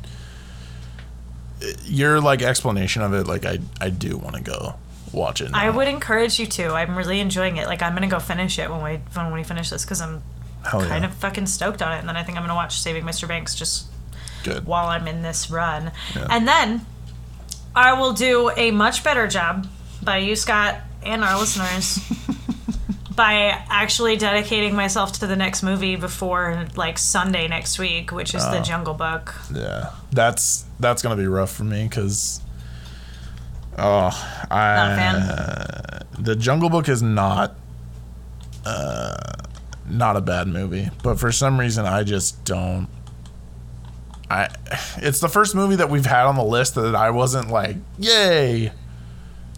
your 1.83 2.19
like 2.19 2.41
explanation 2.41 3.03
of 3.03 3.13
it, 3.13 3.27
like 3.27 3.45
I 3.45 3.59
I 3.79 3.91
do 3.91 4.17
want 4.17 4.35
to 4.37 4.41
go 4.41 4.73
watch 5.15 5.41
it. 5.41 5.51
I 5.53 5.69
would 5.69 5.87
encourage 5.87 6.39
you 6.39 6.45
to. 6.45 6.73
I'm 6.73 6.97
really 6.97 7.19
enjoying 7.19 7.57
it. 7.57 7.67
Like 7.67 7.81
I'm 7.81 7.93
gonna 7.93 8.07
go 8.07 8.19
finish 8.19 8.59
it 8.59 8.69
when 8.69 8.83
we 8.83 8.99
when 9.13 9.31
we 9.31 9.43
finish 9.43 9.69
this 9.69 9.83
because 9.83 10.01
I'm 10.01 10.21
Hell 10.63 10.81
yeah. 10.81 10.89
kind 10.89 11.05
of 11.05 11.13
fucking 11.15 11.47
stoked 11.47 11.81
on 11.81 11.91
it. 11.93 11.99
And 11.99 12.09
then 12.09 12.17
I 12.17 12.23
think 12.23 12.37
I'm 12.37 12.43
gonna 12.43 12.55
watch 12.55 12.79
Saving 12.79 13.03
Mr. 13.03 13.27
Banks 13.27 13.55
just 13.55 13.87
good. 14.43 14.65
while 14.65 14.87
I'm 14.87 15.07
in 15.07 15.21
this 15.21 15.49
run. 15.49 15.91
Yeah. 16.15 16.27
And 16.29 16.47
then 16.47 16.85
I 17.75 17.93
will 17.99 18.13
do 18.13 18.51
a 18.55 18.71
much 18.71 19.03
better 19.03 19.27
job 19.27 19.67
by 20.01 20.17
you, 20.17 20.35
Scott, 20.35 20.79
and 21.03 21.23
our 21.23 21.37
listeners 21.39 21.99
by 23.15 23.63
actually 23.69 24.17
dedicating 24.17 24.75
myself 24.75 25.13
to 25.19 25.27
the 25.27 25.35
next 25.35 25.63
movie 25.63 25.95
before 25.95 26.65
like 26.75 26.97
Sunday 26.97 27.47
next 27.47 27.79
week, 27.79 28.11
which 28.11 28.33
is 28.35 28.43
Oh. 28.43 28.51
The 28.51 28.59
ah. 28.59 28.63
Jungle 28.63 28.93
Book. 28.93 29.35
Yeah, 29.53 29.91
that's 30.11 30.65
that's 30.79 31.01
gonna 31.01 31.15
be 31.15 31.27
rough 31.27 31.51
for 31.51 31.63
me 31.63 31.83
because. 31.87 32.41
Oh, 33.77 34.47
I 34.49 34.75
Not 34.75 34.91
a 34.91 34.95
fan? 34.95 36.23
the 36.23 36.35
Jungle 36.35 36.69
Book 36.69 36.87
is 36.87 37.01
not, 37.01 37.55
uh, 38.65 39.17
not 39.89 40.15
a 40.15 40.21
bad 40.21 40.47
movie, 40.47 40.89
but 41.03 41.19
for 41.19 41.31
some 41.31 41.59
reason 41.59 41.85
I 41.85 42.03
just 42.03 42.43
don't. 42.45 42.87
I, 44.29 44.49
it's 44.97 45.19
the 45.19 45.29
first 45.29 45.53
movie 45.55 45.75
that 45.75 45.89
we've 45.89 46.05
had 46.05 46.25
on 46.25 46.35
the 46.35 46.43
list 46.43 46.75
that 46.75 46.95
I 46.95 47.11
wasn't 47.11 47.49
like, 47.51 47.75
yay, 47.99 48.71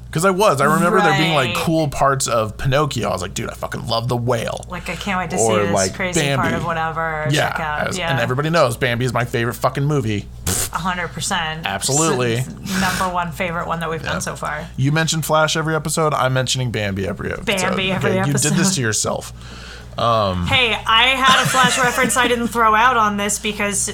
because 0.07 0.25
I 0.25 0.31
was. 0.31 0.59
I 0.59 0.65
remember 0.65 0.99
there 0.99 1.17
being 1.17 1.33
like 1.33 1.55
cool 1.55 1.87
parts 1.87 2.27
of 2.27 2.57
Pinocchio. 2.57 3.07
I 3.07 3.13
was 3.13 3.21
like, 3.21 3.33
dude, 3.33 3.49
I 3.49 3.53
fucking 3.53 3.87
love 3.87 4.07
the 4.09 4.17
whale. 4.17 4.65
Like 4.67 4.89
I 4.89 4.95
can't 4.95 5.19
wait 5.19 5.29
to 5.29 5.37
Or, 5.37 5.55
see 5.59 5.65
this 5.67 5.73
like, 5.73 5.93
crazy 5.93 6.35
part 6.35 6.53
of 6.53 6.65
whatever. 6.65 7.27
Yeah, 7.29 7.51
check 7.51 7.59
out. 7.61 7.87
as- 7.89 7.97
yeah, 7.97 8.11
and 8.11 8.19
everybody 8.19 8.49
knows 8.49 8.75
Bambi 8.77 9.05
is 9.05 9.13
my 9.13 9.23
favorite 9.25 9.53
fucking 9.53 9.85
movie. 9.85 10.25
Hundred 10.69 11.09
percent. 11.09 11.65
Absolutely. 11.65 12.37
number 12.79 13.13
one 13.13 13.31
favorite 13.31 13.67
one 13.67 13.79
that 13.79 13.89
we've 13.89 14.03
done 14.03 14.21
so 14.21 14.35
far. 14.35 14.67
You 14.77 14.91
mentioned 14.91 15.25
Flash 15.25 15.55
every 15.57 15.75
episode. 15.75 16.13
I'm 16.13 16.33
mentioning 16.33 16.71
Bambi 16.71 17.07
every 17.07 17.31
episode. 17.31 17.45
Bambi 17.45 17.91
every 17.91 18.17
episode. 18.19 18.27
You 18.49 18.49
did 18.55 18.59
this 18.59 18.75
to 18.75 18.81
yourself. 18.81 19.33
Um, 19.97 20.45
hey, 20.45 20.73
I 20.73 21.05
had 21.15 21.43
a 21.43 21.49
flash 21.49 21.75
reference 21.83 22.17
I 22.17 22.27
didn't 22.27 22.49
throw 22.49 22.75
out 22.75 22.97
on 22.97 23.17
this 23.17 23.39
because 23.39 23.91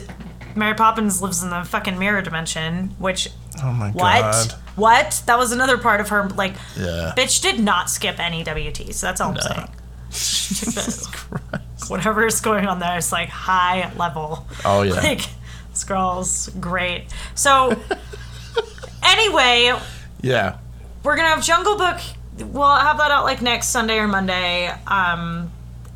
Mary 0.54 0.74
Poppins 0.74 1.22
lives 1.22 1.42
in 1.44 1.50
the 1.50 1.64
fucking 1.64 1.98
mirror 1.98 2.22
dimension, 2.22 2.90
which 3.00 3.30
Oh 3.64 3.72
my 3.72 3.90
what? 3.92 4.22
god. 4.22 4.52
What? 4.76 5.24
That 5.28 5.40
was 5.40 5.54
another 5.54 5.78
part 5.78 6.02
of 6.02 6.10
her 6.10 6.28
like 6.32 6.56
Yeah. 6.76 7.14
bitch 7.16 7.42
did 7.42 7.58
not 7.62 7.90
skip 7.90 8.20
any 8.20 8.44
WTs. 8.44 9.00
That's 9.00 9.22
all 9.22 9.32
I'm 9.32 9.40
saying. 9.40 9.70
Check 10.12 10.74
that- 10.74 11.62
Whatever 11.88 12.26
is 12.28 12.42
going 12.42 12.66
on 12.68 12.80
there 12.80 12.98
is 12.98 13.14
like 13.14 13.30
high 13.30 13.90
level. 13.98 14.46
Oh 14.66 14.82
yeah. 14.82 14.96
Like 14.96 15.22
scrolls, 15.74 16.50
great. 16.60 17.06
So 17.36 17.80
anyway, 19.04 19.74
yeah. 20.22 20.58
we're 21.04 21.16
gonna 21.16 21.30
have 21.30 21.44
Jungle 21.44 21.78
Book. 21.78 22.00
We'll 22.40 22.76
have 22.76 22.98
that 22.98 23.12
out 23.12 23.26
like 23.26 23.42
next 23.42 23.68
Sunday 23.70 23.98
or 24.00 24.08
Monday. 24.08 24.72
Um, 24.88 25.52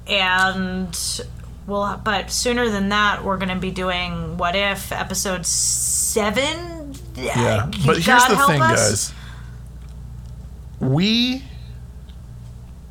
and 0.08 1.22
we'll. 1.66 2.00
But 2.04 2.30
sooner 2.32 2.70
than 2.70 2.90
that, 2.90 3.24
we're 3.24 3.38
gonna 3.38 3.56
be 3.56 3.72
doing 3.72 4.38
What 4.38 4.56
If 4.56 4.92
episode 4.92 5.46
seven. 5.46 6.94
Yeah. 7.16 7.70
But 7.86 7.98
here's 8.00 8.26
the 8.28 8.38
thing, 8.48 8.62
us. 8.62 8.90
guys. 8.90 9.14
We 10.80 11.44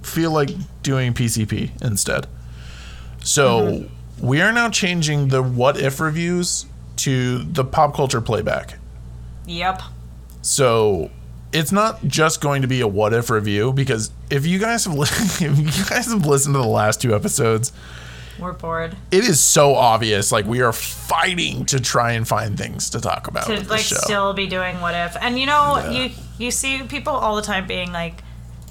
feel 0.02 0.30
like 0.32 0.50
doing 0.82 1.14
PCP 1.14 1.82
instead. 1.82 2.26
So 3.22 3.60
Mm-hmm. 3.60 4.26
we 4.26 4.40
are 4.40 4.52
now 4.52 4.70
changing 4.70 5.28
the 5.28 5.42
what 5.42 5.78
if 5.78 6.00
reviews 6.00 6.66
to 6.96 7.38
the 7.44 7.64
pop 7.64 7.94
culture 7.94 8.20
playback. 8.20 8.78
Yep. 9.46 9.82
So 10.42 11.10
it's 11.52 11.72
not 11.72 12.04
just 12.06 12.40
going 12.40 12.62
to 12.62 12.68
be 12.68 12.80
a 12.80 12.88
what 12.88 13.12
if 13.14 13.30
review 13.30 13.72
because 13.72 14.10
if 14.30 14.46
you 14.46 14.58
guys 14.58 14.84
have 14.84 14.94
li- 14.98 15.06
if 15.10 15.40
you 15.40 15.84
guys 15.88 16.06
have 16.12 16.26
listened 16.26 16.54
to 16.54 16.60
the 16.60 16.66
last 16.66 17.00
two 17.00 17.14
episodes, 17.14 17.72
We're 18.38 18.52
bored. 18.52 18.96
it 19.10 19.24
is 19.24 19.40
so 19.40 19.74
obvious. 19.74 20.32
Like 20.32 20.46
we 20.46 20.60
are 20.60 20.72
fighting 20.72 21.64
to 21.66 21.80
try 21.80 22.12
and 22.12 22.26
find 22.26 22.58
things 22.58 22.90
to 22.90 23.00
talk 23.00 23.28
about 23.28 23.46
to 23.46 23.68
like 23.68 23.80
still 23.80 24.32
be 24.34 24.46
doing 24.46 24.80
what 24.80 24.94
if 24.94 25.16
and 25.20 25.38
you 25.38 25.46
know 25.46 25.78
Yeah. 25.78 25.90
you 25.90 26.10
you 26.38 26.50
see 26.50 26.82
people 26.82 27.12
all 27.14 27.36
the 27.36 27.42
time 27.42 27.66
being 27.66 27.92
like 27.92 28.22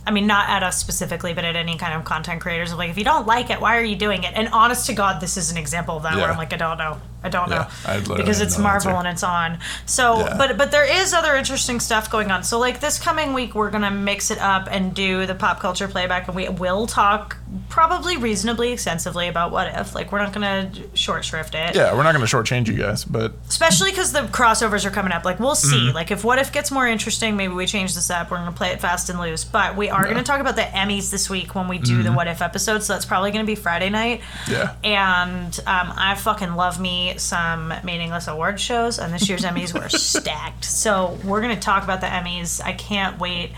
I 0.07 0.11
mean, 0.11 0.27
not 0.27 0.49
at 0.49 0.61
us 0.61 0.77
specifically, 0.77 1.33
but 1.33 1.45
at 1.45 1.55
any 1.55 1.79
kind 1.79 1.95
of 1.95 2.05
content 2.05 2.39
creators. 2.39 2.71
Of 2.71 2.77
like, 2.77 2.91
if 2.91 2.97
you 2.99 3.03
don't 3.03 3.25
like 3.25 3.49
it, 3.49 3.59
why 3.59 3.75
are 3.77 3.83
you 3.83 3.95
doing 3.95 4.21
it? 4.21 4.33
And 4.35 4.49
honest 4.49 4.85
to 4.85 4.93
God, 4.93 5.19
this 5.19 5.35
is 5.35 5.49
an 5.49 5.57
example 5.57 5.97
of 5.97 6.03
that 6.03 6.15
where 6.15 6.29
I'm 6.29 6.37
like, 6.37 6.53
I 6.53 6.57
don't 6.57 6.77
know, 6.77 7.01
I 7.25 7.29
don't 7.29 7.49
Yeah, 7.49 7.69
know, 7.87 8.15
because 8.15 8.39
it's 8.41 8.57
Marvel 8.57 8.91
answer. 8.91 8.99
and 9.07 9.07
it's 9.13 9.23
on. 9.23 9.59
So, 9.85 10.19
Yeah. 10.19 10.35
but 10.37 10.57
but 10.57 10.71
there 10.71 10.85
is 11.01 11.13
other 11.13 11.35
interesting 11.35 11.79
stuff 11.79 12.09
going 12.09 12.31
on. 12.31 12.43
So, 12.43 12.59
like 12.59 12.79
this 12.79 12.99
coming 12.99 13.33
week, 13.33 13.55
we're 13.55 13.71
gonna 13.71 13.91
mix 13.91 14.31
it 14.31 14.39
up 14.39 14.67
and 14.71 14.93
do 14.93 15.25
the 15.25 15.35
pop 15.35 15.59
culture 15.59 15.87
playback, 15.87 16.27
and 16.27 16.35
we 16.35 16.47
will 16.49 16.87
talk 16.87 17.37
probably 17.69 18.17
reasonably 18.17 18.71
extensively 18.71 19.27
about 19.27 19.51
what 19.51 19.67
if. 19.79 19.95
Like, 19.95 20.11
we're 20.11 20.19
not 20.21 20.33
gonna 20.33 20.71
short 20.93 21.25
shrift 21.25 21.55
it 21.55 21.75
yeah, 21.75 21.93
we're 21.95 22.03
not 22.03 22.13
going 22.13 22.25
to 22.25 22.35
shortchange 22.35 22.67
you 22.67 22.75
guys, 22.77 23.03
but 23.03 23.33
especially 23.49 23.89
because 23.91 24.11
the 24.11 24.21
crossovers 24.23 24.85
are 24.85 24.89
coming 24.91 25.11
up. 25.11 25.25
Like 25.25 25.39
we'll 25.39 25.55
see. 25.55 25.75
Mm-hmm. 25.87 25.95
Like 25.95 26.11
if 26.11 26.23
what 26.23 26.37
if 26.39 26.51
gets 26.51 26.71
more 26.71 26.87
interesting, 26.87 27.35
maybe 27.35 27.53
we 27.53 27.65
change 27.65 27.95
this 27.95 28.09
up. 28.09 28.29
We're 28.31 28.37
gonna 28.37 28.51
play 28.51 28.69
it 28.69 28.79
fast 28.81 29.09
and 29.09 29.19
loose. 29.19 29.43
But 29.43 29.75
we 29.75 29.89
are 29.89 30.03
gonna 30.05 30.23
talk 30.23 30.39
about 30.41 30.55
the 30.55 30.61
Emmys 30.61 31.09
this 31.11 31.29
week 31.29 31.55
when 31.55 31.67
we 31.67 31.77
do 31.79 32.03
the 32.03 32.11
what 32.11 32.27
if 32.27 32.41
episode. 32.41 32.83
So 32.83 32.93
that's 32.93 33.05
probably 33.05 33.31
gonna 33.31 33.45
be 33.45 33.55
Friday 33.55 33.89
night. 33.89 34.21
Mm-hmm. 34.45 34.51
yeah. 34.51 34.73
And 34.83 35.59
um, 35.65 35.93
I 35.97 36.15
fucking 36.15 36.55
love 36.55 36.79
me 36.79 37.14
some 37.19 37.73
meaningless 37.83 38.27
award 38.27 38.59
shows, 38.59 38.99
and 38.99 39.13
this 39.13 39.27
year's 39.29 39.43
Emmys 39.43 39.73
were 39.73 39.89
stacked. 39.97 40.65
So 40.65 41.17
we're 41.23 41.41
gonna 41.41 41.59
talk 41.59 41.83
about 41.83 42.01
the 42.01 42.07
Emmys. 42.07 42.61
I 42.63 42.73
can't 42.73 43.19
wait. 43.19 43.51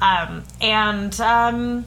Um, 0.00 0.44
and 0.60 1.18
um, 1.20 1.86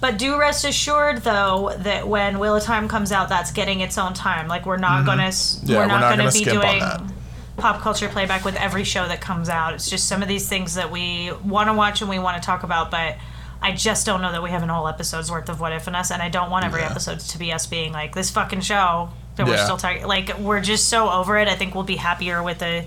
but 0.00 0.16
do 0.18 0.38
rest 0.38 0.64
assured, 0.64 1.18
though, 1.18 1.74
that 1.80 2.08
when 2.08 2.38
Wheel 2.38 2.56
of 2.56 2.62
Time 2.62 2.88
comes 2.88 3.12
out, 3.12 3.28
that's 3.28 3.52
getting 3.52 3.80
its 3.80 3.98
own 3.98 4.14
time. 4.14 4.48
Like 4.48 4.64
we're 4.66 4.76
not 4.78 5.04
gonna 5.04 5.24
Mm-hmm. 5.24 5.66
Yeah, 5.70 5.76
we're 5.76 5.82
we're 5.82 5.88
not, 5.88 6.00
not 6.00 6.10
gonna, 6.10 6.22
gonna 6.24 6.32
be 6.32 6.44
doing 6.44 7.12
pop 7.58 7.82
culture 7.82 8.08
playback 8.08 8.44
with 8.44 8.56
every 8.56 8.84
show 8.84 9.06
that 9.06 9.20
comes 9.20 9.48
out. 9.50 9.74
It's 9.74 9.90
just 9.90 10.08
some 10.08 10.22
of 10.22 10.28
these 10.28 10.48
things 10.48 10.76
that 10.76 10.90
we 10.90 11.30
want 11.44 11.68
to 11.68 11.74
watch 11.74 12.00
and 12.00 12.08
we 12.08 12.18
want 12.18 12.42
to 12.42 12.46
talk 12.46 12.62
about, 12.62 12.90
but. 12.90 13.16
I 13.62 13.72
just 13.72 14.06
don't 14.06 14.22
know 14.22 14.32
that 14.32 14.42
we 14.42 14.48
have 14.48 14.62
an 14.62 14.70
whole 14.70 14.88
episode's 14.88 15.30
worth 15.30 15.50
of 15.50 15.60
what 15.60 15.74
if 15.74 15.86
in 15.86 15.94
us, 15.94 16.10
and 16.10 16.22
I 16.22 16.30
don't 16.30 16.48
want 16.50 16.64
every 16.64 16.80
Yeah. 16.80 16.88
episode 16.92 17.20
to 17.20 17.38
be 17.38 17.52
us 17.52 17.66
being 17.66 17.92
like 17.92 18.14
this 18.14 18.30
fucking 18.30 18.62
show 18.62 19.10
that 19.36 19.46
we're 19.46 19.56
still 19.56 19.76
talking. 19.76 20.06
Like 20.06 20.38
we're 20.38 20.60
just 20.60 20.88
so 20.88 21.08
over 21.10 21.38
it. 21.38 21.48
I 21.48 21.54
think 21.54 21.74
we'll 21.74 21.84
be 21.84 21.96
happier 21.96 22.42
with 22.42 22.62
a 22.62 22.86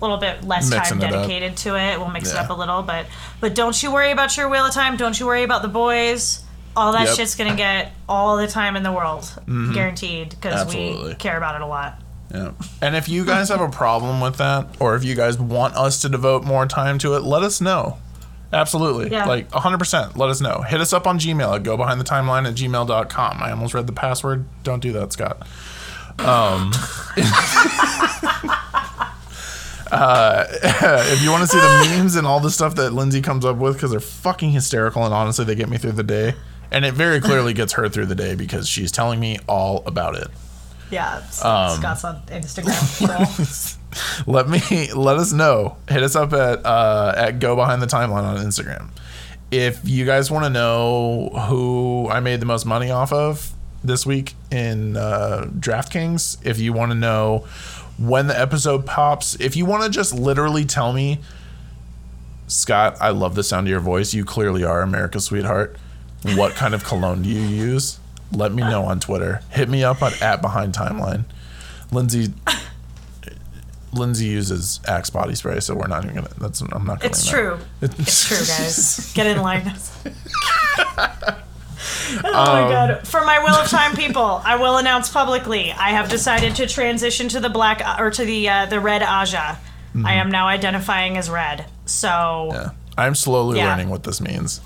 little 0.00 0.16
bit 0.16 0.44
less 0.44 0.70
Mixing 0.70 0.98
time 0.98 1.08
it 1.08 1.10
dedicated 1.12 1.56
to 1.58 1.76
it. 1.76 1.98
We'll 1.98 2.10
mix 2.10 2.30
it 2.30 2.36
up 2.36 2.50
a 2.50 2.54
little, 2.54 2.82
but 2.82 3.06
but 3.40 3.54
don't 3.54 3.80
you 3.82 3.92
worry 3.92 4.10
about 4.10 4.36
your 4.36 4.48
wheel 4.48 4.66
of 4.66 4.72
time. 4.74 4.96
Don't 4.96 5.18
you 5.18 5.26
worry 5.26 5.42
about 5.42 5.62
the 5.62 5.68
boys. 5.68 6.42
All 6.76 6.92
that 6.92 7.08
Yep. 7.08 7.16
shit's 7.16 7.34
gonna 7.34 7.56
get 7.56 7.92
all 8.08 8.36
the 8.36 8.46
time 8.46 8.76
in 8.76 8.82
the 8.82 8.92
world, 8.92 9.22
mm-hmm. 9.22 9.72
guaranteed, 9.72 10.30
because 10.30 10.72
we 10.72 11.14
care 11.16 11.36
about 11.36 11.56
it 11.56 11.62
a 11.62 11.66
lot. 11.66 12.00
Yeah. 12.32 12.52
And 12.80 12.94
if 12.94 13.08
you 13.08 13.24
guys 13.24 13.48
have 13.48 13.60
a 13.60 13.68
problem 13.68 14.20
with 14.20 14.36
that, 14.36 14.68
or 14.78 14.94
if 14.94 15.04
you 15.04 15.16
guys 15.16 15.38
want 15.38 15.74
us 15.74 16.00
to 16.02 16.08
devote 16.08 16.44
more 16.44 16.64
time 16.66 16.98
to 16.98 17.14
it, 17.14 17.22
let 17.22 17.42
us 17.42 17.60
know. 17.60 17.98
Absolutely. 18.52 19.10
Yeah. 19.10 19.26
Like 19.26 19.48
100%. 19.50 20.16
Let 20.16 20.30
us 20.30 20.40
know. 20.40 20.62
Hit 20.62 20.80
us 20.80 20.92
up 20.92 21.06
on 21.06 21.18
Gmail 21.18 21.62
Go 21.62 21.76
behind 21.76 22.00
the 22.00 22.04
timeline 22.04 22.46
at 22.46 22.54
gobehindthetimeline 22.54 22.84
at 22.84 22.86
gmail.com. 22.88 23.42
I 23.42 23.50
almost 23.50 23.74
read 23.74 23.86
the 23.86 23.92
password. 23.92 24.44
Don't 24.62 24.80
do 24.80 24.92
that, 24.92 25.12
Scott. 25.12 25.46
Um, 26.20 26.70
uh, 29.90 30.44
if 30.62 31.22
you 31.22 31.30
want 31.30 31.42
to 31.42 31.48
see 31.48 31.58
the 31.58 31.86
memes 31.96 32.16
and 32.16 32.26
all 32.26 32.40
the 32.40 32.50
stuff 32.50 32.74
that 32.76 32.92
Lindsay 32.92 33.20
comes 33.22 33.44
up 33.44 33.56
with, 33.56 33.74
because 33.74 33.90
they're 33.90 34.00
fucking 34.00 34.50
hysterical 34.50 35.04
and 35.04 35.14
honestly, 35.14 35.44
they 35.44 35.54
get 35.54 35.68
me 35.68 35.78
through 35.78 35.92
the 35.92 36.02
day. 36.02 36.34
And 36.70 36.84
it 36.84 36.94
very 36.94 37.20
clearly 37.20 37.52
gets 37.52 37.72
her 37.72 37.88
through 37.88 38.06
the 38.06 38.14
day 38.14 38.36
because 38.36 38.68
she's 38.68 38.92
telling 38.92 39.18
me 39.18 39.38
all 39.48 39.82
about 39.86 40.14
it. 40.14 40.28
Yeah, 40.90 41.16
Um, 41.42 41.78
Scott's 41.78 42.04
on 42.04 42.20
Instagram. 42.26 43.76
let 44.26 44.48
me 44.48 44.92
let 44.92 45.16
us 45.16 45.32
know. 45.32 45.76
Hit 45.88 46.02
us 46.02 46.14
up 46.16 46.32
at 46.32 46.64
uh, 46.66 47.14
at 47.16 47.38
Go 47.38 47.54
Behind 47.56 47.80
the 47.80 47.86
Timeline 47.86 48.24
on 48.24 48.36
Instagram. 48.38 48.90
If 49.50 49.80
you 49.84 50.04
guys 50.04 50.30
want 50.30 50.44
to 50.44 50.50
know 50.50 51.28
who 51.48 52.08
I 52.08 52.20
made 52.20 52.40
the 52.40 52.46
most 52.46 52.66
money 52.66 52.90
off 52.90 53.12
of 53.12 53.52
this 53.82 54.04
week 54.04 54.34
in 54.50 54.96
uh, 54.96 55.46
DraftKings, 55.58 56.44
if 56.46 56.58
you 56.58 56.72
want 56.72 56.92
to 56.92 56.96
know 56.96 57.46
when 57.98 58.26
the 58.26 58.38
episode 58.38 58.86
pops, 58.86 59.34
if 59.40 59.56
you 59.56 59.66
want 59.66 59.84
to 59.84 59.90
just 59.90 60.14
literally 60.14 60.64
tell 60.64 60.92
me, 60.92 61.18
Scott, 62.46 62.96
I 63.00 63.10
love 63.10 63.34
the 63.34 63.42
sound 63.44 63.66
of 63.66 63.70
your 63.70 63.80
voice. 63.80 64.12
You 64.14 64.24
clearly 64.24 64.64
are 64.64 64.82
America's 64.82 65.24
sweetheart. 65.24 65.76
What 66.34 66.54
kind 66.54 66.74
of 66.74 66.84
cologne 66.84 67.22
do 67.22 67.28
you 67.28 67.40
use? 67.42 67.98
Let 68.32 68.52
me 68.52 68.62
know 68.62 68.84
on 68.84 69.00
Twitter. 69.00 69.42
Hit 69.50 69.68
me 69.68 69.82
up 69.84 70.02
on 70.02 70.12
at 70.20 70.42
Behind 70.42 70.72
Timeline. 70.72 71.24
Lindsay 71.92 72.32
Lindsay 73.92 74.26
uses 74.26 74.80
Axe 74.86 75.10
body 75.10 75.34
spray, 75.34 75.60
so 75.60 75.74
we're 75.74 75.88
not 75.88 76.04
even 76.04 76.14
gonna. 76.14 76.28
That's 76.38 76.60
I'm 76.60 76.84
not. 76.86 77.04
it's 77.04 77.28
covering 77.28 77.58
true. 77.58 77.66
that. 77.80 77.98
It's 77.98 78.26
true, 78.28 78.36
guys. 78.36 79.12
Get 79.14 79.26
in 79.26 79.42
line. 79.42 79.72
oh 82.24 82.28
Um, 82.28 82.32
my 82.62 82.68
god! 82.70 83.06
For 83.08 83.24
my 83.24 83.38
Wheel 83.42 83.54
of 83.54 83.68
Time 83.68 83.96
people, 83.96 84.42
I 84.44 84.56
will 84.56 84.76
announce 84.76 85.08
publicly 85.08 85.72
I 85.72 85.90
have 85.90 86.08
decided 86.10 86.56
to 86.56 86.66
transition 86.66 87.28
to 87.30 87.40
the 87.40 87.48
black 87.48 87.82
or 87.98 88.10
to 88.10 88.24
the 88.24 88.48
uh, 88.48 88.66
the 88.66 88.80
red 88.80 89.02
Ajah. 89.02 89.56
I 90.04 90.14
am 90.14 90.30
now 90.30 90.46
identifying 90.46 91.16
as 91.16 91.28
red. 91.30 91.64
So 91.86 92.50
Yeah. 92.52 92.70
I'm 92.98 93.14
slowly 93.14 93.58
Yeah. 93.58 93.66
learning 93.70 93.88
what 93.88 94.04
this 94.04 94.20
means. 94.20 94.60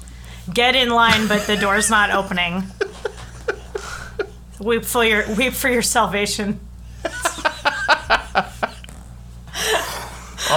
get 0.53 0.75
in 0.77 0.91
line, 0.91 1.29
but 1.29 1.47
the 1.47 1.57
door's 1.57 1.89
not 1.89 2.11
opening. 2.11 2.65
Weep 4.61 4.85
for 4.85 5.05
your 5.05 5.25
weep 5.35 5.53
for 5.53 5.69
your 5.69 5.83
salvation. 5.83 6.59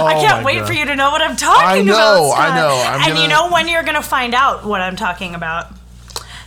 I 0.00 0.14
can't 0.20 0.44
wait 0.44 0.66
for 0.66 0.72
you 0.72 0.84
to 0.86 0.96
know 0.96 1.10
what 1.10 1.22
I'm 1.22 1.36
talking 1.36 1.62
Oh 1.62 1.66
I 1.66 1.76
about. 1.78 1.86
know, 1.86 2.32
I 2.36 2.54
know. 2.56 2.82
I'm 2.86 3.00
and 3.10 3.18
you 3.18 3.28
gonna- 3.28 3.28
know 3.28 3.50
when 3.52 3.68
you're 3.68 3.82
gonna 3.82 4.02
find 4.02 4.34
out 4.34 4.64
what 4.64 4.80
I'm 4.80 4.96
talking 4.96 5.34
about 5.34 5.66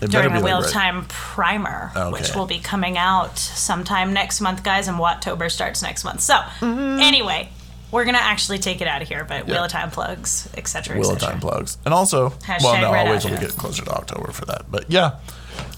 during 0.08 0.30
be 0.30 0.40
the 0.40 0.46
Wheel 0.46 0.58
like 0.58 0.66
of 0.66 0.76
right. 0.76 0.82
Time 0.82 1.06
primer, 1.08 1.92
oh, 1.96 2.12
which 2.12 2.36
will 2.36 2.46
be 2.46 2.60
coming 2.60 2.98
out 2.98 3.38
sometime 3.38 4.14
next 4.14 4.42
month, 4.42 4.64
guys. 4.64 4.88
And 4.88 4.98
Wattober 4.98 5.50
starts 5.50 5.82
next 5.82 6.04
month. 6.04 6.22
So 6.22 6.34
mm-hmm. 6.34 7.00
anyway, 7.00 7.50
we're 7.92 8.06
gonna 8.06 8.18
actually 8.18 8.58
take 8.58 8.82
it 8.82 8.88
out 8.88 9.02
of 9.02 9.08
here. 9.08 9.24
But 9.24 9.46
Wheel 9.48 9.64
of 9.64 9.72
Time 9.72 9.92
plugs, 9.92 10.50
etc. 10.56 10.98
Wheel 10.98 11.12
of 11.12 11.20
Time 11.20 11.40
plugs. 11.40 11.78
And 11.86 11.94
also, 11.94 12.30
Hashtag 12.30 12.64
well, 12.64 12.82
no, 12.82 12.92
red 12.94 13.08
I'll 13.08 13.14
wait 13.14 13.22
till 13.22 13.32
we 13.32 13.38
get 13.38 13.52
closer 13.52 13.84
to 13.86 13.92
October 13.92 14.32
for 14.32 14.46
that. 14.46 14.72
But 14.72 14.90
yeah, 14.90 15.20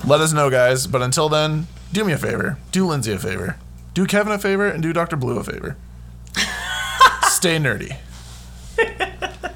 let 0.06 0.22
us 0.22 0.34
know, 0.34 0.50
guys. 0.50 0.88
But 0.88 1.02
until 1.02 1.30
then, 1.30 1.68
do 1.92 2.04
me 2.04 2.14
a 2.14 2.18
favor. 2.18 2.58
Do 2.72 2.88
Lindsay 2.88 3.12
a 3.12 3.20
favor. 3.20 3.58
Do 3.94 4.06
Kevin 4.06 4.34
a 4.34 4.40
favor 4.40 4.68
and 4.68 4.82
do 4.82 4.94
Dr. 4.94 5.16
Blue 5.16 5.38
a 5.38 5.44
favor. 5.44 5.78
Stay 7.28 7.58
nerdy. 7.58 7.98